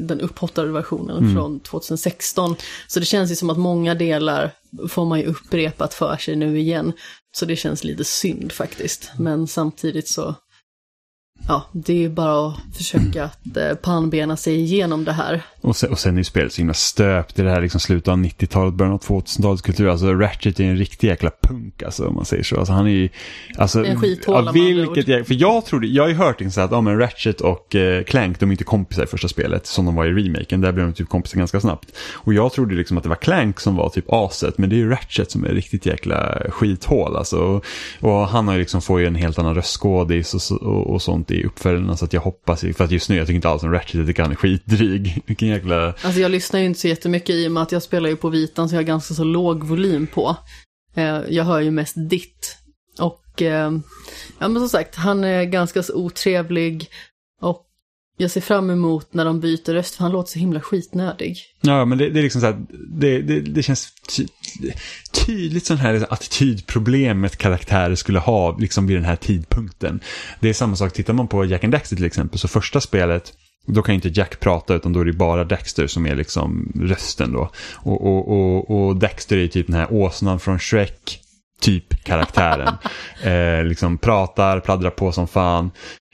den 0.00 0.20
upphottade 0.20 0.72
versionen 0.72 1.18
mm. 1.18 1.34
från 1.34 1.60
2016. 1.60 2.56
Så 2.86 3.00
det 3.00 3.06
känns 3.06 3.30
ju 3.30 3.36
som 3.36 3.50
att 3.50 3.58
många 3.58 3.94
delar 3.94 4.50
får 4.88 5.04
man 5.04 5.20
ju 5.20 5.26
upprepat 5.26 5.94
för 5.94 6.16
sig 6.16 6.36
nu 6.36 6.58
igen. 6.58 6.92
Så 7.36 7.44
det 7.44 7.56
känns 7.56 7.84
lite 7.84 8.04
synd 8.04 8.52
faktiskt. 8.52 9.10
Men 9.18 9.46
samtidigt 9.46 10.08
så 10.08 10.34
ja, 11.48 11.66
det 11.72 11.92
är 11.92 11.96
ju 11.96 12.08
bara 12.08 12.48
att 12.48 12.76
försöka 12.76 13.24
att 13.24 13.56
eh, 13.56 13.74
pannbena 13.74 14.36
sig 14.36 14.60
igenom 14.60 15.04
det 15.04 15.12
här. 15.12 15.42
Och 15.60 15.76
sen, 15.76 15.90
och 15.90 15.98
sen 15.98 16.14
är 16.14 16.18
ju 16.18 16.24
spelet 16.24 16.52
så 16.52 16.58
himla 16.58 16.74
stöpt 16.74 17.38
i 17.38 17.42
det 17.42 17.50
här 17.50 17.60
liksom 17.60 17.80
slutet 17.80 18.08
av 18.08 18.18
90-talet, 18.18 18.74
början 18.74 18.94
av 18.94 19.00
2000-talets 19.00 19.62
kultur. 19.62 19.88
Alltså 19.88 20.14
Ratchet 20.14 20.60
är 20.60 20.64
en 20.64 20.76
riktig 20.76 21.08
jäkla 21.08 21.30
punk 21.42 21.82
alltså 21.82 22.06
om 22.06 22.14
man 22.14 22.24
säger 22.24 22.42
så. 22.42 22.58
Alltså 22.58 22.72
han 22.72 22.86
är 22.86 22.90
ju... 22.90 23.08
Alltså, 23.56 23.84
en 23.84 24.00
skithåla 24.00 24.42
ja, 24.44 24.52
vilket 24.52 25.08
jäkla, 25.08 25.24
För 25.24 25.34
jag 25.34 25.64
trodde, 25.64 25.86
jag 25.86 26.02
har 26.02 26.08
ju 26.08 26.14
hört 26.14 26.42
så 26.50 26.60
att 26.60 26.70
ja, 26.70 26.80
men 26.80 26.98
Ratchet 26.98 27.40
och 27.40 27.74
eh, 27.74 28.04
Clank, 28.04 28.40
de 28.40 28.50
är 28.50 28.52
inte 28.52 28.64
kompisar 28.64 29.02
i 29.02 29.06
första 29.06 29.28
spelet 29.28 29.66
som 29.66 29.84
de 29.84 29.94
var 29.94 30.06
i 30.06 30.12
remaken. 30.12 30.60
Där 30.60 30.72
blev 30.72 30.86
de 30.86 30.92
typ 30.92 31.08
kompisar 31.08 31.38
ganska 31.38 31.60
snabbt. 31.60 31.92
Och 32.14 32.34
jag 32.34 32.52
trodde 32.52 32.74
liksom 32.74 32.96
att 32.96 33.02
det 33.02 33.08
var 33.08 33.16
Clank 33.16 33.60
som 33.60 33.76
var 33.76 33.88
typ 33.88 34.04
aset, 34.08 34.58
men 34.58 34.70
det 34.70 34.76
är 34.76 34.78
ju 34.78 34.90
Ratchet 34.90 35.30
som 35.30 35.44
är 35.44 35.48
riktigt 35.48 35.86
jäkla 35.86 36.42
skithål 36.48 37.16
alltså. 37.16 37.38
Och, 37.38 37.64
och 38.00 38.28
han 38.28 38.48
har 38.48 38.54
ju 38.54 38.60
liksom, 38.60 38.82
får 38.82 39.00
ju 39.00 39.06
en 39.06 39.14
helt 39.14 39.38
annan 39.38 39.54
röstskådis 39.54 40.34
och, 40.34 40.62
och, 40.62 40.90
och 40.90 41.02
sånt 41.02 41.30
i 41.32 41.44
uppföljarna 41.44 41.96
så 41.96 42.04
att 42.04 42.12
jag 42.12 42.20
hoppas, 42.20 42.60
för 42.60 42.84
att 42.84 42.90
just 42.90 43.08
nu 43.08 43.16
jag 43.16 43.26
tycker 43.26 43.36
inte 43.36 43.48
alls 43.48 43.62
om 43.62 43.72
Ratchet, 43.72 43.94
jag 43.94 44.06
tycker 44.06 44.22
han 44.22 44.32
är 44.32 44.36
skitdryg. 44.36 45.22
Vilken 45.26 45.48
jäkla... 45.48 45.86
Alltså 45.86 46.20
jag 46.20 46.30
lyssnar 46.30 46.60
ju 46.60 46.66
inte 46.66 46.80
så 46.80 46.88
jättemycket 46.88 47.30
i 47.30 47.48
och 47.48 47.52
med 47.52 47.62
att 47.62 47.72
jag 47.72 47.82
spelar 47.82 48.08
ju 48.08 48.16
på 48.16 48.28
vitan 48.28 48.68
så 48.68 48.74
jag 48.74 48.78
har 48.78 48.86
ganska 48.86 49.14
så 49.14 49.24
låg 49.24 49.64
volym 49.64 50.06
på. 50.06 50.36
Eh, 50.94 51.20
jag 51.28 51.44
hör 51.44 51.60
ju 51.60 51.70
mest 51.70 51.94
ditt. 51.96 52.56
Och 53.00 53.42
eh, 53.42 53.72
ja 54.38 54.48
men 54.48 54.54
som 54.54 54.68
sagt, 54.68 54.96
han 54.96 55.24
är 55.24 55.44
ganska 55.44 55.82
så 55.82 55.94
otrevlig 55.94 56.88
jag 58.22 58.30
ser 58.30 58.40
fram 58.40 58.70
emot 58.70 59.14
när 59.14 59.24
de 59.24 59.40
byter 59.40 59.72
röst 59.72 59.94
för 59.94 60.02
han 60.02 60.12
låter 60.12 60.30
så 60.30 60.38
himla 60.38 60.60
skitnödig. 60.60 61.38
Ja, 61.60 61.84
men 61.84 61.98
det, 61.98 62.10
det 62.10 62.20
är 62.20 62.22
liksom 62.22 62.40
så 62.40 62.46
här, 62.46 62.62
det, 62.88 63.22
det, 63.22 63.40
det 63.40 63.62
känns 63.62 63.92
ty, 64.16 64.26
tydligt 65.26 65.66
sån 65.66 65.76
här 65.76 66.06
attitydproblemet 66.10 67.36
karaktärer 67.36 67.94
skulle 67.94 68.18
ha 68.18 68.58
liksom 68.58 68.86
vid 68.86 68.96
den 68.96 69.04
här 69.04 69.16
tidpunkten. 69.16 70.00
Det 70.40 70.48
är 70.48 70.52
samma 70.52 70.76
sak, 70.76 70.92
tittar 70.92 71.12
man 71.12 71.28
på 71.28 71.44
Jack 71.44 71.64
and 71.64 71.72
Daxter 71.72 71.96
till 71.96 72.04
exempel, 72.04 72.38
så 72.38 72.48
första 72.48 72.80
spelet 72.80 73.32
då 73.66 73.82
kan 73.82 73.94
inte 73.94 74.08
Jack 74.08 74.40
prata 74.40 74.74
utan 74.74 74.92
då 74.92 75.00
är 75.00 75.04
det 75.04 75.12
bara 75.12 75.44
Dexter 75.44 75.86
som 75.86 76.06
är 76.06 76.14
liksom 76.14 76.72
rösten 76.80 77.32
då. 77.32 77.50
Och, 77.74 78.06
och, 78.06 78.28
och, 78.28 78.70
och 78.70 78.96
Dexter 78.96 79.36
är 79.36 79.48
typ 79.48 79.66
den 79.66 79.76
här 79.76 79.92
åsnan 79.92 80.40
från 80.40 80.58
Shrek 80.58 81.20
typ 81.60 82.04
karaktären. 82.04 82.74
eh, 83.22 83.64
liksom 83.64 83.98
pratar, 83.98 84.60
pladdrar 84.60 84.90
på 84.90 85.12
som 85.12 85.28
fan. 85.28 85.70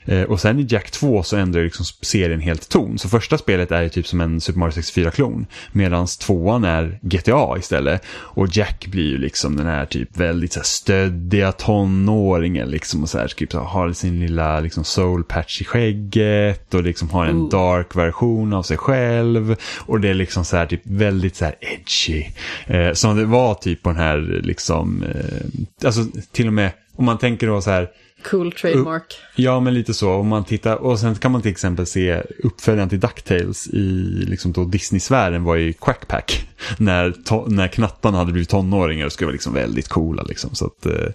Eh, 0.09 0.23
och 0.23 0.39
sen 0.39 0.59
i 0.59 0.65
Jack 0.69 0.91
2 0.91 1.23
så 1.23 1.37
ändrar 1.37 1.63
liksom 1.63 1.85
serien 2.01 2.39
helt 2.39 2.69
ton. 2.69 2.97
Så 2.97 3.09
första 3.09 3.37
spelet 3.37 3.71
är 3.71 3.89
typ 3.89 4.07
som 4.07 4.21
en 4.21 4.41
Super 4.41 4.59
Mario 4.59 4.71
64-klon. 4.71 5.45
Medan 5.71 6.07
tvåan 6.07 6.63
är 6.63 6.99
GTA 7.01 7.57
istället. 7.57 8.03
Och 8.11 8.47
Jack 8.51 8.87
blir 8.87 9.03
ju 9.03 9.17
liksom 9.17 9.55
den 9.55 9.65
här 9.65 9.85
typ 9.85 10.17
väldigt 10.17 10.53
så 10.53 10.59
här, 10.59 10.65
stöddiga 10.65 11.51
tonåringen. 11.51 12.69
Liksom 12.69 13.03
och 13.03 13.09
så 13.09 13.17
här, 13.17 13.27
typ, 13.27 13.53
har 13.53 13.93
sin 13.93 14.19
lilla 14.19 14.59
liksom, 14.59 14.83
soul 14.83 15.23
patch 15.23 15.61
i 15.61 15.65
skägget. 15.65 16.73
Och 16.73 16.83
liksom 16.83 17.09
har 17.09 17.25
en 17.25 17.31
mm. 17.31 17.49
dark 17.49 17.95
version 17.95 18.53
av 18.53 18.63
sig 18.63 18.77
själv. 18.77 19.55
Och 19.77 19.99
det 19.99 20.09
är 20.09 20.13
liksom 20.13 20.45
så 20.45 20.57
här 20.57 20.65
typ 20.65 20.81
väldigt 20.83 21.35
så 21.35 21.45
här 21.45 21.55
edgy. 21.61 22.25
Eh, 22.67 22.93
som 22.93 23.17
det 23.17 23.25
var 23.25 23.53
typ 23.53 23.83
på 23.83 23.89
den 23.89 23.99
här 23.99 24.41
liksom, 24.43 25.03
eh, 25.03 25.87
alltså 25.87 26.05
till 26.31 26.47
och 26.47 26.53
med 26.53 26.71
om 26.99 27.05
man 27.05 27.17
tänker 27.17 27.47
då 27.47 27.61
så 27.61 27.69
här 27.69 27.89
Cool 28.23 28.51
trademark. 28.51 29.17
Ja, 29.35 29.59
men 29.59 29.73
lite 29.73 29.93
så. 29.93 30.11
Om 30.11 30.27
man 30.27 30.43
tittar, 30.43 30.75
och 30.75 30.99
sen 30.99 31.15
kan 31.15 31.31
man 31.31 31.41
till 31.41 31.51
exempel 31.51 31.85
se 31.85 32.21
uppföljaren 32.43 32.89
till 32.89 32.99
DuckTales 32.99 33.67
i 33.67 33.79
liksom 34.27 34.51
då 34.51 34.65
Disney-sfären 34.65 35.43
var 35.43 35.57
i 35.57 35.73
Quackpack. 35.73 36.47
När, 36.77 37.11
to, 37.11 37.45
när 37.47 37.67
knattarna 37.67 38.17
hade 38.17 38.31
blivit 38.31 38.49
tonåringar 38.49 39.05
och 39.05 39.11
skulle 39.11 39.25
vara 39.25 39.33
liksom 39.33 39.53
väldigt 39.53 39.87
coola. 39.87 40.23
Liksom. 40.23 40.55
Så, 40.55 40.65
att, 40.65 40.85
eh, 40.85 41.11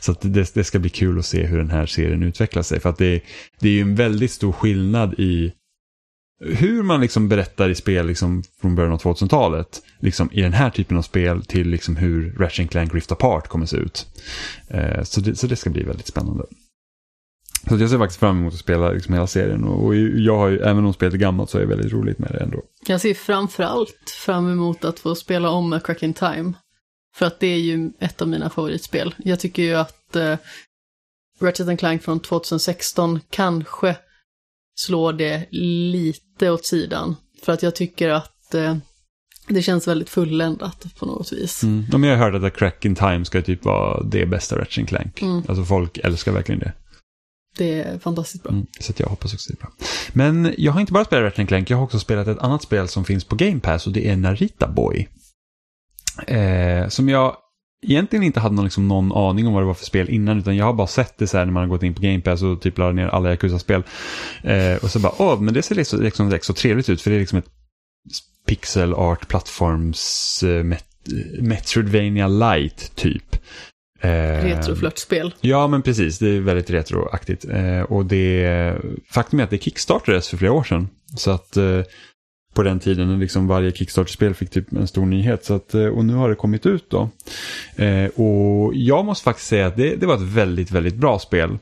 så 0.00 0.12
att 0.12 0.20
det, 0.20 0.54
det, 0.54 0.64
ska 0.64 0.78
bli 0.78 0.90
kul 0.90 1.18
att 1.18 1.26
se 1.26 1.46
hur 1.46 1.58
den 1.58 1.70
här 1.70 1.86
serien 1.86 2.22
utvecklar 2.22 2.62
sig. 2.62 2.80
För 2.80 2.90
att 2.90 2.98
det, 2.98 3.20
det 3.60 3.68
är 3.68 3.72
ju 3.72 3.80
en 3.80 3.94
väldigt 3.94 4.30
stor 4.30 4.52
skillnad 4.52 5.14
i 5.18 5.52
hur 6.40 6.82
man 6.82 7.00
liksom 7.00 7.28
berättar 7.28 7.68
i 7.68 7.74
spel 7.74 8.06
liksom 8.06 8.42
från 8.60 8.74
början 8.74 8.92
av 8.92 9.02
2000-talet 9.02 9.82
liksom 10.00 10.32
i 10.32 10.42
den 10.42 10.52
här 10.52 10.70
typen 10.70 10.96
av 10.96 11.02
spel 11.02 11.44
till 11.44 11.68
liksom 11.68 11.96
hur 11.96 12.32
Ratchet 12.38 12.70
Clank 12.70 12.94
Rift 12.94 13.12
Apart 13.12 13.48
kommer 13.48 13.66
se 13.66 13.76
ut. 13.76 14.06
Eh, 14.68 15.02
så, 15.02 15.20
det, 15.20 15.36
så 15.36 15.46
det 15.46 15.56
ska 15.56 15.70
bli 15.70 15.82
väldigt 15.82 16.06
spännande. 16.06 16.44
Så 17.68 17.76
jag 17.76 17.90
ser 17.90 17.98
faktiskt 17.98 18.20
fram 18.20 18.38
emot 18.38 18.54
att 18.54 18.60
spela 18.60 18.90
liksom 18.90 19.14
hela 19.14 19.26
serien 19.26 19.64
och, 19.64 19.84
och 19.84 19.96
jag 19.96 20.38
har 20.38 20.48
ju, 20.48 20.58
även 20.58 20.84
om 20.84 20.92
spelet 20.92 21.14
är 21.14 21.18
gammalt 21.18 21.50
så 21.50 21.58
är 21.58 21.62
det 21.62 21.68
väldigt 21.68 21.92
roligt 21.92 22.18
med 22.18 22.30
det 22.30 22.38
ändå. 22.38 22.62
Jag 22.86 23.00
ser 23.00 23.14
framförallt 23.14 24.10
fram 24.24 24.52
emot 24.52 24.84
att 24.84 25.00
få 25.00 25.14
spela 25.14 25.50
om 25.50 25.72
A 25.72 25.80
Crack 25.84 26.02
in 26.02 26.14
Time. 26.14 26.52
För 27.16 27.26
att 27.26 27.40
det 27.40 27.46
är 27.46 27.58
ju 27.58 27.90
ett 28.00 28.22
av 28.22 28.28
mina 28.28 28.50
favoritspel. 28.50 29.14
Jag 29.18 29.40
tycker 29.40 29.62
ju 29.62 29.74
att 29.74 30.16
eh, 30.16 30.36
Ratchet 31.40 31.78
Clank 31.78 32.02
från 32.02 32.20
2016 32.20 33.20
kanske 33.30 33.96
slår 34.78 35.12
det 35.12 35.46
lite 35.50 36.50
åt 36.50 36.66
sidan. 36.66 37.16
För 37.42 37.52
att 37.52 37.62
jag 37.62 37.74
tycker 37.74 38.08
att 38.08 38.54
eh, 38.54 38.76
det 39.48 39.62
känns 39.62 39.88
väldigt 39.88 40.10
fulländat 40.10 40.86
på 40.98 41.06
något 41.06 41.32
vis. 41.32 41.62
Mm. 41.62 41.84
Ja, 41.92 41.98
men 41.98 42.10
jag 42.10 42.16
hörde 42.16 42.46
att 42.46 42.56
Crack 42.56 42.84
in 42.84 42.94
Time 42.94 43.24
ska 43.24 43.42
typ 43.42 43.64
vara 43.64 44.02
det 44.02 44.26
bästa 44.26 44.58
Ratchet 44.58 44.88
Clank. 44.88 45.22
Mm. 45.22 45.42
Alltså 45.48 45.64
folk 45.64 45.98
älskar 45.98 46.32
verkligen 46.32 46.58
det. 46.58 46.72
Det 47.56 47.82
är 47.82 47.98
fantastiskt 47.98 48.42
bra. 48.42 48.52
Mm, 48.52 48.66
så 48.80 48.92
jag 48.96 49.06
hoppas 49.06 49.34
också 49.34 49.52
det 49.52 49.58
är 49.58 49.60
bra. 49.60 49.72
Men 50.12 50.54
jag 50.58 50.72
har 50.72 50.80
inte 50.80 50.92
bara 50.92 51.04
spelat 51.04 51.24
Ratchet 51.24 51.48
Clank, 51.48 51.70
jag 51.70 51.76
har 51.76 51.84
också 51.84 51.98
spelat 51.98 52.28
ett 52.28 52.38
annat 52.38 52.62
spel 52.62 52.88
som 52.88 53.04
finns 53.04 53.24
på 53.24 53.36
Game 53.36 53.60
Pass 53.60 53.86
och 53.86 53.92
det 53.92 54.08
är 54.08 54.16
Narita 54.16 54.68
Boy. 54.68 55.08
Eh, 56.26 56.88
som 56.88 57.08
jag 57.08 57.36
egentligen 57.86 58.22
inte 58.22 58.40
hade 58.40 58.54
någon, 58.54 58.64
liksom, 58.64 58.88
någon 58.88 59.12
aning 59.12 59.46
om 59.46 59.52
vad 59.52 59.62
det 59.62 59.66
var 59.66 59.74
för 59.74 59.84
spel 59.84 60.08
innan 60.08 60.38
utan 60.38 60.56
jag 60.56 60.64
har 60.64 60.72
bara 60.72 60.86
sett 60.86 61.18
det 61.18 61.26
så 61.26 61.38
här 61.38 61.44
när 61.44 61.52
man 61.52 61.62
har 61.62 61.68
gått 61.68 61.82
in 61.82 61.94
på 61.94 62.02
Game 62.02 62.20
Pass 62.20 62.42
och 62.42 62.60
typ 62.60 62.78
laddat 62.78 62.94
ner 62.94 63.06
alla 63.06 63.30
Yakuza-spel. 63.30 63.82
Eh, 64.42 64.76
och 64.82 64.90
så 64.90 64.98
bara, 64.98 65.12
åh, 65.18 65.40
men 65.40 65.54
det 65.54 65.62
ser 65.62 65.74
liksom, 65.74 66.02
liksom, 66.02 66.28
liksom 66.28 66.54
så 66.54 66.60
trevligt 66.60 66.88
ut 66.88 67.02
för 67.02 67.10
det 67.10 67.16
är 67.16 67.20
liksom 67.20 67.38
ett 67.38 67.50
pixel 68.46 68.94
art 68.94 69.28
plattforms 69.28 70.42
eh, 70.42 70.64
met 70.64 70.84
Metroidvania 71.40 72.28
light 72.28 72.92
typ. 72.94 73.36
Eh, 74.00 74.44
Retroflörtspel. 74.44 75.34
Ja, 75.40 75.66
men 75.66 75.82
precis. 75.82 76.18
Det 76.18 76.28
är 76.28 76.40
väldigt 76.40 76.70
retroaktigt. 76.70 77.44
Eh, 77.44 77.80
och 77.80 78.06
det, 78.06 78.76
faktum 79.10 79.40
är 79.40 79.44
att 79.44 79.50
det 79.50 79.62
kickstartades 79.62 80.28
för 80.28 80.36
flera 80.36 80.52
år 80.52 80.64
sedan. 80.64 80.88
Så 81.16 81.30
att 81.30 81.56
eh, 81.56 81.80
på 82.54 82.62
den 82.62 82.80
tiden 82.80 83.08
när 83.08 83.16
liksom 83.16 83.46
varje 83.46 83.72
Kickstarter-spel 83.72 84.34
fick 84.34 84.50
typ 84.50 84.72
en 84.72 84.88
stor 84.88 85.06
nyhet. 85.06 85.44
Så 85.44 85.54
att, 85.54 85.74
eh, 85.74 85.86
och 85.86 86.04
nu 86.04 86.14
har 86.14 86.28
det 86.28 86.34
kommit 86.34 86.66
ut 86.66 86.90
då. 86.90 87.10
Eh, 87.76 88.06
och 88.06 88.74
jag 88.74 89.04
måste 89.04 89.24
faktiskt 89.24 89.48
säga 89.48 89.66
att 89.66 89.76
det, 89.76 89.96
det 89.96 90.06
var 90.06 90.14
ett 90.14 90.20
väldigt, 90.20 90.70
väldigt 90.70 90.94
bra 90.94 91.18
spel. 91.18 91.58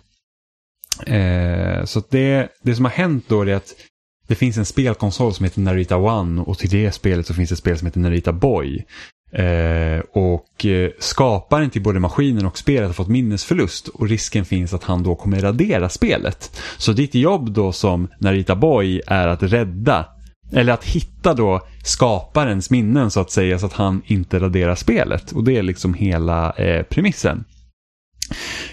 Eh, 1.06 1.84
så 1.84 2.02
det, 2.10 2.48
det 2.62 2.74
som 2.74 2.84
har 2.84 2.92
hänt 2.92 3.24
då 3.28 3.42
är 3.42 3.54
att 3.54 3.74
det 4.26 4.34
finns 4.34 4.56
en 4.56 4.64
spelkonsol 4.64 5.34
som 5.34 5.44
heter 5.44 5.60
Narita 5.60 5.96
One 5.96 6.42
och 6.42 6.58
till 6.58 6.70
det 6.70 6.92
spelet 6.92 7.26
så 7.26 7.34
finns 7.34 7.48
det 7.48 7.52
ett 7.52 7.58
spel 7.58 7.78
som 7.78 7.86
heter 7.86 8.00
Narita 8.00 8.32
Boy. 8.32 8.84
Eh, 9.32 10.00
och 10.12 10.66
eh, 10.66 10.90
skaparen 10.98 11.70
till 11.70 11.82
både 11.82 12.00
maskinen 12.00 12.46
och 12.46 12.58
spelet 12.58 12.86
har 12.88 12.94
fått 12.94 13.08
minnesförlust 13.08 13.88
och 13.88 14.08
risken 14.08 14.44
finns 14.44 14.74
att 14.74 14.84
han 14.84 15.02
då 15.02 15.14
kommer 15.14 15.40
radera 15.40 15.88
spelet. 15.88 16.60
Så 16.78 16.92
ditt 16.92 17.14
jobb 17.14 17.50
då 17.50 17.72
som 17.72 18.08
Narita 18.18 18.56
Boy 18.56 19.00
är 19.06 19.28
att 19.28 19.42
rädda 19.42 20.06
eller 20.52 20.72
att 20.72 20.84
hitta 20.84 21.34
då 21.34 21.60
skaparens 21.84 22.70
minnen 22.70 23.10
så 23.10 23.20
att 23.20 23.30
säga 23.30 23.58
så 23.58 23.66
att 23.66 23.72
han 23.72 24.02
inte 24.06 24.38
raderar 24.38 24.74
spelet. 24.74 25.32
Och 25.32 25.44
det 25.44 25.56
är 25.56 25.62
liksom 25.62 25.94
hela 25.94 26.52
eh, 26.52 26.82
premissen. 26.82 27.44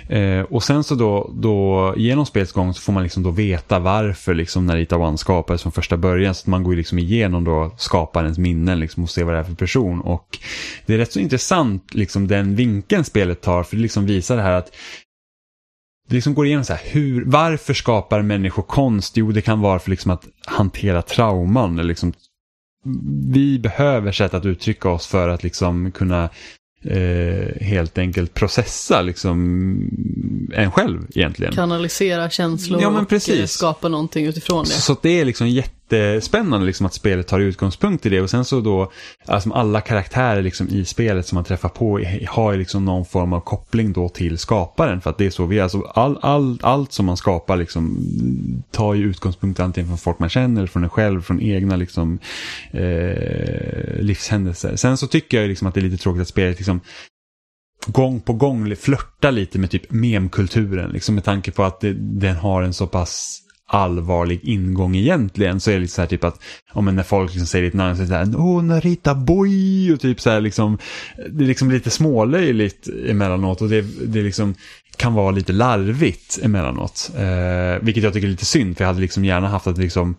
Eh, 0.07 0.41
och 0.41 0.63
sen 0.63 0.83
så 0.83 0.95
då, 0.95 1.31
då 1.33 1.93
genom 1.97 2.25
spelets 2.25 2.51
gång 2.51 2.73
så 2.73 2.81
får 2.81 2.93
man 2.93 3.03
liksom 3.03 3.23
då 3.23 3.31
veta 3.31 3.79
varför 3.79 4.33
liksom 4.33 4.65
Narita 4.65 4.97
One 4.97 5.17
skapades 5.17 5.61
från 5.61 5.71
första 5.71 5.97
början. 5.97 6.35
Så 6.35 6.41
att 6.41 6.47
man 6.47 6.63
går 6.63 6.75
liksom 6.75 6.99
igenom 6.99 7.43
då 7.43 7.71
skaparens 7.77 8.37
minnen 8.37 8.79
liksom 8.79 9.03
och 9.03 9.09
ser 9.09 9.23
vad 9.23 9.33
det 9.33 9.39
är 9.39 9.43
för 9.43 9.55
person. 9.55 10.01
Och 10.01 10.37
det 10.85 10.93
är 10.93 10.97
rätt 10.97 11.11
så 11.11 11.19
intressant 11.19 11.93
liksom 11.93 12.27
den 12.27 12.55
vinkeln 12.55 13.03
spelet 13.03 13.41
tar 13.41 13.63
för 13.63 13.75
det 13.75 13.81
liksom 13.81 14.05
visar 14.05 14.35
det 14.35 14.43
här 14.43 14.53
att 14.53 14.71
det 16.07 16.15
liksom 16.15 16.33
går 16.33 16.45
igenom 16.45 16.65
så 16.65 16.73
här, 16.73 16.81
hur, 16.85 17.23
varför 17.25 17.73
skapar 17.73 18.21
människor 18.21 18.63
konst? 18.63 19.17
Jo, 19.17 19.31
det 19.31 19.41
kan 19.41 19.61
vara 19.61 19.79
för 19.79 19.89
liksom 19.89 20.11
att 20.11 20.27
hantera 20.45 21.01
trauman. 21.01 21.87
Liksom, 21.87 22.13
vi 23.33 23.59
behöver 23.59 24.11
sätt 24.11 24.33
att 24.33 24.45
uttrycka 24.45 24.89
oss 24.89 25.07
för 25.07 25.29
att 25.29 25.43
liksom 25.43 25.91
kunna 25.91 26.29
eh, 26.83 27.61
helt 27.61 27.97
enkelt 27.97 28.33
processa 28.33 29.01
liksom 29.01 29.37
en 30.53 30.71
själv 30.71 31.07
egentligen. 31.15 31.53
Kanalisera 31.53 32.29
känslor 32.29 32.81
ja, 32.81 33.05
och 33.43 33.49
skapa 33.49 33.87
någonting 33.87 34.25
utifrån 34.25 34.63
det. 34.63 34.69
Så, 34.69 34.81
så 34.81 34.99
det 35.01 35.19
är 35.19 35.25
liksom 35.25 35.47
jättespännande 35.91 36.65
liksom 36.65 36.85
att 36.85 36.93
spelet 36.93 37.27
tar 37.27 37.39
utgångspunkt 37.39 38.05
i 38.05 38.09
det 38.09 38.21
och 38.21 38.29
sen 38.29 38.45
så 38.45 38.61
då, 38.61 38.91
alltså 39.25 39.51
alla 39.51 39.81
karaktärer 39.81 40.41
liksom 40.41 40.69
i 40.69 40.85
spelet 40.85 41.27
som 41.27 41.35
man 41.35 41.43
träffar 41.43 41.69
på 41.69 41.99
har 42.27 42.55
liksom 42.55 42.85
någon 42.85 43.05
form 43.05 43.33
av 43.33 43.39
koppling 43.39 43.93
då 43.93 44.09
till 44.09 44.37
skaparen 44.37 45.01
för 45.01 45.09
att 45.09 45.17
det 45.17 45.25
är 45.25 45.29
så 45.29 45.45
vi 45.45 45.59
är. 45.59 45.63
Alltså 45.63 45.81
all, 45.81 46.17
all, 46.21 46.59
allt 46.61 46.91
som 46.91 47.05
man 47.05 47.17
skapar 47.17 47.57
liksom 47.57 47.97
tar 48.71 48.93
ju 48.93 49.09
utgångspunkt 49.09 49.59
antingen 49.59 49.87
från 49.87 49.97
folk 49.97 50.19
man 50.19 50.29
känner 50.29 50.61
eller 50.61 50.67
från 50.67 50.83
en 50.83 50.89
själv, 50.89 51.21
från 51.21 51.41
egna 51.41 51.75
liksom 51.75 52.19
eh, 52.71 53.99
livshändelser. 53.99 54.75
Sen 54.75 54.97
så 54.97 55.07
tycker 55.07 55.41
jag 55.41 55.47
liksom 55.47 55.67
att 55.67 55.73
det 55.73 55.79
är 55.79 55.89
lite 55.89 56.03
tråkigt 56.03 56.21
att 56.21 56.27
spelet 56.27 56.57
liksom 56.57 56.81
gång 57.87 58.21
på 58.21 58.33
gång 58.33 58.75
flörtar 58.75 59.31
lite 59.31 59.59
med 59.59 59.69
typ 59.71 59.91
memkulturen. 59.91 60.91
Liksom 60.91 61.15
med 61.15 61.23
tanke 61.23 61.51
på 61.51 61.63
att 61.63 61.81
det, 61.81 61.93
den 61.93 62.35
har 62.35 62.61
en 62.61 62.73
så 62.73 62.87
pass 62.87 63.42
allvarlig 63.73 64.39
ingång 64.43 64.95
egentligen 64.95 65.59
så 65.59 65.71
är 65.71 65.73
det 65.73 65.79
lite 65.79 65.93
så 65.93 66.01
här 66.01 66.07
typ 66.07 66.23
att 66.23 66.43
om 66.73 66.85
när 66.85 67.03
folk 67.03 67.31
liksom 67.31 67.47
säger 67.47 67.65
ditt 67.65 67.73
namn 67.73 67.95
så 67.95 68.01
är 68.01 68.05
det 68.05 68.09
så 68.09 68.15
här 68.15 68.39
Åh, 68.39 68.63
Narita 68.63 69.15
boy 69.15 69.93
och 69.93 69.99
typ 69.99 70.21
så 70.21 70.29
här 70.29 70.41
liksom 70.41 70.77
Det 71.29 71.43
är 71.43 71.47
liksom 71.47 71.71
lite 71.71 71.89
smålöjligt 71.89 72.87
emellanåt 73.07 73.61
och 73.61 73.69
det, 73.69 73.81
det 74.05 74.21
liksom 74.21 74.55
kan 74.97 75.13
vara 75.13 75.31
lite 75.31 75.53
larvigt 75.53 76.39
emellanåt. 76.43 77.11
Eh, 77.17 77.81
vilket 77.81 78.03
jag 78.03 78.13
tycker 78.13 78.27
är 78.27 78.31
lite 78.31 78.45
synd 78.45 78.77
för 78.77 78.83
jag 78.83 78.87
hade 78.89 79.01
liksom 79.01 79.25
gärna 79.25 79.47
haft 79.47 79.67
att 79.67 79.77
liksom 79.77 80.15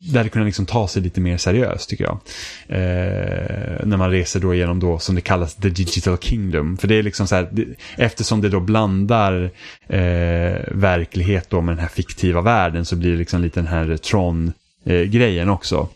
det 0.00 0.18
hade 0.18 0.28
kunnat 0.28 0.46
liksom 0.46 0.66
ta 0.66 0.88
sig 0.88 1.02
lite 1.02 1.20
mer 1.20 1.36
seriöst 1.36 1.90
tycker 1.90 2.04
jag. 2.04 2.18
Eh, 2.68 3.86
när 3.86 3.96
man 3.96 4.10
reser 4.10 4.40
då 4.40 4.54
genom 4.54 4.80
då 4.80 4.98
som 4.98 5.14
det 5.14 5.20
kallas 5.20 5.54
the 5.54 5.68
digital 5.68 6.18
kingdom. 6.18 6.76
För 6.76 6.88
det 6.88 6.94
är 6.94 7.02
liksom 7.02 7.26
så 7.26 7.34
här, 7.34 7.48
det, 7.52 7.66
eftersom 7.96 8.40
det 8.40 8.48
då 8.48 8.60
blandar 8.60 9.50
eh, 9.86 10.60
verklighet 10.68 11.50
då 11.50 11.60
med 11.60 11.76
den 11.76 11.82
här 11.82 11.88
fiktiva 11.88 12.40
världen 12.40 12.84
så 12.84 12.96
blir 12.96 13.10
det 13.10 13.18
liksom 13.18 13.42
lite 13.42 13.60
den 13.60 13.66
här 13.66 13.96
Tron-grejen 13.96 15.48
eh, 15.48 15.54
också. 15.54 15.88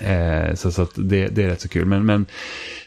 Eh, 0.00 0.54
så 0.54 0.72
så 0.72 0.86
det, 0.94 1.28
det, 1.28 1.42
är 1.42 1.48
rätt 1.48 1.60
så 1.60 1.68
kul. 1.68 1.86
Men, 1.86 2.06
men 2.06 2.26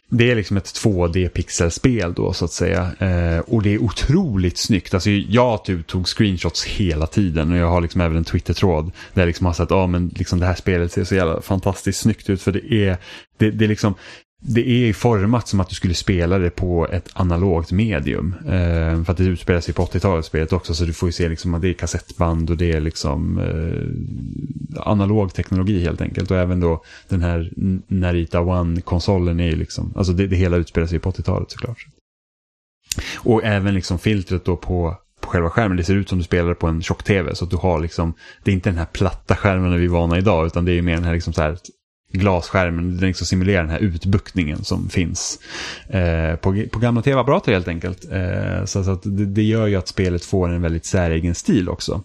det 0.09 0.31
är 0.31 0.35
liksom 0.35 0.57
ett 0.57 0.65
2D-pixelspel 0.65 2.13
då 2.13 2.33
så 2.33 2.45
att 2.45 2.51
säga. 2.51 2.91
Eh, 2.99 3.39
och 3.39 3.61
det 3.61 3.73
är 3.73 3.83
otroligt 3.83 4.57
snyggt. 4.57 4.93
Alltså 4.93 5.09
jag 5.09 5.65
typ 5.65 5.87
tog 5.87 6.07
screenshots 6.07 6.65
hela 6.65 7.07
tiden 7.07 7.51
och 7.51 7.57
jag 7.57 7.69
har 7.69 7.81
liksom 7.81 8.01
även 8.01 8.17
en 8.17 8.23
Twitter-tråd 8.23 8.91
där 9.13 9.21
jag 9.21 9.27
liksom 9.27 9.45
har 9.45 9.53
sett, 9.53 9.61
att 9.63 9.71
ah, 9.71 9.87
men 9.87 10.07
liksom 10.15 10.39
det 10.39 10.45
här 10.45 10.55
spelet 10.55 10.91
ser 10.91 11.03
så 11.03 11.15
jävla 11.15 11.41
fantastiskt 11.41 11.99
snyggt 11.99 12.29
ut 12.29 12.41
för 12.41 12.51
det 12.51 12.73
är, 12.73 12.97
det, 13.37 13.51
det 13.51 13.65
är 13.65 13.69
liksom, 13.69 13.93
det 14.39 14.69
är 14.69 14.93
format 14.93 15.47
som 15.47 15.59
att 15.59 15.69
du 15.69 15.75
skulle 15.75 15.93
spela 15.93 16.37
det 16.37 16.49
på 16.49 16.87
ett 16.87 17.09
analogt 17.13 17.71
medium. 17.71 18.35
Eh, 18.45 19.03
för 19.03 19.11
att 19.11 19.17
det 19.17 19.23
utspelar 19.23 19.61
sig 19.61 19.73
på 19.73 19.85
80-talet 19.85 20.25
spelet 20.25 20.53
också 20.53 20.73
så 20.73 20.85
du 20.85 20.93
får 20.93 21.09
ju 21.09 21.13
se 21.13 21.29
liksom 21.29 21.53
att 21.53 21.61
det 21.61 21.69
är 21.69 21.73
kassettband 21.73 22.49
och 22.49 22.57
det 22.57 22.71
är 22.71 22.79
liksom 22.79 23.39
eh, 23.39 24.87
analog 24.87 25.33
teknologi 25.33 25.83
helt 25.83 26.01
enkelt. 26.01 26.31
Och 26.31 26.37
även 26.37 26.59
då 26.59 26.83
den 27.07 27.21
här 27.21 27.51
Narita 27.87 28.39
One-konsolen 28.41 29.39
är 29.39 29.49
ju 29.49 29.55
liksom, 29.55 29.93
alltså 29.95 30.13
det, 30.13 30.27
det 30.27 30.35
hela 30.35 30.57
utspelar 30.57 30.87
sig 30.87 30.99
på 30.99 31.11
80-talet 31.11 31.51
såklart. 31.51 31.85
Och 33.17 33.43
även 33.43 33.73
liksom 33.73 33.99
filtret 33.99 34.45
då 34.45 34.57
på 34.57 34.97
på 35.21 35.31
själva 35.31 35.49
skärmen. 35.49 35.77
Det 35.77 35.83
ser 35.83 35.95
ut 35.95 36.09
som 36.09 36.17
du 36.17 36.23
spelar 36.23 36.53
på 36.53 36.67
en 36.67 36.81
tjock-tv. 36.81 37.35
Så 37.35 37.43
att 37.43 37.49
du 37.49 37.57
har 37.57 37.79
liksom, 37.79 38.13
det 38.43 38.51
är 38.51 38.55
inte 38.55 38.69
den 38.69 38.77
här 38.77 38.85
platta 38.85 39.35
skärmen 39.35 39.79
vi 39.79 39.85
är 39.85 39.89
vana 39.89 40.17
idag. 40.17 40.45
Utan 40.45 40.65
det 40.65 40.71
är 40.71 40.81
mer 40.81 40.93
den 40.93 41.03
här, 41.03 41.13
liksom 41.13 41.33
så 41.33 41.41
här 41.41 41.57
glasskärmen, 42.11 42.97
den 42.97 43.07
liksom 43.07 43.27
simulerar 43.27 43.61
den 43.61 43.69
här 43.69 43.79
utbuktningen 43.79 44.63
som 44.63 44.89
finns 44.89 45.39
eh, 45.89 46.35
på, 46.35 46.63
på 46.71 46.79
gamla 46.79 47.01
tv-apparater 47.01 47.51
helt 47.51 47.67
enkelt. 47.67 48.11
Eh, 48.11 48.65
så, 48.65 48.83
så 48.83 48.91
att 48.91 49.03
det, 49.03 49.25
det, 49.25 49.43
gör 49.43 49.67
ju 49.67 49.75
att 49.75 49.87
spelet 49.87 50.25
får 50.25 50.49
en 50.49 50.61
väldigt 50.61 50.85
säregen 50.85 51.35
stil 51.35 51.69
också. 51.69 52.03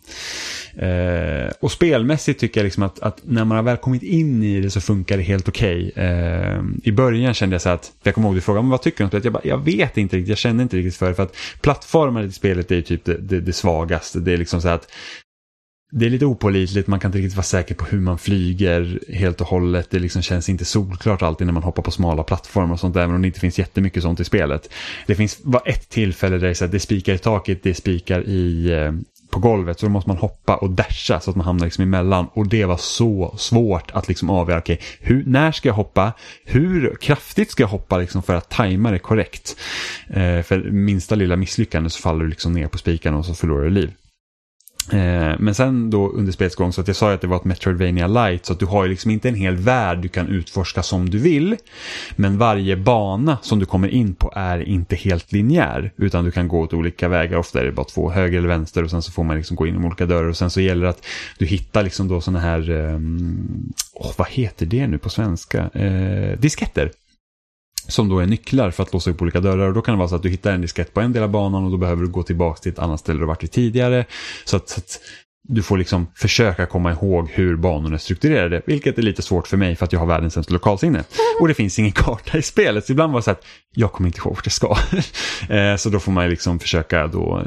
Eh, 0.77 1.53
och 1.61 1.73
spelmässigt 1.73 2.41
tycker 2.41 2.61
jag 2.61 2.65
liksom 2.65 2.83
att, 2.83 2.99
att, 2.99 3.21
när 3.23 3.45
man 3.45 3.57
har 3.57 3.63
väl 3.63 3.77
kommit 3.77 4.03
in 4.03 4.43
i 4.43 4.61
det 4.61 4.71
så 4.71 4.81
funkar 4.81 5.17
det 5.17 5.23
helt 5.23 5.49
okej. 5.49 5.89
Okay. 5.89 6.05
Eh, 6.05 6.61
I 6.85 6.93
början 6.93 7.35
kände 7.35 7.55
jag 7.55 7.63
så 7.63 7.69
att, 7.69 7.93
jag 8.03 8.15
kommer 8.15 8.29
ihåg 8.29 8.37
du 8.37 8.41
frågade, 8.41 8.63
men 8.63 8.71
vad 8.71 8.83
tycker 8.83 8.99
du 8.99 9.05
om 9.05 9.11
spelet? 9.11 9.25
Jag, 9.25 9.33
bara, 9.33 9.45
jag 9.45 9.65
vet 9.65 9.99
inte 9.99 10.17
riktigt, 10.17 10.29
jag 10.29 10.39
kände 10.39 10.63
inte 10.63 10.77
riktigt 10.77 10.97
för 10.97 11.09
det. 11.09 11.15
För 11.15 11.23
att 11.23 11.37
plattformar 11.61 12.23
i 12.23 12.33
spelet 12.33 12.71
är 12.71 12.77
ju 12.77 12.83
typ 12.83 13.05
det, 13.05 13.17
det, 13.17 13.41
det 13.41 13.53
svagaste. 13.53 14.21
Det 14.21 14.33
är 14.33 14.37
liksom 14.37 14.63
så 14.63 14.69
att 14.69 14.89
det 15.95 16.07
är 16.07 16.11
lite 16.11 16.27
opolitligt, 16.27 16.89
man 16.89 17.01
kan 17.01 17.09
inte 17.09 17.19
riktigt 17.19 17.37
vara 17.37 17.45
säker 17.45 17.75
på 17.75 17.85
hur 17.85 18.01
man 18.01 18.19
flyger 18.19 19.01
helt 19.09 19.41
och 19.41 19.47
hållet. 19.47 19.91
Det 19.91 19.99
liksom 19.99 20.23
känns 20.23 20.49
inte 20.49 20.65
solklart 20.65 21.23
alltid 21.23 21.47
när 21.47 21.55
man 21.55 21.63
hoppar 21.63 21.83
på 21.83 21.91
smala 21.91 22.23
plattformar 22.23 22.73
och 22.73 22.81
sånt, 22.81 22.97
även 22.97 23.15
om 23.15 23.23
det 23.23 23.27
inte 23.27 23.41
finns 23.41 23.59
jättemycket 23.59 24.03
sånt 24.03 24.21
i 24.21 24.25
spelet. 24.25 24.69
Det 25.07 25.15
finns 25.15 25.41
var 25.43 25.63
ett 25.65 25.89
tillfälle 25.89 26.37
där 26.37 26.47
det, 26.47 26.51
är 26.51 26.55
så 26.55 26.65
här, 26.65 26.73
det 26.73 26.81
spikar 26.81 27.15
i 27.15 27.19
taket, 27.19 27.63
det 27.63 27.75
spikar 27.75 28.23
i, 28.23 28.73
eh, 28.73 28.93
på 29.31 29.39
golvet, 29.39 29.81
så 29.81 29.87
då 29.87 29.93
måste 29.93 30.11
man 30.11 30.17
hoppa 30.17 30.57
och 30.57 30.71
dasha 30.71 31.21
så 31.21 31.31
att 31.31 31.37
man 31.37 31.47
hamnar 31.47 31.65
liksom 31.65 31.85
emellan. 31.85 32.27
Och 32.33 32.49
det 32.49 32.65
var 32.65 32.77
så 32.77 33.35
svårt 33.39 33.91
att 33.91 34.09
liksom 34.09 34.31
avgöra, 34.31 34.59
okej, 34.59 34.81
okay, 35.03 35.23
när 35.27 35.53
ska 35.53 35.69
jag 35.69 35.75
hoppa? 35.75 36.13
Hur 36.45 36.97
kraftigt 37.01 37.51
ska 37.51 37.63
jag 37.63 37.69
hoppa 37.69 37.99
liksom 37.99 38.23
för 38.23 38.35
att 38.35 38.49
tajma 38.49 38.91
det 38.91 38.99
korrekt? 38.99 39.57
Eh, 40.09 40.43
för 40.43 40.71
minsta 40.71 41.15
lilla 41.15 41.37
misslyckande 41.37 41.91
så 41.91 42.01
faller 42.01 42.25
du 42.25 42.31
liksom 42.31 42.53
ner 42.53 42.67
på 42.67 42.79
spikarna 42.79 43.19
och 43.19 43.27
så 43.27 43.35
förlorar 43.35 43.65
du 43.65 43.71
liv. 43.71 43.91
Eh, 44.91 45.35
men 45.39 45.55
sen 45.55 45.91
då 45.91 46.09
under 46.09 46.33
spelets 46.33 46.57
gång, 46.57 46.73
så 46.73 46.81
att 46.81 46.87
jag 46.87 46.97
sa 46.97 47.13
att 47.13 47.21
det 47.21 47.27
var 47.27 47.37
ett 47.37 47.45
Metroidvania 47.45 48.07
light, 48.07 48.47
så 48.47 48.53
att 48.53 48.59
du 48.59 48.67
har 48.67 48.85
ju 48.85 48.91
liksom 48.91 49.11
inte 49.11 49.29
en 49.29 49.35
hel 49.35 49.57
värld 49.57 49.99
du 49.99 50.09
kan 50.09 50.29
utforska 50.29 50.83
som 50.83 51.11
du 51.11 51.19
vill. 51.19 51.57
Men 52.17 52.39
varje 52.39 52.77
bana 52.77 53.39
som 53.43 53.59
du 53.59 53.67
kommer 53.67 53.89
in 53.89 54.15
på 54.15 54.33
är 54.37 54.69
inte 54.69 54.97
helt 54.97 55.33
linjär, 55.33 55.93
utan 55.97 56.25
du 56.25 56.31
kan 56.31 56.49
gå 56.49 56.61
åt 56.61 56.75
olika 56.75 57.09
vägar. 57.09 57.39
Ofta 57.39 57.61
är 57.61 57.65
det 57.65 57.73
bara 57.73 57.87
två, 57.87 58.11
höger 58.11 58.39
eller 58.39 58.49
vänster 58.49 58.85
och 58.85 58.91
sen 58.91 59.03
så 59.03 59.13
får 59.13 59.25
man 59.25 59.37
liksom 59.37 59.57
gå 59.57 59.67
in 59.67 59.83
i 59.83 59.87
olika 59.87 60.07
dörrar. 60.07 60.29
Och 60.29 60.37
sen 60.37 60.51
så 60.51 60.61
gäller 60.61 60.83
det 60.83 60.91
att 60.91 61.05
du 61.39 61.47
hittar 61.47 61.83
liksom 61.83 62.09
då 62.09 62.21
sådana 62.21 62.41
här, 62.41 62.71
um, 62.71 63.73
oh, 63.95 64.13
vad 64.17 64.29
heter 64.29 64.67
det 64.67 64.87
nu 64.87 64.99
på 64.99 65.11
svenska? 65.11 65.71
Eh, 65.75 66.39
disketter 66.39 66.91
som 67.89 68.09
då 68.09 68.19
är 68.19 68.27
nycklar 68.27 68.71
för 68.71 68.83
att 68.83 68.93
låsa 68.93 69.11
upp 69.11 69.23
olika 69.23 69.41
dörrar. 69.41 69.69
Och 69.69 69.75
då 69.75 69.83
kan 69.83 69.95
det 69.95 69.99
vara 69.99 70.09
så 70.09 70.17
att 70.17 70.23
du 70.23 70.29
hittar 70.29 70.53
en 70.53 70.61
diskett 70.61 70.95
på 70.95 71.01
en 71.01 71.13
del 71.13 71.23
av 71.23 71.31
banan 71.31 71.65
och 71.65 71.71
då 71.71 71.77
behöver 71.77 72.03
du 72.03 72.09
gå 72.09 72.23
tillbaka 72.23 72.61
till 72.61 72.73
ett 72.73 72.79
annat 72.79 73.01
ställe 73.01 73.21
du 73.21 73.27
varit 73.27 73.43
vid 73.43 73.51
tidigare. 73.51 74.05
Så 74.45 74.57
att, 74.57 74.69
så 74.69 74.81
att 74.81 75.01
du 75.55 75.63
får 75.63 75.79
liksom 75.79 76.07
försöka 76.15 76.67
komma 76.67 76.93
ihåg 76.93 77.31
hur 77.31 77.57
banorna 77.57 77.95
är 77.95 77.99
strukturerade, 77.99 78.63
vilket 78.67 78.99
är 78.99 79.03
lite 79.03 79.23
svårt 79.23 79.47
för 79.47 79.57
mig 79.57 79.77
för 79.77 79.85
att 79.85 79.93
jag 79.93 80.01
har 80.01 80.07
världens 80.07 80.35
sämsta 80.35 80.53
lokalsinne. 80.53 81.05
Och 81.41 81.49
det 81.49 81.55
finns 81.55 81.79
ingen 81.79 81.93
karta 81.93 82.39
i 82.39 82.43
spelet, 82.43 82.87
så 82.87 82.93
ibland 82.93 83.13
var 83.13 83.21
det 83.21 83.25
så 83.25 83.31
att 83.31 83.45
jag 83.75 83.93
kommer 83.93 84.09
inte 84.09 84.19
ihåg 84.19 84.35
vart 84.35 84.47
jag 84.47 84.53
ska. 84.53 84.77
Eh, 85.49 85.77
så 85.77 85.89
då 85.89 86.01
får 86.01 86.13
man 86.13 86.29
liksom 86.31 86.59
försöka 86.59 87.07
då 87.07 87.43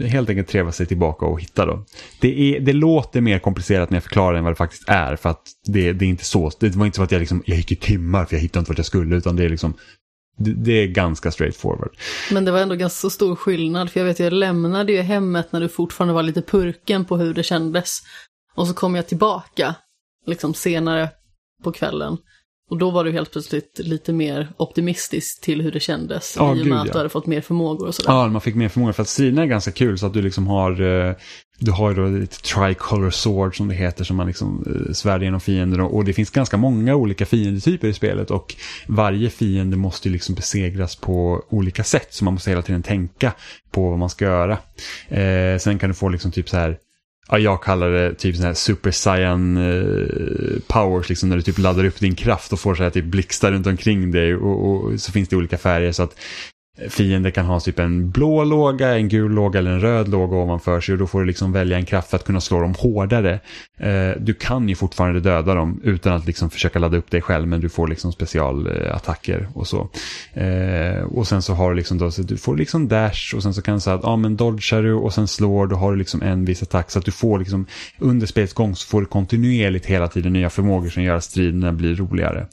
eh, 0.00 0.06
helt 0.06 0.30
enkelt 0.30 0.48
treva 0.48 0.72
sig 0.72 0.86
tillbaka 0.86 1.26
och 1.26 1.40
hitta 1.40 1.66
då. 1.66 1.84
Det, 2.20 2.40
är, 2.40 2.60
det 2.60 2.72
låter 2.72 3.20
mer 3.20 3.38
komplicerat 3.38 3.90
när 3.90 3.96
jag 3.96 4.02
förklarar 4.02 4.38
än 4.38 4.44
vad 4.44 4.52
det 4.52 4.56
faktiskt 4.56 4.88
är, 4.88 5.16
för 5.16 5.30
att 5.30 5.42
det, 5.66 5.92
det 5.92 6.04
är 6.04 6.08
inte 6.08 6.24
så. 6.24 6.50
Det 6.60 6.76
var 6.76 6.86
inte 6.86 6.96
så 6.96 7.02
att 7.02 7.12
jag 7.12 7.18
liksom, 7.18 7.42
jag 7.46 7.56
gick 7.56 7.72
i 7.72 7.76
timmar 7.76 8.24
för 8.24 8.36
jag 8.36 8.40
hittade 8.40 8.58
inte 8.60 8.70
vart 8.70 8.78
jag 8.78 8.86
skulle, 8.86 9.16
utan 9.16 9.36
det 9.36 9.44
är 9.44 9.48
liksom 9.48 9.74
det 10.36 10.72
är 10.72 10.86
ganska 10.86 11.30
straightforward. 11.30 11.96
Men 12.30 12.44
det 12.44 12.50
var 12.50 12.58
ändå 12.58 12.74
ganska 12.74 13.10
stor 13.10 13.36
skillnad, 13.36 13.90
för 13.90 14.00
jag 14.00 14.06
vet 14.06 14.18
jag 14.18 14.32
lämnade 14.32 14.92
ju 14.92 15.00
hemmet 15.00 15.52
när 15.52 15.60
du 15.60 15.68
fortfarande 15.68 16.14
var 16.14 16.22
lite 16.22 16.42
purken 16.42 17.04
på 17.04 17.16
hur 17.16 17.34
det 17.34 17.42
kändes. 17.42 18.02
Och 18.54 18.66
så 18.68 18.74
kom 18.74 18.94
jag 18.94 19.06
tillbaka, 19.06 19.74
liksom 20.26 20.54
senare 20.54 21.08
på 21.64 21.72
kvällen. 21.72 22.18
Och 22.70 22.78
då 22.78 22.90
var 22.90 23.04
du 23.04 23.12
helt 23.12 23.32
plötsligt 23.32 23.78
lite 23.78 24.12
mer 24.12 24.48
optimistisk 24.56 25.40
till 25.40 25.62
hur 25.62 25.72
det 25.72 25.80
kändes. 25.80 26.36
Oh, 26.36 26.58
I 26.58 26.62
och 26.62 26.66
med 26.66 26.80
att 26.80 26.86
ja. 26.86 26.92
du 26.92 26.98
hade 26.98 27.08
fått 27.08 27.26
mer 27.26 27.40
förmågor 27.40 27.86
och 27.86 27.94
sådär. 27.94 28.12
Ja, 28.12 28.28
man 28.28 28.40
fick 28.40 28.54
mer 28.54 28.68
förmågor. 28.68 28.92
För 28.92 29.02
att 29.02 29.08
striderna 29.08 29.42
är 29.42 29.46
ganska 29.46 29.70
kul 29.70 29.98
så 29.98 30.06
att 30.06 30.14
du 30.14 30.22
liksom 30.22 30.46
har 30.46 30.80
eh, 30.80 31.14
du 31.58 31.70
har 31.70 31.90
ju 31.90 31.96
då 31.96 32.24
ett 32.24 32.42
tricolor 32.42 33.10
sword 33.10 33.56
som 33.56 33.68
det 33.68 33.74
heter 33.74 34.04
som 34.04 34.16
man 34.16 34.26
liksom 34.26 34.64
eh, 34.66 34.92
svär 34.92 35.20
genom 35.20 35.40
fiender 35.40 35.80
och, 35.80 35.96
och 35.96 36.04
det 36.04 36.12
finns 36.12 36.30
ganska 36.30 36.56
många 36.56 36.94
olika 36.94 37.26
fiendetyper 37.26 37.88
i 37.88 37.94
spelet 37.94 38.30
och 38.30 38.54
varje 38.86 39.30
fiende 39.30 39.76
måste 39.76 40.08
ju 40.08 40.12
liksom 40.12 40.34
besegras 40.34 40.96
på 40.96 41.44
olika 41.48 41.84
sätt 41.84 42.08
så 42.10 42.24
man 42.24 42.34
måste 42.34 42.50
hela 42.50 42.62
tiden 42.62 42.82
tänka 42.82 43.32
på 43.70 43.90
vad 43.90 43.98
man 43.98 44.10
ska 44.10 44.24
göra. 44.24 44.58
Eh, 45.08 45.58
sen 45.58 45.78
kan 45.78 45.90
du 45.90 45.94
få 45.94 46.08
liksom 46.08 46.32
typ 46.32 46.48
så 46.48 46.56
här 46.56 46.78
Ja, 47.28 47.38
jag 47.38 47.62
kallar 47.62 47.90
det 47.90 48.14
typ 48.14 48.36
sån 48.36 48.44
här 48.44 48.54
super 48.54 48.90
saiyan 48.90 49.56
eh, 49.56 50.60
powers, 50.66 51.08
liksom 51.08 51.28
när 51.28 51.36
du 51.36 51.42
typ 51.42 51.58
laddar 51.58 51.84
upp 51.84 52.00
din 52.00 52.14
kraft 52.14 52.52
och 52.52 52.60
får 52.60 52.74
så 52.74 52.82
här 52.82 52.90
typ 52.90 53.04
blixtar 53.04 53.52
runt 53.52 53.66
omkring 53.66 54.10
dig 54.10 54.34
och, 54.34 54.70
och, 54.70 55.00
så 55.00 55.12
finns 55.12 55.28
det 55.28 55.36
olika 55.36 55.58
färger 55.58 55.92
så 55.92 56.02
att 56.02 56.16
fiender 56.88 57.30
kan 57.30 57.46
ha 57.46 57.60
typ 57.60 57.78
en 57.78 58.10
blå 58.10 58.44
låga, 58.44 58.94
en 58.94 59.08
gul 59.08 59.32
låga 59.32 59.58
eller 59.58 59.70
en 59.70 59.80
röd 59.80 60.08
låga 60.08 60.36
ovanför 60.36 60.80
sig 60.80 60.92
och 60.92 60.98
då 60.98 61.06
får 61.06 61.20
du 61.20 61.26
liksom 61.26 61.52
välja 61.52 61.76
en 61.76 61.84
kraft 61.84 62.10
för 62.10 62.16
att 62.16 62.24
kunna 62.24 62.40
slå 62.40 62.60
dem 62.60 62.74
hårdare. 62.78 63.40
Eh, 63.78 64.10
du 64.20 64.34
kan 64.34 64.68
ju 64.68 64.74
fortfarande 64.74 65.20
döda 65.20 65.54
dem 65.54 65.80
utan 65.84 66.12
att 66.12 66.26
liksom 66.26 66.50
försöka 66.50 66.78
ladda 66.78 66.96
upp 66.96 67.10
dig 67.10 67.22
själv 67.22 67.48
men 67.48 67.60
du 67.60 67.68
får 67.68 67.88
liksom 67.88 68.12
specialattacker 68.12 69.48
och 69.54 69.66
så. 69.66 69.88
Eh, 70.32 71.02
och 71.02 71.26
sen 71.26 71.42
så 71.42 71.54
har 71.54 71.70
du 71.70 71.76
liksom 71.76 71.98
då, 71.98 72.10
så 72.10 72.22
du 72.22 72.36
får 72.36 72.56
liksom 72.56 72.88
dash 72.88 73.34
och 73.36 73.42
sen 73.42 73.54
så 73.54 73.62
kan 73.62 73.74
du 73.74 73.80
säga 73.80 73.96
att 73.96 74.02
ja 74.02 74.16
men 74.16 74.36
dodgar 74.36 74.82
du 74.82 74.94
och 74.94 75.14
sen 75.14 75.28
slår 75.28 75.66
då 75.66 75.76
har 75.76 75.92
du 75.92 75.98
liksom 75.98 76.22
en 76.22 76.44
viss 76.44 76.62
attack 76.62 76.90
så 76.90 76.98
att 76.98 77.04
du 77.04 77.12
får 77.12 77.38
liksom 77.38 77.66
under 77.98 78.26
spelets 78.26 78.54
gång 78.54 78.76
så 78.76 78.88
får 78.88 79.00
du 79.00 79.06
kontinuerligt 79.06 79.86
hela 79.86 80.08
tiden 80.08 80.32
nya 80.32 80.50
förmågor 80.50 80.88
som 80.88 81.02
gör 81.02 81.16
att 81.16 81.24
striderna 81.24 81.72
blir 81.72 81.94
roligare. 81.94 82.46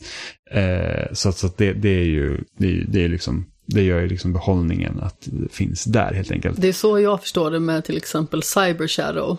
Eh, 0.51 1.13
så 1.13 1.29
att 1.29 1.57
det, 1.57 1.73
det 1.73 1.89
är 1.89 2.05
ju, 2.05 2.37
det, 2.57 2.83
det 2.87 3.03
är 3.03 3.09
liksom 3.09 3.45
det 3.65 3.83
gör 3.83 3.99
ju 3.99 4.07
liksom 4.07 4.33
behållningen 4.33 4.99
att 4.99 5.27
det 5.31 5.53
finns 5.53 5.83
där 5.83 6.13
helt 6.13 6.31
enkelt. 6.31 6.61
Det 6.61 6.67
är 6.67 6.73
så 6.73 6.99
jag 6.99 7.21
förstår 7.21 7.51
det 7.51 7.59
med 7.59 7.85
till 7.85 7.97
exempel 7.97 8.43
Cyber 8.43 8.87
Shadow. 8.87 9.37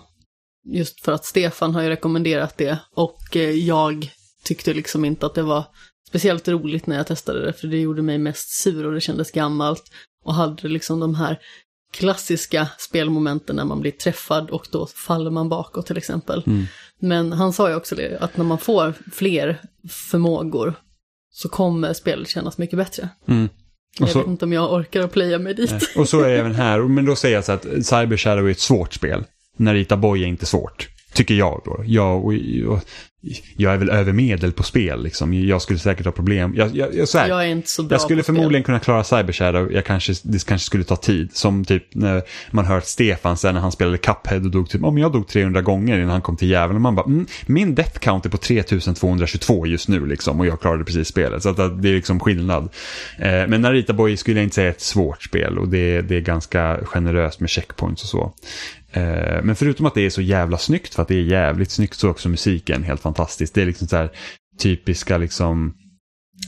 Just 0.65 1.05
för 1.05 1.13
att 1.13 1.25
Stefan 1.25 1.75
har 1.75 1.83
ju 1.83 1.89
rekommenderat 1.89 2.59
det 2.59 2.79
och 2.95 3.37
eh, 3.37 3.51
jag 3.51 4.11
tyckte 4.45 4.75
liksom 4.75 5.05
inte 5.05 5.27
att 5.27 5.35
det 5.35 5.43
var 5.43 5.65
speciellt 6.09 6.49
roligt 6.49 6.87
när 6.87 6.97
jag 6.97 7.07
testade 7.07 7.47
det 7.47 7.53
för 7.53 7.69
det 7.69 7.81
gjorde 7.81 8.03
mig 8.03 8.19
mest 8.19 8.51
sur 8.51 8.87
och 8.87 8.93
det 8.93 9.01
kändes 9.01 9.31
gammalt. 9.31 9.83
Och 10.25 10.35
hade 10.35 10.69
liksom 10.69 11.01
de 11.01 11.15
här 11.15 11.39
klassiska 11.93 12.69
spelmomenten 12.79 13.57
när 13.57 13.65
man 13.65 13.81
blir 13.81 13.91
träffad 13.91 14.51
och 14.51 14.67
då 14.73 14.87
faller 14.87 15.31
man 15.31 15.49
bakåt 15.49 15.87
till 15.87 15.97
exempel. 15.97 16.43
Mm. 16.47 16.65
Men 16.99 17.33
han 17.33 17.53
sa 17.53 17.69
ju 17.69 17.75
också 17.75 17.95
det, 17.95 18.19
att 18.21 18.37
när 18.37 18.45
man 18.45 18.59
får 18.59 18.95
fler 19.13 19.61
förmågor 19.89 20.75
så 21.31 21.49
kommer 21.49 21.93
spelet 21.93 22.29
kännas 22.29 22.59
mycket 22.59 22.77
bättre. 22.79 23.09
Mm. 23.27 23.49
Jag 23.99 24.09
så, 24.09 24.19
vet 24.19 24.29
inte 24.29 24.45
om 24.45 24.53
jag 24.53 24.73
orkar 24.73 25.01
att 25.01 25.13
playa 25.13 25.39
mig 25.39 25.55
dit. 25.55 25.75
Och 25.97 26.09
så 26.09 26.21
är 26.21 26.29
det 26.29 26.39
även 26.39 26.55
här, 26.55 26.81
men 26.81 27.05
då 27.05 27.17
säger 27.17 27.35
jag 27.35 27.45
så 27.45 27.53
att 27.53 27.63
Cyber 27.63 28.17
Shadow 28.17 28.47
är 28.47 28.51
ett 28.51 28.61
svårt 28.61 28.93
spel. 28.93 29.25
Narita 29.57 29.97
Boy 29.97 30.23
är 30.23 30.27
inte 30.27 30.47
svårt. 30.47 30.89
Tycker 31.13 31.35
jag 31.35 31.63
då. 31.65 31.83
Jag, 31.87 32.25
och, 32.25 32.33
och, 32.69 32.81
jag 33.57 33.73
är 33.73 33.77
väl 33.77 33.91
över 33.91 34.13
medel 34.13 34.53
på 34.53 34.63
spel 34.63 35.03
liksom. 35.03 35.35
Jag 35.35 35.63
skulle 35.63 35.79
säkert 35.79 36.05
ha 36.05 36.13
problem. 36.13 36.55
Jag, 36.57 36.77
jag, 36.77 36.95
jag, 36.95 37.07
här, 37.15 37.29
jag 37.29 37.43
är 37.43 37.49
inte 37.49 37.71
så 37.71 37.83
bra 37.83 37.95
Jag 37.95 38.01
skulle 38.01 38.23
förmodligen 38.23 38.65
kunna 38.65 38.79
klara 38.79 39.05
Cyber 39.05 39.33
Shadow. 39.33 39.73
Jag 39.73 39.85
kanske, 39.85 40.15
det 40.23 40.47
kanske 40.47 40.67
skulle 40.67 40.85
ta 40.85 40.97
tid. 40.97 41.31
Som 41.33 41.65
typ 41.65 41.95
när 41.95 42.23
man 42.51 42.65
hört 42.65 42.85
Stefan 42.85 43.37
sen 43.37 43.55
när 43.55 43.61
han 43.61 43.73
spelade 43.73 43.99
Cuphead 43.99 44.45
och 44.45 44.51
dog 44.51 44.71
typ, 44.71 44.85
om 44.85 44.99
jag 44.99 45.13
dog 45.13 45.29
300 45.29 45.63
gånger 45.63 45.99
innan 45.99 46.11
han 46.11 46.23
kom 46.23 46.37
till 46.37 46.51
djävulen. 46.51 46.83
Man 46.83 46.95
bara, 46.95 47.07
mm, 47.07 47.27
min 47.47 47.75
death 47.75 47.99
count 47.99 48.27
är 48.27 48.31
på 48.31 48.37
3222 48.37 49.67
just 49.67 49.89
nu 49.89 50.07
liksom. 50.07 50.41
Och 50.41 50.47
jag 50.47 50.61
klarade 50.61 50.85
precis 50.85 51.09
spelet. 51.09 51.43
Så 51.43 51.49
att 51.49 51.57
det 51.57 51.89
är 51.89 51.95
liksom 51.95 52.21
skillnad. 52.21 52.69
Eh, 53.19 53.47
men 53.49 53.61
Narita 53.61 53.93
Boy 53.93 54.17
skulle 54.17 54.41
jag 54.41 54.45
inte 54.45 54.55
säga 54.55 54.67
är 54.67 54.71
ett 54.71 54.81
svårt 54.81 55.23
spel. 55.23 55.59
Och 55.59 55.69
det, 55.69 56.01
det 56.01 56.17
är 56.17 56.21
ganska 56.21 56.79
generöst 56.85 57.41
med 57.41 57.51
checkpoints 57.51 58.03
och 58.03 58.09
så. 58.09 58.33
Eh, 58.93 59.43
men 59.43 59.57
förutom 59.57 59.87
att 59.87 59.95
det 59.95 60.07
är 60.07 60.11
så 60.11 60.23
jävla 60.23 60.59
snyggt, 60.59 60.95
för 60.95 61.03
att 61.03 61.09
det 61.09 61.15
är 61.15 61.23
jävligt 61.23 61.71
snyggt, 61.71 61.95
så 61.95 62.07
är 62.07 62.11
också 62.11 62.29
musiken 62.29 62.83
helt 62.83 63.01
fantastisk. 63.01 63.12
Det 63.55 63.63
är 63.63 63.67
liksom 63.67 63.89
så 63.89 63.97
här 63.97 64.11
typiska 64.59 65.19
liksom 65.19 65.75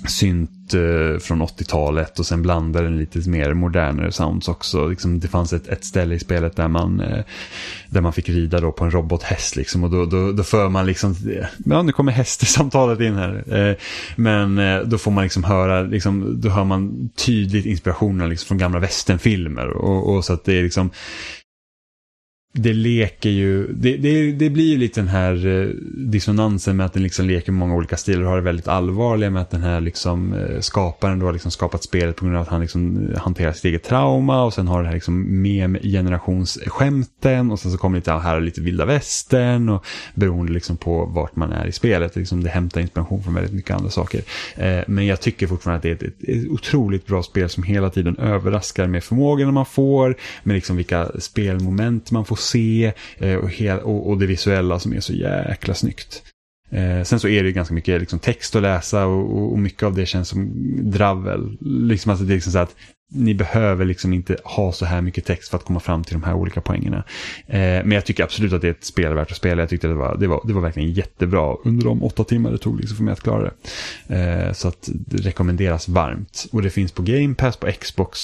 synt 0.08 0.74
eh, 0.74 1.18
från 1.20 1.42
80-talet 1.42 2.18
och 2.18 2.26
sen 2.26 2.42
blandade 2.42 2.86
den 2.86 2.98
lite 2.98 3.30
mer 3.30 3.54
modernare 3.54 4.12
sounds 4.12 4.48
också. 4.48 4.88
Liksom, 4.88 5.20
det 5.20 5.28
fanns 5.28 5.52
ett, 5.52 5.68
ett 5.68 5.84
ställe 5.84 6.14
i 6.14 6.18
spelet 6.18 6.56
där 6.56 6.68
man, 6.68 7.00
eh, 7.00 7.24
där 7.90 8.00
man 8.00 8.12
fick 8.12 8.28
rida 8.28 8.60
då 8.60 8.72
på 8.72 8.84
en 8.84 8.90
robothäst 8.90 9.56
liksom, 9.56 9.84
och 9.84 9.90
då, 9.90 10.06
då, 10.06 10.32
då 10.32 10.42
för 10.42 10.68
man 10.68 10.86
liksom, 10.86 11.16
ja 11.64 11.82
nu 11.82 11.92
kommer 11.92 12.12
hästsamtalet 12.12 13.00
in 13.00 13.14
här. 13.14 13.44
Eh, 13.54 13.76
men 14.16 14.58
eh, 14.58 14.80
då 14.80 14.98
får 14.98 15.10
man 15.10 15.24
liksom 15.24 15.44
höra, 15.44 15.82
liksom, 15.82 16.40
då 16.40 16.48
hör 16.48 16.64
man 16.64 17.10
tydligt 17.16 17.66
inspirationen 17.66 18.28
liksom, 18.28 18.46
från 18.46 18.58
gamla 18.58 18.78
västernfilmer. 18.78 19.68
Och, 19.68 20.14
och 20.14 20.24
så 20.24 20.32
att 20.32 20.44
det 20.44 20.58
är 20.58 20.62
liksom, 20.62 20.90
det 22.56 22.72
leker 22.72 23.30
ju, 23.30 23.72
det, 23.72 23.96
det, 23.96 24.32
det 24.32 24.50
blir 24.50 24.64
ju 24.64 24.78
lite 24.78 25.00
den 25.00 25.08
här 25.08 25.46
eh, 25.46 25.68
dissonansen 25.96 26.76
med 26.76 26.86
att 26.86 26.92
den 26.92 27.02
liksom 27.02 27.26
leker 27.26 27.52
med 27.52 27.58
många 27.58 27.74
olika 27.74 27.96
stilar 27.96 28.22
och 28.22 28.28
har 28.28 28.36
det 28.36 28.42
väldigt 28.42 28.68
allvarliga 28.68 29.30
med 29.30 29.42
att 29.42 29.50
den 29.50 29.62
här 29.62 29.80
liksom 29.80 30.32
eh, 30.32 30.60
skaparen 30.60 31.18
då 31.18 31.26
har 31.26 31.32
liksom 31.32 31.50
skapat 31.50 31.84
spelet 31.84 32.16
på 32.16 32.24
grund 32.24 32.36
av 32.36 32.42
att 32.42 32.48
han 32.48 32.60
liksom 32.60 33.10
eh, 33.10 33.20
hanterar 33.20 33.52
sitt 33.52 33.64
eget 33.64 33.82
trauma 33.82 34.44
och 34.44 34.54
sen 34.54 34.68
har 34.68 34.82
det 34.82 34.88
här 34.88 34.94
liksom 34.94 35.42
mem-generationsskämten 35.42 37.50
och 37.50 37.60
sen 37.60 37.72
så 37.72 37.78
kommer 37.78 37.98
lite 37.98 38.12
här 38.12 38.40
lite 38.40 38.60
vilda 38.60 38.84
västern 38.84 39.68
och 39.68 39.86
beroende 40.14 40.52
liksom 40.52 40.76
på 40.76 41.04
vart 41.04 41.36
man 41.36 41.52
är 41.52 41.66
i 41.66 41.72
spelet. 41.72 42.16
Liksom 42.16 42.44
det 42.44 42.50
hämtar 42.50 42.80
inspiration 42.80 43.22
från 43.22 43.34
väldigt 43.34 43.54
mycket 43.54 43.76
andra 43.76 43.90
saker. 43.90 44.22
Eh, 44.56 44.80
men 44.86 45.06
jag 45.06 45.20
tycker 45.20 45.46
fortfarande 45.46 45.76
att 45.76 45.82
det 45.82 46.04
är 46.04 46.08
ett, 46.08 46.44
ett 46.44 46.50
otroligt 46.50 47.06
bra 47.06 47.22
spel 47.22 47.48
som 47.48 47.62
hela 47.62 47.90
tiden 47.90 48.16
överraskar 48.16 48.86
med 48.86 49.04
förmågorna 49.04 49.52
man 49.52 49.66
får, 49.66 50.16
med 50.42 50.54
liksom 50.54 50.76
vilka 50.76 51.10
spelmoment 51.18 52.10
man 52.10 52.24
får 52.24 52.43
se 52.44 52.92
eh, 53.18 53.34
och, 53.34 53.50
och, 53.84 54.08
och, 54.10 54.18
det 54.18 54.26
visuella 54.26 54.78
som 54.78 54.92
är 54.92 55.00
så 55.00 55.12
jäkla 55.12 55.74
snyggt. 55.74 56.22
Eh, 56.70 57.02
sen 57.02 57.20
så 57.20 57.28
är 57.28 57.42
det 57.44 57.52
ganska 57.52 57.74
mycket 57.74 58.00
liksom, 58.00 58.18
text 58.18 58.56
att 58.56 58.62
läsa 58.62 59.06
och, 59.06 59.52
och, 59.52 59.58
mycket 59.58 59.82
av 59.82 59.94
det 59.94 60.06
känns 60.06 60.28
som 60.28 60.50
dravel. 60.90 61.58
Liksom, 61.60 62.10
alltså, 62.10 62.24
det 62.24 62.32
är 62.32 62.34
liksom 62.34 62.52
så 62.52 62.58
att 62.58 62.76
ni 63.14 63.34
behöver 63.34 63.84
liksom 63.84 64.12
inte 64.12 64.36
ha 64.44 64.72
så 64.72 64.84
här 64.84 65.00
mycket 65.02 65.24
text 65.24 65.50
för 65.50 65.56
att 65.56 65.64
komma 65.64 65.80
fram 65.80 66.04
till 66.04 66.14
de 66.14 66.22
här 66.22 66.34
olika 66.34 66.60
poängerna. 66.60 67.04
Eh, 67.46 67.58
men 67.58 67.90
jag 67.92 68.04
tycker 68.04 68.24
absolut 68.24 68.52
att 68.52 68.60
det 68.60 68.68
är 68.68 68.72
ett 68.72 68.84
spel 68.84 69.14
värt 69.14 69.30
att 69.30 69.36
spela. 69.36 69.62
Jag 69.62 69.68
tyckte 69.68 69.88
det 69.88 69.94
var, 69.94 70.16
det 70.16 70.26
var, 70.26 70.40
det 70.44 70.52
var 70.52 70.60
verkligen 70.60 70.92
jättebra 70.92 71.56
under 71.64 71.84
de 71.84 72.02
åtta 72.02 72.24
timmar 72.24 72.50
det 72.50 72.58
tog 72.58 72.80
liksom 72.80 72.96
för 72.96 73.04
mig 73.04 73.12
att 73.12 73.20
klara 73.20 73.50
det. 74.06 74.16
Eh, 74.16 74.52
så 74.52 74.68
att 74.68 74.88
det 74.92 75.16
rekommenderas 75.16 75.88
varmt. 75.88 76.46
Och 76.52 76.62
det 76.62 76.70
finns 76.70 76.92
på 76.92 77.02
Game 77.02 77.34
Pass, 77.34 77.56
på 77.56 77.72
Xbox. 77.72 78.20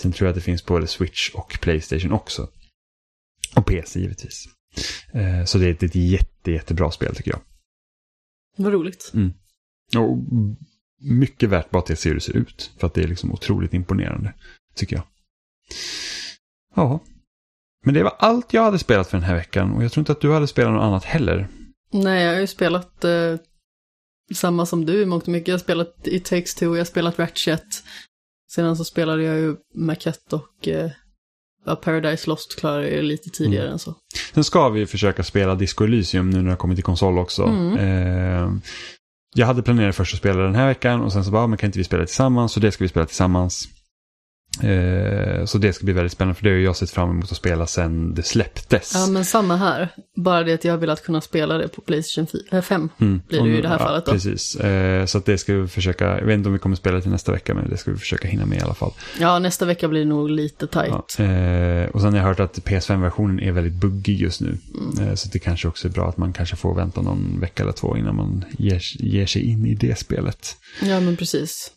Sen 0.00 0.12
tror 0.12 0.26
jag 0.26 0.30
att 0.30 0.36
det 0.36 0.44
finns 0.44 0.62
på 0.62 0.74
både 0.74 0.86
Switch 0.86 1.30
och 1.30 1.58
Playstation 1.60 2.12
också. 2.12 2.48
Och 3.56 3.66
PC 3.66 4.00
givetvis. 4.00 4.44
Eh, 5.12 5.44
så 5.44 5.58
det 5.58 5.66
är 5.66 5.84
ett 5.84 5.94
jätte, 5.94 6.50
jättebra 6.50 6.90
spel 6.90 7.14
tycker 7.14 7.30
jag. 7.30 7.40
Vad 8.56 8.72
roligt. 8.72 9.10
Mm. 9.14 9.32
Och 9.96 10.18
mycket 11.00 11.48
värt 11.48 11.70
bara 11.70 11.82
att 11.82 11.98
se 11.98 12.08
hur 12.08 12.14
det 12.14 12.20
ser 12.20 12.36
ut. 12.36 12.70
För 12.78 12.86
att 12.86 12.94
det 12.94 13.02
är 13.02 13.08
liksom 13.08 13.32
otroligt 13.32 13.74
imponerande, 13.74 14.34
tycker 14.74 14.96
jag. 14.96 15.04
Ja. 16.74 17.00
Men 17.84 17.94
det 17.94 18.02
var 18.02 18.16
allt 18.18 18.52
jag 18.52 18.62
hade 18.62 18.78
spelat 18.78 19.08
för 19.08 19.16
den 19.16 19.26
här 19.26 19.34
veckan. 19.34 19.72
Och 19.72 19.84
jag 19.84 19.92
tror 19.92 20.02
inte 20.02 20.12
att 20.12 20.20
du 20.20 20.32
hade 20.32 20.46
spelat 20.46 20.72
något 20.72 20.82
annat 20.82 21.04
heller. 21.04 21.48
Nej, 21.92 22.24
jag 22.24 22.32
har 22.32 22.40
ju 22.40 22.46
spelat 22.46 23.04
eh, 23.04 23.36
samma 24.34 24.66
som 24.66 24.84
du 24.84 25.02
i 25.02 25.06
mångt 25.06 25.22
och 25.22 25.28
mycket. 25.28 25.48
Jag 25.48 25.54
har 25.54 25.60
spelat 25.60 26.08
i 26.08 26.20
Takes 26.20 26.54
Two, 26.54 26.64
jag 26.64 26.76
har 26.76 26.84
spelat 26.84 27.18
Ratchet. 27.18 27.84
Sedan 28.50 28.76
så 28.76 28.84
spelade 28.84 29.22
jag 29.22 29.38
ju 29.38 29.56
Maquette 29.74 30.36
och 30.36 30.68
eh, 30.68 30.90
Ja, 31.66 31.76
Paradise 31.76 32.30
Lost 32.30 32.60
klarar 32.60 32.82
jag 32.82 33.04
lite 33.04 33.30
tidigare 33.30 33.64
mm. 33.64 33.72
än 33.72 33.78
så. 33.78 33.94
Sen 34.34 34.44
ska 34.44 34.68
vi 34.68 34.86
försöka 34.86 35.22
spela 35.22 35.54
Disco 35.54 35.84
Elysium 35.84 36.30
nu 36.30 36.36
när 36.36 36.44
det 36.44 36.50
har 36.50 36.56
kommit 36.56 36.76
till 36.76 36.84
konsol 36.84 37.18
också. 37.18 37.42
Mm. 37.42 37.78
Eh, 37.78 38.52
jag 39.34 39.46
hade 39.46 39.62
planerat 39.62 39.96
först 39.96 40.14
att 40.14 40.18
spela 40.18 40.42
den 40.42 40.54
här 40.54 40.66
veckan 40.66 41.00
och 41.00 41.12
sen 41.12 41.24
så 41.24 41.30
bara, 41.30 41.46
men 41.46 41.58
kan 41.58 41.68
inte 41.68 41.78
vi 41.78 41.84
spela 41.84 42.06
tillsammans? 42.06 42.52
Så 42.52 42.60
det 42.60 42.72
ska 42.72 42.84
vi 42.84 42.88
spela 42.88 43.06
tillsammans. 43.06 43.68
Eh, 44.62 45.44
så 45.44 45.58
det 45.58 45.72
ska 45.72 45.84
bli 45.84 45.94
väldigt 45.94 46.12
spännande 46.12 46.34
för 46.34 46.44
det 46.44 46.50
har 46.50 46.56
jag 46.56 46.76
sett 46.76 46.90
fram 46.90 47.10
emot 47.10 47.32
att 47.32 47.36
spela 47.36 47.66
sen 47.66 48.14
det 48.14 48.22
släpptes. 48.22 48.92
Ja 48.94 49.06
men 49.06 49.24
samma 49.24 49.56
här. 49.56 49.88
Bara 50.16 50.42
det 50.42 50.54
att 50.54 50.64
jag 50.64 50.72
har 50.72 50.78
velat 50.78 51.02
kunna 51.02 51.20
spela 51.20 51.58
det 51.58 51.68
på 51.68 51.80
Playstation 51.80 52.26
5 52.62 52.90
äh, 52.98 53.06
mm. 53.06 53.22
blir 53.28 53.42
det 53.42 53.48
ju 53.48 53.58
i 53.58 53.62
det 53.62 53.68
här 53.68 53.78
ja, 53.78 53.86
fallet 53.86 54.06
då. 54.06 54.12
Precis, 54.12 54.56
eh, 54.56 55.06
så 55.06 55.18
att 55.18 55.24
det 55.24 55.38
ska 55.38 55.54
vi 55.54 55.68
försöka, 55.68 56.18
jag 56.18 56.26
vet 56.26 56.34
inte 56.34 56.48
om 56.48 56.52
vi 56.52 56.58
kommer 56.58 56.76
spela 56.76 57.00
till 57.00 57.10
nästa 57.10 57.32
vecka 57.32 57.54
men 57.54 57.70
det 57.70 57.76
ska 57.76 57.90
vi 57.90 57.96
försöka 57.96 58.28
hinna 58.28 58.46
med 58.46 58.58
i 58.58 58.60
alla 58.60 58.74
fall. 58.74 58.92
Ja 59.20 59.38
nästa 59.38 59.64
vecka 59.64 59.88
blir 59.88 60.04
nog 60.04 60.30
lite 60.30 60.66
tajt. 60.66 61.16
Ja, 61.18 61.24
eh, 61.24 61.88
och 61.88 62.00
sen 62.00 62.12
har 62.12 62.18
jag 62.18 62.26
hört 62.26 62.40
att 62.40 62.58
PS5-versionen 62.58 63.40
är 63.40 63.52
väldigt 63.52 63.74
buggig 63.74 64.20
just 64.20 64.40
nu. 64.40 64.58
Mm. 64.98 65.16
så 65.16 65.28
det 65.28 65.38
kanske 65.38 65.68
också 65.68 65.88
är 65.88 65.92
bra 65.92 66.08
att 66.08 66.16
man 66.16 66.32
kanske 66.32 66.56
får 66.56 66.74
vänta 66.74 67.02
någon 67.02 67.40
vecka 67.40 67.62
eller 67.62 67.72
två 67.72 67.96
innan 67.96 68.16
man 68.16 68.44
ger, 68.58 68.80
ger 68.98 69.26
sig 69.26 69.42
in 69.42 69.66
i 69.66 69.74
det 69.74 69.98
spelet. 69.98 70.56
Ja 70.82 71.00
men 71.00 71.16
precis. 71.16 71.70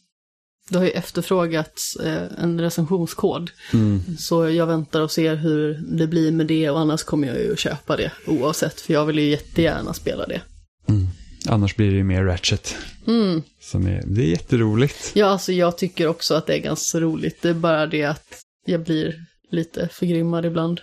Det 0.70 0.78
har 0.78 0.86
ju 0.86 0.91
efterfrågats 0.91 1.95
eh, 1.95 2.28
en 2.38 2.61
recensionskod. 2.61 3.51
Mm. 3.74 4.18
Så 4.18 4.49
jag 4.49 4.68
väntar 4.68 5.01
och 5.01 5.11
ser 5.11 5.36
hur 5.36 5.74
det 5.97 6.07
blir 6.07 6.32
med 6.32 6.47
det 6.47 6.70
och 6.70 6.80
annars 6.80 7.03
kommer 7.03 7.28
jag 7.28 7.38
ju 7.38 7.55
köpa 7.55 7.97
det 7.97 8.11
oavsett. 8.28 8.82
För 8.82 8.93
jag 8.93 9.05
vill 9.05 9.20
ju 9.20 9.30
jättegärna 9.30 9.93
spela 9.93 10.26
det. 10.28 10.41
Mm. 10.88 11.07
Annars 11.47 11.76
blir 11.76 11.91
det 11.91 11.97
ju 11.97 12.03
mer 12.03 12.24
Ratchet. 12.24 12.76
Mm. 13.07 13.41
Som 13.61 13.88
är, 13.88 14.03
det 14.05 14.22
är 14.22 14.28
jätteroligt. 14.28 15.11
Ja, 15.14 15.26
alltså 15.26 15.51
jag 15.51 15.78
tycker 15.78 16.07
också 16.07 16.34
att 16.34 16.47
det 16.47 16.53
är 16.53 16.61
ganska 16.61 16.99
roligt. 16.99 17.41
Det 17.41 17.49
är 17.49 17.53
bara 17.53 17.88
det 17.88 18.03
att 18.03 18.41
jag 18.66 18.84
blir 18.84 19.26
lite 19.51 19.89
förgrymmad 19.91 20.45
ibland. 20.45 20.82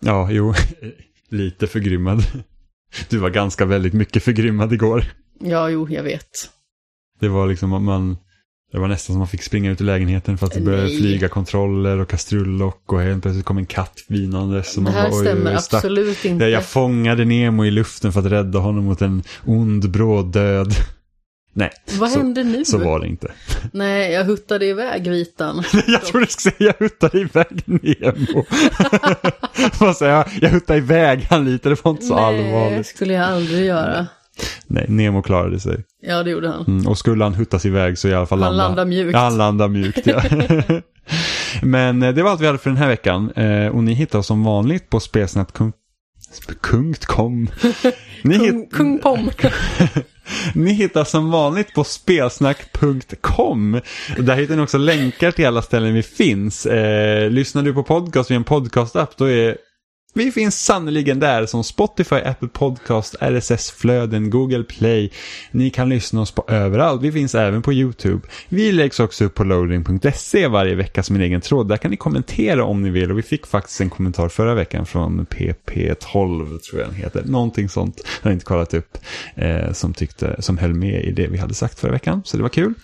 Ja, 0.00 0.30
jo. 0.30 0.54
lite 1.28 1.66
förgrymmad. 1.66 2.22
Du 3.08 3.18
var 3.18 3.30
ganska 3.30 3.64
väldigt 3.64 3.92
mycket 3.92 4.22
förgrymmad 4.22 4.72
igår. 4.72 5.04
Ja, 5.40 5.70
jo, 5.70 5.88
jag 5.90 6.02
vet. 6.02 6.50
Det 7.24 7.28
var 7.30 7.46
liksom 7.46 7.84
man, 7.84 8.16
det 8.72 8.78
var 8.78 8.88
nästan 8.88 9.14
som 9.14 9.18
man 9.18 9.28
fick 9.28 9.42
springa 9.42 9.70
ut 9.70 9.80
ur 9.80 9.84
lägenheten 9.84 10.38
för 10.38 10.46
att 10.46 10.52
det 10.52 10.60
började 10.60 10.84
Nej. 10.84 10.98
flyga 10.98 11.28
kontroller 11.28 11.98
och 11.98 12.08
kastrullock 12.08 12.92
och 12.92 13.00
helt 13.00 13.22
plötsligt 13.22 13.44
kom 13.44 13.58
en 13.58 13.66
katt 13.66 14.04
vinandes. 14.08 14.74
Det 14.74 14.90
här 14.90 15.10
bara, 15.10 15.20
stämmer 15.20 15.54
absolut 15.54 16.24
inte. 16.24 16.44
Jag 16.44 16.64
fångade 16.64 17.24
Nemo 17.24 17.64
i 17.64 17.70
luften 17.70 18.12
för 18.12 18.20
att 18.20 18.26
rädda 18.26 18.58
honom 18.58 18.84
mot 18.84 19.02
en 19.02 19.22
ond 19.46 19.90
bråd 19.90 20.32
död. 20.32 20.74
Nej, 21.52 21.70
Vad 21.98 22.10
så, 22.10 22.18
hände 22.18 22.44
nu? 22.44 22.64
Så 22.64 22.78
var 22.78 23.00
det 23.00 23.06
inte. 23.06 23.32
Nej, 23.72 24.12
jag 24.12 24.24
huttade 24.24 24.66
iväg 24.66 25.10
vitan. 25.10 25.64
jag 25.86 26.04
tror 26.04 26.20
du 26.20 26.26
skulle 26.26 26.54
säga 26.54 26.74
jag 26.78 26.84
huttade 26.84 27.20
iväg 27.20 27.62
Nemo. 27.64 28.44
Vad 29.78 29.96
säger 29.96 30.12
jag? 30.12 30.26
Jag 30.40 30.50
huttade 30.50 30.78
iväg 30.78 31.26
han 31.30 31.44
lite, 31.44 31.68
det 31.68 31.84
var 31.84 31.90
inte 31.90 32.04
så 32.04 32.14
Nej, 32.14 32.24
allvarligt. 32.24 32.70
Nej, 32.70 32.78
det 32.78 32.84
skulle 32.84 33.12
jag 33.14 33.24
aldrig 33.24 33.66
göra. 33.66 34.06
Nej, 34.66 34.86
Nemo 34.88 35.22
klarade 35.22 35.60
sig. 35.60 35.84
Ja, 36.02 36.22
det 36.22 36.30
gjorde 36.30 36.48
han. 36.48 36.64
Mm, 36.66 36.86
och 36.86 36.98
skulle 36.98 37.24
han 37.24 37.34
huttas 37.34 37.66
iväg 37.66 37.98
så 37.98 38.08
i 38.08 38.14
alla 38.14 38.26
fall 38.26 38.42
han 38.42 38.56
landa. 38.56 38.68
landar 38.68 38.84
mjukt. 38.84 39.12
Ja, 39.12 39.18
han 39.18 39.36
landar 39.36 39.68
mjukt, 39.68 40.06
ja. 40.06 40.22
Men 41.62 42.02
eh, 42.02 42.14
det 42.14 42.22
var 42.22 42.30
allt 42.30 42.40
vi 42.40 42.46
hade 42.46 42.58
för 42.58 42.70
den 42.70 42.76
här 42.76 42.88
veckan. 42.88 43.30
Eh, 43.30 43.66
och 43.68 43.84
ni 43.84 43.92
hittar 43.92 44.18
oss 44.18 44.26
som 44.26 44.44
vanligt 44.44 44.90
på 44.90 45.00
spelsnack.com. 45.00 45.72
Ni 48.22 48.38
Kung, 48.38 48.68
Kung 48.68 48.98
Pom. 48.98 49.30
Ni 50.54 50.72
hittar 50.72 51.04
som 51.04 51.30
vanligt 51.30 51.74
på 51.74 51.84
spelsnack.com. 51.84 53.80
Där 54.18 54.36
hittar 54.36 54.56
ni 54.56 54.62
också 54.62 54.78
länkar 54.78 55.30
till 55.30 55.46
alla 55.46 55.62
ställen 55.62 55.94
vi 55.94 56.02
finns. 56.02 56.66
Eh, 56.66 57.30
lyssnar 57.30 57.62
du 57.62 57.74
på 57.74 57.82
podcast 57.82 58.30
via 58.30 58.36
en 58.36 58.44
podcast-app 58.44 59.16
då 59.16 59.24
är 59.30 59.56
vi 60.14 60.32
finns 60.32 60.64
sannoliken 60.64 61.20
där 61.20 61.46
som 61.46 61.64
Spotify, 61.64 62.16
Apple 62.16 62.48
Podcast, 62.48 63.16
RSS-flöden, 63.20 64.30
Google 64.30 64.64
Play. 64.64 65.10
Ni 65.50 65.70
kan 65.70 65.88
lyssna 65.88 66.20
oss 66.20 66.30
på 66.30 66.44
överallt. 66.48 67.02
Vi 67.02 67.12
finns 67.12 67.34
även 67.34 67.62
på 67.62 67.72
YouTube. 67.72 68.26
Vi 68.48 68.72
läggs 68.72 69.00
också 69.00 69.24
upp 69.24 69.34
på 69.34 69.44
loading.se 69.44 70.48
varje 70.48 70.74
vecka 70.74 71.02
som 71.02 71.16
en 71.16 71.22
egen 71.22 71.40
tråd. 71.40 71.68
Där 71.68 71.76
kan 71.76 71.90
ni 71.90 71.96
kommentera 71.96 72.64
om 72.64 72.82
ni 72.82 72.90
vill 72.90 73.10
och 73.10 73.18
vi 73.18 73.22
fick 73.22 73.46
faktiskt 73.46 73.80
en 73.80 73.90
kommentar 73.90 74.28
förra 74.28 74.54
veckan 74.54 74.86
från 74.86 75.26
PP12 75.26 76.58
tror 76.58 76.80
jag 76.80 76.88
den 76.88 76.94
heter. 76.94 77.24
Någonting 77.24 77.68
sånt. 77.68 78.00
Jag 78.22 78.28
har 78.28 78.32
inte 78.32 78.44
kollat 78.44 78.74
upp. 78.74 78.98
Eh, 79.34 79.72
som, 79.72 79.94
tyckte, 79.94 80.42
som 80.42 80.58
höll 80.58 80.74
med 80.74 81.04
i 81.04 81.12
det 81.12 81.26
vi 81.26 81.38
hade 81.38 81.54
sagt 81.54 81.80
förra 81.80 81.92
veckan. 81.92 82.22
Så 82.24 82.36
det 82.36 82.42
var 82.42 82.50
kul. 82.50 82.74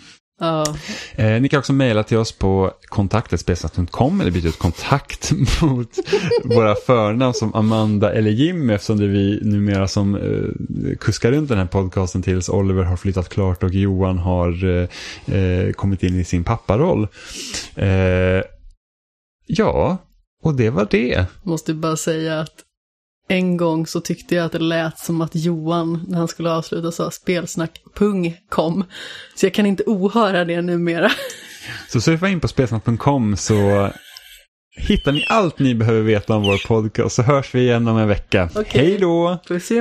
Eh, 1.17 1.41
ni 1.41 1.49
kan 1.49 1.59
också 1.59 1.73
mejla 1.73 2.03
till 2.03 2.17
oss 2.17 2.33
på 2.33 2.73
kontaktetspelsnack.com 2.81 4.21
eller 4.21 4.31
byta 4.31 4.49
ut 4.49 4.59
kontakt 4.59 5.33
mot 5.63 5.99
våra 6.45 6.75
förnamn 6.75 7.35
som 7.35 7.55
Amanda 7.55 8.13
eller 8.13 8.31
Jimmy 8.31 8.75
eftersom 8.75 8.99
det 8.99 9.05
är 9.05 9.09
vi 9.09 9.41
numera 9.43 9.89
som 9.89 10.15
eh, 10.15 10.97
kuskar 10.97 11.33
runt 11.33 11.49
den 11.49 11.59
här 11.59 11.67
podcasten 11.67 12.23
tills 12.23 12.49
Oliver 12.49 12.83
har 12.83 12.97
flyttat 12.97 13.29
klart 13.29 13.63
och 13.63 13.75
Johan 13.75 14.19
har 14.19 14.65
eh, 14.65 14.89
eh 15.37 15.73
kommit 15.73 16.03
in 16.03 16.21
i 16.21 16.25
sin 16.25 16.45
papparoll. 16.45 17.09
Eh, 17.75 18.43
ja, 19.47 19.99
och 20.43 20.55
det 20.55 20.71
var 20.71 20.89
det. 20.91 21.27
Måste 21.43 21.75
bara 21.75 21.97
säga 21.97 22.41
att 22.41 22.65
en 23.31 23.57
gång 23.57 23.87
så 23.87 24.01
tyckte 24.01 24.35
jag 24.35 24.47
att 24.47 24.53
det 24.53 24.59
lät 24.59 24.99
som 24.99 25.21
att 25.21 25.35
Johan, 25.35 26.05
när 26.09 26.19
han 26.19 26.29
skulle 26.29 26.51
avsluta, 26.51 26.93
sa 26.93 27.11
spelsnack 27.11 27.83
pung 27.95 28.37
kom. 28.49 28.85
Så 29.35 29.47
jag 29.47 29.55
kan 29.55 29.67
inte 29.67 29.83
ohöra 29.87 30.45
det 30.45 30.63
numera. 30.63 31.11
Så 31.89 32.01
surfa 32.01 32.29
in 32.29 32.41
på 32.41 32.49
spelsnack.com 32.49 33.37
så 33.37 33.91
hittar 34.77 35.13
ni 35.13 35.25
allt 35.29 35.59
ni 35.59 35.75
behöver 35.75 36.01
veta 36.01 36.37
om 36.37 36.43
vår 36.43 36.67
podcast 36.67 37.17
så 37.17 37.23
hörs 37.23 37.55
vi 37.55 37.61
igen 37.61 37.89
om 37.89 37.99
en 37.99 38.09
vecka. 38.09 38.51
Okay. 38.55 38.87
Hej 38.87 38.99
då! 38.99 39.39
Puss 39.49 39.71
i 39.71 39.77